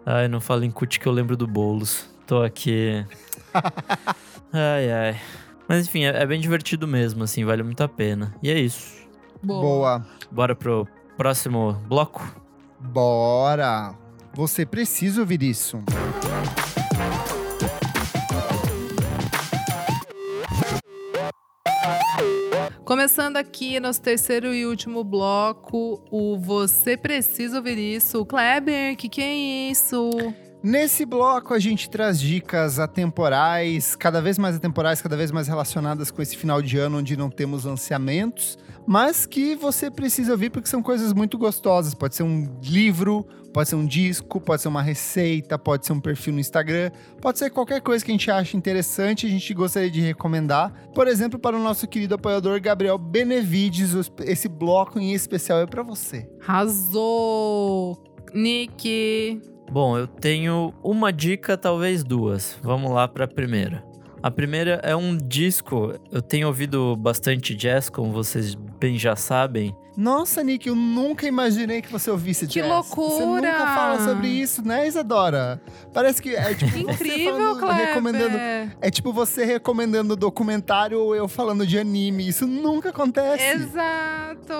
Ai, 0.06 0.28
não 0.30 0.40
fala 0.40 0.66
em 0.66 0.72
cut 0.72 1.00
que 1.00 1.06
eu 1.08 1.12
lembro 1.12 1.36
do 1.36 1.46
Boulos. 1.46 2.06
Tô 2.26 2.42
aqui. 2.44 3.06
ai, 4.54 4.92
ai. 4.92 5.20
Mas 5.68 5.86
enfim, 5.86 6.06
é, 6.06 6.22
é 6.22 6.26
bem 6.26 6.40
divertido 6.40 6.88
mesmo, 6.88 7.24
assim, 7.26 7.44
vale 7.44 7.62
muito 7.62 7.82
a 7.84 7.90
pena. 7.90 8.34
E 8.42 8.50
é 8.50 8.58
isso. 8.58 8.96
Boa. 9.44 9.62
Boa. 9.62 10.06
Bora 10.32 10.56
pro 10.56 10.88
próximo 11.18 11.74
bloco? 11.88 12.26
Bora! 12.80 13.94
Você 14.34 14.66
precisa 14.66 15.20
ouvir 15.22 15.42
isso. 15.44 15.84
Começando 22.88 23.36
aqui 23.36 23.82
nosso 23.82 24.02
terceiro 24.02 24.54
e 24.54 24.66
último 24.66 25.04
bloco, 25.04 26.02
o 26.10 26.40
Você 26.40 26.96
Precisa 26.96 27.58
Ouvir 27.58 27.78
Isso. 27.78 28.26
Kleber, 28.26 28.96
que 28.96 29.10
que 29.10 29.22
é 29.22 29.36
isso? 29.70 30.10
Nesse 30.64 31.06
bloco 31.06 31.54
a 31.54 31.60
gente 31.60 31.90
traz 31.90 32.18
dicas 32.18 32.80
atemporais, 32.80 33.94
cada 33.94 34.22
vez 34.22 34.38
mais 34.38 34.56
atemporais, 34.56 35.02
cada 35.02 35.18
vez 35.18 35.32
mais 35.32 35.50
relacionadas 35.50 36.10
com 36.10 36.22
esse 36.22 36.38
final 36.38 36.62
de 36.62 36.78
ano 36.78 37.00
onde 37.00 37.18
não 37.18 37.30
temos 37.30 37.66
lançamentos, 37.66 38.58
mas 38.88 39.26
que 39.26 39.54
você 39.56 39.92
precisa 39.92 40.32
ouvir 40.32 40.50
porque 40.50 40.70
são 40.70 40.82
coisas 40.82 41.12
muito 41.12 41.38
gostosas. 41.38 41.94
Pode 41.94 42.16
ser 42.16 42.24
um 42.24 42.58
livro, 42.64 43.28
pode 43.54 43.68
ser 43.68 43.76
um 43.76 43.86
disco, 43.86 44.40
pode 44.40 44.62
ser 44.62 44.70
uma 44.70 44.82
receita, 44.82 45.60
pode 45.60 45.86
ser 45.86 45.94
um 45.94 46.00
perfil 46.00 46.34
no 46.34 46.40
Instagram, 46.40 46.90
pode 47.22 47.38
ser 47.38 47.50
qualquer 47.50 47.82
coisa 47.82 48.04
que 48.04 48.12
a 48.12 48.14
gente 48.14 48.32
acha 48.32 48.56
interessante 48.56 49.26
e 49.26 49.30
a 49.30 49.32
gente 49.32 49.54
gostaria 49.54 49.92
de 49.92 50.00
recomendar. 50.00 50.74
Por 50.96 51.08
exemplo, 51.08 51.38
para 51.38 51.58
o 51.58 51.62
nosso 51.62 51.88
querido 51.88 52.16
apoiador 52.16 52.62
Gabriel 52.62 52.98
Benevides, 52.98 53.94
esse 54.22 54.48
bloco 54.48 54.98
em 55.00 55.14
especial 55.14 55.60
é 55.60 55.66
para 55.66 55.84
você. 55.84 56.30
Arrasou! 56.42 58.02
Nick. 58.34 59.42
Bom, 59.72 59.98
eu 59.98 60.08
tenho 60.08 60.74
uma 60.82 61.12
dica, 61.12 61.58
talvez 61.58 62.04
duas. 62.04 62.58
Vamos 62.62 62.92
lá 62.92 63.08
pra 63.08 63.28
primeira. 63.28 63.87
A 64.22 64.32
primeira 64.32 64.80
é 64.84 64.96
um 64.96 65.16
disco. 65.16 65.94
Eu 66.12 66.22
tenho 66.22 66.48
ouvido 66.48 66.96
bastante 66.96 67.54
jazz, 67.56 67.90
como 67.90 68.12
vocês 68.12 68.56
bem 68.56 68.98
já 68.98 69.16
sabem. 69.16 69.76
Nossa, 69.98 70.44
Nick, 70.44 70.68
eu 70.68 70.76
nunca 70.76 71.26
imaginei 71.26 71.82
que 71.82 71.92
você 71.92 72.12
ouvisse 72.12 72.46
Que 72.46 72.62
jazz. 72.62 72.68
Você 72.68 72.72
loucura! 72.72 73.52
nunca 73.52 73.66
fala 73.66 74.00
sobre 74.06 74.28
isso, 74.28 74.62
né, 74.66 74.88
Isadora? 74.88 75.60
Parece 75.92 76.22
que 76.22 76.36
é 76.36 76.54
tipo 76.54 76.72
você 76.86 76.94
Incrível, 77.04 77.32
falando, 77.34 77.60
Kleber. 77.60 77.88
recomendando. 77.88 78.38
É 78.80 78.92
tipo 78.92 79.12
você 79.12 79.44
recomendando 79.44 80.16
documentário 80.16 81.00
ou 81.00 81.16
eu 81.16 81.28
falando 81.28 81.66
de 81.66 81.80
anime. 81.80 82.28
Isso 82.28 82.46
nunca 82.46 82.90
acontece. 82.90 83.44
Exato! 83.44 84.54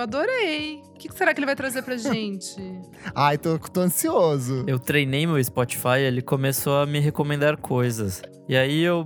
Adorei. 0.00 0.82
O 0.94 0.98
que 0.98 1.08
que 1.10 1.14
será 1.14 1.34
que 1.34 1.38
ele 1.40 1.46
vai 1.46 1.54
trazer 1.54 1.82
pra 1.82 1.98
gente? 1.98 2.56
Ai, 3.14 3.36
tô, 3.36 3.58
tô 3.58 3.82
ansioso. 3.82 4.64
Eu 4.66 4.78
treinei 4.78 5.26
meu 5.26 5.42
Spotify, 5.44 6.00
ele 6.00 6.22
começou 6.22 6.78
a 6.80 6.86
me 6.86 6.98
recomendar 6.98 7.58
coisas. 7.58 8.22
E 8.48 8.56
aí 8.56 8.82
eu 8.82 9.04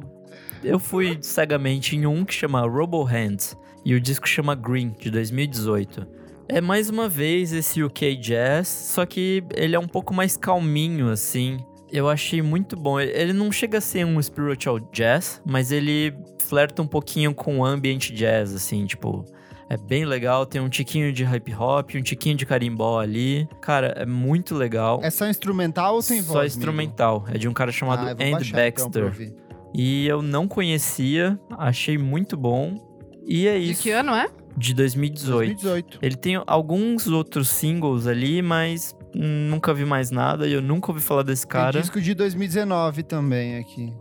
eu 0.63 0.79
fui 0.79 1.19
cegamente 1.21 1.97
em 1.97 2.07
um 2.07 2.25
que 2.25 2.33
chama 2.33 2.61
Robo 2.61 3.03
Hands 3.03 3.57
e 3.85 3.95
o 3.95 4.01
disco 4.01 4.29
chama 4.29 4.55
Green 4.55 4.95
de 4.99 5.11
2018. 5.11 6.07
É 6.49 6.61
mais 6.61 6.91
uma 6.91 7.09
vez 7.09 7.53
esse 7.53 7.83
UK 7.83 8.17
jazz, 8.17 8.69
só 8.69 9.07
que 9.07 9.43
ele 9.55 9.75
é 9.75 9.79
um 9.79 9.87
pouco 9.89 10.13
mais 10.13 10.37
calminho 10.37 11.09
assim. 11.11 11.59
Eu 11.91 12.09
achei 12.09 12.41
muito 12.43 12.75
bom. 12.77 12.99
Ele 12.99 13.33
não 13.33 13.53
chega 13.53 13.79
a 13.79 13.81
ser 13.81 14.05
um 14.05 14.21
spiritual 14.21 14.79
jazz, 14.93 15.41
mas 15.47 15.71
ele 15.71 16.15
flerta 16.39 16.83
um 16.83 16.87
pouquinho 16.87 17.35
com 17.35 17.65
ambient 17.65 18.11
jazz 18.13 18.55
assim, 18.55 18.85
tipo, 18.87 19.25
é 19.69 19.77
bem 19.77 20.05
legal, 20.05 20.45
tem 20.45 20.61
um 20.61 20.69
tiquinho 20.69 21.13
de 21.13 21.23
hip 21.25 21.55
hop, 21.55 21.91
um 21.95 22.03
tiquinho 22.03 22.37
de 22.37 22.45
carimbó 22.45 22.99
ali. 23.01 23.49
Cara, 23.61 23.89
é 23.97 24.05
muito 24.07 24.55
legal. 24.55 25.01
É 25.03 25.11
só 25.11 25.27
instrumental 25.29 25.95
ou 25.97 26.03
tem 26.03 26.21
voz? 26.21 26.27
Só 26.33 26.45
instrumental. 26.45 27.25
É 27.33 27.39
de 27.39 27.49
um 27.49 27.53
cara 27.53 27.73
chamado 27.73 28.07
Ah, 28.07 28.13
Andy 28.13 28.31
baixar, 28.33 28.67
então, 28.69 28.85
Baxter. 28.87 29.05
ouvir. 29.05 29.35
e 29.75 30.07
eu 30.07 30.21
não 30.23 30.47
conhecia, 30.49 31.39
achei 31.59 31.97
muito 31.97 32.37
bom. 32.37 32.92
E 33.27 33.47
é 33.47 33.59
De 33.59 33.71
isso. 33.73 33.83
que 33.83 33.91
ano 33.91 34.13
é? 34.15 34.29
De 34.57 34.75
2018. 34.75 35.33
2018. 35.63 35.99
Ele 36.03 36.17
tem 36.17 36.43
alguns 36.47 37.07
outros 37.07 37.49
singles 37.49 38.07
ali, 38.07 38.43
mas 38.43 38.95
nunca 39.15 39.73
vi 39.73 39.85
mais 39.85 40.11
nada 40.11 40.47
e 40.47 40.53
eu 40.53 40.61
nunca 40.63 40.91
ouvi 40.91 41.01
falar 41.01 41.23
desse 41.23 41.47
cara. 41.47 41.73
Tem 41.73 41.81
disco 41.81 42.01
de 42.01 42.15
2019 42.15 43.03
também 43.03 43.57
aqui. 43.57 43.93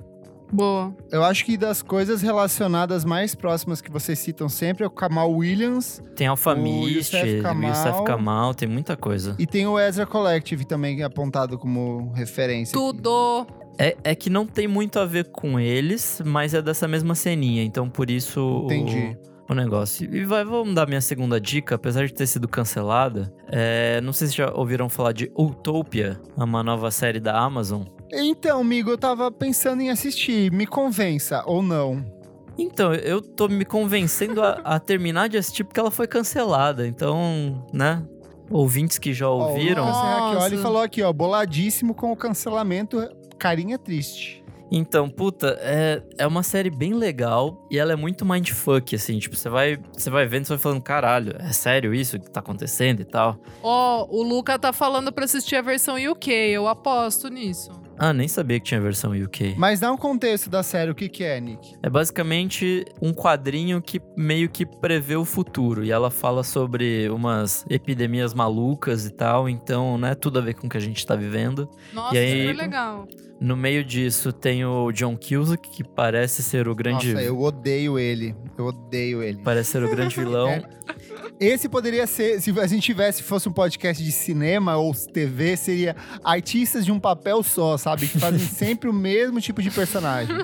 Boa. 0.54 0.94
Eu 1.10 1.24
acho 1.24 1.46
que 1.46 1.56
das 1.56 1.82
coisas 1.82 2.22
relacionadas 2.22 3.06
mais 3.06 3.34
próximas 3.34 3.80
que 3.80 3.90
vocês 3.90 4.20
citam 4.20 4.50
sempre 4.50 4.84
é 4.84 4.88
o 4.88 4.90
Kamal 4.90 5.32
Williams 5.32 6.04
Tem 6.14 6.28
Alpha 6.28 6.54
O 6.54 6.58
Mist, 6.62 7.16
Youssef 7.16 7.42
Kamal. 7.42 7.70
Youssef 7.70 8.04
Kamal, 8.04 8.54
tem 8.54 8.68
muita 8.68 8.98
coisa. 8.98 9.34
e 9.40 9.48
tem 9.48 9.66
o 9.66 9.80
Ezra 9.80 10.06
Collective 10.06 10.66
também 10.66 11.02
apontado 11.04 11.58
como 11.58 12.12
referência. 12.14 12.78
aqui. 12.78 12.86
É, 13.82 13.98
é 14.04 14.16
que 14.16 14.30
não 14.30 14.46
tem 14.46 14.68
muito 14.68 15.00
a 15.00 15.06
ver 15.06 15.26
com 15.32 15.60
eles, 15.60 16.22
mas 16.26 16.54
é 16.54 16.62
dessa 16.62 16.88
mesma 16.88 17.16
ceninha, 17.16 17.64
então 17.64 17.90
por 17.90 18.10
isso 18.12 18.40
o- 18.42 18.66
Entendi. 18.66 19.18
o 19.50 19.54
negócio. 19.56 20.14
E 20.16 20.24
vai, 20.24 20.46
vamos 20.46 20.76
dar 20.76 20.88
minha 20.88 21.02
segunda 21.02 21.42
dica, 21.42 21.76
apesar 21.76 22.06
de 22.06 22.14
ter 22.14 22.28
sido 22.28 22.48
cancelada. 22.48 23.34
É, 23.48 24.00
não 24.02 24.14
sei 24.14 24.28
se 24.28 24.36
já 24.36 24.52
ouviram 24.54 24.88
falar 24.88 25.14
de 25.14 25.32
Utopia, 25.38 26.20
uma 26.38 26.62
nova 26.62 26.92
série 26.92 27.20
da 27.20 27.38
Amazon. 27.40 27.84
Então, 28.14 28.60
amigo, 28.62 28.90
eu 28.92 28.98
tava 28.98 29.32
pensando 29.32 29.82
em 29.82 29.90
assistir. 29.90 30.52
Me 30.52 30.68
convença 30.68 31.44
ou 31.48 31.64
não. 31.64 32.06
Então, 32.58 32.94
eu 32.94 33.22
tô 33.22 33.48
me 33.48 33.64
convencendo 33.66 34.44
a, 34.44 34.60
a 34.64 34.78
terminar 34.84 35.28
de 35.30 35.38
assistir 35.38 35.64
porque 35.64 35.80
ela 35.80 35.90
foi 35.90 36.06
cancelada. 36.08 36.86
Então, 36.86 37.66
né? 37.74 38.04
Ouvintes 38.50 38.98
que 39.00 39.14
já 39.14 39.30
ouviram. 39.30 39.84
o 39.84 39.86
Lucas 39.88 40.02
Reacchioli 40.04 40.52
Nossa. 40.56 40.58
falou 40.64 40.82
aqui, 40.82 41.02
ó, 41.02 41.12
boladíssimo 41.14 41.94
com 41.96 42.12
o 42.12 42.16
cancelamento, 42.18 43.00
carinha 43.42 43.80
triste. 43.80 44.44
Então, 44.72 45.10
puta, 45.10 45.58
é, 45.60 46.02
é 46.18 46.28
uma 46.28 46.44
série 46.44 46.70
bem 46.70 46.94
legal 46.94 47.68
e 47.70 47.78
ela 47.78 47.92
é 47.92 47.96
muito 47.96 48.26
mindfuck, 48.26 48.96
assim. 48.96 49.20
Tipo, 49.20 49.36
você 49.36 49.50
vai, 49.50 49.78
você 49.92 50.10
vai 50.10 50.26
vendo, 50.26 50.46
você 50.46 50.54
vai 50.54 50.60
falando, 50.60 50.82
caralho, 50.82 51.36
é 51.40 51.52
sério 51.52 51.94
isso 51.94 52.18
que 52.18 52.30
tá 52.30 52.40
acontecendo 52.40 53.02
e 53.02 53.04
tal. 53.04 53.38
Ó, 53.62 54.08
o 54.10 54.24
Luca 54.24 54.58
tá 54.58 54.72
falando 54.72 55.12
pra 55.12 55.26
assistir 55.26 55.58
a 55.58 55.62
versão 55.62 55.98
UK. 55.98 56.32
Eu 56.32 56.70
aposto 56.70 57.28
nisso. 57.28 57.81
Ah, 57.98 58.14
nem 58.14 58.28
sabia 58.28 58.60
que 58.60 58.66
tinha 58.66 58.82
versão 58.82 59.12
UK. 59.12 59.56
Mas 59.58 59.80
dá 59.80 59.92
um 59.92 59.98
contexto 59.98 60.50
da 60.50 60.64
série, 60.64 60.90
o 60.90 60.96
que 60.96 61.08
que 61.08 61.24
é, 61.24 61.40
Nick? 61.40 61.76
É 61.84 61.90
basicamente 61.90 62.84
um 63.02 63.14
quadrinho 63.14 63.82
que 63.82 64.02
meio 64.18 64.50
que 64.50 64.66
prevê 64.66 65.16
o 65.16 65.24
futuro. 65.26 65.84
E 65.84 65.92
ela 65.92 66.10
fala 66.10 66.44
sobre 66.44 67.10
umas 67.10 67.66
epidemias 67.70 68.34
malucas 68.34 69.06
e 69.06 69.12
tal. 69.12 69.48
Então, 69.48 69.98
né, 69.98 70.16
tudo 70.16 70.40
a 70.40 70.42
ver 70.42 70.56
com 70.56 70.68
o 70.68 70.70
que 70.70 70.78
a 70.78 70.82
gente 70.82 71.06
tá 71.06 71.16
vivendo. 71.16 71.70
Nossa, 71.94 72.16
E 72.16 72.20
aí- 72.20 72.42
super 72.48 72.58
legal. 72.58 73.08
No 73.40 73.58
meio 73.58 73.84
disso 73.84 74.32
tem 74.32 74.64
o 74.64 74.92
John 74.92 75.18
Cusack, 75.18 75.68
que 75.72 75.84
parece 75.84 76.44
ser 76.44 76.68
o 76.68 76.76
grande. 76.76 77.12
Nossa, 77.14 77.26
eu 77.26 77.40
odeio 77.42 77.98
ele. 77.98 78.36
Eu 78.56 78.66
odeio 78.68 79.24
ele. 79.24 79.42
Parece 79.44 79.72
ser 79.72 79.84
o 79.84 79.90
grande 79.90 80.16
vilão. 80.20 80.48
É. 80.50 80.64
Esse 81.42 81.68
poderia 81.68 82.06
ser, 82.06 82.40
se 82.40 82.52
a 82.60 82.68
gente 82.68 82.84
tivesse, 82.84 83.24
fosse 83.24 83.50
um 83.50 83.52
podcast 83.52 84.04
de 84.04 84.12
cinema 84.12 84.78
ou 84.78 84.94
TV, 84.94 85.58
seria 85.58 85.96
artistas 86.24 86.86
de 86.86 86.92
um 86.92 87.00
papel 87.00 87.42
só, 87.42 87.80
sabe? 87.80 88.08
Que 88.08 88.20
fazem 88.20 88.38
sempre 88.48 88.88
o 88.88 88.94
mesmo 88.94 89.42
tipo 89.42 89.60
de 89.60 89.72
personagem. 89.72 90.36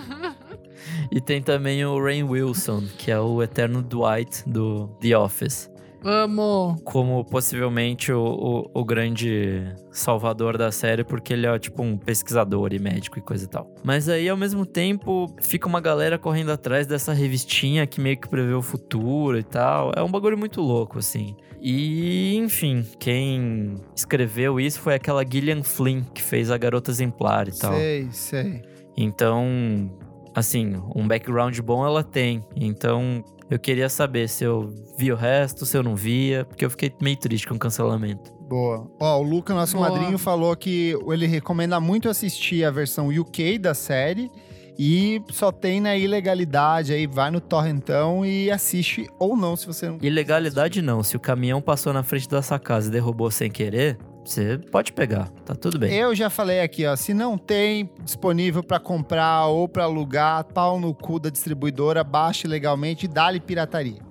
E 1.12 1.22
tem 1.22 1.39
também 1.39 1.86
o 1.86 2.04
Rain 2.04 2.24
Wilson, 2.24 2.84
que 2.98 3.12
é 3.12 3.20
o 3.20 3.43
eterno 3.43 3.84
Dwight 3.84 4.41
do 4.50 4.88
The 5.00 5.16
Office. 5.16 5.70
Amo. 6.04 6.78
Como 6.84 7.24
possivelmente 7.26 8.12
o, 8.12 8.70
o, 8.74 8.82
o 8.82 8.86
grande 8.86 9.64
salvador 9.91 10.58
da 10.58 10.72
série, 10.72 11.04
porque 11.04 11.34
ele 11.34 11.45
é 11.45 11.60
tipo 11.60 11.82
um 11.82 11.98
pesquisador 11.98 12.74
e 12.74 12.80
médico 12.80 13.18
e 13.18 13.22
coisa 13.22 13.45
e 13.45 13.48
tal. 13.48 13.74
Mas 13.84 14.08
aí, 14.08 14.30
ao 14.30 14.38
mesmo 14.38 14.66
tempo, 14.66 15.34
fica 15.41 15.68
uma 15.68 15.82
galera 15.82 16.18
correndo 16.18 16.52
atrás 16.52 16.88
dessa 16.88 17.14
revistinha 17.14 17.86
que 17.88 18.00
meio 18.00 18.18
que 18.18 18.30
prevê 18.30 18.54
o 18.54 18.62
futuro 18.62 19.38
e 19.38 19.43
tal. 19.43 19.91
É 19.95 20.02
um 20.02 20.12
bagulho 20.12 20.38
muito 20.38 20.62
louco, 20.62 21.00
assim. 21.00 21.36
E, 21.60 22.36
enfim, 22.36 22.86
quem 23.00 23.76
escreveu 23.95 24.60
isso 24.60 24.80
foi 24.80 24.93
aquela 24.93 25.24
Gillian 25.28 25.64
Flynn, 25.64 26.04
que 26.14 26.22
fez 26.22 26.52
a 26.52 26.58
Garota 26.58 26.91
Exemplar 26.91 27.48
e 27.48 27.58
tal. 27.58 27.74
Sei, 27.74 28.08
sei. 28.12 28.62
Então, 28.95 29.89
assim, 30.38 30.76
um 30.96 31.08
background 31.08 31.58
bom 31.62 31.84
ela 31.84 32.04
tem. 32.04 32.44
Então, 32.56 33.24
eu 33.50 33.58
queria 33.58 33.90
saber 33.90 34.30
se 34.30 34.44
eu 34.44 34.72
vi 34.96 35.12
o 35.12 35.16
resto, 35.16 35.66
se 35.66 35.76
eu 35.76 35.82
não 35.82 35.96
via, 35.96 36.46
porque 36.46 36.64
eu 36.64 36.70
fiquei 36.70 36.94
meio 37.02 37.18
triste 37.18 37.48
com 37.48 37.56
o 37.56 37.60
cancelamento. 37.60 38.32
Boa. 38.48 38.88
Ó, 39.00 39.20
o 39.20 39.24
Luca, 39.24 39.56
nosso 39.56 39.76
Boa. 39.76 39.90
madrinho, 39.90 40.18
falou 40.20 40.56
que 40.56 40.96
ele 41.08 41.26
recomenda 41.26 41.80
muito 41.80 42.08
assistir 42.08 42.64
a 42.64 42.70
versão 42.70 43.08
UK 43.10 43.58
da 43.58 43.74
série 43.74 44.32
E 44.80 45.20
só 45.32 45.52
tem 45.52 45.82
na 45.82 45.98
ilegalidade 45.98 46.94
aí, 46.94 47.08
vai 47.08 47.32
no 47.32 47.42
torrentão 47.42 48.24
e 48.24 48.52
assiste 48.52 49.10
ou 49.18 49.36
não, 49.36 49.56
se 49.56 49.66
você 49.66 49.90
não. 49.90 49.98
Ilegalidade 50.02 50.84
não. 50.84 51.02
Se 51.02 51.18
o 51.18 51.20
caminhão 51.20 51.60
passou 51.60 51.91
na 51.91 52.03
frente 52.03 52.30
da 52.30 52.44
sua 52.44 52.60
casa 52.60 52.90
e 52.90 52.91
derrubou 52.91 53.32
sem 53.32 53.49
querer, 53.49 53.98
você 54.30 54.58
pode 54.72 54.94
pegar. 54.94 55.30
Tá 55.45 55.56
tudo 55.56 55.80
bem. 55.80 55.94
Eu 55.94 56.14
já 56.14 56.30
falei 56.30 56.62
aqui, 56.62 56.86
ó, 56.86 56.95
se 56.95 57.14
não 57.14 57.38
tem 57.38 57.90
disponível 58.04 58.62
pra 58.62 58.80
comprar 58.80 59.48
ou 59.48 59.68
pra 59.68 59.86
alugar, 59.86 60.44
pau 60.45 60.80
no 60.80 60.94
cu 60.94 61.20
da 61.20 61.30
distribuidora, 61.30 62.04
baixe 62.04 62.48
legalmente 62.48 63.06
e 63.06 63.08
dá-lhe 63.08 63.40
pirataria. 63.40 64.02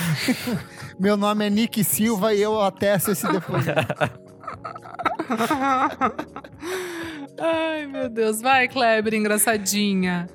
Meu 0.98 1.16
nome 1.16 1.46
é 1.46 1.50
Nick 1.50 1.82
Silva 1.84 2.34
e 2.34 2.42
eu 2.42 2.60
atesto 2.60 3.10
esse 3.10 3.30
depoimento. 3.30 3.70
Ai, 7.38 7.86
meu 7.86 8.08
Deus. 8.08 8.42
Vai, 8.42 8.68
Kleber, 8.68 9.14
engraçadinha. 9.14 10.26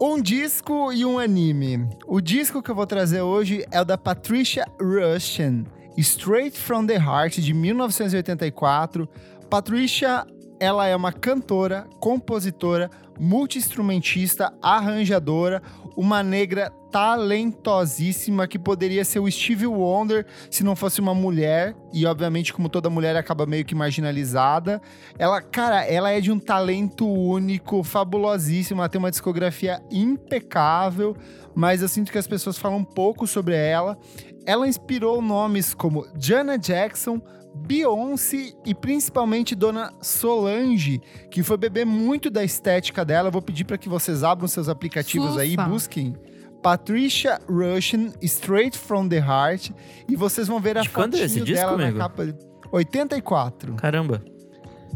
Um 0.00 0.20
disco 0.20 0.92
e 0.92 1.04
um 1.04 1.18
anime. 1.18 1.88
O 2.06 2.20
disco 2.20 2.62
que 2.62 2.70
eu 2.70 2.74
vou 2.74 2.86
trazer 2.86 3.22
hoje 3.22 3.64
é 3.70 3.80
o 3.80 3.84
da 3.84 3.98
Patricia 3.98 4.64
Rushen, 4.80 5.64
Straight 5.96 6.58
from 6.58 6.86
the 6.86 6.96
Heart, 6.96 7.40
de 7.40 7.54
1984. 7.54 9.08
Patricia, 9.48 10.26
ela 10.58 10.86
é 10.86 10.96
uma 10.96 11.12
cantora, 11.12 11.86
compositora, 12.00 12.90
multi-instrumentista, 13.18 14.52
arranjadora, 14.60 15.62
uma 15.96 16.22
negra 16.22 16.72
talentosíssima 16.90 18.46
que 18.46 18.58
poderia 18.58 19.04
ser 19.04 19.18
o 19.18 19.30
Stevie 19.30 19.66
Wonder 19.66 20.24
se 20.50 20.62
não 20.62 20.76
fosse 20.76 21.00
uma 21.00 21.14
mulher 21.14 21.74
e 21.92 22.06
obviamente 22.06 22.52
como 22.52 22.68
toda 22.68 22.88
mulher 22.88 23.16
acaba 23.16 23.46
meio 23.46 23.64
que 23.64 23.74
marginalizada. 23.74 24.80
Ela, 25.18 25.40
cara, 25.42 25.84
ela 25.84 26.10
é 26.10 26.20
de 26.20 26.30
um 26.30 26.38
talento 26.38 27.06
único, 27.06 27.82
fabulosíssima, 27.82 28.82
ela 28.82 28.88
tem 28.88 28.98
uma 28.98 29.10
discografia 29.10 29.80
impecável, 29.90 31.16
mas 31.54 31.82
eu 31.82 31.88
sinto 31.88 32.12
que 32.12 32.18
as 32.18 32.26
pessoas 32.26 32.58
falam 32.58 32.84
pouco 32.84 33.26
sobre 33.26 33.56
ela. 33.56 33.98
Ela 34.46 34.68
inspirou 34.68 35.22
nomes 35.22 35.72
como 35.74 36.06
Janet 36.18 36.66
Jackson, 36.66 37.20
Beyoncé 37.54 38.52
e 38.64 38.74
principalmente 38.74 39.54
Dona 39.54 39.92
Solange, 40.02 41.00
que 41.30 41.42
foi 41.42 41.56
beber 41.56 41.86
muito 41.86 42.30
da 42.30 42.44
estética 42.44 43.04
dela. 43.04 43.28
Eu 43.28 43.32
vou 43.32 43.40
pedir 43.42 43.64
para 43.64 43.78
que 43.78 43.88
vocês 43.88 44.22
abram 44.24 44.48
seus 44.48 44.68
aplicativos 44.68 45.38
aí, 45.38 45.56
busquem 45.56 46.14
Patricia 46.62 47.38
Russian, 47.48 48.12
Straight 48.22 48.76
from 48.76 49.08
the 49.08 49.18
Heart, 49.18 49.70
e 50.08 50.16
vocês 50.16 50.48
vão 50.48 50.58
ver 50.60 50.78
a 50.78 50.82
De 50.82 50.88
quando 50.90 51.14
é 51.16 51.20
esse 51.24 51.40
disco, 51.40 51.54
dela 51.54 51.76
na 51.76 51.84
amigo? 51.84 51.98
capa. 51.98 52.34
84. 52.72 53.74
Caramba. 53.74 54.22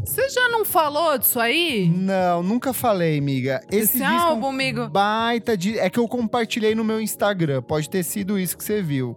Você 0.03 0.29
já 0.29 0.47
não 0.49 0.63
falou 0.65 1.17
disso 1.17 1.39
aí? 1.39 1.89
Não, 1.89 2.41
nunca 2.41 2.73
falei, 2.73 3.19
amiga. 3.19 3.61
Esse, 3.69 3.77
Esse 3.77 3.97
disco 3.99 4.05
é 4.13 4.15
um 4.15 4.29
álbum, 4.29 4.47
amigo. 4.47 4.87
baita 4.89 5.57
de... 5.57 5.77
É 5.77 5.89
que 5.89 5.99
eu 5.99 6.07
compartilhei 6.07 6.73
no 6.73 6.83
meu 6.85 7.01
Instagram. 7.01 7.61
Pode 7.61 7.89
ter 7.89 8.03
sido 8.03 8.39
isso 8.39 8.57
que 8.57 8.63
você 8.63 8.81
viu. 8.81 9.15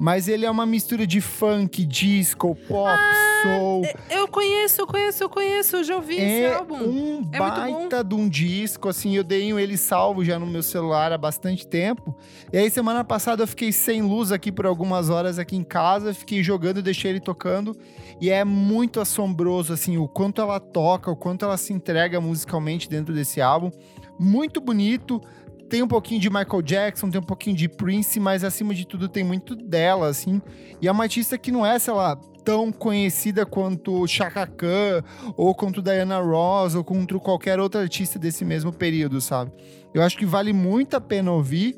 Mas 0.00 0.28
ele 0.28 0.46
é 0.46 0.50
uma 0.50 0.64
mistura 0.64 1.06
de 1.06 1.20
funk, 1.20 1.84
disco, 1.84 2.54
pop, 2.68 2.88
Ah, 2.88 3.42
soul. 3.42 3.82
Eu 4.08 4.28
conheço, 4.28 4.82
eu 4.82 4.86
conheço, 4.86 5.24
eu 5.24 5.28
conheço. 5.28 5.76
Eu 5.76 5.84
já 5.84 5.96
ouvi 5.96 6.14
esse 6.14 6.42
É 6.42 6.54
álbum. 6.54 6.76
um 6.76 7.28
É 7.32 7.38
baita 7.38 8.04
de 8.04 8.14
um 8.14 8.28
disco, 8.28 8.88
assim, 8.88 9.16
eu 9.16 9.24
dei 9.24 9.48
ele 9.52 9.76
salvo 9.76 10.24
já 10.24 10.38
no 10.38 10.46
meu 10.46 10.62
celular 10.62 11.12
há 11.12 11.18
bastante 11.18 11.66
tempo. 11.66 12.16
E 12.52 12.58
aí, 12.58 12.70
semana 12.70 13.02
passada, 13.02 13.42
eu 13.42 13.46
fiquei 13.46 13.72
sem 13.72 14.02
luz 14.02 14.30
aqui 14.30 14.52
por 14.52 14.66
algumas 14.66 15.10
horas 15.10 15.38
aqui 15.38 15.56
em 15.56 15.64
casa, 15.64 16.14
fiquei 16.14 16.42
jogando 16.42 16.78
e 16.78 16.82
deixei 16.82 17.10
ele 17.10 17.20
tocando. 17.20 17.76
E 18.20 18.30
é 18.30 18.44
muito 18.44 19.00
assombroso, 19.00 19.72
assim, 19.72 19.96
o 19.96 20.06
quanto 20.06 20.40
ela 20.40 20.60
toca, 20.60 21.10
o 21.10 21.16
quanto 21.16 21.44
ela 21.44 21.56
se 21.56 21.72
entrega 21.72 22.20
musicalmente 22.20 22.88
dentro 22.88 23.14
desse 23.14 23.40
álbum. 23.40 23.70
Muito 24.18 24.60
bonito. 24.60 25.20
Tem 25.68 25.82
um 25.82 25.88
pouquinho 25.88 26.20
de 26.20 26.30
Michael 26.30 26.62
Jackson, 26.62 27.10
tem 27.10 27.20
um 27.20 27.24
pouquinho 27.24 27.54
de 27.54 27.68
Prince, 27.68 28.18
mas 28.18 28.42
acima 28.42 28.74
de 28.74 28.86
tudo 28.86 29.08
tem 29.08 29.22
muito 29.22 29.54
dela, 29.54 30.08
assim. 30.08 30.40
E 30.80 30.88
é 30.88 30.92
uma 30.92 31.04
artista 31.04 31.36
que 31.36 31.52
não 31.52 31.64
é, 31.64 31.78
sei 31.78 31.92
lá, 31.92 32.16
tão 32.44 32.72
conhecida 32.72 33.44
quanto 33.44 34.06
Chaka 34.06 34.46
Khan, 34.46 35.04
ou 35.36 35.54
quanto 35.54 35.82
Diana 35.82 36.18
Ross, 36.18 36.74
ou 36.74 36.82
quanto 36.82 37.20
qualquer 37.20 37.60
outra 37.60 37.82
artista 37.82 38.18
desse 38.18 38.44
mesmo 38.44 38.72
período, 38.72 39.20
sabe? 39.20 39.52
Eu 39.92 40.02
acho 40.02 40.16
que 40.16 40.24
vale 40.24 40.54
muito 40.54 40.94
a 40.96 41.00
pena 41.00 41.30
ouvir. 41.30 41.76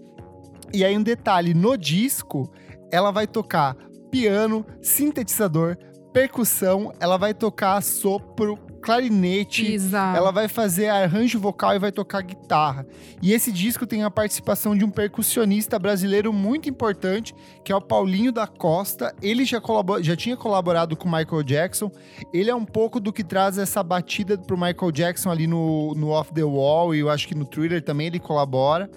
E 0.73 0.85
aí 0.85 0.97
um 0.97 1.03
detalhe, 1.03 1.53
no 1.53 1.77
disco, 1.77 2.49
ela 2.93 3.11
vai 3.11 3.27
tocar 3.27 3.75
piano, 4.13 4.65
sintetizador, 4.81 5.77
percussão, 6.13 6.93
ela 7.01 7.17
vai 7.17 7.35
tocar 7.35 7.83
sopro, 7.83 8.57
clarinete, 8.81 9.73
Exato. 9.73 10.17
ela 10.17 10.31
vai 10.33 10.49
fazer 10.49 10.89
arranjo 10.89 11.39
vocal 11.39 11.75
e 11.75 11.79
vai 11.79 11.93
tocar 11.93 12.23
guitarra. 12.23 12.87
E 13.23 13.33
esse 13.33 13.53
disco 13.53 13.87
tem 13.87 14.03
a 14.03 14.11
participação 14.11 14.77
de 14.77 14.85
um 14.85 14.91
percussionista 14.91 15.79
brasileiro 15.79 16.33
muito 16.33 16.69
importante, 16.69 17.35
que 17.65 17.73
é 17.73 17.77
o 17.77 17.81
Paulinho 17.81 18.33
da 18.33 18.47
Costa. 18.47 19.15
Ele 19.23 19.45
já, 19.45 19.61
colabo- 19.61 20.03
já 20.03 20.17
tinha 20.17 20.37
colaborado 20.37 20.97
com 20.97 21.09
o 21.09 21.13
Michael 21.13 21.43
Jackson. 21.43 21.91
Ele 22.33 22.51
é 22.51 22.55
um 22.55 22.65
pouco 22.65 22.99
do 22.99 23.13
que 23.13 23.23
traz 23.23 23.59
essa 23.59 23.83
batida 23.83 24.37
pro 24.39 24.57
Michael 24.57 24.91
Jackson 24.93 25.31
ali 25.31 25.47
no, 25.47 25.95
no 25.95 26.09
Off 26.09 26.33
the 26.33 26.43
Wall, 26.45 26.95
e 26.95 27.01
eu 27.01 27.11
acho 27.11 27.29
que 27.29 27.35
no 27.35 27.45
Thriller 27.45 27.83
também 27.83 28.07
ele 28.09 28.19
colabora. 28.19 28.91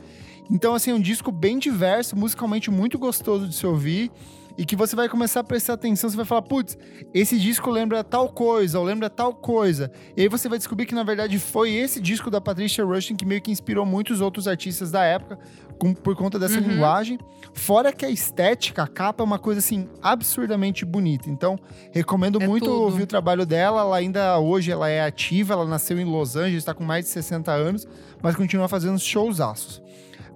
Então, 0.51 0.75
assim, 0.75 0.91
é 0.91 0.93
um 0.93 0.99
disco 0.99 1.31
bem 1.31 1.57
diverso, 1.57 2.15
musicalmente 2.17 2.69
muito 2.69 2.99
gostoso 2.99 3.47
de 3.47 3.55
se 3.55 3.65
ouvir. 3.65 4.11
E 4.55 4.65
que 4.65 4.75
você 4.75 4.95
vai 4.95 5.09
começar 5.09 5.39
a 5.39 5.43
prestar 5.43 5.73
atenção, 5.73 6.07
você 6.09 6.15
vai 6.15 6.25
falar, 6.25 6.43
putz, 6.43 6.77
esse 7.11 7.39
disco 7.39 7.71
lembra 7.71 8.03
tal 8.03 8.29
coisa, 8.29 8.77
ou 8.77 8.85
lembra 8.85 9.09
tal 9.09 9.33
coisa. 9.33 9.91
E 10.15 10.21
aí 10.21 10.27
você 10.27 10.47
vai 10.47 10.59
descobrir 10.59 10.85
que, 10.85 10.93
na 10.93 11.03
verdade, 11.03 11.39
foi 11.39 11.71
esse 11.73 11.99
disco 11.99 12.29
da 12.29 12.39
Patricia 12.39 12.85
Rushen 12.85 13.15
que 13.17 13.25
meio 13.25 13.41
que 13.41 13.49
inspirou 13.51 13.83
muitos 13.83 14.21
outros 14.21 14.47
artistas 14.47 14.91
da 14.91 15.03
época, 15.03 15.39
com- 15.79 15.93
por 15.93 16.15
conta 16.15 16.37
dessa 16.37 16.59
Uhum. 16.59 16.67
linguagem. 16.67 17.17
Fora 17.51 17.91
que 17.91 18.05
a 18.05 18.09
estética, 18.11 18.83
a 18.83 18.87
capa 18.87 19.23
é 19.23 19.25
uma 19.25 19.39
coisa, 19.39 19.57
assim, 19.59 19.89
absurdamente 20.01 20.85
bonita. 20.85 21.29
Então, 21.31 21.57
recomendo 21.91 22.41
É 22.41 22.47
muito 22.47 22.65
tudo. 22.65 22.81
ouvir 22.83 23.03
o 23.03 23.07
trabalho 23.07 23.45
dela. 23.47 23.81
Ela 23.81 23.97
ainda, 23.97 24.37
hoje, 24.37 24.71
ela 24.71 24.87
é 24.87 25.01
ativa, 25.03 25.53
ela 25.53 25.65
nasceu 25.65 25.99
em 25.99 26.05
Los 26.05 26.35
Angeles, 26.35 26.59
está 26.59 26.73
com 26.75 26.83
mais 26.83 27.05
de 27.05 27.11
60 27.11 27.51
anos, 27.51 27.87
mas 28.21 28.35
continua 28.35 28.67
fazendo 28.67 28.99
showzaços. 28.99 29.81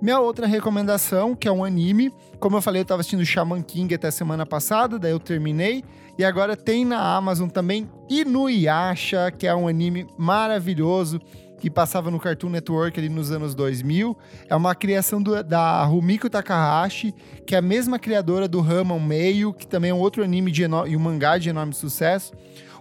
Minha 0.02 0.20
outra 0.20 0.46
recomendação, 0.46 1.36
que 1.36 1.48
é 1.48 1.52
um 1.52 1.64
anime. 1.64 2.14
Como 2.40 2.56
eu 2.56 2.62
falei, 2.62 2.82
eu 2.82 2.86
tava 2.86 3.02
assistindo 3.02 3.26
Shaman 3.26 3.62
King 3.64 3.96
até 3.96 4.12
semana 4.12 4.46
passada, 4.46 5.00
daí 5.00 5.12
eu 5.12 5.20
terminei. 5.20 5.84
E 6.18 6.24
agora 6.24 6.56
tem 6.56 6.86
na 6.86 7.16
Amazon 7.16 7.48
também 7.50 7.90
Inuyasha, 8.10 9.32
que 9.32 9.48
é 9.48 9.56
um 9.56 9.68
anime 9.68 10.08
maravilhoso 10.18 11.20
que 11.60 11.72
passava 11.72 12.12
no 12.12 12.20
Cartoon 12.20 12.50
Network 12.50 13.00
ali 13.00 13.10
nos 13.10 13.32
anos 13.32 13.56
2000. 13.56 14.16
É 14.48 14.56
uma 14.56 14.76
criação 14.76 15.20
do- 15.20 15.44
da 15.44 15.84
Rumiko 15.86 16.30
Takahashi, 16.30 17.14
que 17.48 17.56
é 17.56 17.58
a 17.58 17.62
mesma 17.64 17.98
criadora 17.98 18.48
do 18.48 18.62
Ramon 18.62 19.00
Meio, 19.00 19.52
que 19.52 19.66
também 19.66 19.90
é 19.90 19.94
um 19.94 19.98
outro 20.00 20.24
anime 20.24 20.52
de 20.52 20.62
e 20.64 20.96
um 20.96 21.00
mangá 21.00 21.40
de 21.40 21.50
enorme 21.50 21.74
sucesso. 21.74 22.32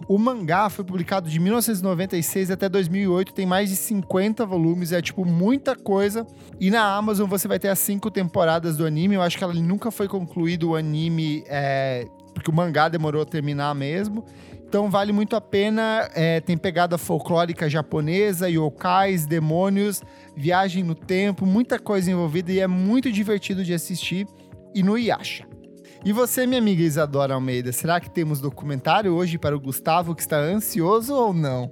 O 0.07 0.17
mangá 0.17 0.69
foi 0.69 0.83
publicado 0.83 1.29
de 1.29 1.39
1996 1.39 2.51
até 2.51 2.69
2008, 2.69 3.33
tem 3.33 3.45
mais 3.45 3.69
de 3.69 3.75
50 3.75 4.45
volumes, 4.45 4.91
é 4.91 5.01
tipo 5.01 5.25
muita 5.25 5.75
coisa. 5.75 6.27
E 6.59 6.69
na 6.69 6.95
Amazon 6.95 7.27
você 7.27 7.47
vai 7.47 7.57
ter 7.57 7.69
as 7.69 7.79
cinco 7.79 8.11
temporadas 8.11 8.77
do 8.77 8.85
anime. 8.85 9.15
Eu 9.15 9.21
acho 9.21 9.37
que 9.37 9.43
ela 9.43 9.53
nunca 9.53 9.89
foi 9.89 10.07
concluído 10.07 10.71
o 10.71 10.75
anime, 10.75 11.43
é, 11.47 12.07
porque 12.33 12.51
o 12.51 12.53
mangá 12.53 12.89
demorou 12.89 13.21
a 13.21 13.25
terminar 13.25 13.73
mesmo. 13.73 14.23
Então 14.67 14.89
vale 14.89 15.13
muito 15.13 15.35
a 15.35 15.41
pena. 15.41 16.09
é, 16.13 16.41
tem 16.41 16.57
pegada 16.57 16.97
folclórica 16.97 17.69
japonesa, 17.69 18.49
yokais, 18.49 19.25
demônios, 19.25 20.03
viagem 20.35 20.83
no 20.83 20.93
tempo, 20.93 21.45
muita 21.45 21.79
coisa 21.79 22.11
envolvida 22.11 22.51
e 22.51 22.59
é 22.59 22.67
muito 22.67 23.11
divertido 23.11 23.63
de 23.63 23.73
assistir. 23.73 24.27
E 24.75 24.83
no 24.83 24.97
Yasha. 24.97 25.56
E 26.05 26.13
você, 26.13 26.45
minha 26.45 26.59
amiga 26.59 26.81
Isadora 26.81 27.33
Almeida, 27.33 27.71
será 27.71 27.99
que 27.99 28.09
temos 28.09 28.39
documentário 28.39 29.13
hoje 29.13 29.37
para 29.37 29.55
o 29.55 29.59
Gustavo 29.59 30.15
que 30.15 30.21
está 30.21 30.37
ansioso 30.37 31.13
ou 31.13 31.33
não? 31.33 31.71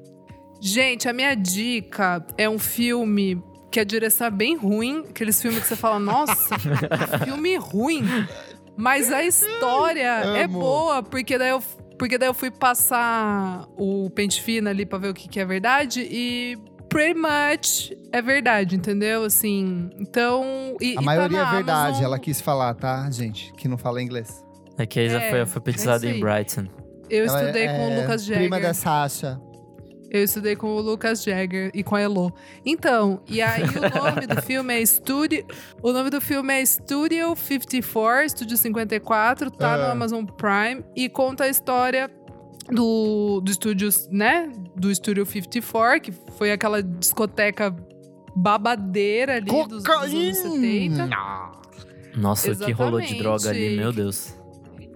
Gente, 0.59 1.07
a 1.07 1.13
minha 1.13 1.35
dica 1.35 2.25
é 2.37 2.49
um 2.49 2.57
filme 2.57 3.41
que 3.71 3.79
a 3.79 3.83
direção 3.83 4.27
é 4.27 4.31
bem 4.31 4.55
ruim. 4.55 5.03
Aqueles 5.09 5.41
filmes 5.41 5.61
que 5.61 5.67
você 5.67 5.75
fala, 5.75 5.99
nossa, 5.99 6.57
filme 7.23 7.55
ruim. 7.57 8.03
Mas 8.75 9.11
a 9.11 9.23
história 9.23 10.21
é 10.37 10.47
boa, 10.47 11.01
porque 11.03 11.37
daí 11.37 11.49
eu, 11.49 11.61
porque 11.97 12.17
daí 12.17 12.27
eu 12.27 12.33
fui 12.33 12.51
passar 12.51 13.67
o 13.77 14.09
pente 14.09 14.41
fino 14.41 14.69
ali 14.69 14.85
pra 14.85 14.97
ver 14.97 15.09
o 15.09 15.13
que, 15.13 15.29
que 15.29 15.39
é 15.39 15.45
verdade 15.45 16.01
e 16.09 16.57
pretty 16.95 17.19
much 17.19 17.91
é 18.11 18.21
verdade, 18.21 18.75
entendeu? 18.75 19.23
Assim, 19.23 19.89
então. 19.99 20.77
E, 20.79 20.89
A 20.89 20.91
e 20.91 20.95
tá 20.95 21.01
maioria 21.01 21.43
na 21.43 21.49
é 21.49 21.55
verdade, 21.55 21.87
Amazon. 21.89 22.03
ela 22.05 22.19
quis 22.19 22.39
falar, 22.39 22.73
tá, 22.75 23.09
gente? 23.11 23.51
Que 23.53 23.67
não 23.67 23.77
fala 23.77 24.01
inglês. 24.01 24.43
É 24.77 24.85
que 24.85 24.99
a 24.99 25.03
Isa 25.03 25.17
É, 25.19 25.29
foi 25.29 25.39
alfabetizada 25.41 26.07
é 26.07 26.11
em 26.11 26.19
Brighton. 26.19 26.67
Eu 27.09 27.25
Ela 27.25 27.41
estudei 27.41 27.67
com 27.67 27.73
é 27.73 27.87
o 27.97 28.01
Lucas 28.01 28.25
Jagger. 28.25 28.41
Prima 28.49 28.59
da 28.59 28.73
Sasha. 28.73 29.39
Eu 30.09 30.23
estudei 30.23 30.55
com 30.55 30.67
o 30.67 30.79
Lucas 30.79 31.23
Jagger 31.23 31.71
e 31.73 31.83
com 31.83 31.95
a 31.95 32.01
Elo. 32.01 32.33
Então, 32.65 33.21
e 33.27 33.41
aí 33.41 33.63
o 33.63 34.01
nome 34.01 34.25
do 34.27 34.41
filme 34.41 34.81
é 34.81 34.85
Studio. 34.85 35.45
O 35.83 35.91
nome 35.91 36.09
do 36.09 36.21
filme 36.21 36.53
é 36.53 36.65
Studio 36.65 37.35
54, 37.35 38.29
Studio 38.29 38.57
54, 38.57 39.51
tá 39.51 39.77
no 39.77 39.83
Ah. 39.83 39.91
Amazon 39.91 40.23
Prime 40.25 40.83
e 40.95 41.09
conta 41.09 41.43
a 41.43 41.49
história 41.49 42.09
do, 42.71 43.41
do 43.41 43.51
estúdio, 43.51 43.89
né? 44.11 44.51
Do 44.75 44.93
Studio 44.93 45.25
54, 45.25 46.01
que 46.01 46.11
foi 46.37 46.51
aquela 46.51 46.81
discoteca 46.81 47.75
babadeira 48.35 49.35
ali 49.35 49.45
dos, 49.45 49.67
dos 49.67 49.85
anos 49.85 50.37
70. 50.37 51.09
Nossa, 52.17 52.51
o 52.51 52.57
que 52.57 52.71
rolou 52.71 52.99
de 52.99 53.05
Exatamente. 53.07 53.21
droga 53.23 53.49
ali, 53.49 53.75
meu 53.77 53.91
Deus. 53.91 54.33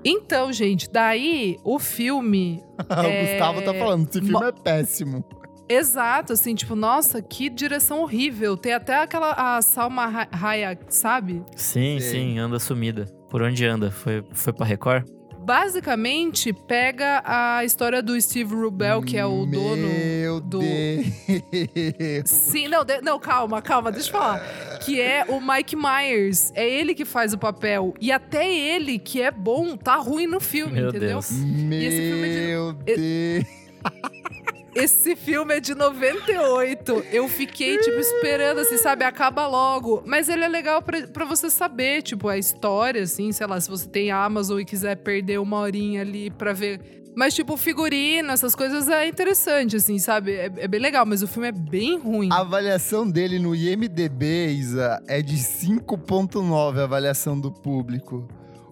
Então, 0.04 0.52
gente, 0.54 0.90
daí 0.90 1.58
o 1.64 1.78
filme. 1.78 2.64
o 2.90 2.94
É, 2.94 3.32
Gustavo 3.34 3.62
tá 3.62 3.74
falando, 3.74 4.04
esse 4.10 4.20
filme 4.20 4.32
mo- 4.32 4.44
é 4.44 4.52
péssimo. 4.52 5.26
Exato, 5.68 6.34
assim, 6.34 6.56
tipo, 6.56 6.76
nossa, 6.76 7.22
que 7.22 7.48
direção 7.50 8.02
horrível. 8.02 8.58
Tem 8.58 8.74
até 8.74 8.96
aquela 9.04 9.34
a 9.34 9.62
Salma 9.62 10.06
Ha- 10.06 10.28
Hayek, 10.32 10.84
sabe? 10.90 11.44
Sim, 11.56 12.00
Sei. 12.00 12.12
sim, 12.12 12.40
anda 12.40 12.58
sumida. 12.58 13.06
Por 13.30 13.44
onde 13.44 13.64
anda? 13.66 13.92
Foi, 13.92 14.24
foi 14.32 14.52
pra 14.54 14.66
Record? 14.66 15.06
Basicamente, 15.50 16.54
pega 16.54 17.24
a 17.26 17.66
história 17.66 18.04
do 18.04 18.22
Steve 18.22 18.54
Rubel, 18.54 19.02
que 19.02 19.18
é 19.18 19.26
o 19.26 19.48
dono. 19.48 19.88
Meu 19.88 20.40
do- 20.40 20.60
Deus. 20.60 21.08
Sim, 22.30 22.68
não, 22.68 22.86
de- 22.86 23.02
não, 23.02 23.20
calma, 23.20 23.60
calma, 23.60 23.92
deixa 23.92 24.10
eu 24.10 24.12
falar. 24.12 24.78
Que 24.86 25.02
é 25.02 25.26
o 25.28 25.42
Mike 25.42 25.76
Myers. 25.76 26.52
É 26.54 26.70
ele 26.70 26.94
que 26.94 27.04
faz 27.04 27.34
o 27.34 27.38
papel. 27.40 27.96
E 28.00 28.12
até 28.12 28.48
ele, 28.48 29.00
que 29.00 29.24
é 29.24 29.32
bom, 29.32 29.76
tá 29.76 29.96
ruim 29.96 30.28
no 30.28 30.40
filme, 30.40 30.74
Meu 30.74 30.90
entendeu? 30.90 31.10
Deus. 31.10 31.32
esse 31.32 31.42
filme 31.42 32.28
é 32.28 32.30
de- 32.30 32.48
Meu 32.48 32.74
Deus. 32.74 33.46
Esse 34.76 35.16
filme 35.16 35.56
é 35.56 35.60
de 35.60 35.74
98. 35.74 37.06
Eu 37.12 37.28
fiquei, 37.28 37.78
tipo, 37.80 37.98
esperando, 37.98 38.60
assim, 38.60 38.78
sabe? 38.78 39.04
Acaba 39.04 39.48
logo. 39.48 40.04
Mas 40.06 40.30
ele 40.30 40.44
é 40.44 40.48
legal 40.48 40.82
pra 40.82 41.26
você 41.26 41.50
saber, 41.50 42.02
tipo, 42.02 42.28
a 42.28 42.38
história, 42.38 43.02
assim, 43.04 43.32
sei 43.32 43.48
lá, 43.48 43.60
se 43.60 43.70
você 43.70 43.88
tem 43.88 44.12
Amazon 44.12 44.60
e 44.60 44.66
quiser 44.66 44.96
perder 44.98 45.40
uma 45.40 45.58
horinha 45.58 46.02
ali 46.02 46.30
pra 46.30 46.54
ver. 46.54 47.00
Mas, 47.16 47.34
tipo, 47.34 47.58
figurino, 47.58 48.32
essas 48.32 48.56
coisas 48.56 48.88
é 48.88 49.08
interessante, 49.08 49.76
assim, 49.76 49.98
sabe? 49.98 50.34
É, 50.34 50.52
é 50.58 50.68
bem 50.68 50.80
legal, 50.80 51.06
mas 51.06 51.22
o 51.22 51.28
filme 51.28 51.50
é 51.50 51.52
bem 51.52 51.98
ruim. 52.00 52.30
A 52.32 52.38
avaliação 52.40 53.10
dele 53.10 53.40
no 53.40 53.56
IMDB, 53.56 54.54
Isa, 54.54 55.02
é 55.08 55.22
de 55.22 55.36
5.9 55.36 56.80
a 56.80 56.84
avaliação 56.84 57.38
do 57.40 57.52
público. 57.52 58.28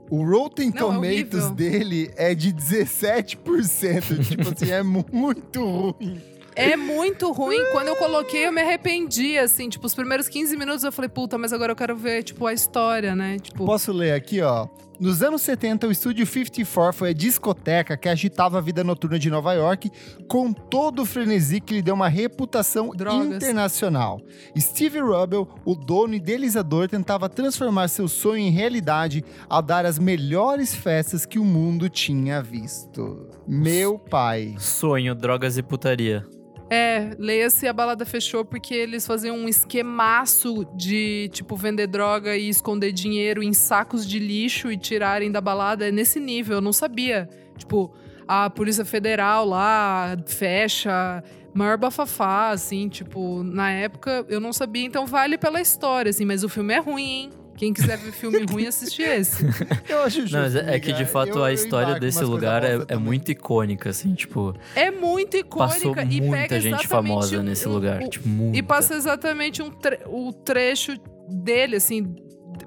O 0.09 0.23
Rotten 0.23 0.69
Não, 0.69 0.75
é 0.75 0.79
Tomatoes 0.79 1.43
horrível. 1.45 1.49
dele 1.51 2.11
é 2.15 2.33
de 2.33 2.53
17%. 2.53 3.37
tipo 4.27 4.53
assim, 4.53 4.71
é 4.71 4.83
muito 4.83 5.63
ruim. 5.63 6.21
É 6.55 6.75
muito 6.75 7.31
ruim. 7.31 7.59
Quando 7.71 7.89
eu 7.89 7.95
coloquei, 7.97 8.47
eu 8.47 8.51
me 8.51 8.61
arrependi, 8.61 9.37
assim. 9.37 9.69
Tipo, 9.69 9.85
os 9.85 9.93
primeiros 9.93 10.27
15 10.27 10.57
minutos 10.57 10.83
eu 10.83 10.91
falei, 10.91 11.07
puta, 11.07 11.37
mas 11.37 11.53
agora 11.53 11.71
eu 11.71 11.75
quero 11.75 11.95
ver, 11.95 12.23
tipo, 12.23 12.47
a 12.47 12.53
história, 12.53 13.15
né? 13.15 13.37
Tipo, 13.39 13.63
Posso 13.65 13.91
ler 13.91 14.13
aqui, 14.13 14.41
ó. 14.41 14.67
Nos 14.99 15.21
anos 15.21 15.43
70, 15.43 15.87
o 15.87 15.91
Estúdio 15.91 16.25
54 16.25 16.97
foi 16.97 17.09
a 17.11 17.13
discoteca 17.13 17.95
que 17.95 18.09
agitava 18.09 18.57
a 18.57 18.61
vida 18.61 18.83
noturna 18.83 19.19
de 19.19 19.29
Nova 19.29 19.53
York 19.53 19.91
com 20.27 20.51
todo 20.51 21.03
o 21.03 21.05
frenesi 21.05 21.61
que 21.61 21.75
lhe 21.75 21.81
deu 21.83 21.93
uma 21.93 22.07
reputação 22.07 22.89
Drogas. 22.89 23.35
internacional. 23.35 24.19
Steve 24.57 24.99
Rubel, 24.99 25.47
o 25.63 25.75
dono 25.75 26.15
e 26.15 26.17
idealizador, 26.17 26.87
tentava 26.87 27.29
transformar 27.29 27.89
seu 27.89 28.07
sonho 28.07 28.39
em 28.39 28.49
realidade 28.49 29.23
ao 29.47 29.61
dar 29.61 29.85
as 29.85 29.99
melhores 29.99 30.73
festas 30.73 31.27
que 31.27 31.37
o 31.37 31.45
mundo 31.45 31.89
tinha 31.89 32.41
visto. 32.41 33.29
Meu 33.47 33.99
pai. 33.99 34.55
Sonho, 34.57 35.13
drogas 35.13 35.59
e 35.59 35.63
putaria. 35.63 36.25
É, 36.69 37.11
leia-se 37.17 37.65
a 37.65 37.71
balada 37.71 38.05
fechou 38.05 38.43
porque 38.43 38.73
eles 38.73 39.07
faziam 39.07 39.37
um 39.37 39.47
esquemaço 39.47 40.65
de, 40.75 41.29
tipo, 41.31 41.55
vender 41.55 41.87
droga 41.87 42.35
e 42.35 42.49
esconder 42.49 42.91
dinheiro 42.91 43.41
em 43.41 43.53
sacos 43.53 44.05
de 44.05 44.19
lixo 44.19 44.71
e 44.71 44.77
tirarem 44.77 45.31
da 45.31 45.39
balada. 45.39 45.87
É 45.87 45.91
nesse 45.91 46.19
nível, 46.19 46.57
eu 46.57 46.61
não 46.61 46.73
sabia. 46.73 47.29
Tipo, 47.57 47.93
a 48.27 48.49
Polícia 48.49 48.83
Federal 48.83 49.45
lá 49.45 50.17
fecha, 50.25 51.23
maior 51.53 51.77
bafafá, 51.77 52.49
assim, 52.49 52.89
tipo, 52.89 53.41
na 53.43 53.71
época 53.71 54.25
eu 54.27 54.39
não 54.39 54.51
sabia, 54.51 54.85
então 54.85 55.05
vale 55.05 55.37
pela 55.37 55.61
história, 55.61 56.09
assim, 56.09 56.25
mas 56.25 56.43
o 56.43 56.49
filme 56.49 56.73
é 56.73 56.79
ruim, 56.79 57.03
hein? 57.03 57.29
Quem 57.57 57.73
quiser 57.73 57.97
ver 57.97 58.11
filme 58.11 58.45
ruim, 58.49 58.67
assiste 58.67 59.01
esse. 59.01 59.43
Eu 59.89 60.03
acho 60.03 60.21
justo. 60.21 60.35
Não, 60.35 60.43
mas 60.43 60.55
é 60.55 60.75
é 60.75 60.79
que 60.79 60.93
de 60.93 61.05
fato 61.05 61.39
Eu- 61.39 61.43
a 61.43 61.51
história 61.51 61.99
desse 61.99 62.23
lugar 62.23 62.63
é, 62.63 62.77
é 62.87 62.95
muito 62.95 63.31
icônica, 63.31 63.89
assim, 63.89 64.13
tipo, 64.13 64.53
É 64.75 64.91
muito 64.91 65.43
passou 65.47 65.91
icônica 65.91 66.03
e 66.13 66.21
muita 66.21 66.37
pega 66.47 66.59
gente 66.61 66.87
famosa 66.87 67.41
nesse 67.41 67.67
um- 67.67 67.71
lugar. 67.73 68.01
o- 68.01 68.09
tipo, 68.09 68.27
muita. 68.29 68.57
E 68.57 68.61
passa 68.63 68.93
exatamente 68.95 69.61
um 69.63 69.71
tre- 69.71 69.99
o 70.05 70.31
trecho 70.31 70.93
dele, 71.27 71.75
assim, 71.77 72.15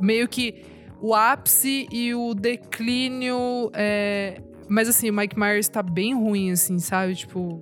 meio 0.00 0.26
que 0.28 0.64
o 1.00 1.14
ápice 1.14 1.86
e 1.90 2.12
o 2.14 2.34
declínio. 2.34 3.70
é, 3.74 4.40
Mas 4.68 4.88
assim, 4.88 5.10
o 5.10 5.12
Mike 5.12 5.36
Myers 5.38 5.66
tá 5.68 5.82
bem 5.82 6.14
ruim, 6.14 6.52
assim, 6.52 6.78
sabe? 6.78 7.14
Tipo. 7.16 7.60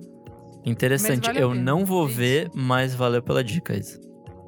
Interessante, 0.65 1.25
vale 1.25 1.41
eu 1.41 1.49
pena. 1.51 1.61
não 1.63 1.85
vou 1.85 2.05
Isso. 2.07 2.15
ver, 2.17 2.51
mas 2.53 2.93
valeu 2.93 3.21
pela 3.23 3.43
dica, 3.43 3.75
Isa. 3.77 3.99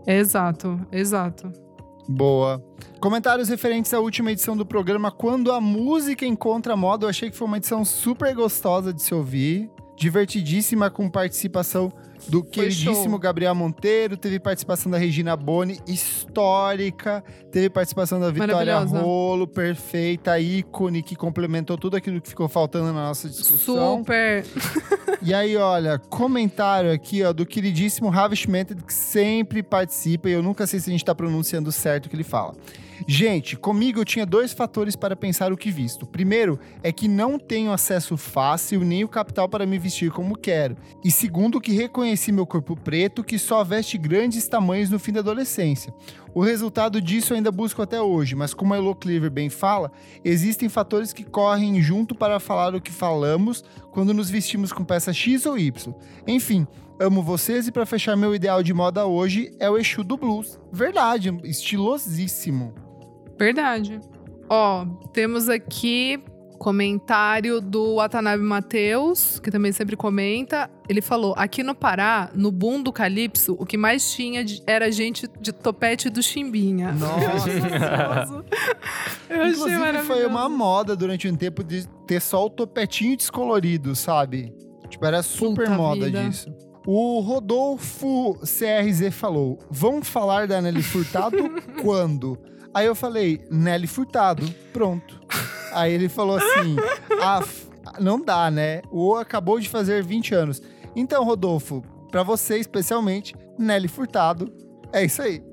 É 0.05 0.17
exato, 0.19 0.79
exato. 0.91 1.51
Boa. 2.07 2.61
Comentários 3.02 3.49
referentes 3.49 3.91
à 3.95 3.99
última 3.99 4.32
edição 4.32 4.56
do 4.56 4.64
programa 4.64 5.11
Quando 5.11 5.52
a 5.52 5.60
Música 5.60 6.23
Encontra 6.23 6.78
Moda. 6.78 7.06
Eu 7.06 7.10
achei 7.10 7.32
que 7.32 7.36
foi 7.36 7.48
uma 7.48 7.57
edição 7.57 7.84
super 7.84 8.32
gostosa 8.36 8.94
de 8.94 9.02
se 9.02 9.11
ouvir. 9.11 9.72
Divertidíssima, 9.98 10.88
com 10.88 11.10
participação 11.10 11.91
do 12.27 12.43
queridíssimo. 12.43 13.18
Gabriel 13.18 13.56
Monteiro. 13.56 14.18
Teve 14.18 14.39
participação 14.39 14.91
da 14.91 14.98
Regina 14.98 15.35
Boni, 15.35 15.80
histórica. 15.88 17.23
Teve 17.52 17.69
participação 17.69 18.19
da 18.19 18.31
Vitória. 18.31 18.80
Rolo, 18.80 19.48
perfeita, 19.48 20.39
ícone, 20.39 21.02
que 21.02 21.15
complementou 21.15 21.77
tudo 21.77 21.95
aquilo 21.98 22.22
que 22.22 22.30
ficou 22.30 22.48
faltando 22.48 22.88
na 22.88 23.07
nossa 23.07 23.30
discussão. 23.30 23.99
Super. 23.99 24.45
E 25.22 25.34
aí, 25.34 25.56
olha, 25.56 25.99
comentário 25.99 26.91
aqui, 26.91 27.23
ó, 27.23 27.31
do 27.31 27.45
queridíssimo 27.45 28.10
Ravi 28.10 28.35
Schmented, 28.35 28.84
que 28.84 28.93
sempre 28.93 29.61
participa 29.61 30.30
e 30.30 30.34
eu 30.34 30.41
nunca 30.41 30.65
sei 30.65 30.80
se 30.80 30.89
a 30.89 30.93
gente 30.93 31.06
tá 31.06 31.14
pronunciando 31.14 31.72
certo 31.72 32.07
o 32.07 32.10
que 32.10 32.15
ele 32.15 32.23
fala. 32.23 32.56
Gente, 33.07 33.57
comigo 33.57 33.99
eu 33.99 34.06
tinha 34.06 34.26
dois 34.26 34.53
fatores 34.53 34.95
para 34.95 35.15
pensar 35.15 35.52
o 35.52 35.57
que 35.57 35.72
visto. 35.72 36.06
Primeiro 36.06 36.60
é 36.84 36.91
que 36.91 37.07
não 37.07 37.39
tenho 37.39 37.72
acesso 37.72 38.15
fácil 38.15 38.81
nem 38.81 39.03
o 39.03 39.07
capital 39.07 39.49
para 39.49 39.65
me 39.65 39.77
vestir 39.80 40.11
como 40.11 40.38
quero. 40.38 40.77
E 41.03 41.10
segundo, 41.11 41.60
que 41.60 41.72
reconheci 42.11 42.31
meu 42.31 42.45
corpo 42.45 42.75
preto 42.75 43.23
que 43.23 43.39
só 43.39 43.63
veste 43.63 43.97
grandes 43.97 44.47
tamanhos 44.47 44.89
no 44.89 44.99
fim 44.99 45.13
da 45.13 45.21
adolescência. 45.21 45.93
O 46.33 46.41
resultado 46.41 47.01
disso 47.01 47.31
eu 47.31 47.38
ainda 47.38 47.51
busco 47.51 47.81
até 47.81 48.01
hoje, 48.01 48.35
mas 48.35 48.53
como 48.53 48.73
a 48.73 48.77
Elo 48.77 48.93
Cleaver 48.93 49.31
bem 49.31 49.49
fala, 49.49 49.91
existem 50.23 50.67
fatores 50.67 51.13
que 51.13 51.23
correm 51.23 51.81
junto 51.81 52.13
para 52.13 52.39
falar 52.39 52.75
o 52.75 52.81
que 52.81 52.91
falamos 52.91 53.63
quando 53.91 54.13
nos 54.13 54.29
vestimos 54.29 54.73
com 54.73 54.83
peça 54.83 55.13
X 55.13 55.45
ou 55.45 55.57
Y. 55.57 55.93
Enfim, 56.27 56.67
amo 56.99 57.23
vocês 57.23 57.67
e 57.67 57.71
para 57.71 57.85
fechar 57.85 58.17
meu 58.17 58.35
ideal 58.35 58.61
de 58.61 58.73
moda 58.73 59.05
hoje 59.05 59.55
é 59.59 59.69
o 59.69 59.77
Exu 59.77 60.03
do 60.03 60.17
Blues. 60.17 60.59
Verdade, 60.71 61.33
estilosíssimo. 61.45 62.73
Verdade. 63.39 64.01
Ó, 64.49 64.85
temos 65.13 65.47
aqui 65.47 66.21
comentário 66.61 67.59
do 67.59 67.95
Watanabe 67.95 68.43
Matheus, 68.43 69.39
que 69.39 69.49
também 69.49 69.71
sempre 69.71 69.95
comenta. 69.95 70.69
Ele 70.88 71.01
falou: 71.01 71.33
aqui 71.35 71.63
no 71.63 71.73
Pará, 71.73 72.29
no 72.35 72.51
boom 72.51 72.83
do 72.83 72.93
Calypso, 72.93 73.55
o 73.59 73.65
que 73.65 73.77
mais 73.77 74.11
tinha 74.13 74.45
de- 74.45 74.61
era 74.67 74.91
gente 74.91 75.27
de 75.39 75.51
topete 75.51 76.07
do 76.07 76.21
Chimbinha. 76.21 76.91
Nossa. 76.91 77.49
Eu 79.27 79.41
achei 79.41 79.51
Inclusive, 79.53 79.97
foi 80.05 80.25
uma 80.27 80.47
moda 80.47 80.95
durante 80.95 81.27
um 81.27 81.35
tempo 81.35 81.63
de 81.63 81.88
ter 82.05 82.21
só 82.21 82.45
o 82.45 82.49
topetinho 82.49 83.17
descolorido, 83.17 83.95
sabe? 83.95 84.53
Tipo, 84.88 85.05
era 85.05 85.23
super 85.23 85.65
Puta 85.65 85.77
moda 85.77 86.05
vida. 86.05 86.23
disso. 86.25 86.53
O 86.85 87.19
Rodolfo 87.21 88.38
CRZ 88.41 89.11
falou: 89.13 89.57
vamos 89.69 90.07
falar 90.07 90.47
da 90.47 90.61
Nelly 90.61 90.83
Furtado 90.83 91.38
quando? 91.81 92.38
Aí 92.73 92.85
eu 92.85 92.95
falei, 92.95 93.41
Nelly 93.49 93.88
Furtado, 93.88 94.43
pronto. 94.71 95.19
Aí 95.72 95.93
ele 95.93 96.10
falou 96.10 96.38
assim: 96.38 96.76
não 97.99 98.23
dá, 98.23 98.49
né? 98.52 98.81
O 98.91 99.15
acabou 99.15 99.60
de 99.60 99.69
fazer 99.69 100.03
20 100.03 100.35
anos. 100.35 100.61
Então, 100.95 101.23
Rodolfo, 101.23 101.84
pra 102.10 102.23
você 102.23 102.57
especialmente, 102.57 103.35
Nelly 103.57 103.88
Furtado. 103.88 104.52
É 104.93 105.06
isso 105.06 105.22
aí. 105.22 105.41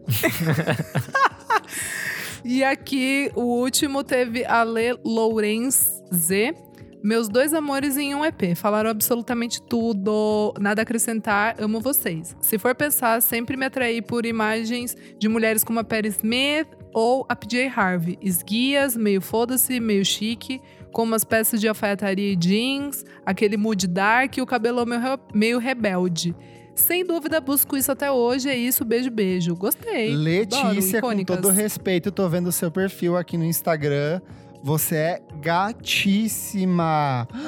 E 2.44 2.62
aqui, 2.62 3.30
o 3.34 3.42
último 3.42 4.04
teve 4.04 4.44
a 4.44 4.62
Lê 4.62 4.96
Lourenz 5.04 6.02
Z. 6.14 6.54
Meus 7.02 7.28
dois 7.28 7.52
amores 7.52 7.96
em 7.96 8.14
um 8.14 8.24
EP. 8.24 8.56
Falaram 8.56 8.90
absolutamente 8.90 9.60
tudo. 9.62 10.54
Nada 10.58 10.80
a 10.80 10.84
acrescentar. 10.84 11.56
Amo 11.58 11.80
vocês. 11.80 12.36
Se 12.40 12.58
for 12.58 12.74
pensar, 12.74 13.20
sempre 13.22 13.56
me 13.56 13.66
atraí 13.66 14.00
por 14.00 14.24
imagens 14.24 14.96
de 15.18 15.28
mulheres 15.28 15.62
como 15.62 15.78
a 15.80 15.84
Perry 15.84 16.08
Smith 16.08 16.68
ou 16.98 17.24
a 17.28 17.36
PJ 17.36 17.68
Harvey. 17.68 18.18
Esguias, 18.20 18.96
meio 18.96 19.20
foda-se, 19.20 19.78
meio 19.78 20.04
chique. 20.04 20.60
Com 20.92 21.04
umas 21.04 21.22
peças 21.22 21.60
de 21.60 21.68
alfaiataria 21.68 22.32
e 22.32 22.36
jeans. 22.36 23.04
Aquele 23.24 23.56
mood 23.56 23.86
dark 23.86 24.36
e 24.36 24.42
o 24.42 24.46
cabelo 24.46 24.84
meio, 24.84 25.00
re- 25.00 25.18
meio 25.32 25.58
rebelde. 25.58 26.34
Sem 26.74 27.04
dúvida, 27.04 27.40
busco 27.40 27.76
isso 27.76 27.92
até 27.92 28.10
hoje. 28.10 28.48
É 28.48 28.56
isso. 28.56 28.84
Beijo, 28.84 29.10
beijo. 29.10 29.54
Gostei. 29.54 30.14
Letícia, 30.14 30.98
Adoro, 30.98 31.16
com 31.18 31.24
todo 31.24 31.50
respeito, 31.50 32.10
tô 32.10 32.28
vendo 32.28 32.48
o 32.48 32.52
seu 32.52 32.70
perfil 32.70 33.16
aqui 33.16 33.36
no 33.38 33.44
Instagram. 33.44 34.20
Você 34.62 34.96
é 34.96 35.22
gatíssima. 35.40 37.28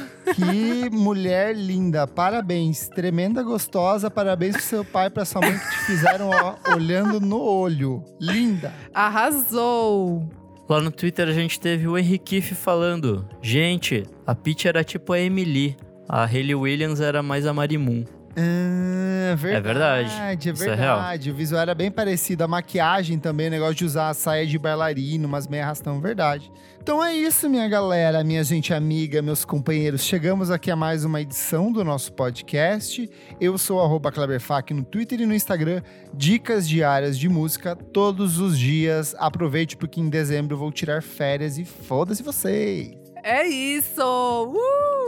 Que 0.34 0.90
mulher 0.90 1.54
linda. 1.54 2.06
Parabéns. 2.06 2.88
Tremenda 2.88 3.42
gostosa. 3.42 4.10
Parabéns 4.10 4.56
pro 4.56 4.62
seu 4.64 4.84
pai 4.84 5.06
e 5.06 5.10
pra 5.10 5.24
sua 5.24 5.40
mãe 5.40 5.58
que 5.58 5.70
te 5.70 5.78
fizeram 5.86 6.30
ó, 6.30 6.56
olhando 6.74 7.20
no 7.20 7.40
olho. 7.40 8.04
Linda. 8.20 8.72
Arrasou! 8.94 10.28
Lá 10.68 10.80
no 10.80 10.92
Twitter 10.92 11.28
a 11.28 11.32
gente 11.32 11.58
teve 11.58 11.88
o 11.88 11.98
Henrique 11.98 12.40
falando: 12.40 13.28
Gente, 13.42 14.04
a 14.26 14.34
Peach 14.34 14.68
era 14.68 14.84
tipo 14.84 15.12
a 15.12 15.18
Emily. 15.18 15.76
A 16.08 16.24
Hayley 16.24 16.54
Williams 16.54 17.00
era 17.00 17.22
mais 17.22 17.46
a 17.46 17.52
Marimun. 17.52 18.04
Ah, 18.40 19.34
verdade. 19.36 19.64
verdade. 20.08 20.48
É 20.48 20.52
Isso 20.52 20.64
é 20.64 20.74
real. 20.74 20.96
verdade. 20.98 21.30
o 21.30 21.34
visual 21.34 21.62
era 21.62 21.74
bem 21.74 21.90
parecido. 21.90 22.44
A 22.44 22.48
maquiagem 22.48 23.18
também, 23.18 23.48
o 23.48 23.50
negócio 23.50 23.74
de 23.74 23.84
usar 23.84 24.08
a 24.08 24.14
saia 24.14 24.46
de 24.46 24.58
bailarino, 24.58 25.28
umas 25.28 25.46
meia 25.46 25.64
arrastão, 25.64 26.00
verdade. 26.00 26.50
Então 26.82 27.04
é 27.04 27.14
isso, 27.14 27.48
minha 27.48 27.68
galera, 27.68 28.24
minha 28.24 28.42
gente 28.42 28.72
amiga, 28.72 29.20
meus 29.20 29.44
companheiros. 29.44 30.02
Chegamos 30.02 30.50
aqui 30.50 30.70
a 30.70 30.76
mais 30.76 31.04
uma 31.04 31.20
edição 31.20 31.70
do 31.70 31.84
nosso 31.84 32.12
podcast. 32.14 33.08
Eu 33.38 33.58
sou 33.58 33.78
o 33.78 33.82
arroba 33.82 34.10
Kleberfac 34.10 34.72
no 34.72 34.82
Twitter 34.82 35.20
e 35.20 35.26
no 35.26 35.34
Instagram. 35.34 35.82
Dicas 36.14 36.66
diárias 36.66 37.18
de 37.18 37.28
música 37.28 37.76
todos 37.76 38.38
os 38.38 38.58
dias. 38.58 39.14
Aproveite 39.18 39.76
porque 39.76 40.00
em 40.00 40.08
dezembro 40.08 40.54
eu 40.54 40.58
vou 40.58 40.72
tirar 40.72 41.02
férias 41.02 41.58
e 41.58 41.64
foda-se 41.64 42.22
vocês. 42.22 42.92
É 43.22 43.46
isso! 43.46 44.00
Uh! 44.02 44.99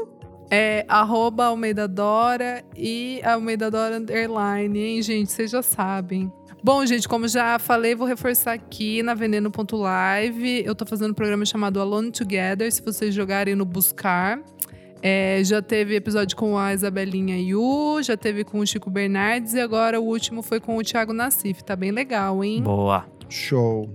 É 0.55 0.85
arroba 0.87 1.47
Almeida 1.47 1.89
Dora 1.89 2.63
e 2.77 3.23
Almeida 3.25 3.71
Dora 3.71 3.97
Underline, 3.97 4.79
hein, 4.79 5.01
gente? 5.01 5.33
Vocês 5.33 5.51
já 5.51 5.63
sabem. 5.63 6.31
Bom, 6.63 6.85
gente, 6.85 7.09
como 7.09 7.27
já 7.27 7.59
falei, 7.59 7.95
vou 7.95 8.07
reforçar 8.07 8.53
aqui 8.53 9.03
na 9.03 9.15
Veneno.live. 9.15 10.63
Eu 10.63 10.75
tô 10.75 10.85
fazendo 10.85 11.13
um 11.13 11.15
programa 11.15 11.47
chamado 11.47 11.81
Alone 11.81 12.13
Together. 12.13 12.71
Se 12.71 12.83
vocês 12.83 13.15
jogarem 13.15 13.55
no 13.55 13.65
Buscar. 13.65 14.43
É, 15.01 15.41
já 15.43 15.63
teve 15.63 15.97
episódio 15.97 16.37
com 16.37 16.59
a 16.59 16.75
Isabelinha 16.75 17.39
Yu, 17.39 18.03
já 18.03 18.17
teve 18.17 18.45
com 18.45 18.59
o 18.59 18.67
Chico 18.67 18.91
Bernardes 18.91 19.55
e 19.55 19.61
agora 19.61 19.99
o 19.99 20.05
último 20.05 20.43
foi 20.43 20.61
com 20.61 20.77
o 20.77 20.83
Thiago 20.83 21.15
Nassif. 21.15 21.65
Tá 21.65 21.75
bem 21.75 21.91
legal, 21.91 22.45
hein? 22.45 22.63
Boa. 22.63 23.07
Show. 23.27 23.89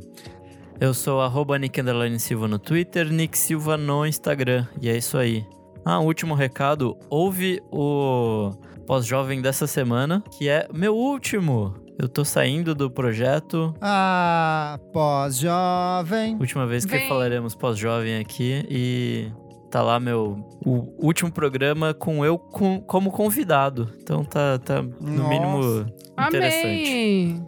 Eu 0.81 0.91
sou 0.95 1.21
arroba 1.21 1.59
Nick 1.59 1.79
Silva 2.17 2.47
no 2.47 2.57
Twitter, 2.57 3.13
Nick 3.13 3.37
Silva 3.37 3.77
no 3.77 4.07
Instagram. 4.07 4.65
E 4.81 4.89
é 4.89 4.97
isso 4.97 5.19
aí. 5.19 5.45
Ah, 5.89 6.01
um 6.01 6.05
último 6.05 6.35
recado. 6.35 6.97
Ouve 7.09 7.61
o 7.71 8.51
pós-jovem 8.85 9.41
dessa 9.41 9.65
semana, 9.65 10.21
que 10.37 10.49
é 10.49 10.67
meu 10.73 10.93
último. 10.93 11.75
Eu 11.97 12.09
tô 12.09 12.25
saindo 12.25 12.75
do 12.75 12.91
projeto. 12.91 13.73
Ah, 13.79 14.77
pós-jovem. 14.91 16.35
Última 16.39 16.67
vez 16.67 16.83
que 16.83 16.91
Vem. 16.97 17.07
falaremos 17.07 17.55
pós-jovem 17.55 18.17
aqui. 18.17 18.65
E 18.69 19.31
tá 19.71 19.81
lá 19.81 19.97
meu 19.97 20.45
o 20.65 20.93
último 20.99 21.31
programa 21.31 21.93
com 21.93 22.25
eu 22.25 22.37
com- 22.37 22.81
como 22.81 23.09
convidado. 23.09 23.89
Então 24.01 24.25
tá, 24.25 24.59
tá 24.59 24.81
no 24.81 24.91
Nossa. 24.99 25.29
mínimo 25.29 25.85
interessante. 26.27 26.89
Amei! 26.91 27.41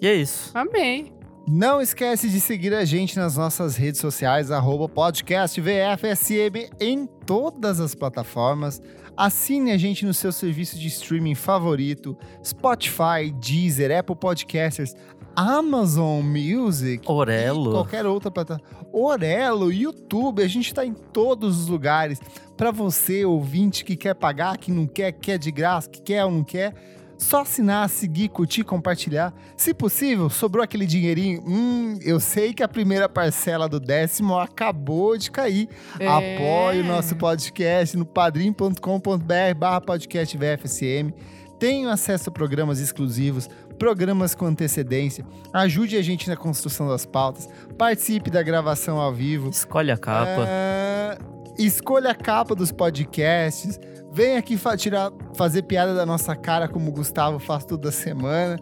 E 0.00 0.06
é 0.08 0.14
isso. 0.14 0.50
Amei! 0.54 1.12
Não 1.46 1.78
esquece 1.78 2.30
de 2.30 2.40
seguir 2.40 2.72
a 2.72 2.86
gente 2.86 3.18
nas 3.18 3.36
nossas 3.36 3.76
redes 3.76 4.00
sociais, 4.00 4.50
arroba 4.50 4.88
podcast 4.88 5.60
VFSM 5.60 6.70
em 6.80 7.06
todas 7.26 7.80
as 7.80 7.94
plataformas. 7.94 8.80
Assine 9.14 9.70
a 9.70 9.76
gente 9.76 10.06
no 10.06 10.14
seu 10.14 10.32
serviço 10.32 10.78
de 10.78 10.88
streaming 10.88 11.34
favorito, 11.34 12.16
Spotify, 12.42 13.30
Deezer, 13.38 13.96
Apple 13.96 14.16
Podcasters, 14.16 14.94
Amazon 15.36 16.24
Music. 16.24 17.04
Orelo. 17.06 17.70
e 17.70 17.72
qualquer 17.72 18.06
outra 18.06 18.30
plataforma. 18.30 18.66
Orelo, 18.90 19.70
YouTube, 19.70 20.42
a 20.42 20.48
gente 20.48 20.72
tá 20.72 20.84
em 20.84 20.94
todos 20.94 21.60
os 21.60 21.68
lugares. 21.68 22.20
Para 22.56 22.70
você, 22.70 23.24
ouvinte, 23.24 23.84
que 23.84 23.96
quer 23.96 24.14
pagar, 24.14 24.56
que 24.56 24.72
não 24.72 24.86
quer, 24.86 25.12
quer 25.12 25.38
de 25.38 25.50
graça, 25.50 25.90
que 25.90 26.00
quer 26.00 26.24
ou 26.24 26.30
não 26.30 26.42
quer, 26.42 26.72
só 27.18 27.42
assinar, 27.42 27.88
seguir, 27.88 28.28
curtir, 28.28 28.64
compartilhar. 28.64 29.32
Se 29.56 29.72
possível, 29.72 30.28
sobrou 30.28 30.62
aquele 30.62 30.86
dinheirinho. 30.86 31.42
Hum, 31.46 31.98
eu 32.02 32.20
sei 32.20 32.52
que 32.52 32.62
a 32.62 32.68
primeira 32.68 33.08
parcela 33.08 33.68
do 33.68 33.78
décimo 33.78 34.38
acabou 34.38 35.16
de 35.16 35.30
cair. 35.30 35.68
É. 35.98 36.06
Apoie 36.06 36.80
o 36.80 36.84
nosso 36.84 37.16
podcast 37.16 37.96
no 37.96 38.04
padrim.com.br 38.04 39.54
barra 39.56 39.80
podcast 39.80 40.36
VFSM. 40.36 41.12
Tenha 41.58 41.92
acesso 41.92 42.30
a 42.30 42.32
programas 42.32 42.80
exclusivos, 42.80 43.48
programas 43.78 44.34
com 44.34 44.46
antecedência. 44.46 45.24
Ajude 45.52 45.96
a 45.96 46.02
gente 46.02 46.28
na 46.28 46.36
construção 46.36 46.88
das 46.88 47.06
pautas. 47.06 47.48
Participe 47.78 48.30
da 48.30 48.42
gravação 48.42 48.98
ao 48.98 49.12
vivo. 49.12 49.50
Escolhe 49.50 49.90
a 49.90 49.96
capa. 49.96 50.46
É, 50.46 51.16
escolha 51.58 52.10
a 52.10 52.14
capa 52.14 52.54
dos 52.54 52.72
podcasts. 52.72 53.78
Vem 54.14 54.36
aqui 54.36 54.56
fa- 54.56 54.76
tirar, 54.76 55.10
fazer 55.34 55.62
piada 55.62 55.94
da 55.94 56.06
nossa 56.06 56.36
cara, 56.36 56.68
como 56.68 56.88
o 56.88 56.92
Gustavo 56.92 57.38
faz 57.38 57.64
toda 57.64 57.90
semana. 57.90 58.58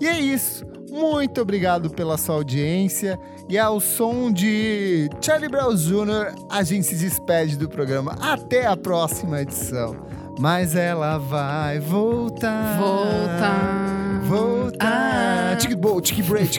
E 0.00 0.06
é 0.06 0.18
isso. 0.18 0.66
Muito 0.90 1.40
obrigado 1.40 1.88
pela 1.90 2.16
sua 2.18 2.34
audiência. 2.34 3.18
E 3.48 3.56
ao 3.58 3.78
som 3.80 4.30
de 4.32 5.08
Charlie 5.20 5.48
Brown 5.48 5.74
Jr., 5.74 6.34
a 6.50 6.62
gente 6.62 6.86
se 6.86 6.96
despede 6.96 7.56
do 7.56 7.68
programa. 7.68 8.16
Até 8.20 8.66
a 8.66 8.76
próxima 8.76 9.40
edição. 9.42 9.96
Mas 10.38 10.74
ela 10.74 11.16
vai 11.18 11.78
voltar. 11.78 12.76
Voltar. 12.78 14.20
Voltar. 14.24 15.52
Ah. 15.52 15.56
Tique 15.56 15.74
bow, 15.74 16.00
tique 16.00 16.22
break, 16.22 16.58